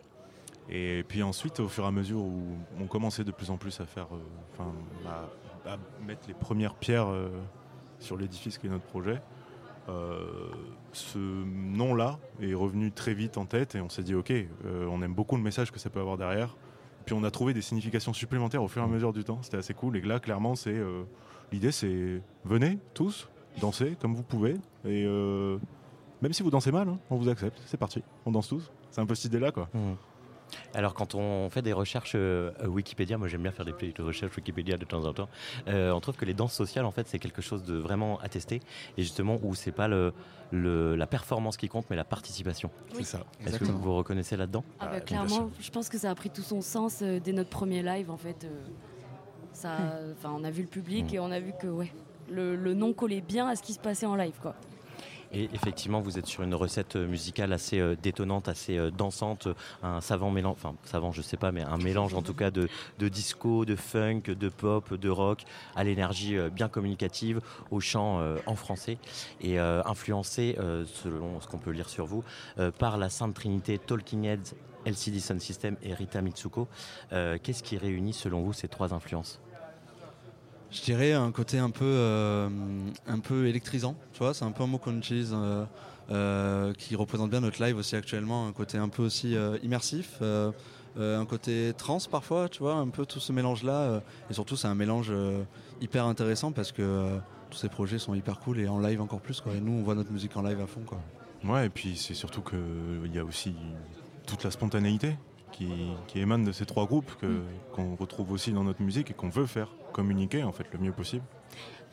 Et 0.69 1.03
puis 1.07 1.21
ensuite, 1.21 1.59
au 1.59 1.67
fur 1.67 1.83
et 1.83 1.87
à 1.87 1.91
mesure 1.91 2.17
où 2.21 2.57
on 2.79 2.87
commençait 2.87 3.23
de 3.25 3.31
plus 3.31 3.51
en 3.51 3.57
plus 3.57 3.79
à 3.79 3.85
faire, 3.85 4.07
enfin, 4.53 4.71
à, 5.05 5.73
à 5.73 5.77
mettre 6.03 6.21
les 6.27 6.33
premières 6.33 6.73
pierres 6.73 7.09
sur 8.03 8.17
l'édifice 8.17 8.57
qui 8.57 8.67
est 8.67 8.69
notre 8.69 8.85
projet, 8.85 9.21
euh, 9.89 10.49
ce 10.93 11.17
nom-là 11.17 12.19
est 12.41 12.53
revenu 12.53 12.91
très 12.91 13.13
vite 13.13 13.37
en 13.37 13.45
tête 13.45 13.75
et 13.75 13.81
on 13.81 13.89
s'est 13.89 14.03
dit, 14.03 14.15
ok, 14.15 14.31
euh, 14.31 14.87
on 14.89 15.01
aime 15.01 15.13
beaucoup 15.13 15.35
le 15.35 15.41
message 15.41 15.71
que 15.71 15.79
ça 15.79 15.89
peut 15.89 15.99
avoir 15.99 16.17
derrière. 16.17 16.55
Puis 17.05 17.13
on 17.13 17.23
a 17.23 17.31
trouvé 17.31 17.53
des 17.53 17.61
significations 17.61 18.13
supplémentaires 18.13 18.63
au 18.63 18.69
fur 18.69 18.81
et 18.81 18.85
à 18.85 18.87
mesure 18.87 19.11
du 19.11 19.23
temps. 19.23 19.39
C'était 19.41 19.57
assez 19.57 19.73
cool. 19.73 19.97
Et 19.97 20.01
là, 20.01 20.19
clairement, 20.19 20.55
c'est 20.55 20.73
euh, 20.73 21.03
l'idée, 21.51 21.71
c'est 21.71 22.21
venez 22.45 22.79
tous 22.93 23.29
danser 23.59 23.97
comme 23.99 24.15
vous 24.15 24.23
pouvez. 24.23 24.55
Et 24.85 25.05
même 26.21 26.31
si 26.31 26.43
vous 26.43 26.49
dansez 26.49 26.71
mal, 26.71 26.87
hein, 26.87 26.97
on 27.09 27.17
vous 27.17 27.27
accepte. 27.27 27.61
C'est 27.65 27.77
parti. 27.77 28.01
On 28.25 28.31
danse 28.31 28.47
tous. 28.47 28.71
C'est 28.89 29.01
un 29.01 29.05
peu 29.05 29.15
cette 29.15 29.25
idée-là, 29.25 29.51
quoi. 29.51 29.67
Alors, 30.73 30.93
quand 30.93 31.15
on 31.15 31.49
fait 31.49 31.61
des 31.61 31.73
recherches 31.73 32.13
euh, 32.15 32.51
Wikipédia, 32.65 33.17
moi 33.17 33.27
j'aime 33.27 33.41
bien 33.43 33.51
faire 33.51 33.65
des 33.65 33.73
petites 33.73 33.97
recherches 33.99 34.35
Wikipédia 34.35 34.77
de 34.77 34.85
temps 34.85 35.05
en 35.05 35.13
temps, 35.13 35.29
euh, 35.67 35.91
on 35.91 35.99
trouve 35.99 36.15
que 36.15 36.25
les 36.25 36.33
danses 36.33 36.53
sociales, 36.53 36.85
en 36.85 36.91
fait, 36.91 37.07
c'est 37.07 37.19
quelque 37.19 37.41
chose 37.41 37.63
de 37.63 37.75
vraiment 37.75 38.19
attesté, 38.19 38.59
et 38.97 39.01
justement 39.03 39.39
où 39.43 39.55
c'est 39.55 39.71
pas 39.71 39.87
le, 39.87 40.13
le- 40.51 40.95
la 40.95 41.07
performance 41.07 41.57
qui 41.57 41.67
compte, 41.69 41.85
mais 41.89 41.95
la 41.95 42.03
participation. 42.03 42.69
Oui. 42.91 42.97
C'est 42.99 43.17
ça. 43.17 43.23
Est-ce 43.45 43.57
que 43.59 43.65
vous 43.65 43.79
vous 43.79 43.95
reconnaissez 43.95 44.37
là-dedans 44.37 44.63
Ah 44.79 44.87
bah, 44.87 44.99
clairement, 45.01 45.49
je 45.59 45.69
pense 45.71 45.89
que 45.89 45.97
ça 45.97 46.09
a 46.11 46.15
pris 46.15 46.29
tout 46.29 46.43
son 46.43 46.61
sens 46.61 46.99
euh, 47.01 47.19
dès 47.19 47.31
notre 47.33 47.49
premier 47.49 47.81
live 47.81 48.09
en 48.11 48.17
fait. 48.17 48.43
euh, 48.43 48.49
ça, 49.53 49.77
enfin, 50.13 50.33
on 50.35 50.43
a 50.43 50.49
vu 50.51 50.63
le 50.63 50.67
public 50.67 51.11
Mm. 51.11 51.15
et 51.15 51.19
on 51.19 51.31
a 51.31 51.39
vu 51.39 51.53
que 51.59 51.67
ouais, 51.67 51.91
le, 52.31 52.55
le 52.55 52.73
nom 52.73 52.93
collait 52.93 53.21
bien 53.21 53.47
à 53.47 53.55
ce 53.55 53.61
qui 53.63 53.73
se 53.73 53.79
passait 53.79 54.05
en 54.07 54.15
live 54.15 54.33
quoi. 54.41 54.55
Et 55.33 55.49
effectivement, 55.53 55.99
vous 55.99 56.19
êtes 56.19 56.27
sur 56.27 56.43
une 56.43 56.53
recette 56.53 56.95
euh, 56.95 57.07
musicale 57.07 57.53
assez 57.53 57.79
euh, 57.79 57.95
détonnante, 58.01 58.47
assez 58.47 58.77
euh, 58.77 58.91
dansante, 58.91 59.47
un 59.81 59.99
savant 59.99 60.29
mélange, 60.29 60.53
enfin 60.53 60.75
savant, 60.83 61.11
je 61.11 61.23
sais 61.23 61.37
pas, 61.37 61.51
mais 61.51 61.61
un 61.61 61.77
mélange 61.77 62.13
en 62.13 62.21
tout 62.21 62.35
cas 62.35 62.51
de, 62.51 62.67
disco, 62.99 63.65
de 63.65 63.75
funk, 63.75 64.21
de 64.27 64.49
pop, 64.49 64.93
de 64.93 65.09
rock, 65.09 65.43
à 65.75 65.83
l'énergie 65.83 66.37
bien 66.51 66.69
communicative, 66.69 67.41
au 67.71 67.79
chant 67.79 68.21
en 68.45 68.55
français 68.55 68.97
et 69.41 69.59
influencé, 69.59 70.55
selon 70.85 71.39
ce 71.41 71.47
qu'on 71.47 71.57
peut 71.57 71.71
lire 71.71 71.89
sur 71.89 72.05
vous, 72.05 72.23
par 72.79 72.97
la 72.97 73.09
Sainte 73.09 73.33
Trinité 73.33 73.77
Talking 73.77 74.25
Heads, 74.25 74.55
LCD 74.85 75.19
Sound 75.19 75.41
System 75.41 75.77
et 75.83 75.93
Rita 75.93 76.21
Mitsuko. 76.21 76.67
Qu'est-ce 77.11 77.63
qui 77.63 77.77
réunit 77.77 78.13
selon 78.13 78.41
vous 78.41 78.53
ces 78.53 78.67
trois 78.67 78.93
influences? 78.93 79.39
Je 80.73 80.81
dirais 80.81 81.13
un 81.13 81.31
côté 81.31 81.59
un 81.59 81.69
peu, 81.69 81.85
euh, 81.85 82.49
un 83.07 83.19
peu 83.19 83.45
électrisant, 83.45 83.95
tu 84.11 84.19
vois, 84.19 84.33
c'est 84.33 84.43
un 84.43 84.51
peu 84.51 84.63
un 84.63 84.67
mot 84.67 84.79
qu'on 84.79 84.97
utilise 84.97 85.31
euh, 85.31 85.65
euh, 86.09 86.73
qui 86.73 86.95
représente 86.95 87.29
bien 87.29 87.41
notre 87.41 87.63
live 87.63 87.77
aussi 87.77 87.95
actuellement, 87.95 88.47
un 88.47 88.53
côté 88.53 88.79
un 88.79 88.89
peu 88.89 89.03
aussi 89.03 89.35
immersif, 89.61 90.19
un 90.99 91.25
côté 91.25 91.73
trans 91.77 91.99
parfois, 92.09 92.49
tu 92.49 92.59
vois, 92.59 92.73
un 92.73 92.87
peu 92.87 93.05
tout 93.05 93.19
ce 93.19 93.31
mélange-là, 93.31 93.73
euh, 93.73 93.99
et 94.31 94.33
surtout 94.33 94.55
c'est 94.55 94.67
un 94.67 94.73
mélange 94.73 95.13
hyper 95.79 96.05
intéressant 96.05 96.51
parce 96.51 96.71
que 96.71 97.19
tous 97.51 97.59
ces 97.59 97.69
projets 97.69 97.99
sont 97.99 98.15
hyper 98.15 98.39
cool 98.39 98.59
et 98.59 98.67
en 98.67 98.79
live 98.79 98.99
encore 98.99 99.21
plus, 99.21 99.41
quoi, 99.41 99.53
et 99.53 99.59
nous 99.59 99.73
on 99.73 99.83
voit 99.83 99.93
notre 99.93 100.11
musique 100.11 100.35
en 100.37 100.41
live 100.41 100.59
à 100.59 100.65
fond, 100.65 100.81
quoi. 100.87 100.99
Ouais, 101.45 101.67
et 101.67 101.69
puis 101.69 101.95
c'est 101.97 102.15
surtout 102.15 102.41
qu'il 102.41 103.13
y 103.13 103.19
a 103.19 103.23
aussi 103.23 103.53
toute 104.25 104.43
la 104.43 104.49
spontanéité 104.49 105.17
qui, 105.53 105.67
qui 106.07 106.19
émane 106.19 106.43
de 106.43 106.51
ces 106.51 106.65
trois 106.65 106.85
groupes 106.85 107.11
que- 107.21 107.41
qu'on 107.73 107.95
retrouve 107.95 108.31
aussi 108.31 108.51
dans 108.51 108.63
notre 108.65 108.81
musique 108.81 109.09
et 109.11 109.13
qu'on 109.13 109.29
veut 109.29 109.45
faire 109.45 109.69
communiquer 109.93 110.43
en 110.43 110.51
fait 110.51 110.65
le 110.73 110.79
mieux 110.79 110.91
possible. 110.91 111.23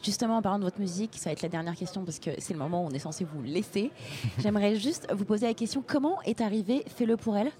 Justement, 0.02 0.38
en 0.38 0.42
parlant 0.42 0.58
de 0.58 0.64
votre 0.64 0.80
musique, 0.80 1.16
ça 1.18 1.28
va 1.28 1.32
être 1.32 1.42
la 1.42 1.50
dernière 1.50 1.76
question 1.76 2.04
parce 2.04 2.18
que 2.18 2.30
c'est 2.38 2.54
le 2.54 2.58
moment 2.58 2.82
où 2.84 2.86
on 2.86 2.90
est 2.90 2.98
censé 2.98 3.24
vous 3.24 3.42
laisser. 3.42 3.90
J'aimerais 4.38 4.74
juste 4.76 5.06
vous 5.14 5.26
poser 5.26 5.46
la 5.46 5.54
question 5.54 5.84
comment 5.86 6.20
est 6.22 6.40
arrivé 6.40 6.82
Fais-le 6.96 7.16
pour 7.16 7.36
elle 7.36 7.52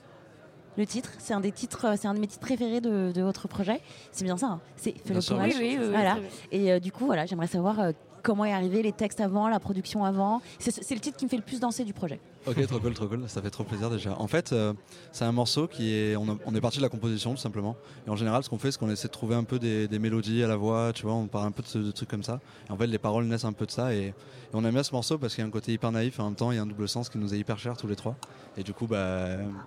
le 0.76 0.86
titre, 0.86 1.10
c'est 1.18 1.34
un 1.34 1.40
des 1.40 1.50
titres, 1.50 1.84
euh, 1.84 1.94
c'est 1.98 2.06
un 2.06 2.14
de 2.14 2.20
mes 2.20 2.28
titres 2.28 2.40
préférés 2.46 2.80
de, 2.80 3.10
de 3.12 3.22
votre 3.22 3.48
projet. 3.48 3.80
C'est 4.12 4.24
bien 4.24 4.36
ça, 4.36 4.46
hein 4.46 4.60
c'est 4.76 4.92
Fais-le 5.04 5.20
pour 5.20 5.42
elle. 5.42 5.50
oui, 5.50 5.56
oui, 5.58 5.76
oui, 5.80 5.86
voilà. 5.90 6.16
Et 6.52 6.72
euh, 6.72 6.78
du 6.78 6.92
coup, 6.92 7.06
voilà, 7.06 7.26
j'aimerais 7.26 7.48
savoir 7.48 7.80
euh, 7.80 7.90
comment 8.22 8.44
est 8.44 8.52
arrivé, 8.52 8.82
les 8.82 8.92
textes 8.92 9.20
avant, 9.20 9.48
la 9.48 9.60
production 9.60 10.04
avant. 10.04 10.40
C'est 10.58 10.94
le 10.94 11.00
titre 11.00 11.16
qui 11.16 11.24
me 11.24 11.30
fait 11.30 11.36
le 11.36 11.42
plus 11.42 11.60
danser 11.60 11.84
du 11.84 11.92
projet. 11.92 12.20
Ok, 12.46 12.66
trop 12.66 12.78
cool, 12.78 12.94
trop 12.94 13.06
cool. 13.06 13.28
Ça 13.28 13.42
fait 13.42 13.50
trop 13.50 13.64
plaisir 13.64 13.90
déjà. 13.90 14.16
En 14.18 14.26
fait, 14.26 14.52
euh, 14.52 14.72
c'est 15.12 15.24
un 15.26 15.32
morceau 15.32 15.66
qui 15.66 15.92
est. 15.94 16.16
On, 16.16 16.26
a- 16.30 16.36
on 16.46 16.54
est 16.54 16.60
parti 16.62 16.78
de 16.78 16.82
la 16.82 16.88
composition 16.88 17.32
tout 17.32 17.36
simplement. 17.40 17.76
Et 18.06 18.10
en 18.10 18.16
général, 18.16 18.42
ce 18.42 18.48
qu'on 18.48 18.58
fait, 18.58 18.72
c'est 18.72 18.78
qu'on 18.78 18.88
essaie 18.90 19.08
de 19.08 19.12
trouver 19.12 19.34
un 19.34 19.44
peu 19.44 19.58
des, 19.58 19.88
des 19.88 19.98
mélodies 19.98 20.42
à 20.42 20.48
la 20.48 20.56
voix. 20.56 20.92
Tu 20.94 21.02
vois, 21.02 21.12
on 21.12 21.26
parle 21.26 21.48
un 21.48 21.50
peu 21.50 21.62
de, 21.62 21.68
ce- 21.68 21.78
de 21.78 21.90
trucs 21.90 22.08
comme 22.08 22.22
ça. 22.22 22.40
Et 22.68 22.72
en 22.72 22.76
fait, 22.78 22.86
les 22.86 22.98
paroles 22.98 23.26
naissent 23.26 23.44
un 23.44 23.52
peu 23.52 23.66
de 23.66 23.70
ça. 23.70 23.92
Et, 23.94 24.06
et 24.06 24.14
on 24.54 24.64
aime 24.64 24.72
bien 24.72 24.82
ce 24.82 24.92
morceau 24.92 25.18
parce 25.18 25.34
qu'il 25.34 25.42
y 25.42 25.44
a 25.44 25.48
un 25.48 25.50
côté 25.50 25.72
hyper 25.72 25.92
naïf. 25.92 26.18
Et 26.18 26.22
en 26.22 26.26
même 26.26 26.34
temps, 26.34 26.50
il 26.50 26.56
y 26.56 26.58
a 26.58 26.62
un 26.62 26.66
double 26.66 26.88
sens 26.88 27.10
qui 27.10 27.18
nous 27.18 27.34
est 27.34 27.38
hyper 27.38 27.58
cher 27.58 27.76
tous 27.76 27.86
les 27.86 27.96
trois. 27.96 28.16
Et 28.56 28.62
du 28.62 28.72
coup, 28.72 28.86
bah, 28.86 29.26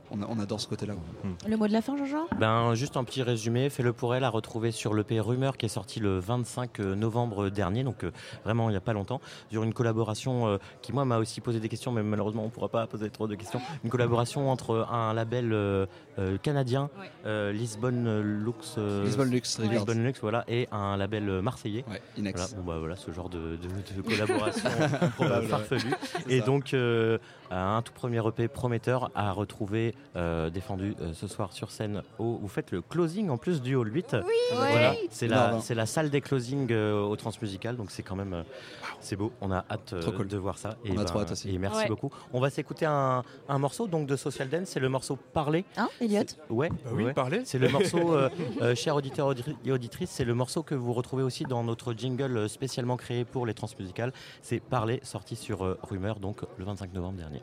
on, 0.10 0.22
a- 0.24 0.26
on 0.28 0.40
adore 0.40 0.60
ce 0.60 0.68
côté-là. 0.68 0.96
quoi. 0.96 1.30
Le 1.48 1.56
mot 1.58 1.68
de 1.68 1.74
la 1.74 1.82
fin, 1.84 1.96
Jean-Jean? 1.96 2.26
Ben, 2.40 2.74
juste 2.74 2.98
un 2.98 3.04
petit 3.04 3.22
résumé, 3.22 3.70
Fais-le 3.70 3.94
pour 3.94 4.16
elle 4.16 4.24
à 4.24 4.30
retrouver 4.30 4.72
sur 4.72 4.96
l'EP 4.96 5.20
Rumeur 5.20 5.58
qui 5.58 5.68
est 5.68 5.70
sorti 5.70 6.00
le 6.00 6.18
25 6.20 6.80
novembre 6.80 7.50
dernier, 7.50 7.84
donc 7.84 8.04
euh, 8.04 8.12
vraiment 8.44 8.70
il 8.70 8.74
n'y 8.74 8.78
a 8.78 8.82
pas 8.82 8.94
longtemps, 8.94 9.22
sur 9.52 9.64
une 9.64 9.74
collaboration 9.74 10.48
euh, 10.48 10.58
qui 10.82 10.94
moi 10.94 11.06
m'a 11.06 11.18
aussi 11.18 11.42
posé 11.42 11.60
des 11.60 11.70
questions, 11.70 11.92
mais 11.92 12.04
malheureusement 12.04 12.44
on 12.44 12.48
ne 12.48 12.52
pourra 12.52 12.70
pas 12.70 12.88
poser 12.88 13.10
trop 13.10 13.28
de 13.28 13.36
questions. 13.36 13.62
Une 13.84 13.90
collaboration 13.90 14.50
entre 14.52 14.88
un 14.92 15.14
label 15.14 15.52
euh, 15.54 15.86
euh, 16.20 16.38
canadien, 16.38 16.90
euh, 17.26 17.52
Lisbonne 17.52 18.22
Lux, 18.22 18.76
euh, 18.78 19.04
Lisbonne 19.06 19.30
Lux. 19.30 19.60
Lisbonne 19.60 20.04
Lux, 20.04 20.20
voilà, 20.22 20.44
et 20.48 20.68
un 20.72 20.98
label 20.98 21.30
euh, 21.30 21.42
marseillais. 21.42 21.86
Inex. 22.18 22.40
Voilà, 22.40 22.56
bon, 22.62 22.72
bah, 22.72 22.80
voilà, 22.80 22.96
ce 22.96 23.12
genre 23.12 23.30
de, 23.30 23.58
de- 23.58 23.96
de 23.96 24.02
collaboration 24.02 24.70
farfelue. 25.50 25.90
ouais. 25.92 26.22
Et 26.36 26.40
ça. 26.40 26.46
donc 26.46 26.74
euh, 26.74 27.18
un 27.62 27.82
tout 27.82 27.94
premier 27.94 28.26
EP 28.28 28.48
prometteur 28.48 29.12
à 29.16 29.32
retrouver 29.32 29.94
euh, 30.16 30.50
défendu 30.50 30.96
euh, 31.02 31.14
ce 31.14 31.28
soir 31.28 31.54
sur 31.54 31.72
scène. 31.72 32.02
Au, 32.20 32.38
vous 32.38 32.48
faites 32.48 32.72
le 32.72 32.82
closing 32.82 33.30
en 33.30 33.38
plus 33.38 33.62
du 33.62 33.76
Hall 33.76 33.94
8. 33.94 34.18
Voilà, 34.56 34.92
Oui. 34.92 34.98
c'est 35.10 35.28
la, 35.28 35.52
non. 35.52 35.60
c'est 35.62 35.76
la 35.76 35.86
salle 35.86 36.10
des 36.10 36.22
closings 36.22 36.72
euh, 36.72 37.02
au 37.02 37.16
Transmusical, 37.16 37.76
donc 37.76 37.92
c'est 37.92 38.04
quand 38.04 38.16
même 38.16 38.34
euh, 38.34 38.44
c'est 39.00 39.16
beau. 39.16 39.32
On 39.42 39.52
a 39.52 39.66
hâte 39.70 39.94
euh, 39.94 40.02
Trop 40.02 40.12
cool. 40.12 40.28
de 40.28 40.38
voir 40.38 40.58
ça. 40.58 40.78
On 40.90 40.98
a 40.98 41.06
trop 41.06 41.20
hâte 41.20 41.32
aussi. 41.32 41.54
Et 41.54 41.58
merci 41.58 41.74
Ouais. 41.84 41.88
beaucoup. 41.88 42.10
On 42.34 42.40
va 42.40 42.50
s'écouter 42.50 42.86
un, 42.86 43.24
un 43.50 43.58
morceau 43.60 43.88
donc 43.88 44.08
de 44.08 44.16
Social 44.16 44.50
Dance, 44.50 44.68
c'est 44.70 44.80
le 44.80 44.90
morceau 44.90 45.16
Parler. 45.34 45.66
Hein, 45.78 45.90
Elliot 46.02 46.24
Ouais, 46.50 46.70
Bah 46.70 46.92
oui, 46.94 47.04
ouais. 47.06 47.14
Parler. 47.14 47.42
C'est 47.46 47.60
le 47.60 47.70
morceau, 47.70 48.14
euh, 48.16 48.30
euh, 48.62 48.74
chers 48.76 48.96
auditeurs 48.96 49.28
auditri- 49.34 49.56
et 49.66 49.72
auditrices, 49.72 50.10
c'est 50.10 50.26
le 50.26 50.34
morceau 50.34 50.64
que 50.64 50.76
vous 50.76 50.94
retrouvez 50.94 51.24
aussi 51.24 51.44
dans 51.44 51.64
notre 51.64 51.94
jingle 51.94 52.38
euh, 52.38 52.48
spécialement 52.48 52.98
créé 52.98 53.26
pour 53.26 53.46
les 53.46 53.54
transmusicales. 53.54 54.14
C'est 54.42 54.60
Parler, 54.60 55.00
sorti 55.04 55.36
sur 55.36 55.64
euh, 55.66 55.78
Rumeur, 55.84 56.20
donc 56.20 56.42
le 56.58 56.66
25 56.66 56.94
novembre 56.94 57.18
dernier. 57.18 57.43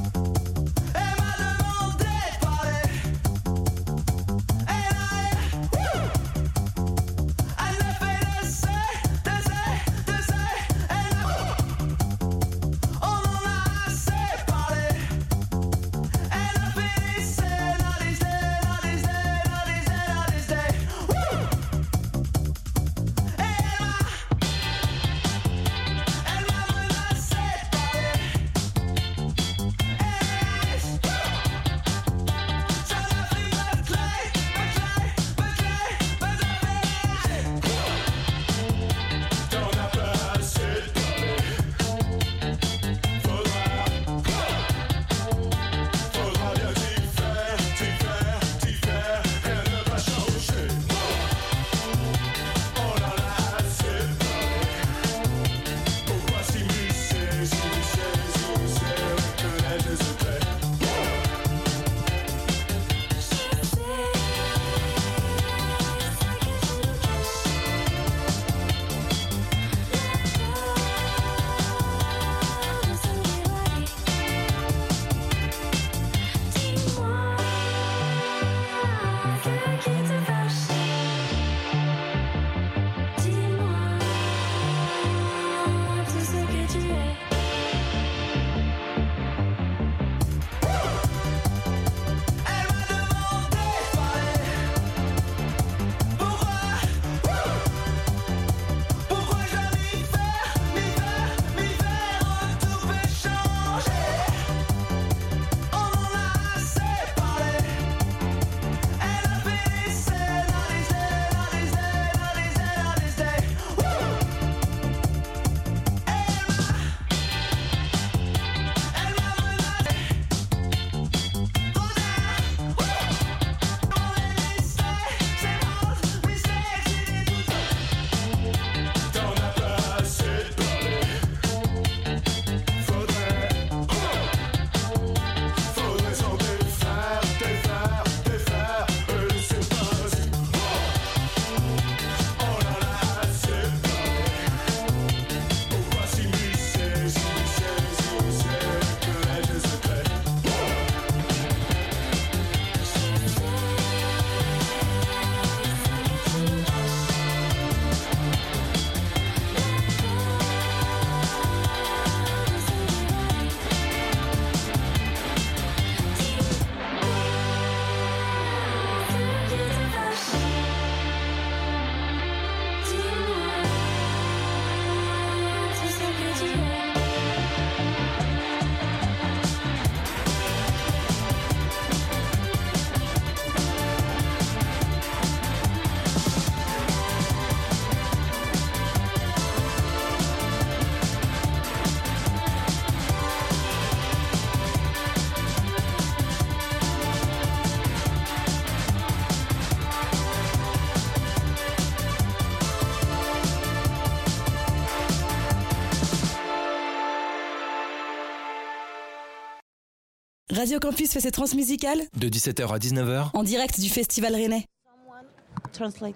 Radio 210.61 210.77
Campus 210.77 211.11
fait 211.11 211.19
ses 211.21 211.31
transmusicales 211.31 212.01
De 212.15 212.29
17h 212.29 212.71
à 212.71 212.77
19h, 212.77 213.31
en 213.33 213.41
direct 213.41 213.79
du 213.79 213.89
Festival 213.89 214.35
Rennais. 214.35 214.67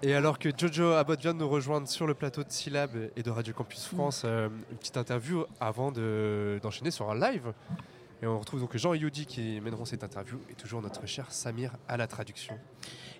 Et 0.04 0.14
alors 0.14 0.38
que 0.38 0.50
Jojo 0.56 0.92
Abbott 0.92 1.20
vient 1.20 1.34
de 1.34 1.40
nous 1.40 1.48
rejoindre 1.48 1.88
sur 1.88 2.06
le 2.06 2.14
plateau 2.14 2.44
de 2.44 2.50
Syllab 2.52 2.90
et 3.16 3.24
de 3.24 3.30
Radio 3.32 3.52
Campus 3.52 3.86
France, 3.86 4.22
euh, 4.24 4.48
une 4.70 4.76
petite 4.78 4.98
interview 4.98 5.44
avant 5.58 5.90
de- 5.90 6.60
d'enchaîner 6.62 6.92
sur 6.92 7.10
un 7.10 7.18
live. 7.18 7.52
Et 8.22 8.26
on 8.28 8.38
retrouve 8.38 8.60
donc 8.60 8.76
Jean 8.76 8.94
et 8.94 8.98
Yudi 8.98 9.26
qui 9.26 9.60
mèneront 9.60 9.84
cette 9.84 10.04
interview 10.04 10.38
et 10.48 10.54
toujours 10.54 10.80
notre 10.80 11.04
cher 11.06 11.26
Samir 11.32 11.72
à 11.88 11.96
la 11.96 12.06
traduction. 12.06 12.56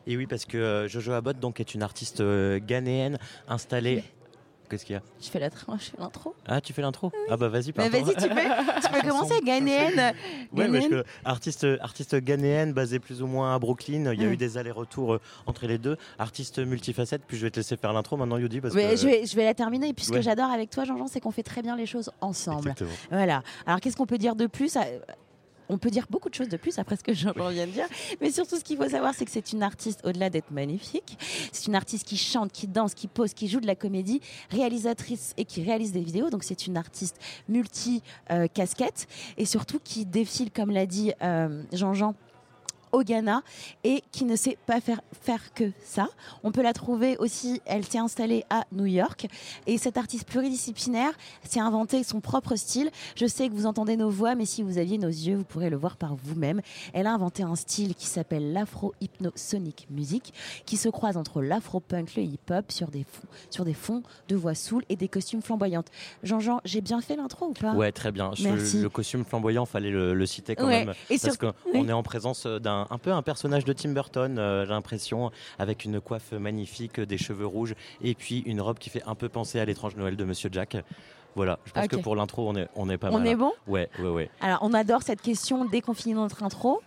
Et 0.07 0.17
oui, 0.17 0.29
parce 0.29 0.45
que 0.45 0.57
euh, 0.57 0.87
Jojo 0.87 1.11
Abbott 1.11 1.41
donc, 1.41 1.59
est 1.59 1.75
une 1.75 1.83
artiste 1.83 2.21
euh, 2.21 2.61
ghanéenne 2.65 3.19
installée. 3.49 4.05
Qu'est-ce 4.69 4.85
qu'il 4.85 4.95
y 4.95 4.99
a 4.99 5.03
Je 5.23 5.29
fais 5.29 5.39
l'intro. 5.39 5.73
Ah, 6.47 6.61
tu 6.61 6.73
fais 6.73 6.83
l'intro 6.83 7.13
Ah, 7.31 7.37
bah 7.37 7.49
vas-y, 7.49 7.67
Mais 7.69 7.73
pardon. 7.89 8.03
vas-y, 8.05 8.15
tu 8.17 8.29
peux, 8.29 8.83
tu 8.83 8.89
peux 9.03 9.09
commencer, 9.09 9.35
ghanéenne. 9.45 10.13
Ouais, 10.53 10.69
parce 10.69 10.89
que 10.89 11.05
artiste, 11.25 11.67
artiste 11.81 12.17
ghanéenne 12.17 12.73
basée 12.73 12.99
plus 12.99 13.23
ou 13.23 13.27
moins 13.27 13.55
à 13.55 13.59
Brooklyn. 13.59 14.13
Il 14.13 14.21
y 14.21 14.25
a 14.25 14.27
Ouais. 14.29 14.35
eu 14.35 14.37
des 14.37 14.59
allers-retours 14.59 15.15
euh, 15.15 15.21
entre 15.47 15.67
les 15.67 15.79
deux. 15.79 15.97
Artiste 16.19 16.59
multifacette. 16.59 17.23
Puis 17.27 17.37
je 17.37 17.43
vais 17.45 17.51
te 17.51 17.57
laisser 17.61 17.77
faire 17.77 17.93
l'intro 17.93 18.17
maintenant, 18.17 18.39
Yudi. 18.39 18.61
Parce 18.61 18.75
Mais 18.75 18.91
que... 18.91 18.97
je, 18.97 19.07
vais, 19.07 19.27
je 19.27 19.37
vais 19.37 19.45
la 19.45 19.55
terminer. 19.55 19.89
Et 19.89 19.93
puis 19.95 20.05
ce 20.05 20.11
que 20.11 20.17
Ouais. 20.17 20.23
j'adore 20.23 20.51
avec 20.51 20.71
toi, 20.71 20.85
Jean-Jean, 20.85 21.07
c'est 21.07 21.21
qu'on 21.21 21.31
fait 21.31 21.43
très 21.43 21.63
bien 21.63 21.77
les 21.77 21.87
choses 21.87 22.11
ensemble. 22.21 22.59
Exactement. 22.71 22.91
Voilà. 23.11 23.43
Alors 23.67 23.81
qu'est-ce 23.81 23.97
qu'on 23.97 24.07
peut 24.07 24.19
dire 24.19 24.35
de 24.37 24.47
plus 24.47 24.77
on 25.69 25.79
peut 25.79 25.91
dire 25.91 26.07
beaucoup 26.11 26.29
de 26.29 26.35
choses 26.35 26.49
de 26.49 26.57
plus 26.57 26.79
après 26.79 26.97
ce 26.97 27.03
que 27.03 27.15
Jean-Jean 27.15 27.49
vient 27.51 27.67
de 27.67 27.73
dire. 27.73 27.87
Mais 28.21 28.31
surtout, 28.31 28.57
ce 28.57 28.65
qu'il 28.65 28.77
faut 28.77 28.89
savoir, 28.89 29.15
c'est 29.15 29.25
que 29.25 29.31
c'est 29.31 29.53
une 29.53 29.63
artiste, 29.63 30.01
au-delà 30.05 30.31
d'être 30.31 30.51
magnifique, 30.51 31.19
c'est 31.53 31.67
une 31.67 31.75
artiste 31.75 32.07
qui 32.07 32.17
chante, 32.17 32.53
qui 32.53 32.67
danse, 32.67 32.95
qui 32.95 33.09
pose, 33.09 33.35
qui 33.35 33.49
joue 33.49 33.61
de 33.61 33.67
la 33.67 33.75
comédie, 33.75 34.21
réalisatrice 34.51 35.35
et 35.37 35.45
qui 35.45 35.63
réalise 35.63 35.93
des 35.93 36.03
vidéos. 36.03 36.31
Donc, 36.31 36.45
c'est 36.45 36.67
une 36.67 36.77
artiste 36.77 37.19
multi-casquette 37.49 39.07
et 39.37 39.45
surtout 39.45 39.81
qui 39.83 40.07
défile, 40.07 40.51
comme 40.51 40.71
l'a 40.71 40.87
dit 40.87 41.13
euh, 41.23 41.63
Jean-Jean, 41.73 42.15
au 42.93 43.03
Ghana 43.03 43.43
et 43.85 44.03
qui 44.13 44.25
ne 44.25 44.37
sait 44.37 44.57
pas 44.67 44.81
faire, 44.81 45.01
faire 45.23 45.53
que 45.55 45.71
ça. 45.85 46.09
On 46.43 46.53
peut 46.53 46.63
la 46.63 46.73
trouver 46.73 47.17
aussi, 47.19 47.61
elle 47.67 47.85
s'est 47.85 47.99
installée 47.99 48.45
à 48.51 48.65
New 48.73 48.87
York 48.87 49.27
et 49.67 49.79
cette 49.79 49.97
artiste 49.97 50.27
pluridisciplinaire 50.29 51.13
s'est 51.43 51.61
inventé 51.61 52.03
son 52.05 52.21
propre 52.21 52.57
style. 52.57 52.91
Je 53.17 53.27
sais 53.27 53.49
que 53.49 53.55
vous 53.55 53.67
entendez 53.67 53.97
nos 53.97 54.11
voix, 54.11 54.35
mais 54.35 54.47
si 54.47 54.63
vous 54.63 54.79
aviez 54.79 54.99
nos 54.99 55.09
yeux, 55.09 55.37
vous 55.37 55.45
pourrez 55.45 55.71
le 55.71 55.77
voir 55.77 55.97
par 55.97 56.15
vous-même. 56.17 56.61
Elle 56.93 57.07
a 57.07 57.13
inventé 57.13 57.43
un 57.43 57.55
style 57.57 57.95
qui 57.95 58.07
s'appelle 58.07 58.53
l'afro-hypnosonic 58.53 59.87
music, 59.91 60.33
qui 60.65 60.77
se 60.77 60.89
croise 60.89 61.17
entre 61.17 61.43
l'afro-punk, 61.43 62.15
le 62.17 62.23
hip-hop 62.23 62.71
sur 62.73 62.89
des, 62.89 63.05
fonds, 63.05 63.29
sur 63.51 63.65
des 63.65 63.75
fonds 63.75 64.03
de 64.29 64.37
voix 64.37 64.55
saoul 64.55 64.85
et 64.89 64.97
des 64.97 65.09
costumes 65.09 65.43
flamboyantes. 65.43 65.89
Jean-Jean, 66.23 66.61
j'ai 66.65 66.81
bien 66.81 67.01
fait 67.01 67.17
l'intro 67.17 67.47
ou 67.47 67.53
pas? 67.53 67.73
Ouais, 67.73 67.93
très 67.93 68.13
bien. 68.13 68.31
Je- 68.35 68.45
Merci. 68.45 68.81
le 68.81 68.89
costume 68.89 69.25
flamboyant, 69.25 69.67
fallait 69.67 69.91
le, 69.91 70.15
le 70.15 70.27
citer 70.27 70.57
quand 70.57 70.67
Ouais, 70.67 70.85
même. 70.85 70.95
et 71.11 71.19
parce 71.19 71.23
sur- 71.23 71.39
qu'on 71.39 71.53
oui. 71.73 71.87
est 71.89 71.93
en 71.93 72.03
présence 72.03 72.47
d'un 72.47 72.76
un 72.91 72.99
peu 72.99 73.13
un 73.13 73.23
personnage 73.23 73.65
de 73.65 73.73
Tim 73.73 73.91
Burton, 73.91 74.39
euh, 74.39 74.65
j'ai 74.65 74.71
l'impression, 74.73 75.31
avec 75.59 75.85
une 75.85 76.01
coiffe 76.01 76.33
magnifique, 76.33 77.01
des 77.01 77.19
cheveux 77.19 77.47
rouges, 77.47 77.75
et 78.03 78.15
puis 78.15 78.41
une 78.41 78.61
robe 78.61 78.79
qui 78.79 78.91
fait 78.91 79.03
un 79.07 79.15
peu 79.15 79.29
penser 79.29 79.59
à 79.61 79.65
l'étrange 79.65 79.97
Noël 79.97 80.17
de 80.17 80.25
Monsieur 80.25 80.49
Jack. 80.53 80.77
Voilà, 81.35 81.59
je 81.67 81.73
pense 81.73 81.87
que 81.89 81.97
pour 81.97 82.17
l'intro, 82.17 82.49
on 82.49 82.57
est, 82.57 82.69
on 82.77 82.89
est 82.89 82.97
pas 82.99 83.11
On 83.11 83.19
mal. 83.19 83.27
est 83.27 83.33
hein. 83.33 83.37
bon? 83.37 83.53
Ouais, 83.67 83.89
ouais, 83.99 84.09
ouais. 84.09 84.31
Alors, 84.41 84.59
on 84.63 84.73
adore 84.73 85.03
cette 85.03 85.21
question 85.21 85.65
dès 85.67 85.81
qu'on 85.83 85.93
finit 85.95 86.15
notre 86.15 86.43
intro. 86.43 86.81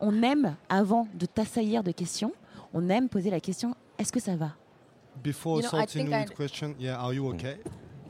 On 0.00 0.22
aime, 0.22 0.56
avant 0.68 1.08
de 1.14 1.24
t'assaillir 1.24 1.82
de 1.82 1.92
questions, 1.92 2.32
on 2.74 2.90
aime 2.90 3.08
poser 3.08 3.30
la 3.30 3.40
question 3.40 3.74
est-ce 3.98 4.12
que 4.12 4.20
ça 4.20 4.36
va? 4.36 4.50
Before 5.24 5.56
You 5.56 5.62
know, 5.62 5.68
I 5.78 5.86
starting 5.88 6.08
with 6.12 6.30
I- 6.30 6.34
question, 6.34 6.74
yeah, 6.78 7.00
are 7.00 7.14
you 7.14 7.26
okay? 7.30 7.56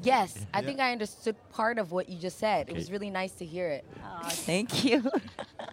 Yes, 0.05 0.35
I 0.53 0.59
Yeah. 0.61 0.67
think 0.67 0.81
I 0.81 0.93
understood 0.93 1.37
part 1.57 1.79
of 1.79 1.93
what 1.93 2.09
you 2.09 2.19
just 2.21 2.39
said. 2.39 2.69
It 2.69 2.75
was 2.75 2.91
really 2.91 3.11
nice 3.11 3.35
to 3.37 3.45
hear 3.45 3.71
it. 3.71 3.85
thank 4.45 4.83
you. 4.85 5.03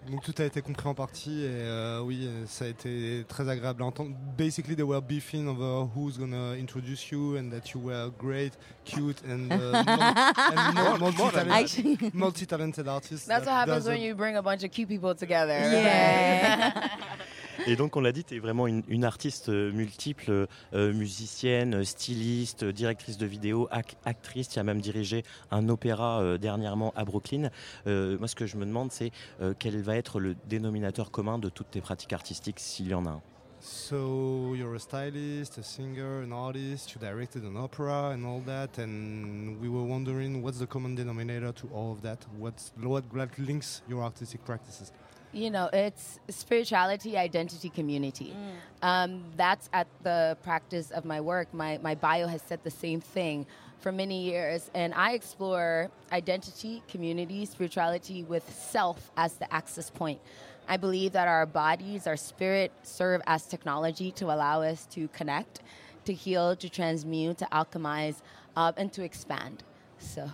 Donc 0.09 0.21
tout 0.23 0.33
a 0.39 0.45
été 0.45 0.61
compris 0.61 0.87
en 0.87 0.93
partie 0.93 1.43
et 1.43 1.49
euh, 1.49 2.01
oui, 2.01 2.29
ça 2.47 2.65
a 2.65 2.67
été 2.67 3.25
très 3.27 3.47
agréable 3.49 3.83
à 3.83 3.85
entendre. 3.85 4.11
Basically, 4.37 4.75
they 4.75 4.83
were 4.83 5.01
beefing 5.01 5.47
over 5.47 5.89
who's 5.95 6.17
gonna 6.17 6.55
introduce 6.59 7.09
you 7.11 7.37
and 7.37 7.49
that 7.51 7.71
you 7.73 7.79
were 7.79 8.11
great, 8.17 8.53
cute 8.83 9.21
and, 9.25 9.51
uh, 9.51 9.83
and 9.85 10.99
multi-talented, 10.99 12.13
multi-talented 12.13 12.87
artist. 12.87 13.27
That's 13.27 13.45
what 13.45 13.55
happens 13.55 13.87
when 13.87 14.01
you 14.01 14.15
bring 14.15 14.35
a 14.35 14.41
bunch 14.41 14.63
of 14.63 14.71
cute 14.71 14.89
people 14.89 15.15
together. 15.15 15.53
Yeah. 15.53 16.89
Et 17.65 17.77
donc, 17.77 17.95
on 17.95 18.01
l'a 18.01 18.11
dit, 18.11 18.25
tu 18.25 18.35
es 18.35 18.39
vraiment 18.39 18.67
une, 18.67 18.83
une 18.89 19.05
artiste 19.05 19.47
euh, 19.47 19.71
multiple, 19.71 20.47
euh, 20.73 20.93
musicienne, 20.93 21.85
styliste, 21.85 22.65
directrice 22.65 23.17
de 23.17 23.25
vidéo, 23.25 23.69
ac- 23.71 23.95
actrice. 24.03 24.49
Tu 24.49 24.59
as 24.59 24.63
même 24.63 24.81
dirigé 24.81 25.23
un 25.49 25.69
opéra 25.69 26.21
euh, 26.21 26.37
dernièrement 26.37 26.93
à 26.97 27.05
Brooklyn. 27.05 27.49
Euh, 27.87 28.17
moi, 28.17 28.27
ce 28.27 28.35
que 28.35 28.47
je 28.47 28.57
me 28.57 28.65
demande, 28.65 28.91
c'est 28.91 29.11
euh, 29.41 29.53
quel 29.57 29.81
va 29.81 29.95
être 29.95 30.19
le 30.19 30.35
dénominateur 30.49 31.09
commun 31.09 31.39
de 31.39 31.47
toutes 31.47 31.71
tes 31.71 31.79
pratiques 31.79 32.11
artistiques, 32.11 32.59
s'il 32.59 32.89
y 32.89 32.93
en 32.93 33.05
a 33.05 33.11
un? 33.11 33.21
So 33.61 34.55
you're 34.55 34.75
a 34.75 34.79
stylist, 34.79 35.57
a 35.57 35.63
singer, 35.63 36.23
an 36.23 36.33
artist. 36.33 36.93
You 36.93 36.99
directed 36.99 37.45
an 37.45 37.55
opera 37.55 38.09
and 38.09 38.25
all 38.25 38.41
that, 38.45 38.77
and 38.77 39.57
we 39.61 39.69
were 39.69 39.87
wondering 39.87 40.43
what's 40.43 40.59
the 40.59 40.67
common 40.67 40.95
denominator 40.95 41.53
to 41.53 41.69
all 41.73 41.93
of 41.93 42.01
that? 42.01 42.19
What, 42.37 42.55
what 42.83 43.05
links 43.37 43.81
your 43.87 44.03
artistic 44.03 44.43
practices? 44.43 44.91
You 45.33 45.49
know, 45.49 45.69
it's 45.73 46.19
spirituality, 46.29 47.17
identity, 47.17 47.69
community. 47.69 48.35
Um, 48.83 49.23
that's 49.35 49.67
at 49.73 49.87
the 50.03 50.37
practice 50.43 50.91
of 50.91 51.05
my 51.05 51.21
work. 51.21 51.51
My, 51.53 51.79
my 51.81 51.95
bio 51.95 52.27
has 52.27 52.43
said 52.43 52.59
the 52.63 52.71
same 52.71 53.01
thing 53.01 53.47
for 53.79 53.91
many 53.91 54.23
years. 54.23 54.69
And 54.75 54.93
I 54.93 55.13
explore 55.13 55.89
identity, 56.11 56.83
community, 56.87 57.45
spirituality 57.45 58.23
with 58.23 58.47
self 58.53 59.11
as 59.17 59.33
the 59.33 59.51
access 59.51 59.89
point. 59.89 60.19
I 60.67 60.77
believe 60.77 61.13
that 61.13 61.27
our 61.27 61.45
bodies, 61.45 62.05
our 62.05 62.15
spirit 62.15 62.71
serve 62.83 63.21
as 63.25 63.45
technology 63.47 64.11
to 64.11 64.25
allow 64.25 64.61
us 64.61 64.85
to 64.91 65.07
connect, 65.09 65.61
to 66.05 66.13
heal, 66.13 66.55
to 66.55 66.69
transmute, 66.69 67.39
to 67.39 67.45
alchemize, 67.45 68.21
uh, 68.55 68.71
and 68.77 68.93
to 68.93 69.03
expand. 69.03 69.63
So. 69.97 70.29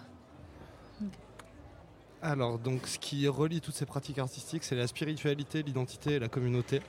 Alors, 2.21 2.59
donc, 2.59 2.85
ce 2.85 2.99
qui 2.99 3.27
relie 3.29 3.61
toutes 3.61 3.75
ces 3.75 3.85
pratiques 3.85 4.19
artistiques, 4.19 4.65
c'est 4.65 4.75
la 4.75 4.87
spiritualité, 4.87 5.63
l'identité 5.63 6.15
et 6.15 6.19
la 6.19 6.27
communauté. 6.27 6.81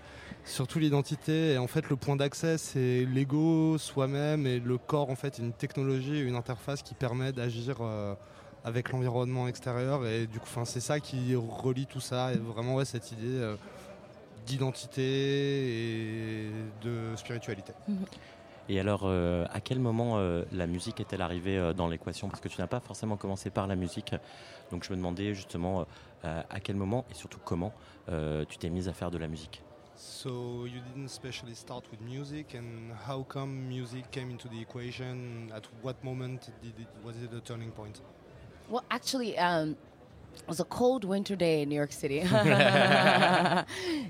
Surtout 0.44 0.80
l'identité, 0.80 1.52
et 1.52 1.58
en 1.58 1.68
fait, 1.68 1.88
le 1.88 1.94
point 1.94 2.16
d'accès, 2.16 2.58
c'est 2.58 3.04
l'ego, 3.04 3.78
soi-même, 3.78 4.46
et 4.46 4.58
le 4.58 4.76
corps, 4.76 5.08
en 5.08 5.14
fait, 5.14 5.38
une 5.38 5.52
technologie, 5.52 6.20
une 6.20 6.34
interface 6.34 6.82
qui 6.82 6.94
permet 6.94 7.30
d'agir 7.30 7.76
euh, 7.80 8.14
avec 8.64 8.90
l'environnement 8.90 9.46
extérieur. 9.46 10.04
Et 10.04 10.26
du 10.26 10.40
coup, 10.40 10.48
c'est 10.64 10.80
ça 10.80 10.98
qui 10.98 11.36
relie 11.36 11.86
tout 11.86 12.00
ça, 12.00 12.32
et 12.32 12.36
vraiment, 12.36 12.84
cette 12.84 13.12
idée 13.12 13.20
euh, 13.26 13.56
d'identité 14.46 15.02
et 15.02 16.50
de 16.82 17.14
spiritualité. 17.14 17.72
Et 18.68 18.78
alors, 18.78 19.02
euh, 19.04 19.46
à 19.52 19.60
quel 19.60 19.80
moment 19.80 20.18
euh, 20.18 20.44
la 20.52 20.66
musique 20.66 21.00
est-elle 21.00 21.22
arrivée 21.22 21.58
euh, 21.58 21.72
dans 21.72 21.88
l'équation? 21.88 22.28
Parce 22.28 22.40
que 22.40 22.48
tu 22.48 22.60
n'as 22.60 22.66
pas 22.66 22.80
forcément 22.80 23.16
commencé 23.16 23.50
par 23.50 23.66
la 23.66 23.74
musique. 23.74 24.14
Donc 24.70 24.84
je 24.84 24.90
me 24.90 24.96
demandais 24.96 25.34
justement 25.34 25.86
euh, 26.24 26.42
à 26.50 26.60
quel 26.60 26.76
moment 26.76 27.04
et 27.10 27.14
surtout 27.14 27.40
comment 27.44 27.72
euh, 28.08 28.44
tu 28.48 28.58
t'es 28.58 28.68
mise 28.68 28.88
à 28.88 28.92
faire 28.92 29.10
de 29.10 29.18
la 29.18 29.26
musique? 29.26 29.62
So 29.96 30.66
you 30.66 30.80
didn't 30.94 31.08
specially 31.08 31.54
start 31.54 31.84
with 31.90 32.00
music, 32.00 32.54
and 32.54 32.92
how 33.06 33.22
come 33.22 33.68
music 33.68 34.10
came 34.10 34.30
into 34.30 34.48
the 34.48 34.60
equation? 34.60 35.50
At 35.54 35.64
what 35.82 36.02
moment 36.02 36.50
did 36.62 36.72
it, 36.78 36.88
was 37.04 37.16
it 37.22 37.34
a 37.34 37.40
turning 37.40 37.70
point? 37.70 38.00
Well, 38.70 38.82
actually, 38.90 39.36
um, 39.36 39.76
it 40.34 40.48
was 40.48 40.60
a 40.60 40.64
cold 40.64 41.04
winter 41.04 41.36
day 41.36 41.62
in 41.62 41.68
New 41.68 41.74
York 41.74 41.92
City. 41.92 42.20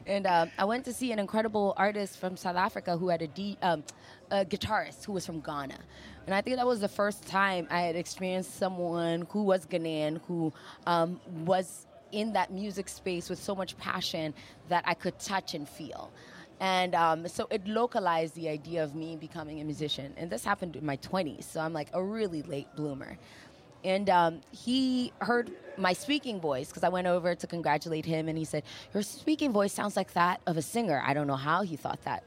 and 0.06 0.26
um, 0.26 0.50
I 0.58 0.64
went 0.64 0.84
to 0.84 0.92
see 0.92 1.10
an 1.10 1.18
incredible 1.18 1.74
artist 1.76 2.18
from 2.18 2.36
South 2.36 2.56
Africa 2.56 2.96
who 2.96 3.08
had 3.08 3.22
a, 3.22 3.26
D, 3.26 3.58
um, 3.62 3.82
a 4.30 4.44
guitarist 4.44 5.04
who 5.04 5.12
was 5.12 5.26
from 5.26 5.40
Ghana. 5.40 5.78
And 6.26 6.34
I 6.34 6.40
think 6.40 6.56
that 6.56 6.66
was 6.66 6.80
the 6.80 6.88
first 6.88 7.26
time 7.26 7.66
I 7.70 7.80
had 7.82 7.96
experienced 7.96 8.56
someone 8.56 9.26
who 9.30 9.42
was 9.42 9.66
Ghanaian, 9.66 10.20
who 10.28 10.52
um, 10.86 11.20
was 11.44 11.86
in 12.12 12.32
that 12.32 12.52
music 12.52 12.88
space 12.88 13.28
with 13.28 13.38
so 13.38 13.54
much 13.54 13.76
passion 13.78 14.34
that 14.68 14.84
I 14.86 14.94
could 14.94 15.18
touch 15.18 15.54
and 15.54 15.68
feel. 15.68 16.10
And 16.60 16.94
um, 16.94 17.26
so 17.26 17.46
it 17.50 17.66
localized 17.66 18.34
the 18.34 18.48
idea 18.48 18.84
of 18.84 18.94
me 18.94 19.16
becoming 19.16 19.60
a 19.60 19.64
musician. 19.64 20.12
And 20.16 20.30
this 20.30 20.44
happened 20.44 20.76
in 20.76 20.84
my 20.84 20.98
20s, 20.98 21.44
so 21.44 21.60
I'm 21.60 21.72
like 21.72 21.88
a 21.94 22.02
really 22.02 22.42
late 22.42 22.68
bloomer. 22.76 23.16
And 23.82 24.10
um, 24.10 24.40
he 24.50 25.10
heard 25.20 25.50
my 25.78 25.94
speaking 25.94 26.38
voice 26.38 26.68
because 26.68 26.84
I 26.84 26.90
went 26.90 27.06
over 27.06 27.34
to 27.34 27.46
congratulate 27.46 28.04
him, 28.04 28.28
and 28.28 28.36
he 28.36 28.44
said, 28.44 28.62
Your 28.92 29.02
speaking 29.02 29.52
voice 29.52 29.72
sounds 29.72 29.96
like 29.96 30.12
that 30.12 30.42
of 30.46 30.58
a 30.58 30.62
singer. 30.62 31.02
I 31.04 31.14
don't 31.14 31.26
know 31.26 31.36
how 31.36 31.62
he 31.62 31.76
thought 31.76 32.02
that. 32.04 32.24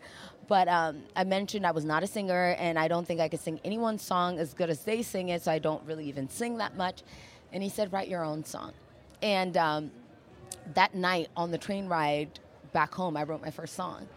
But 0.48 0.68
um, 0.68 1.04
I 1.16 1.24
mentioned 1.24 1.66
I 1.66 1.72
was 1.72 1.86
not 1.86 2.04
a 2.04 2.08
singer, 2.08 2.56
and 2.60 2.78
I 2.78 2.88
don't 2.88 3.06
think 3.06 3.22
I 3.22 3.30
could 3.30 3.40
sing 3.40 3.60
anyone's 3.64 4.02
song 4.02 4.40
as 4.40 4.54
good 4.54 4.70
as 4.70 4.80
they 4.84 5.02
sing 5.02 5.30
it, 5.30 5.42
so 5.42 5.52
I 5.52 5.60
don't 5.60 5.84
really 5.86 6.06
even 6.06 6.30
sing 6.30 6.58
that 6.58 6.76
much. 6.76 7.04
And 7.54 7.64
he 7.64 7.70
said, 7.70 7.94
Write 7.94 8.10
your 8.10 8.24
own 8.24 8.44
song. 8.44 8.74
And 9.22 9.56
um, 9.56 9.92
that 10.74 10.96
night 10.96 11.30
on 11.38 11.52
the 11.52 11.58
train 11.58 11.88
ride 11.88 12.40
back 12.74 12.94
home, 12.94 13.16
I 13.16 13.24
wrote 13.24 13.42
my 13.42 13.52
first 13.52 13.76
song. 13.76 14.08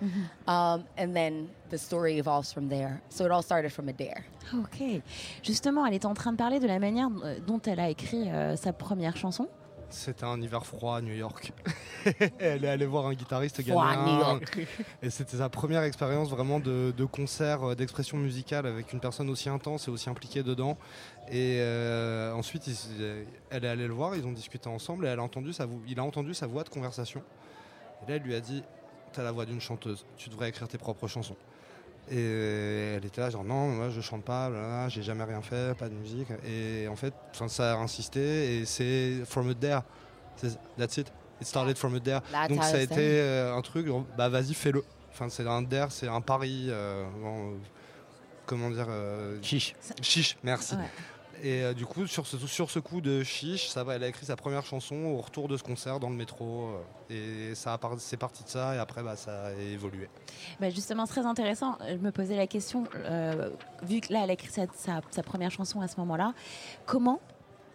Um, 0.48 0.84
and 0.96 1.14
then 1.14 1.50
the 1.70 1.78
story 1.78 2.18
evolves 2.18 2.52
from 2.52 2.68
there. 2.68 3.02
So 3.10 3.24
it 3.24 3.30
all 3.30 3.42
started 3.42 3.72
from 3.72 3.88
a 3.88 3.92
dare. 3.92 4.24
Ok. 4.54 5.02
Justement, 5.42 5.84
elle 5.86 5.94
était 5.94 6.06
en 6.06 6.14
train 6.14 6.32
de 6.32 6.38
parler 6.38 6.58
de 6.58 6.66
la 6.66 6.78
manière 6.78 7.10
euh, 7.22 7.38
dont 7.46 7.60
elle 7.66 7.80
a 7.80 7.88
écrit 7.90 8.30
euh, 8.30 8.56
sa 8.56 8.72
première 8.72 9.16
chanson. 9.16 9.48
C'était 9.88 10.24
un 10.24 10.40
hiver 10.40 10.66
froid 10.66 10.96
à 10.96 11.00
New 11.00 11.14
York. 11.14 11.52
elle 12.38 12.64
est 12.64 12.68
allée 12.68 12.86
voir 12.86 13.06
un 13.06 13.14
guitariste 13.14 13.60
ghanéen. 13.62 14.04
New 14.04 14.18
York. 14.18 14.58
Et 15.02 15.10
c'était 15.10 15.36
sa 15.36 15.48
première 15.48 15.82
expérience 15.84 16.28
vraiment 16.28 16.58
de, 16.60 16.92
de 16.96 17.04
concert, 17.04 17.62
euh, 17.62 17.74
d'expression 17.74 18.16
musicale 18.18 18.66
avec 18.66 18.92
une 18.92 19.00
personne 19.00 19.30
aussi 19.30 19.48
intense 19.48 19.88
et 19.88 19.90
aussi 19.90 20.10
impliquée 20.10 20.42
dedans. 20.42 20.76
Et 21.28 21.58
euh, 21.60 22.32
ensuite, 22.32 22.66
il- 22.66 23.26
elle 23.50 23.64
est 23.64 23.68
allée 23.68 23.86
le 23.86 23.94
voir, 23.94 24.16
ils 24.16 24.26
ont 24.26 24.32
discuté 24.32 24.68
ensemble 24.68 25.06
et 25.06 25.08
elle 25.08 25.18
a 25.20 25.22
entendu 25.22 25.52
sa 25.52 25.66
il 25.86 25.98
a 25.98 26.04
entendu 26.04 26.34
sa 26.34 26.46
voix 26.46 26.64
de 26.64 26.68
conversation. 26.68 27.22
Et 28.06 28.10
là, 28.10 28.16
elle 28.16 28.22
lui 28.22 28.34
a 28.34 28.40
dit 28.40 28.62
T'as 29.12 29.22
la 29.22 29.32
voix 29.32 29.46
d'une 29.46 29.60
chanteuse, 29.60 30.04
tu 30.18 30.28
devrais 30.30 30.48
écrire 30.50 30.68
tes 30.68 30.78
propres 30.78 31.06
chansons. 31.08 31.36
Et 32.10 32.94
elle 32.96 33.04
était 33.04 33.20
là, 33.20 33.30
genre 33.30 33.44
non, 33.44 33.68
moi 33.68 33.90
je 33.90 34.00
chante 34.00 34.24
pas, 34.24 34.88
j'ai 34.88 35.02
jamais 35.02 35.24
rien 35.24 35.42
fait, 35.42 35.76
pas 35.76 35.88
de 35.88 35.94
musique. 35.94 36.28
Et 36.46 36.86
en 36.88 36.96
fait, 36.96 37.12
ça 37.48 37.72
a 37.72 37.76
insisté 37.76 38.58
et 38.60 38.64
c'est 38.64 39.24
from 39.24 39.50
it 39.50 39.58
there. 39.58 39.80
That's 40.76 40.98
it. 40.98 41.12
It 41.40 41.46
started 41.46 41.76
from 41.76 41.96
it 41.96 42.04
there. 42.04 42.20
That's 42.32 42.48
Donc 42.48 42.62
ça 42.62 42.76
a 42.76 42.80
été 42.80 43.20
euh, 43.20 43.54
un 43.54 43.60
truc, 43.62 43.86
bah 44.16 44.28
vas-y, 44.28 44.54
fais-le. 44.54 44.84
Enfin, 45.12 45.28
c'est 45.28 45.46
un 45.46 45.62
dare, 45.62 45.92
c'est 45.92 46.08
un 46.08 46.20
pari. 46.20 46.66
euh, 46.68 47.04
bon, 47.20 47.50
euh, 47.50 47.56
comment 48.46 48.70
dire 48.70 48.86
Chiche. 49.42 49.74
Chiche, 50.00 50.36
merci. 50.42 50.74
Ouais. 50.76 50.82
Et 51.42 51.62
euh, 51.62 51.74
du 51.74 51.84
coup, 51.86 52.06
sur 52.06 52.26
ce, 52.26 52.38
sur 52.46 52.70
ce 52.70 52.78
coup 52.78 53.00
de 53.00 53.22
chiche, 53.22 53.68
ça 53.68 53.84
va, 53.84 53.94
elle 53.96 54.04
a 54.04 54.08
écrit 54.08 54.24
sa 54.26 54.36
première 54.36 54.64
chanson 54.64 54.94
au 54.96 55.18
retour 55.20 55.48
de 55.48 55.56
ce 55.56 55.62
concert 55.62 56.00
dans 56.00 56.08
le 56.08 56.16
métro. 56.16 56.70
euh, 57.10 57.50
et 57.50 57.54
ça 57.54 57.78
c'est 57.98 58.16
parti 58.16 58.42
de 58.42 58.48
ça, 58.48 58.74
et 58.74 58.78
après, 58.78 59.02
bah, 59.02 59.16
ça 59.16 59.46
a 59.46 59.52
évolué. 59.52 60.08
Bah, 60.60 60.70
justement, 60.70 61.06
c'est 61.06 61.12
très 61.12 61.26
intéressant. 61.26 61.76
Je 61.88 61.96
me 61.96 62.10
posais 62.10 62.36
la 62.36 62.46
question, 62.46 62.84
euh, 62.94 63.50
vu 63.82 64.00
que 64.00 64.12
là, 64.12 64.20
elle 64.24 64.30
a 64.30 64.32
écrit 64.32 64.48
sa, 64.50 64.66
sa- 64.74 65.00
sa 65.10 65.22
première 65.22 65.50
chanson 65.50 65.80
à 65.80 65.88
ce 65.88 65.96
moment-là, 66.00 66.32
comment 66.86 67.20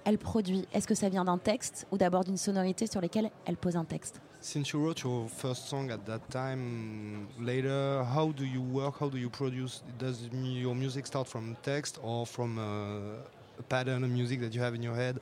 elle 0.06 0.18
produit? 0.18 0.68
Est-ce 0.74 0.88
que 0.88 0.96
ça 0.96 1.10
vient 1.10 1.26
d'un 1.26 1.38
texte 1.38 1.86
ou 1.92 1.98
d'abord 1.98 2.24
d'une 2.24 2.38
sonorité 2.38 2.88
sur 2.88 3.00
lesquelles 3.02 3.30
elle 3.46 3.58
pose 3.58 3.76
un 3.78 3.86
texte? 3.86 4.20
Since 4.44 4.72
you 4.72 4.84
wrote 4.84 5.00
your 5.02 5.30
first 5.30 5.68
song 5.68 5.92
at 5.92 6.00
that 6.08 6.22
time, 6.32 7.28
later, 7.40 8.02
how 8.04 8.34
do 8.34 8.44
you 8.44 8.60
work? 8.60 8.96
How 9.00 9.08
do 9.08 9.18
you 9.20 9.30
produce? 9.30 9.84
Does 10.00 10.28
your 10.32 10.74
music 10.74 11.06
start 11.06 11.28
from 11.28 11.56
text 11.62 12.00
or 12.04 12.26
from 12.26 12.58
uh, 12.58 13.20
pattern 13.62 14.04
of 14.04 14.10
music 14.10 14.40
that 14.42 14.54
you 14.54 14.62
have 14.62 14.76
in 14.76 14.84
your 14.84 14.96
head? 14.96 15.20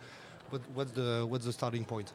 What, 0.49 0.61
what's 0.73 0.91
the 0.91 1.25
what's 1.27 1.45
the 1.45 1.53
starting 1.53 1.85
point? 1.85 2.11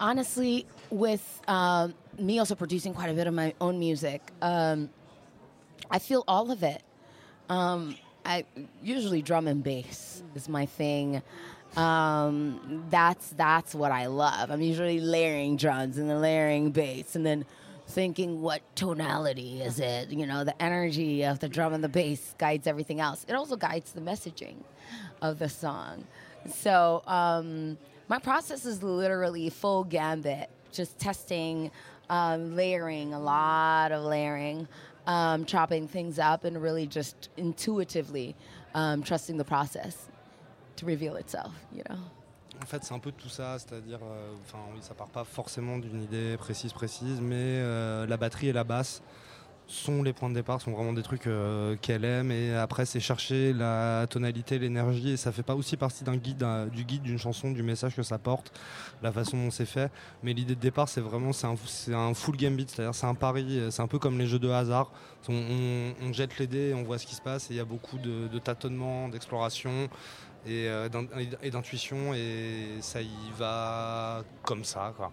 honestly, 0.00 0.66
with 0.90 1.42
um, 1.48 1.94
me 2.18 2.38
also 2.38 2.54
producing 2.54 2.94
quite 2.94 3.10
a 3.10 3.14
bit 3.14 3.26
of 3.26 3.34
my 3.34 3.54
own 3.60 3.78
music, 3.78 4.32
um, 4.42 4.90
I 5.90 5.98
feel 5.98 6.24
all 6.28 6.50
of 6.50 6.62
it. 6.62 6.82
Um, 7.48 7.96
I 8.24 8.44
usually 8.82 9.22
drum 9.22 9.48
and 9.48 9.62
bass 9.62 10.22
is 10.34 10.48
my 10.48 10.66
thing. 10.66 11.22
Um, 11.76 12.84
that's 12.90 13.30
that's 13.30 13.74
what 13.74 13.92
I 13.92 14.06
love. 14.06 14.50
I'm 14.50 14.60
usually 14.60 15.00
layering 15.00 15.56
drums 15.56 15.98
and 15.98 16.10
then 16.10 16.20
layering 16.20 16.70
bass 16.70 17.14
and 17.14 17.24
then 17.24 17.44
thinking 17.88 18.42
what 18.42 18.60
tonality 18.76 19.62
is 19.62 19.80
it. 19.80 20.10
You 20.10 20.26
know, 20.26 20.44
the 20.44 20.60
energy 20.62 21.24
of 21.24 21.38
the 21.38 21.48
drum 21.48 21.72
and 21.72 21.82
the 21.82 21.88
bass 21.88 22.34
guides 22.38 22.66
everything 22.66 23.00
else. 23.00 23.24
It 23.28 23.34
also 23.34 23.56
guides 23.56 23.92
the 23.92 24.00
messaging 24.00 24.56
of 25.22 25.38
the 25.38 25.48
song. 25.48 26.06
So 26.52 27.02
um, 27.06 27.78
my 28.08 28.18
process 28.18 28.64
is 28.64 28.82
literally 28.82 29.50
full 29.50 29.84
gambit, 29.84 30.50
just 30.70 30.98
testing, 30.98 31.70
um, 32.10 32.54
layering, 32.54 33.14
a 33.14 33.20
lot 33.20 33.90
of 33.90 34.04
layering, 34.04 34.68
um, 35.06 35.44
chopping 35.46 35.88
things 35.88 36.18
up, 36.18 36.44
and 36.44 36.60
really 36.60 36.86
just 36.86 37.30
intuitively 37.36 38.36
um, 38.74 39.02
trusting 39.02 39.38
the 39.38 39.44
process 39.44 40.08
to 40.76 40.86
reveal 40.86 41.16
itself. 41.16 41.54
You 41.72 41.82
know. 41.88 41.98
En 42.60 42.66
fait, 42.66 42.84
c'est 42.84 42.92
un 42.94 42.98
peu 42.98 43.12
tout 43.12 43.28
ça, 43.28 43.56
c'est-à-dire, 43.58 44.00
euh, 44.02 44.32
enfin, 44.44 44.58
oui, 44.74 44.80
ça 44.82 44.94
part 44.94 45.08
pas 45.08 45.24
forcément 45.24 45.78
d'une 45.78 46.02
idée 46.02 46.36
précise, 46.36 46.72
précise, 46.72 47.20
mais 47.20 47.34
euh, 47.36 48.06
la 48.06 48.16
batterie 48.16 48.48
et 48.48 48.52
la 48.52 48.64
basse 48.64 49.00
sont 49.68 50.02
les 50.02 50.14
points 50.14 50.30
de 50.30 50.34
départ, 50.34 50.60
sont 50.60 50.72
vraiment 50.72 50.94
des 50.94 51.02
trucs 51.02 51.26
euh, 51.26 51.76
qu'elle 51.80 52.04
aime, 52.04 52.32
et 52.32 52.54
après, 52.54 52.86
c'est 52.86 53.00
chercher 53.00 53.52
la 53.52 54.06
tonalité, 54.08 54.58
l'énergie, 54.58 55.10
et 55.10 55.16
ça 55.18 55.30
fait 55.30 55.42
pas 55.42 55.54
aussi 55.54 55.76
partie 55.76 56.04
d'un 56.04 56.16
guide, 56.16 56.44
du 56.72 56.84
guide 56.84 57.02
d'une 57.02 57.18
chanson, 57.18 57.50
du 57.50 57.62
message 57.62 57.94
que 57.94 58.02
ça 58.02 58.18
porte, 58.18 58.50
la 59.02 59.12
façon 59.12 59.36
dont 59.36 59.50
c'est 59.50 59.66
fait, 59.66 59.92
mais 60.22 60.32
l'idée 60.32 60.54
de 60.54 60.60
départ, 60.60 60.88
c'est 60.88 61.02
vraiment, 61.02 61.32
c'est 61.32 61.46
un, 61.46 61.98
un 61.98 62.14
full 62.14 62.36
gambit, 62.36 62.66
c'est-à-dire, 62.66 62.94
c'est 62.94 63.06
un 63.06 63.14
pari, 63.14 63.60
c'est 63.70 63.82
un 63.82 63.88
peu 63.88 63.98
comme 63.98 64.18
les 64.18 64.26
jeux 64.26 64.38
de 64.38 64.48
hasard, 64.48 64.90
on 65.28 66.12
jette 66.12 66.38
les 66.38 66.46
dés, 66.46 66.72
on 66.74 66.82
voit 66.82 66.96
ce 66.98 67.06
qui 67.06 67.14
se 67.14 67.22
passe, 67.22 67.50
et 67.50 67.54
il 67.54 67.56
y 67.58 67.60
a 67.60 67.66
beaucoup 67.66 67.98
de, 67.98 68.26
de 68.26 68.38
tâtonnements, 68.38 69.10
d'exploration, 69.10 69.90
et 70.48 70.68
euh, 70.68 70.88
et 71.42 71.50
d'intuition 71.50 72.14
et 72.14 72.78
ça 72.80 73.00
y 73.02 73.30
va 73.36 74.22
comme 74.42 74.64
ça 74.64 74.92
quoi. 74.96 75.12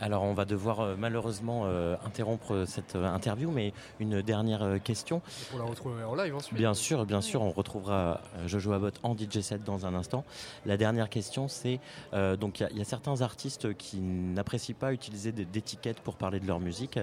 Alors 0.00 0.22
on 0.22 0.32
va 0.32 0.44
devoir 0.46 0.80
euh, 0.80 0.96
malheureusement 0.98 1.64
euh, 1.66 1.94
interrompre 2.06 2.64
cette 2.66 2.96
euh, 2.96 3.04
interview, 3.06 3.50
mais 3.50 3.72
une 4.00 4.22
dernière 4.22 4.62
euh, 4.62 4.78
question. 4.78 5.20
Pour 5.50 5.58
la 5.58 5.66
retrouver 5.66 6.02
en 6.04 6.14
live 6.14 6.34
ensuite. 6.34 6.56
Bien 6.58 6.72
sûr, 6.74 7.04
bien 7.04 7.20
sûr, 7.20 7.42
on 7.42 7.50
retrouvera 7.50 8.20
Jojo 8.46 8.72
Abbott 8.72 8.98
en 9.02 9.14
DJ 9.14 9.40
set 9.40 9.62
dans 9.62 9.84
un 9.86 9.94
instant. 9.94 10.24
La 10.64 10.76
dernière 10.78 11.10
question, 11.10 11.48
c'est 11.48 11.80
euh, 12.14 12.36
donc 12.36 12.60
il 12.60 12.62
y 12.62 12.66
a- 12.66 12.70
il 12.70 12.78
y, 12.78 12.80
a 12.80 12.84
certains 12.84 13.20
artistes 13.20 13.74
qui 13.76 14.00
n'apprécient 14.00 14.74
pas 14.78 14.92
utiliser 14.92 15.32
d'étiquettes 15.32 16.00
pour 16.00 16.16
parler 16.16 16.40
de 16.40 16.46
leur 16.46 16.60
musique. 16.60 16.98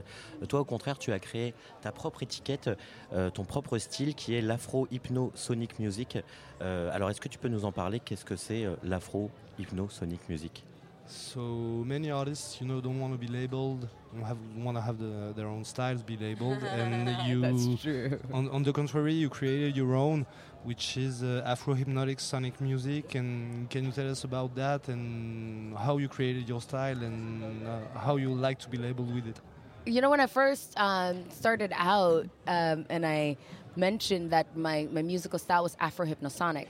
Toi, 0.49 0.61
au 0.61 0.65
contraire, 0.65 0.97
tu 0.97 1.11
as 1.13 1.19
créé 1.19 1.53
ta 1.81 1.91
propre 1.91 2.23
étiquette, 2.23 2.69
euh, 3.13 3.29
ton 3.29 3.43
propre 3.43 3.77
style, 3.77 4.15
qui 4.15 4.33
est 4.33 4.41
l'afro 4.41 4.87
hypno 4.91 5.31
sonic 5.35 5.77
music. 5.79 6.17
Euh, 6.61 6.89
alors, 6.93 7.09
est-ce 7.11 7.21
que 7.21 7.27
tu 7.29 7.37
peux 7.37 7.47
nous 7.49 7.65
en 7.65 7.71
parler? 7.71 7.99
Qu'est-ce 7.99 8.25
que 8.25 8.35
c'est 8.35 8.65
euh, 8.65 8.75
l'afro 8.83 9.29
hypno 9.59 9.87
sonic 9.89 10.27
music? 10.29 10.63
So 11.07 11.39
many 11.39 12.11
artists, 12.11 12.59
you 12.59 12.67
know, 12.67 12.81
don't 12.81 12.99
want 12.99 13.13
to 13.13 13.17
be 13.17 13.27
labeled, 13.27 13.87
don't 14.13 14.25
have, 14.25 14.37
want 14.57 14.77
to 14.77 14.81
have 14.81 14.99
the, 14.99 15.33
their 15.35 15.47
own 15.47 15.63
styles 15.63 16.03
be 16.03 16.17
labeled, 16.17 16.61
and 16.63 17.27
you, 17.27 17.41
That's 17.41 17.81
true. 17.81 18.19
On, 18.33 18.49
on 18.49 18.63
the 18.63 18.73
contrary, 18.73 19.13
you 19.13 19.29
created 19.29 19.75
your 19.75 19.95
own, 19.95 20.25
which 20.63 20.97
is 20.97 21.23
uh, 21.23 21.43
Afro 21.45 21.73
hypnotic 21.73 22.19
sonic 22.19 22.59
music. 22.59 23.15
And 23.15 23.69
can 23.69 23.85
you 23.85 23.91
tell 23.91 24.09
us 24.11 24.25
about 24.25 24.53
that 24.55 24.89
and 24.89 25.77
how 25.77 25.97
you 25.97 26.09
created 26.09 26.49
your 26.49 26.61
style 26.61 27.01
and 27.01 27.65
uh, 27.65 27.79
how 27.97 28.17
you 28.17 28.33
like 28.33 28.59
to 28.59 28.69
be 28.69 28.77
labeled 28.77 29.13
with 29.15 29.27
it? 29.27 29.39
You 29.85 30.01
know, 30.01 30.09
when 30.09 30.19
I 30.19 30.27
first 30.27 30.73
um, 30.75 31.23
started 31.29 31.71
out 31.73 32.27
um, 32.47 32.85
and 32.89 33.05
I 33.05 33.37
mentioned 33.77 34.31
that 34.31 34.57
my, 34.57 34.87
my 34.91 35.01
musical 35.01 35.39
style 35.39 35.63
was 35.63 35.77
Afro 35.79 36.05
hypnosonic, 36.05 36.69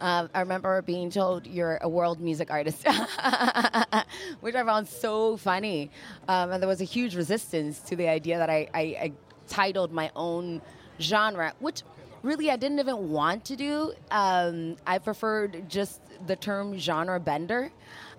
um, 0.00 0.30
I 0.34 0.40
remember 0.40 0.80
being 0.82 1.10
told 1.10 1.46
you're 1.46 1.78
a 1.80 1.88
world 1.88 2.20
music 2.20 2.50
artist, 2.50 2.86
which 4.40 4.54
I 4.54 4.64
found 4.64 4.88
so 4.88 5.36
funny. 5.36 5.90
Um, 6.28 6.52
and 6.52 6.62
there 6.62 6.68
was 6.68 6.80
a 6.80 6.84
huge 6.84 7.16
resistance 7.16 7.80
to 7.80 7.96
the 7.96 8.08
idea 8.08 8.38
that 8.38 8.50
I, 8.50 8.68
I, 8.72 8.80
I 8.80 9.12
titled 9.48 9.92
my 9.92 10.10
own 10.14 10.62
genre, 11.00 11.52
which 11.58 11.82
really 12.22 12.50
I 12.50 12.56
didn't 12.56 12.78
even 12.78 13.10
want 13.10 13.44
to 13.46 13.56
do. 13.56 13.92
Um, 14.10 14.76
I 14.86 14.98
preferred 14.98 15.68
just 15.68 16.00
the 16.26 16.36
term 16.36 16.78
genre 16.78 17.18
bender. 17.18 17.70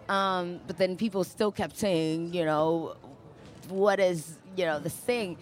Um, 0.09 0.59
but 0.67 0.77
then 0.77 0.97
people 0.97 1.23
still 1.23 1.51
kept 1.51 1.77
saying, 1.77 2.33
you 2.33 2.43
know, 2.43 2.95
what 3.69 3.99
is 3.99 4.37
you 4.57 4.65
know 4.65 4.79
this 4.79 4.95
thing 4.95 5.37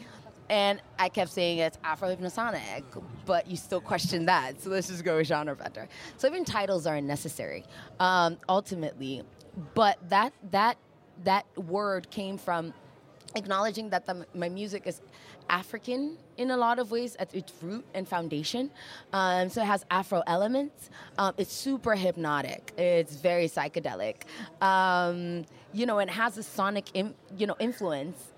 and 0.49 0.81
i 0.99 1.09
kept 1.09 1.31
saying 1.31 1.59
it's 1.59 1.77
afro 1.83 2.15
hypnosonic 2.15 2.83
but 3.25 3.47
you 3.47 3.57
still 3.57 3.81
question 3.81 4.25
that 4.25 4.61
so 4.61 4.69
let's 4.69 4.87
just 4.87 5.03
go 5.03 5.17
with 5.17 5.27
genre 5.27 5.55
bender 5.55 5.87
so 6.17 6.27
even 6.27 6.45
titles 6.45 6.85
are 6.85 6.95
unnecessary 6.95 7.63
um, 7.99 8.37
ultimately 8.49 9.23
but 9.73 9.97
that 10.09 10.33
that 10.51 10.77
that 11.23 11.45
word 11.57 12.09
came 12.11 12.37
from 12.37 12.73
acknowledging 13.35 13.89
that 13.89 14.05
the, 14.05 14.25
my 14.33 14.49
music 14.49 14.83
is 14.85 15.01
African 15.49 16.17
in 16.37 16.51
a 16.51 16.57
lot 16.57 16.79
of 16.79 16.91
ways 16.91 17.15
at 17.17 17.33
its 17.33 17.53
root 17.61 17.85
and 17.93 18.07
foundation. 18.07 18.69
Um, 19.13 19.49
so 19.49 19.61
it 19.61 19.65
has 19.65 19.85
Afro 19.89 20.23
elements. 20.27 20.89
Um, 21.17 21.33
it's 21.37 21.53
super 21.53 21.95
hypnotic. 21.95 22.73
It's 22.77 23.15
very 23.15 23.47
psychedelic. 23.47 24.23
Um, 24.61 25.45
you 25.73 25.85
know, 25.85 25.99
and 25.99 26.09
has 26.09 26.37
a 26.37 26.43
sonic, 26.43 26.95
you 26.95 27.47
know, 27.47 27.55
influence 27.59 28.33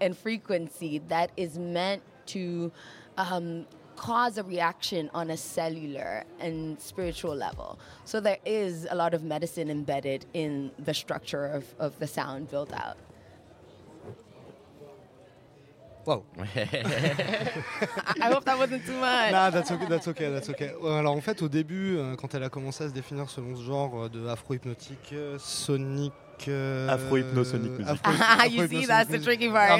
and 0.00 0.16
frequency 0.16 1.00
that 1.08 1.30
is 1.36 1.58
meant 1.58 2.02
to 2.26 2.70
um, 3.16 3.66
cause 3.96 4.38
a 4.38 4.44
reaction 4.44 5.10
on 5.12 5.30
a 5.30 5.36
cellular 5.36 6.24
and 6.38 6.80
spiritual 6.80 7.34
level. 7.34 7.78
So 8.04 8.20
there 8.20 8.38
is 8.44 8.86
a 8.90 8.94
lot 8.94 9.12
of 9.12 9.24
medicine 9.24 9.70
embedded 9.70 10.24
in 10.34 10.70
the 10.78 10.94
structure 10.94 11.46
of, 11.46 11.64
of 11.78 11.98
the 11.98 12.06
sound 12.06 12.50
built 12.50 12.72
out. 12.72 12.96
Wow. 16.06 16.24
I 16.38 18.30
hope 18.32 18.44
that 18.44 18.56
wasn't 18.56 18.86
too 18.86 18.96
much. 18.96 19.32
Nah, 19.32 19.50
that's 19.50 19.70
okay, 19.70 19.86
that's 19.86 20.08
okay, 20.08 20.30
that's 20.30 20.48
okay. 20.48 20.72
Alors 20.82 21.14
en 21.14 21.20
fait, 21.20 21.42
au 21.42 21.48
début, 21.48 21.98
euh, 21.98 22.16
quand 22.16 22.34
elle 22.34 22.44
a 22.44 22.48
commencé 22.48 22.84
à 22.84 22.88
se 22.88 22.94
définir 22.94 23.28
selon 23.28 23.54
ce 23.54 23.62
genre 23.62 24.04
euh, 24.04 24.08
de 24.08 24.26
afro-hypnotique, 24.26 25.10
euh, 25.12 25.38
sonic. 25.38 26.14
Euh, 26.46 26.88
Afro-hypno-sonic 26.88 27.70
music. 27.72 27.86
afro- 27.88 28.12
Ah, 28.38 28.46
you 28.46 28.68
see, 28.68 28.86
that's 28.86 29.08
the 29.10 29.20
tricky 29.20 29.48
part. 29.50 29.78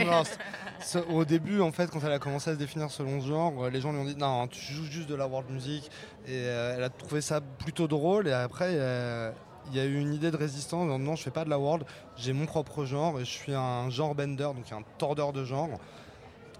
So, 0.81 1.01
au 1.11 1.25
début, 1.25 1.61
en 1.61 1.71
fait, 1.73 1.91
quand 1.91 2.01
elle 2.05 2.13
a 2.13 2.19
commencé 2.19 2.51
à 2.51 2.55
se 2.55 2.59
définir 2.59 2.91
selon 2.91 3.21
ce 3.21 3.27
genre, 3.29 3.65
euh, 3.65 3.71
les 3.71 3.81
gens 3.81 3.93
lui 3.93 3.99
ont 4.01 4.05
dit 4.05 4.17
non, 4.17 4.47
tu 4.49 4.61
joues 4.73 4.85
juste 4.85 5.09
de 5.09 5.15
la 5.15 5.27
world 5.27 5.51
music. 5.51 5.91
Et 6.27 6.31
euh, 6.35 6.75
elle 6.77 6.83
a 6.85 6.89
trouvé 6.89 7.21
ça 7.21 7.41
plutôt 7.41 7.87
drôle. 7.89 8.27
Et 8.29 8.33
après, 8.33 8.71
euh, 8.71 9.31
il 9.71 9.77
y 9.77 9.81
a 9.81 9.85
eu 9.85 9.99
une 10.01 10.15
idée 10.15 10.31
de 10.31 10.37
résistance. 10.37 10.87
Non, 10.87 10.99
non, 10.99 11.15
je 11.17 11.23
fais 11.23 11.31
pas 11.31 11.45
de 11.45 11.51
la 11.51 11.59
world, 11.59 11.85
j'ai 12.17 12.33
mon 12.33 12.47
propre 12.47 12.85
genre 12.85 13.19
et 13.21 13.25
je 13.25 13.31
suis 13.31 13.55
un 13.55 13.91
genre 13.91 14.15
bender, 14.15 14.45
donc 14.55 14.71
un 14.73 14.83
tordeur 14.99 15.33
de 15.33 15.45
genre 15.45 15.69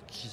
qui 0.09 0.29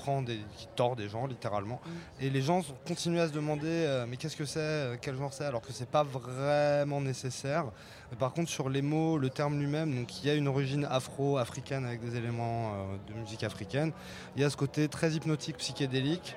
prend 0.00 0.22
des, 0.22 0.38
qui 0.56 0.66
tord 0.74 0.96
des 0.96 1.08
gens 1.08 1.26
littéralement. 1.26 1.80
Et 2.20 2.30
les 2.30 2.42
gens 2.42 2.62
continuent 2.86 3.20
à 3.20 3.28
se 3.28 3.32
demander 3.32 3.66
euh, 3.66 4.06
mais 4.08 4.16
qu'est-ce 4.16 4.36
que 4.36 4.44
c'est, 4.44 4.60
euh, 4.60 4.96
quel 5.00 5.16
genre 5.16 5.32
c'est, 5.32 5.44
alors 5.44 5.60
que 5.60 5.72
c'est 5.72 5.88
pas 5.88 6.02
vraiment 6.02 7.00
nécessaire. 7.00 7.66
Mais 8.10 8.16
par 8.16 8.32
contre 8.32 8.50
sur 8.50 8.68
les 8.68 8.82
mots, 8.82 9.18
le 9.18 9.30
terme 9.30 9.58
lui-même, 9.60 9.94
donc 9.94 10.22
il 10.22 10.26
y 10.26 10.30
a 10.30 10.34
une 10.34 10.48
origine 10.48 10.86
afro-africaine 10.90 11.84
avec 11.84 12.00
des 12.00 12.16
éléments 12.16 12.72
euh, 12.72 12.96
de 13.08 13.20
musique 13.20 13.44
africaine. 13.44 13.92
Il 14.36 14.42
y 14.42 14.44
a 14.44 14.50
ce 14.50 14.56
côté 14.56 14.88
très 14.88 15.12
hypnotique, 15.12 15.56
psychédélique 15.58 16.36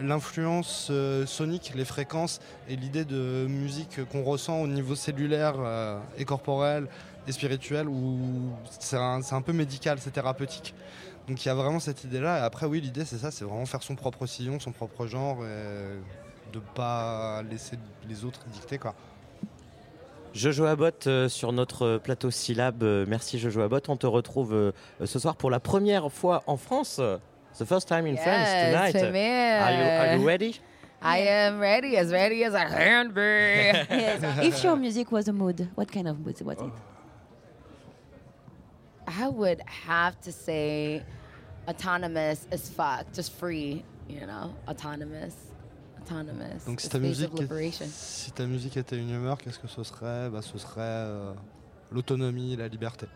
l'influence 0.00 0.88
euh, 0.90 1.26
sonique, 1.26 1.72
les 1.74 1.84
fréquences 1.84 2.40
et 2.68 2.76
l'idée 2.76 3.04
de 3.04 3.46
musique 3.48 4.00
qu'on 4.10 4.22
ressent 4.22 4.60
au 4.60 4.66
niveau 4.66 4.94
cellulaire 4.94 5.54
euh, 5.58 5.98
et 6.18 6.24
corporel 6.24 6.88
et 7.26 7.32
spirituel 7.32 7.88
où 7.88 8.18
c'est 8.78 8.96
un, 8.96 9.22
c'est 9.22 9.34
un 9.34 9.42
peu 9.42 9.52
médical, 9.52 9.98
c'est 10.00 10.10
thérapeutique. 10.10 10.74
Donc 11.28 11.44
il 11.44 11.48
y 11.48 11.50
a 11.50 11.54
vraiment 11.54 11.80
cette 11.80 12.04
idée-là. 12.04 12.38
Et 12.38 12.42
après, 12.42 12.66
oui, 12.66 12.80
l'idée 12.80 13.04
c'est 13.04 13.18
ça, 13.18 13.30
c'est 13.30 13.44
vraiment 13.44 13.66
faire 13.66 13.82
son 13.82 13.94
propre 13.96 14.26
sillon, 14.26 14.60
son 14.60 14.72
propre 14.72 15.06
genre 15.06 15.44
et 15.44 15.98
de 16.52 16.60
pas 16.74 17.42
laisser 17.42 17.78
les 18.08 18.24
autres 18.24 18.40
dicter 18.52 18.78
quoi. 18.78 18.94
Jojo 20.34 20.64
Abbott 20.64 21.06
euh, 21.06 21.28
sur 21.28 21.52
notre 21.52 21.98
plateau 21.98 22.30
Syllab. 22.30 22.82
Euh, 22.82 23.04
merci 23.08 23.38
Jojo 23.38 23.60
Abbott. 23.60 23.88
On 23.88 23.96
te 23.96 24.06
retrouve 24.06 24.52
euh, 24.52 24.72
ce 25.04 25.20
soir 25.20 25.36
pour 25.36 25.48
la 25.48 25.60
première 25.60 26.10
fois 26.10 26.42
en 26.48 26.56
France. 26.56 27.00
The 27.56 27.64
first 27.64 27.86
time 27.86 28.04
in 28.06 28.16
France 28.16 28.48
Yes, 28.48 28.72
tonight. 28.72 28.92
come 28.92 29.14
here. 29.14 29.60
Are 29.62 29.72
you, 29.72 29.84
are 29.84 30.16
you 30.16 30.26
ready? 30.26 30.60
I 31.00 31.18
am 31.20 31.60
ready, 31.60 31.96
as 31.96 32.10
ready 32.10 32.42
as 32.44 32.52
I 32.52 32.64
can 32.66 33.12
be. 33.12 33.20
Yes. 33.20 34.20
If 34.42 34.64
your 34.64 34.76
music 34.76 35.12
was 35.12 35.28
a 35.28 35.32
mood, 35.32 35.68
what 35.76 35.86
kind 35.92 36.08
of 36.08 36.18
mood 36.18 36.40
was 36.40 36.56
it? 36.58 36.72
I 39.18 39.28
would 39.28 39.60
have 39.88 40.20
to 40.22 40.30
say 40.32 41.02
autonomous 41.68 42.46
as 42.52 42.68
fuck, 42.70 43.06
just 43.14 43.32
free, 43.38 43.84
you 44.08 44.26
know, 44.26 44.52
autonomous, 44.68 45.34
autonomous. 46.02 46.64
Donc 46.66 46.80
si 46.80 46.88
ta, 46.88 46.98
musique, 46.98 47.32
of 47.34 47.40
liberation. 47.40 47.86
si 47.90 48.32
ta 48.32 48.44
musique 48.46 48.76
était 48.76 48.96
une 48.98 49.10
humeur, 49.10 49.38
qu'est-ce 49.38 49.58
que 49.58 49.68
ce 49.68 49.82
serait? 49.82 50.30
Bah, 50.30 50.42
Ce 50.42 50.58
serait 50.58 50.80
euh, 50.80 51.32
l'autonomie 51.92 52.54
et 52.54 52.56
la 52.56 52.68
liberté. 52.68 53.06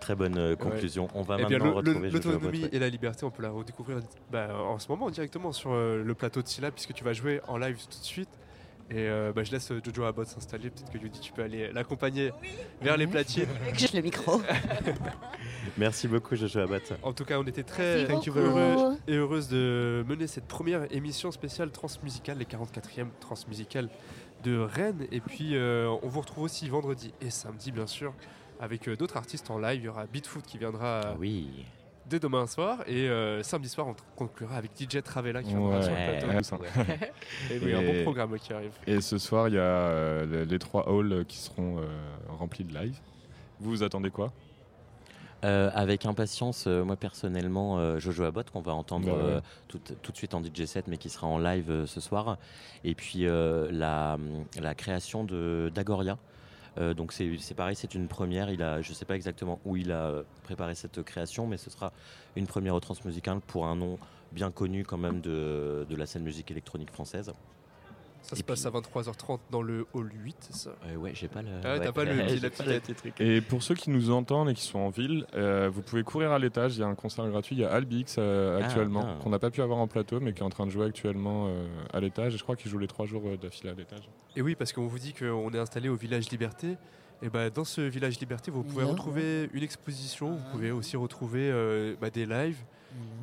Très 0.00 0.14
bonne 0.14 0.36
euh, 0.36 0.54
conclusion. 0.56 1.08
On 1.14 1.22
va 1.22 1.36
Eh 1.40 1.44
bien, 1.46 1.58
maintenant 1.58 1.80
le- 1.80 1.82
le- 1.82 1.90
retrouver 1.92 2.10
L'autonomie 2.10 2.68
et 2.72 2.78
la 2.78 2.88
liberté, 2.90 3.24
on 3.24 3.30
peut 3.30 3.42
la 3.42 3.50
redécouvrir 3.50 4.00
bah, 4.30 4.48
en 4.54 4.78
ce 4.78 4.86
moment 4.88 5.08
directement 5.10 5.50
sur 5.52 5.72
euh, 5.72 6.02
le 6.04 6.14
plateau 6.14 6.42
de 6.42 6.46
Silla, 6.48 6.70
puisque 6.70 6.92
tu 6.92 7.02
vas 7.04 7.12
jouer 7.14 7.40
en 7.48 7.56
live 7.56 7.78
tout 7.88 7.98
de 7.98 8.04
suite. 8.04 8.28
Et 8.90 9.08
euh, 9.08 9.32
bah, 9.34 9.44
je 9.44 9.52
laisse 9.52 9.70
euh, 9.70 9.80
Jojo 9.82 10.04
Abbott 10.04 10.26
s'installer. 10.26 10.70
Peut-être 10.70 10.90
que 10.92 10.98
Judy, 11.00 11.18
tu 11.20 11.32
peux 11.32 11.42
aller 11.42 11.72
l'accompagner 11.72 12.32
vers 12.82 12.96
les 12.96 13.06
platines. 13.06 13.48
Juste 13.74 13.94
le 13.94 14.02
micro. 14.02 14.40
Merci 15.78 16.06
beaucoup 16.06 16.36
Jojo 16.36 16.60
Abbott. 16.60 16.92
En 17.02 17.12
tout 17.12 17.24
cas, 17.24 17.38
on 17.38 17.44
était 17.44 17.62
très 17.62 18.04
heureux 18.04 18.96
et 19.08 19.16
heureuse 19.16 19.48
de 19.48 20.04
mener 20.06 20.26
cette 20.26 20.46
première 20.46 20.86
émission 20.94 21.32
spéciale 21.32 21.70
transmusicale, 21.70 22.38
les 22.38 22.44
44e 22.44 23.06
transmusicales 23.20 23.88
de 24.44 24.58
Rennes. 24.58 25.06
Et 25.10 25.20
puis, 25.20 25.56
euh, 25.56 25.88
on 26.02 26.08
vous 26.08 26.20
retrouve 26.20 26.44
aussi 26.44 26.68
vendredi 26.68 27.12
et 27.20 27.30
samedi, 27.30 27.72
bien 27.72 27.86
sûr, 27.86 28.12
avec 28.60 28.88
euh, 28.88 28.96
d'autres 28.96 29.16
artistes 29.16 29.50
en 29.50 29.58
live. 29.58 29.80
Il 29.80 29.84
y 29.84 29.88
aura 29.88 30.06
Beatfoot 30.06 30.44
qui 30.44 30.58
viendra 30.58 31.00
Ah 31.04 31.16
oui. 31.18 31.64
Dès 32.08 32.18
demain 32.18 32.46
soir. 32.46 32.78
Et 32.86 33.08
euh, 33.08 33.42
samedi 33.42 33.68
soir, 33.68 33.86
on 33.88 33.94
conclura 34.16 34.56
avec 34.56 34.70
DJ 34.78 35.02
Travella 35.02 35.42
qui 35.42 35.50
viendra 35.50 35.76
Ouais, 35.78 35.82
sur 35.82 35.92
le 35.92 35.96
plateau. 35.96 36.26
ouais, 36.28 36.42
ça. 36.42 36.58
et 37.50 37.58
oui, 37.60 37.74
un 37.74 37.82
bon 37.82 38.02
programme 38.02 38.38
qui 38.38 38.52
arrive. 38.52 38.72
Et 38.86 39.00
ce 39.00 39.18
soir, 39.18 39.48
il 39.48 39.54
y 39.54 39.58
a 39.58 39.62
euh, 39.62 40.44
les- 40.44 40.58
trois 40.58 40.88
halls 40.88 41.24
qui 41.26 41.38
seront 41.38 41.78
euh, 41.78 41.84
remplis 42.28 42.64
de 42.64 42.74
live. 42.74 42.96
Vous 43.60 43.70
vous 43.70 43.82
attendez 43.82 44.10
quoi? 44.10 44.32
Euh, 45.44 45.70
avec 45.74 46.06
impatience, 46.06 46.64
euh, 46.66 46.84
moi 46.84 46.96
personnellement, 46.96 47.78
euh, 47.78 47.98
Jojo 47.98 48.24
Abbott, 48.24 48.48
qu'on 48.50 48.62
va 48.62 48.72
entendre 48.72 49.06
Bah 49.06 49.12
ouais. 49.12 49.18
euh, 49.34 49.40
tout, 49.68 49.78
tout 50.00 50.10
de 50.10 50.16
suite 50.16 50.32
en 50.32 50.42
DJ 50.42 50.64
set, 50.64 50.88
mais 50.88 50.96
qui 50.96 51.10
sera 51.10 51.26
en 51.26 51.38
live 51.38 51.70
euh, 51.70 51.86
ce 51.86 52.00
soir. 52.00 52.38
Et 52.82 52.94
puis 52.94 53.26
euh, 53.26 53.68
la, 53.70 54.16
la 54.58 54.74
création 54.74 55.22
de 55.24 55.70
d'Agoria. 55.74 56.16
Euh, 56.78 56.94
donc 56.94 57.12
c'est 57.12 57.54
pareil, 57.54 57.76
c'est 57.76 57.94
une 57.94 58.08
première. 58.08 58.50
Il 58.50 58.62
a, 58.62 58.82
je 58.82 58.90
ne 58.90 58.94
sais 58.94 59.04
pas 59.04 59.16
exactement 59.16 59.60
où 59.64 59.76
il 59.76 59.92
a 59.92 60.06
euh, 60.06 60.22
préparé 60.42 60.74
cette 60.74 61.02
création, 61.02 61.46
mais 61.46 61.56
ce 61.56 61.70
sera 61.70 61.92
une 62.36 62.46
première 62.46 62.74
au 62.74 62.80
transmusical 62.80 63.40
pour 63.40 63.66
un 63.66 63.76
nom 63.76 63.98
bien 64.32 64.50
connu 64.50 64.84
quand 64.84 64.98
même 64.98 65.20
de, 65.20 65.86
de 65.88 65.96
la 65.96 66.06
scène 66.06 66.24
musique 66.24 66.50
électronique 66.50 66.90
française. 66.90 67.32
Ça 68.24 68.36
se 68.36 68.42
passe 68.42 68.64
à 68.64 68.70
23h30 68.70 69.38
dans 69.50 69.60
le 69.60 69.86
hall 69.92 70.10
8, 70.24 70.36
c'est 70.40 70.54
ça? 70.56 70.70
Euh, 70.86 70.96
ouais, 70.96 71.12
j'ai 71.14 71.28
pas 71.28 71.42
le. 71.42 71.48
Ah 71.62 71.74
ouais, 71.74 71.80
t'as 71.80 71.92
pas 71.92 72.04
le 72.06 72.16
petit, 72.24 72.40
la 72.40 72.48
petite 72.80 72.96
truc. 72.96 73.20
Et 73.20 73.42
pour 73.42 73.62
ceux 73.62 73.74
qui 73.74 73.90
nous 73.90 74.10
entendent 74.10 74.48
et 74.48 74.54
qui 74.54 74.62
sont 74.64 74.78
en 74.78 74.88
ville, 74.88 75.26
euh, 75.34 75.68
vous 75.70 75.82
pouvez 75.82 76.02
courir 76.04 76.32
à 76.32 76.38
l'étage. 76.38 76.74
Il 76.76 76.80
y 76.80 76.82
a 76.82 76.86
un 76.86 76.94
concert 76.94 77.28
gratuit. 77.28 77.54
Il 77.54 77.60
y 77.60 77.64
a 77.64 77.70
Albix 77.70 78.16
euh, 78.18 78.58
Ah, 78.60 78.64
actuellement, 78.64 79.18
qu'on 79.22 79.28
n'a 79.28 79.38
pas 79.38 79.50
pu 79.50 79.60
avoir 79.60 79.78
en 79.78 79.86
plateau, 79.88 80.20
mais 80.20 80.32
qui 80.32 80.40
est 80.40 80.44
en 80.44 80.48
train 80.50 80.64
de 80.66 80.70
jouer 80.70 80.86
actuellement 80.86 81.48
euh, 81.48 81.66
à 81.92 82.00
l'étage. 82.00 82.34
Et 82.34 82.38
je 82.38 82.42
crois 82.42 82.56
qu'il 82.56 82.70
joue 82.70 82.78
les 82.78 82.88
trois 82.88 83.04
jours 83.04 83.22
euh, 83.26 83.36
d'affilée 83.36 83.70
à 83.70 83.74
l'étage. 83.74 84.08
Et 84.36 84.40
oui, 84.42 84.54
parce 84.54 84.72
qu'on 84.72 84.86
vous 84.86 84.98
dit 84.98 85.12
qu'on 85.12 85.50
est 85.52 85.58
installé 85.58 85.90
au 85.90 85.94
village 85.96 86.30
Liberté. 86.30 86.78
Et 87.22 87.28
bah, 87.28 87.50
dans 87.50 87.64
ce 87.64 87.82
village 87.82 88.18
Liberté, 88.20 88.50
vous 88.50 88.64
pouvez 88.64 88.82
Yeah. 88.84 88.90
retrouver 88.92 89.50
une 89.52 89.62
exposition, 89.62 90.30
vous 90.32 90.50
pouvez 90.50 90.70
aussi 90.70 90.96
retrouver 90.96 91.50
euh, 91.50 91.94
bah, 92.00 92.08
des 92.10 92.24
lives. 92.26 92.58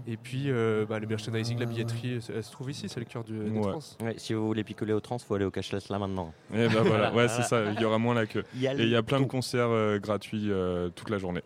Et 0.07 0.17
puis 0.17 0.45
euh, 0.47 0.85
bah, 0.89 0.97
le 0.99 1.05
merchandising, 1.07 1.59
la 1.59 1.65
billetterie, 1.65 2.13
elle 2.15 2.21
se- 2.21 2.31
elle 2.31 2.43
se 2.43 2.51
trouve 2.51 2.71
ici, 2.71 2.89
c'est 2.89 2.99
le 2.99 3.05
cœur 3.05 3.23
du, 3.23 3.37
des 3.37 3.51
Ouais. 3.51 3.61
trans. 3.71 3.79
Ouais, 4.03 4.15
si 4.17 4.33
vous 4.33 4.45
voulez 4.47 4.63
picoler 4.63 4.93
au 4.93 4.99
trans, 4.99 5.19
faut 5.19 5.35
aller 5.35 5.45
au 5.45 5.51
cashless 5.51 5.89
là 5.89 5.99
maintenant. 5.99 6.33
Et 6.53 6.67
ben 6.67 6.81
voilà, 6.81 7.13
ouais, 7.13 7.27
c'est 7.27 7.43
ça. 7.43 7.71
Il 7.71 7.79
y 7.79 7.85
aura 7.85 7.97
moins 7.99 8.15
la 8.15 8.25
queue. 8.25 8.43
Il 8.55 8.61
y 8.61 8.67
a 8.67 8.73
et 8.73 8.77
il 8.83 8.89
y 8.89 8.95
a 8.95 8.99
le 8.99 9.03
plein 9.03 9.21
de 9.21 9.25
concerts 9.27 9.69
euh, 9.69 9.99
gratuits 9.99 10.47
euh, 10.51 10.89
toute 10.95 11.09
la 11.11 11.17
journée. 11.19 11.43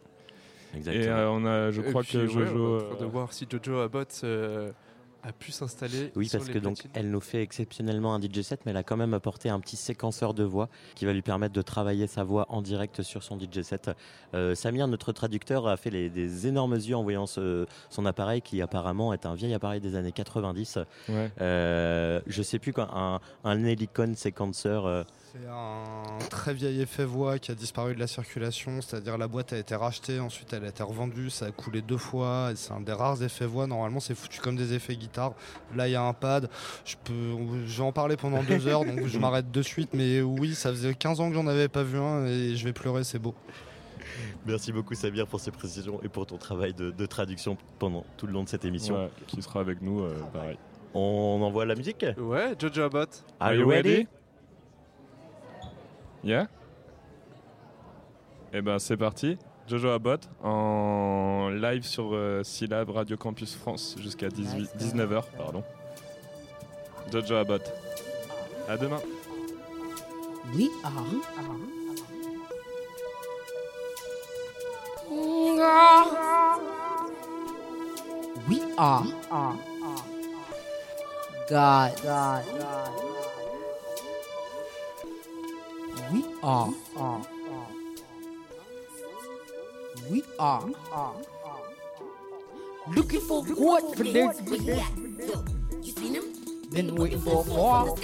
Exactement. 0.76 1.06
Et 1.06 1.10
euh, 1.10 1.30
on 1.32 1.46
a, 1.46 1.72
je 1.72 1.82
crois 1.82 2.02
puis, 2.02 2.14
que 2.14 2.18
ouais, 2.20 2.28
Jojo. 2.28 2.78
on 2.92 2.96
train 2.96 3.06
de 3.06 3.10
voir 3.12 3.34
si 3.34 3.46
Jojo 3.50 3.80
Abbott 3.80 4.22
euh, 4.24 4.72
a 5.28 5.32
pu 5.32 5.52
s'installer. 5.52 6.12
Oui, 6.16 6.28
sur 6.28 6.38
parce 6.40 6.48
les 6.48 6.54
que 6.54 6.60
donc 6.60 6.78
elle 6.94 7.10
nous 7.10 7.20
fait 7.20 7.42
exceptionnellement 7.42 8.14
un 8.14 8.22
DJ 8.22 8.42
set, 8.42 8.62
mais 8.66 8.72
elle 8.72 8.78
a 8.78 8.84
quand 8.84 8.98
même 8.98 9.14
apporté 9.14 9.50
un 9.50 9.60
petit 9.60 9.76
séquenceur 9.76 10.34
de 10.34 10.44
voix 10.44 10.70
qui 10.96 11.06
va 11.06 11.14
lui 11.14 11.22
permettre 11.22 11.54
de 11.54 11.62
travailler 11.62 12.08
sa 12.08 12.24
voix 12.24 12.46
en 12.50 12.62
direct 12.62 13.02
sur 13.02 13.24
son 13.24 13.40
DJ 13.40 13.62
set. 13.64 13.90
Euh, 14.34 14.54
Samir, 14.56 14.88
notre 14.88 15.12
traducteur, 15.12 15.68
a 15.68 15.78
fait 15.78 15.90
les- 15.90 16.10
des 16.10 16.48
énormes 16.48 16.76
yeux 16.76 16.96
en 16.96 17.04
voyant 17.04 17.26
ce- 17.26 17.66
son 17.90 18.06
appareil 18.06 18.42
qui 18.42 18.62
apparemment 18.62 19.14
est 19.14 19.26
un 19.26 19.34
vieil 19.36 19.54
appareil 19.54 19.82
des 19.82 19.96
années 19.96 20.12
90. 20.12 20.78
Ouais. 21.10 21.32
Euh, 21.42 22.22
je 22.28 22.42
sais 22.44 22.60
plus 22.60 22.74
quoi, 22.74 22.90
un, 22.96 23.20
un 23.44 23.64
Helicon 23.66 24.14
séquenceur. 24.16 25.06
C'est 25.38 25.50
un 25.50 26.18
très 26.30 26.54
vieil 26.54 26.80
effet 26.80 27.04
voix 27.04 27.40
qui 27.40 27.52
a 27.52 27.56
disparu 27.56 27.94
de 27.94 28.00
la 28.00 28.08
circulation, 28.08 28.80
c'est-à-dire 28.82 29.18
la 29.18 29.28
boîte 29.28 29.52
a 29.52 29.58
été 29.58 29.76
rachetée, 29.76 30.22
ensuite 30.22 30.54
elle 30.54 30.64
a 30.64 30.70
été 30.70 30.82
revendue, 30.82 31.30
ça 31.30 31.48
a 31.48 31.52
coulé 31.52 31.82
deux 31.82 31.98
fois, 31.98 32.52
et 32.54 32.56
c'est 32.56 32.72
un 32.72 32.80
des 32.80 32.94
rares 32.94 33.22
effets 33.22 33.46
voix, 33.46 33.68
normalement 33.68 34.00
c'est 34.00 34.16
foutu 34.16 34.40
comme 34.40 34.56
des 34.56 34.74
effets 34.74 34.96
guitare. 34.96 35.34
Là 35.76 35.90
il 35.90 35.92
y 35.92 35.96
a 35.96 36.04
un 36.04 36.14
pad, 36.14 36.50
je, 36.86 36.96
peux, 37.04 37.66
je 37.66 37.78
vais 37.78 37.84
en 37.84 37.92
parler 37.92 38.16
pendant 38.16 38.44
deux 38.44 38.66
heures, 38.68 38.86
donc 38.86 39.08
je 39.08 39.20
m'arrête 39.20 39.52
de 39.52 39.62
suite, 39.62 39.90
mais 39.94 40.22
oui, 40.22 40.56
ça 40.56 40.70
faisait 40.70 40.94
15 40.94 41.20
ans 41.20 41.28
que 41.30 41.36
j'en 41.36 41.48
avais 41.48 41.68
pas 41.68 41.84
vu 41.84 41.98
un, 41.98 42.26
et 42.26 42.56
je 42.56 42.64
vais 42.64 42.74
pleurer, 42.74 43.04
c'est 43.04 43.20
beau. 43.20 43.36
Merci 44.46 44.72
beaucoup 44.72 44.96
Samir 44.96 45.28
pour 45.28 45.42
ces 45.42 45.52
précisions 45.52 46.00
et 46.02 46.08
pour 46.08 46.26
ton 46.28 46.38
travail 46.38 46.74
de, 46.74 46.92
de 46.92 47.06
traduction 47.06 47.58
pendant 47.78 48.06
tout 48.16 48.26
le 48.26 48.32
long 48.32 48.44
de 48.44 48.50
cette 48.50 48.64
émission. 48.64 48.96
ouais, 48.96 49.10
qui 49.28 49.42
sera 49.42 49.60
avec 49.60 49.82
nous, 49.82 50.00
euh, 50.00 50.16
pareil. 50.32 50.58
On 50.94 51.42
envoie 51.42 51.66
la 51.66 51.76
musique? 51.76 52.06
Ouais, 52.18 52.54
Jojo 52.58 52.84
Abbott. 52.84 53.26
Are 53.42 53.54
you 53.54 53.68
ready? 53.68 54.08
Yeah 56.26 56.48
Et 58.52 58.62
ben 58.64 58.80
c'est 58.80 58.98
parti. 58.98 59.38
Jojo 59.68 59.90
Abbott 59.90 60.28
en 60.44 61.50
live 61.50 61.84
sur 61.84 62.14
euh, 62.14 62.42
Syllab 62.44 62.90
Radio 62.90 63.16
Campus 63.16 63.56
France 63.56 63.96
jusqu'à 64.00 64.30
19h. 64.30 65.24
Pardon. 65.38 65.64
Jojo 67.12 67.36
Abbott. 67.36 67.72
À 68.68 68.76
demain. 68.78 69.02
We 70.56 70.70
are. 70.84 71.06
We 78.50 78.62
are. 78.78 79.04
God. 81.48 83.15
We 86.12 86.26
are. 86.44 86.74
We 90.10 90.24
are. 90.40 90.70
Looking 92.96 93.22
for 93.22 93.44
what 93.44 93.96
predicts. 93.96 94.42
You 94.52 95.92
seen 95.92 96.16
him? 96.16 96.36
been 96.72 96.96
waiting 96.96 97.22
for 97.22 97.46
more. 97.46 97.96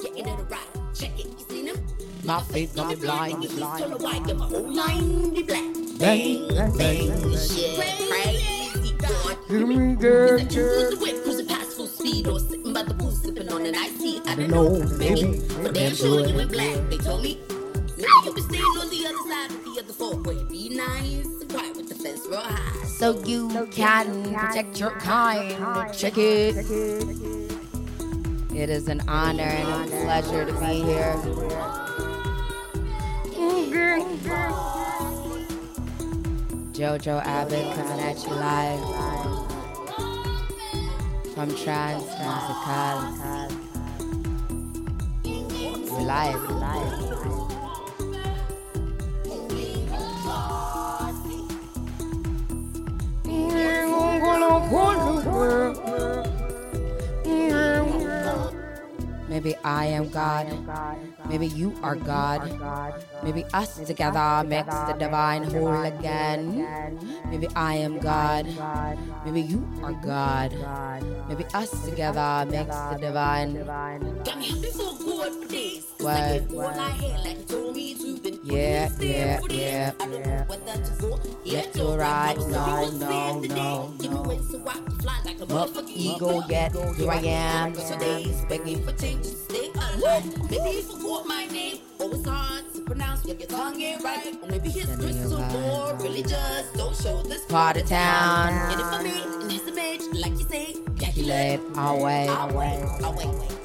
Getting 0.00 0.26
it 0.26 0.50
right. 0.50 0.94
Check 0.94 1.18
it. 1.18 1.26
You 1.26 1.44
seen 1.48 1.66
him? 1.68 1.86
My 2.24 2.42
face 2.42 2.72
got 2.72 2.88
me 2.88 2.94
blind. 2.96 3.42
Tell 3.42 3.98
whole 4.38 4.74
line 4.74 5.34
be 5.34 5.42
black. 5.42 5.64
Bang, 5.98 6.48
bang, 6.48 6.76
bang, 6.76 7.36
shit, 7.36 7.76
crazy. 8.08 8.94
Give 9.48 9.66
me 9.66 9.96
it 9.98 11.67
full 12.08 12.34
or 12.34 12.40
sitting 12.40 12.72
by 12.72 12.82
the 12.82 12.94
pool 12.94 13.10
sipping 13.10 13.38
sipping 13.38 13.52
on 13.52 13.66
an 13.66 13.74
iced 13.74 14.00
tea. 14.00 14.20
I 14.26 14.34
don't 14.34 14.50
know, 14.50 14.78
maybe. 14.96 15.42
But 15.62 15.74
damn 15.74 15.94
sure 15.94 16.26
you 16.26 16.38
in 16.38 16.48
black. 16.48 16.90
They 16.90 16.98
told 16.98 17.22
me. 17.22 17.38
Maybe 17.96 18.08
you 18.24 18.32
be 18.32 18.40
staying 18.42 18.62
on 18.62 18.90
the 18.90 19.06
other 19.06 19.28
side 19.28 19.50
of 19.50 19.64
the 19.64 19.80
other 19.80 19.92
four-way. 19.92 20.44
Be 20.44 20.68
nice 20.70 21.26
and 21.26 21.50
quiet 21.50 21.76
with 21.76 21.88
the 21.88 21.94
fence 21.94 22.26
real 22.28 22.40
high. 22.40 22.86
So 22.86 23.22
you 23.24 23.48
can 23.70 24.34
protect 24.34 24.80
your 24.80 24.92
kind. 24.92 25.92
Check 25.94 26.16
it. 26.16 26.56
It 28.54 28.70
is 28.70 28.88
an 28.88 29.02
honor 29.08 29.42
and 29.42 29.92
a 29.92 30.04
pleasure 30.04 30.44
to 30.44 30.52
be 30.52 30.82
here. 30.82 31.14
Jojo 36.72 37.20
Abbott 37.24 37.74
coming 37.74 38.00
at 38.00 38.24
you 38.24 38.30
live 38.30 39.47
from 41.38 41.54
Trans 41.54 42.02
Musical. 42.18 42.98
We're 45.92 46.02
live, 46.02 46.34
we're 46.34 46.58
live. 46.58 47.08
Maybe 59.28 59.54
I 59.64 59.86
am 59.86 60.08
God. 60.08 60.46
Maybe 61.28 61.46
you 61.46 61.76
are 61.82 61.96
God. 61.96 62.48
Maybe 63.22 63.44
us 63.52 63.76
together 63.84 64.42
makes 64.48 64.74
the 64.74 64.96
divine 64.98 65.44
whole 65.44 65.82
again. 65.84 66.98
Maybe 67.30 67.48
I 67.54 67.74
am 67.74 67.98
God. 67.98 68.46
Maybe 69.24 69.42
you 69.42 69.68
are 69.82 69.92
God. 69.92 70.52
Maybe 71.28 71.44
us 71.54 71.70
together 71.84 72.46
makes 72.50 72.76
the 72.76 72.98
divine. 73.00 73.54
Got 74.24 74.38
me 74.38 74.48
happy 74.48 74.70
for 74.72 74.96
good 74.98 75.32
for 75.42 75.48
days. 75.52 75.84
What? 75.98 76.48
All 76.54 76.80
I 76.80 76.90
had, 76.90 77.24
like 77.24 77.38
you 77.38 77.44
told 77.44 77.76
me 77.76 77.94
to. 77.94 78.18
Been 78.18 78.40
Yeah, 78.42 78.90
yeah, 78.98 79.40
yeah, 79.48 79.92
I 80.00 80.04
don't 80.06 80.10
know 80.10 80.18
yeah. 80.18 80.44
whether 80.46 80.84
to 80.84 80.92
go. 81.00 81.08
Left 81.44 81.74
to 81.74 81.84
right, 81.96 82.36
no, 82.38 82.90
no, 82.90 83.40
no, 83.40 83.94
Give 83.98 84.12
me 84.12 84.20
wings 84.20 84.50
so 84.50 84.62
I 84.66 84.72
can 84.74 84.90
fly 84.98 85.20
like 85.24 85.38
a 85.38 85.42
Up 85.42 85.48
motherfucking 85.48 85.96
ego, 85.96 86.42
yet 86.48 86.72
here 86.96 87.10
I 87.10 87.16
am. 87.18 87.74
So 87.74 87.98
days 87.98 88.44
begging 88.48 88.82
for 88.84 88.92
change 88.92 89.17
stay 89.24 89.70
alive. 89.74 90.50
Maybe 90.50 90.70
you 90.76 90.82
forgot 90.82 91.26
my 91.26 91.46
name. 91.46 91.78
It's 92.00 92.28
hard 92.28 92.64
to 92.74 92.80
pronounce. 92.82 93.24
Yeah, 93.24 93.34
your 93.34 93.48
tongue 93.48 93.80
ain't 93.80 94.02
right. 94.02 94.34
Or 94.42 94.48
maybe 94.48 94.70
his 94.70 94.86
crystal 94.96 95.96
really 96.00 96.22
just 96.22 96.74
don't 96.74 96.96
show 96.96 97.22
this 97.22 97.44
Part 97.46 97.76
of 97.76 97.88
town. 97.88 98.70
Get 98.70 98.80
it 98.80 98.86
for 98.86 99.02
me 99.02 99.22
and 99.42 99.52
his 99.52 99.66
image, 99.66 100.02
like 100.14 100.32
you 100.32 100.46
say. 100.48 100.76
Calculate 100.98 101.60
our 101.76 101.96
way. 101.96 102.28
I'll 102.28 102.48
wait, 102.48 102.84
I'll 103.02 103.14
wait, 103.14 103.26
wait. 103.26 103.58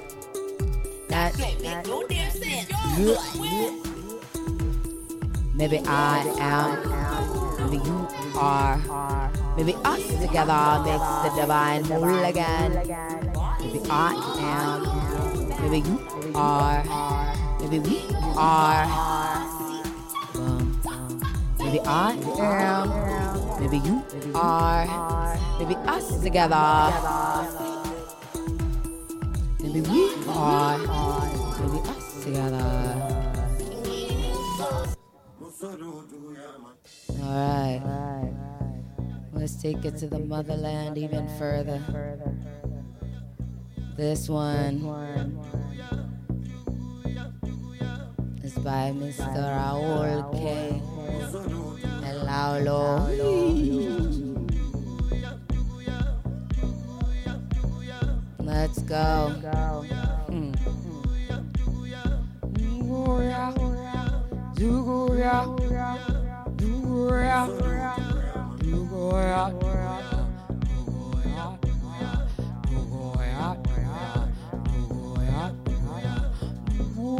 That, 1.10 1.38
make 1.38 1.86
no 1.86 2.06
damn 2.08 2.32
sense. 2.32 2.70
maybe 5.54 5.80
I 5.86 6.20
am. 6.40 7.70
Maybe 7.70 7.84
you 7.86 8.08
are. 8.36 9.32
Maybe 9.56 9.76
us 9.86 10.08
together 10.20 10.82
makes 10.84 11.10
the 11.24 11.42
divine 11.42 11.84
whole 11.86 12.24
again. 12.26 12.72
Maybe 13.60 13.82
I 13.90 14.14
am. 14.40 15.23
Maybe 15.64 15.80
you 15.88 15.98
are. 16.36 16.84
Maybe 17.62 17.80
we 17.80 18.04
are. 18.36 18.84
Um, 20.36 20.82
maybe 21.58 21.80
I 21.86 22.20
am. 22.38 22.90
Maybe 23.62 23.78
you 23.78 24.04
are. 24.36 25.40
Maybe 25.58 25.76
us 25.88 26.22
together. 26.22 26.92
Maybe 29.62 29.80
we 29.88 30.14
are. 30.28 30.78
Maybe 31.60 31.80
us 31.88 32.24
together. 32.26 33.24
All 37.22 37.32
right. 37.32 38.34
Let's 39.32 39.56
take 39.62 39.86
it 39.86 39.96
to 40.00 40.08
the 40.08 40.20
motherland 40.20 40.98
even 40.98 41.30
further. 41.40 41.82
This 43.96 44.28
one 44.28 44.82
one 44.82 45.38
is 48.44 48.54
by 48.56 48.92
Mr. 48.92 49.38
Raul 49.38 50.34
K. 50.34 50.82
El 52.04 52.26
Laulo. 52.26 53.06
Let's 58.40 58.80
go. 58.82 59.30
Hmm. 60.28 60.54
Hmm. 60.54 61.34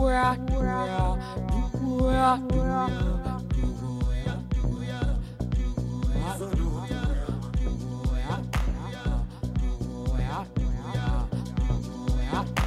ya, 0.10 0.36
do 0.36 0.64
ya, 0.64 0.80
do 0.88 2.12
ya, 2.12 2.38
do 2.38 2.50
ya, 2.50 2.50
do 2.50 2.60
ya, 2.64 2.88
do 4.68 4.84
ya, 6.14 6.38
do 6.38 6.58
ya, 8.18 8.18
do 8.18 8.18
ya. 8.18 8.38
Yeah. 12.34 12.63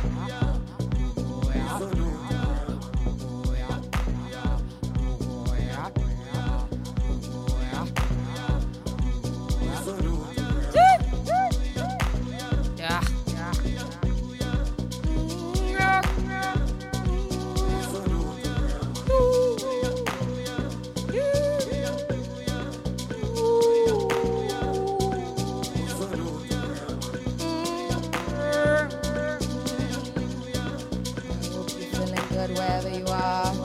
哇 33.05 33.56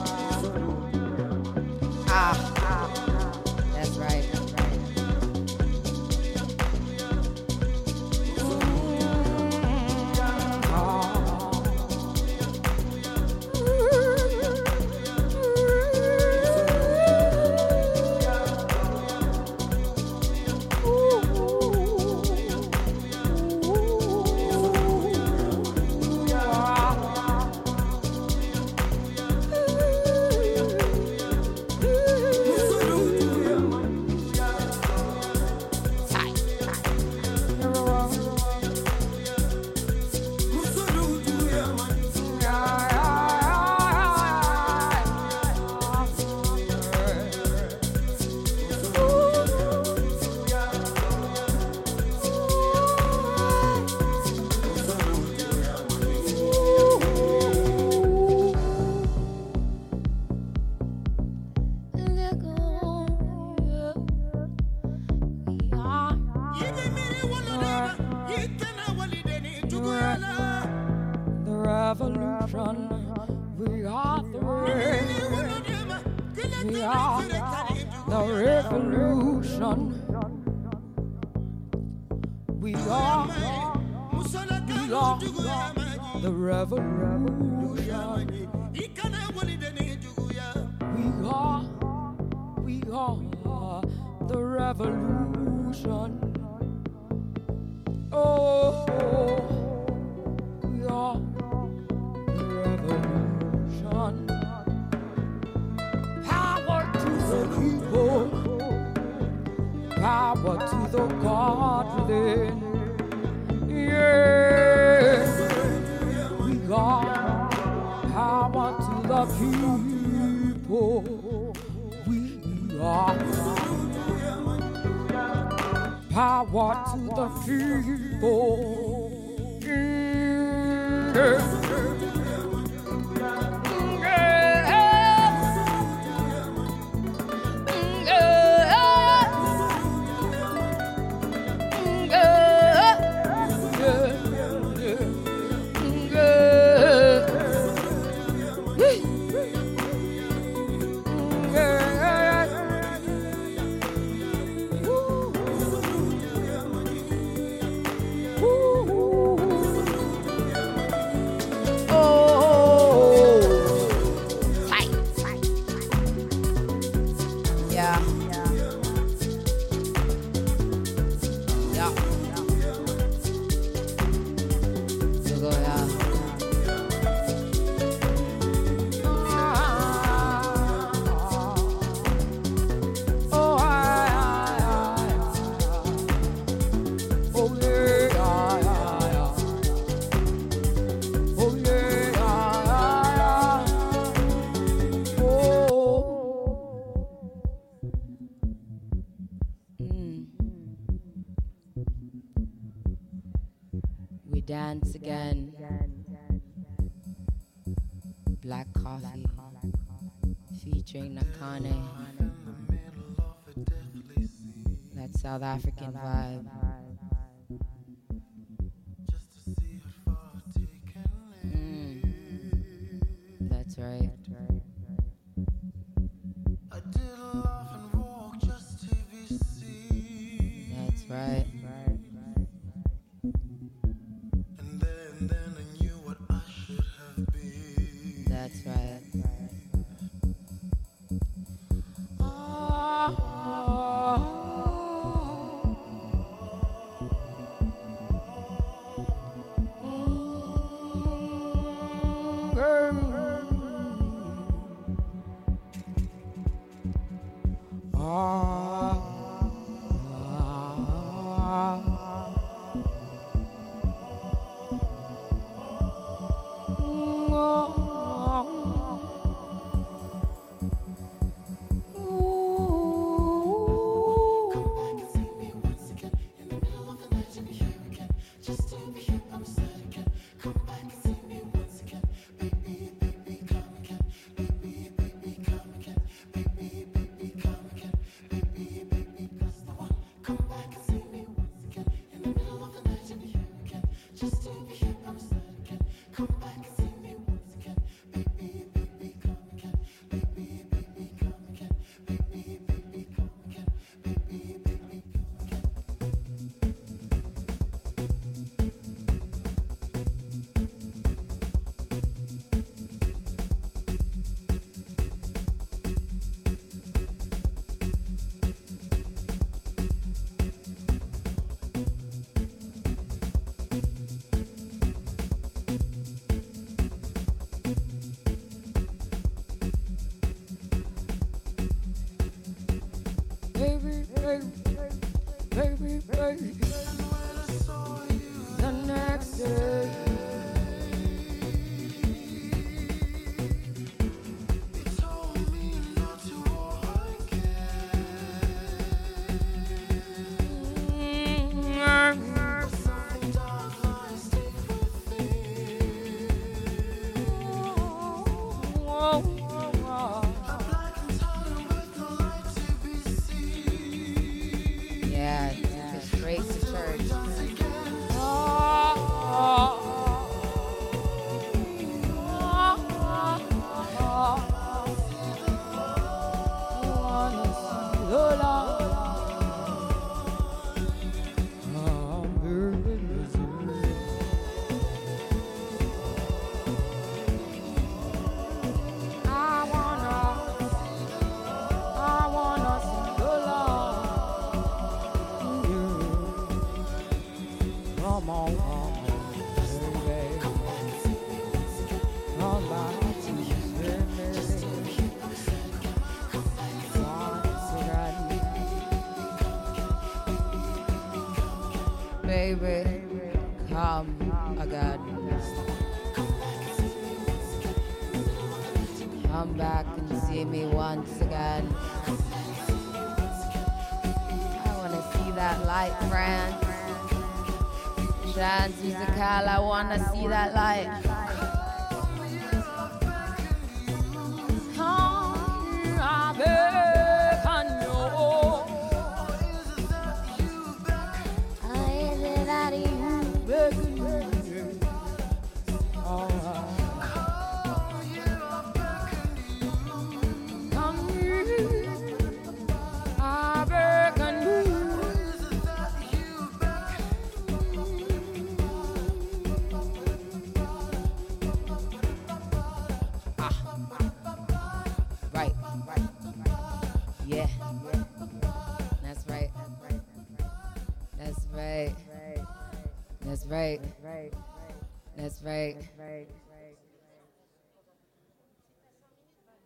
That's 475.22 475.40
right. 475.44 475.76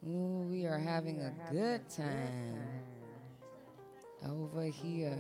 Ooh, 0.07 0.47
we 0.51 0.67
are 0.67 0.79
having 0.79 1.23
a 1.23 1.33
good 1.51 1.81
time 1.89 2.61
over 4.29 4.65
here. 4.65 5.17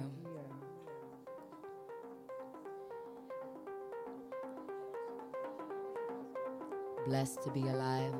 Blessed 7.06 7.42
to 7.44 7.50
be 7.50 7.62
alive. 7.62 8.12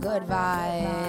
Good 0.00 0.22
vibes. 0.24 1.05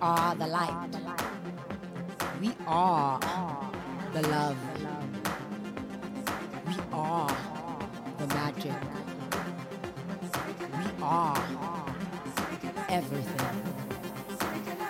Are 0.00 0.34
the 0.34 0.46
light. 0.46 0.96
We 2.40 2.52
are 2.66 3.20
the 4.12 4.22
love. 4.28 4.56
We 6.66 6.76
are 6.92 7.36
the 8.18 8.26
magic. 8.28 8.72
We 10.72 11.02
are 11.02 11.42
everything. 12.88 13.62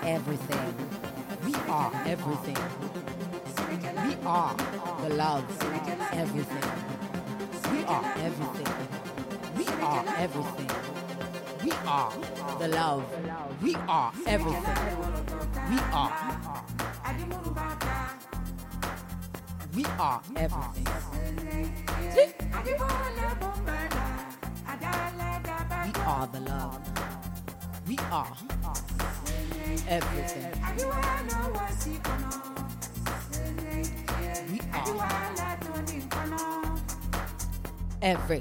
Everything. 0.02 0.74
We 1.44 1.54
are 1.54 1.92
everything. 2.06 2.58
We 4.06 4.16
are 4.26 4.54
the 5.02 5.14
love. 5.14 5.44
Everything. 6.12 6.70
We 7.72 7.84
are 7.84 8.04
everything. 8.18 8.72
We 9.56 9.66
are 9.82 10.04
everything. 10.18 10.80
We 11.62 11.72
are 11.86 12.10
the 12.58 12.68
love. 12.68 13.04
We 13.62 13.74
are 13.86 14.12
everything. 14.26 14.62
We 15.68 15.78
are. 15.92 16.12
We 19.74 19.84
are 19.98 20.22
everything. 20.36 20.86
We 25.84 25.92
are 26.00 26.26
the 26.28 26.40
love. 26.40 26.78
We 27.86 27.98
are 28.10 28.36
everything. 29.86 30.46
We 34.50 34.60
are 34.72 34.90
every. 38.02 38.40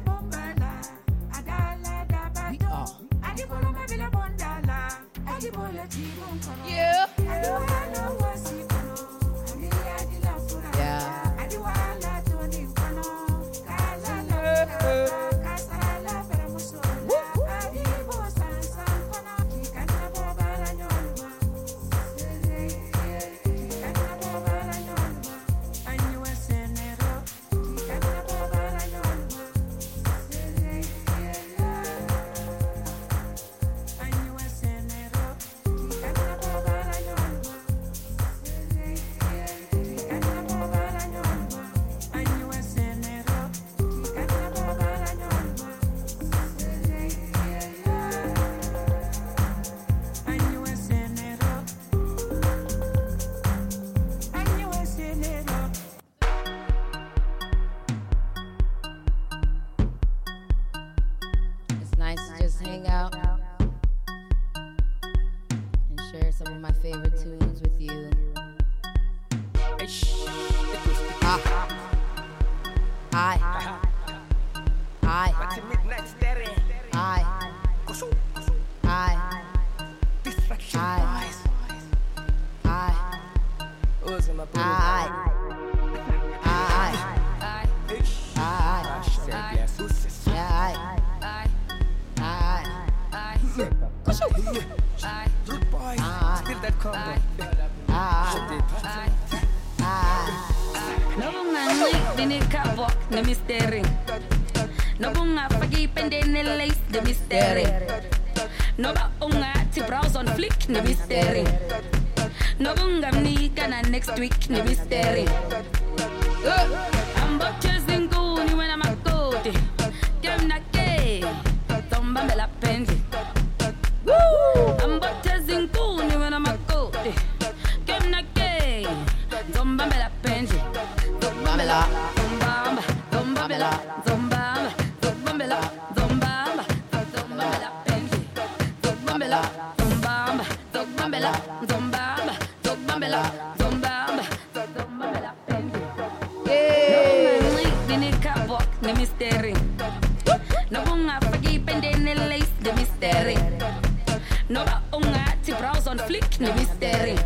Let 155.03 155.37
your 155.45 155.45
til 155.45 155.55
browseren 155.59 155.99
flikk, 156.07 156.39
no 156.39 156.53
mystery. 156.55 157.17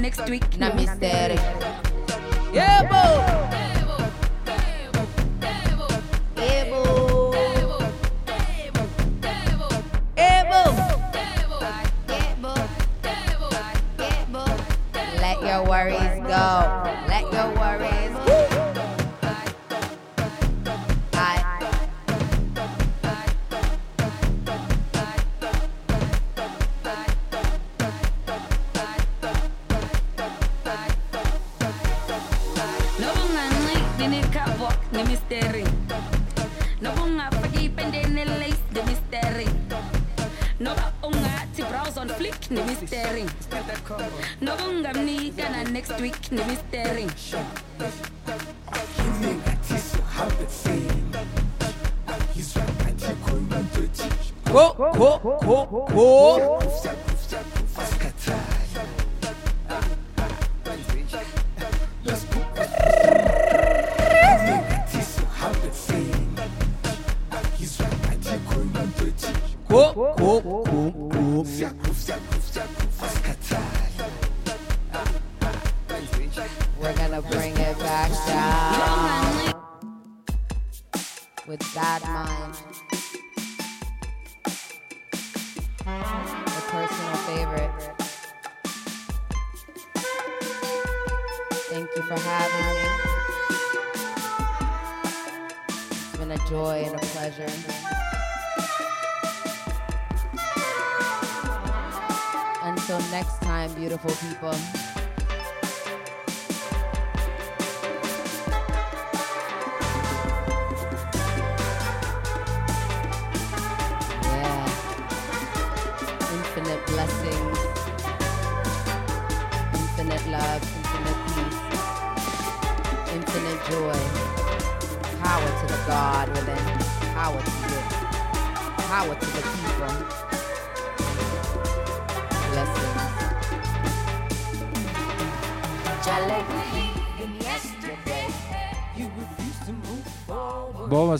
Next 0.00 0.28
week, 0.30 0.58
mystery. 0.74 1.38
Worries 15.68 16.20
go. 16.26 16.46
Let 17.08 17.32
your 17.32 17.59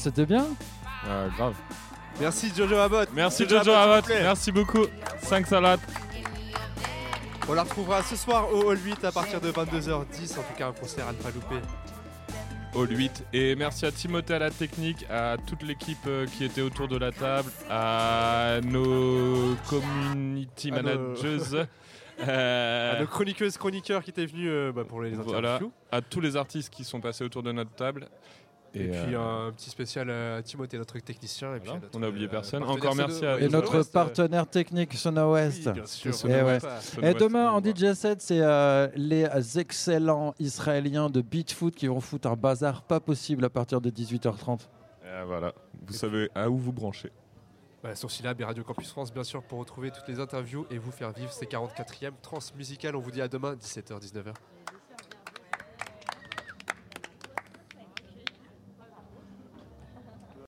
c'était 0.00 0.26
bien. 0.26 0.46
grave. 1.36 1.54
Merci 2.20 2.52
Jojo 2.54 2.76
Abbott. 2.76 3.08
Merci 3.14 3.44
Jojo 3.48 3.64
Jojo 3.64 3.72
Abbott. 3.76 4.08
Merci 4.08 4.52
beaucoup. 4.52 4.86
5 5.22 5.46
salades. 5.46 5.80
On 7.48 7.54
la 7.54 7.62
retrouvera 7.62 8.02
ce 8.02 8.14
soir 8.16 8.52
au 8.52 8.70
Hall 8.70 8.78
8 8.84 9.04
à 9.04 9.12
partir 9.12 9.40
de 9.40 9.50
22h10. 9.50 10.32
En 10.38 10.42
tout 10.42 10.54
cas, 10.56 10.68
un 10.68 10.72
concert 10.72 11.08
à 11.08 11.12
ne 11.12 11.16
pas 11.18 11.30
louper. 11.30 11.60
All 12.76 12.96
8. 12.96 13.24
Et 13.32 13.56
merci 13.56 13.86
à 13.86 13.90
Timothée 13.90 14.34
à 14.34 14.38
la 14.38 14.50
technique, 14.50 15.04
à 15.10 15.36
toute 15.46 15.62
l'équipe 15.62 15.98
euh, 16.06 16.26
qui 16.26 16.44
était 16.44 16.60
autour 16.60 16.86
de 16.86 16.96
la 16.96 17.10
table, 17.10 17.50
à 17.68 18.60
nos 18.62 19.56
community 19.68 20.70
À 20.70 20.82
nos- 20.82 20.82
managers. 21.14 21.64
euh, 22.28 22.96
À 22.96 23.00
nos 23.00 23.06
chroniqueuses, 23.08 23.56
chroniqueurs 23.56 24.04
qui 24.04 24.10
étaient 24.10 24.26
venus 24.26 24.48
euh, 24.48 24.70
bah, 24.72 24.84
pour 24.88 25.02
les 25.02 25.10
voilà, 25.10 25.54
interviews. 25.56 25.72
à 25.90 26.00
tous 26.00 26.20
les 26.20 26.36
artistes 26.36 26.70
qui 26.72 26.84
sont 26.84 27.00
passés 27.00 27.24
autour 27.24 27.42
de 27.42 27.50
notre 27.50 27.72
table. 27.74 28.06
Et, 28.74 28.88
puis 28.88 29.14
euh, 29.14 29.48
un 29.48 29.52
petit 29.52 29.70
spécial 29.70 30.10
à 30.10 30.42
Timothée, 30.42 30.78
notre 30.78 30.98
technicien. 30.98 31.56
Et 31.56 31.60
puis 31.60 31.72
notre, 31.72 31.88
on 31.98 32.02
a 32.02 32.08
oublié 32.08 32.26
euh, 32.26 32.30
personne. 32.30 32.62
Encore 32.62 32.94
merci 32.94 33.26
à 33.26 33.40
Et 33.40 33.48
notre 33.48 33.76
West, 33.76 33.90
euh, 33.90 33.92
partenaire 33.92 34.46
technique 34.46 34.94
Sono 34.94 35.32
West. 35.32 35.62
Oui, 35.66 35.72
bien 35.72 35.86
sûr. 35.86 36.30
Et. 36.30 36.42
West. 36.42 36.66
Sono 36.80 37.02
Et 37.02 37.06
West, 37.08 37.20
demain 37.20 37.50
en 37.50 37.60
DJ 37.60 37.94
set, 37.94 38.22
c'est 38.22 38.40
euh, 38.40 38.88
les 38.94 39.26
excellents 39.58 40.34
Israéliens 40.38 41.10
de 41.10 41.20
Beatfoot 41.20 41.74
qui 41.74 41.88
vont 41.88 42.00
foutre 42.00 42.28
un 42.28 42.36
bazar 42.36 42.82
pas 42.82 43.00
possible 43.00 43.44
à 43.44 43.50
partir 43.50 43.80
de 43.80 43.90
18h30. 43.90 44.60
euh, 45.04 45.24
voilà, 45.26 45.52
vous 45.86 45.92
savez 45.92 46.30
à 46.34 46.48
où 46.48 46.56
vous 46.56 46.72
branchez. 46.72 47.10
Voilà, 47.82 47.96
sur 47.96 48.10
Syllab 48.10 48.38
et 48.40 48.44
Radio 48.44 48.62
Campus 48.62 48.90
France, 48.90 49.12
bien 49.12 49.24
sûr, 49.24 49.42
pour 49.42 49.58
retrouver 49.58 49.90
toutes 49.90 50.06
les 50.06 50.20
interviews 50.20 50.66
et 50.70 50.78
vous 50.78 50.90
faire 50.90 51.12
vivre 51.12 51.32
ces 51.32 51.46
44e 51.46 52.12
trans 52.20 52.38
musicales. 52.56 52.94
On 52.94 53.00
vous 53.00 53.10
dit 53.10 53.22
à 53.22 53.28
demain, 53.28 53.54
17h, 53.54 54.00
19h. 54.00 54.34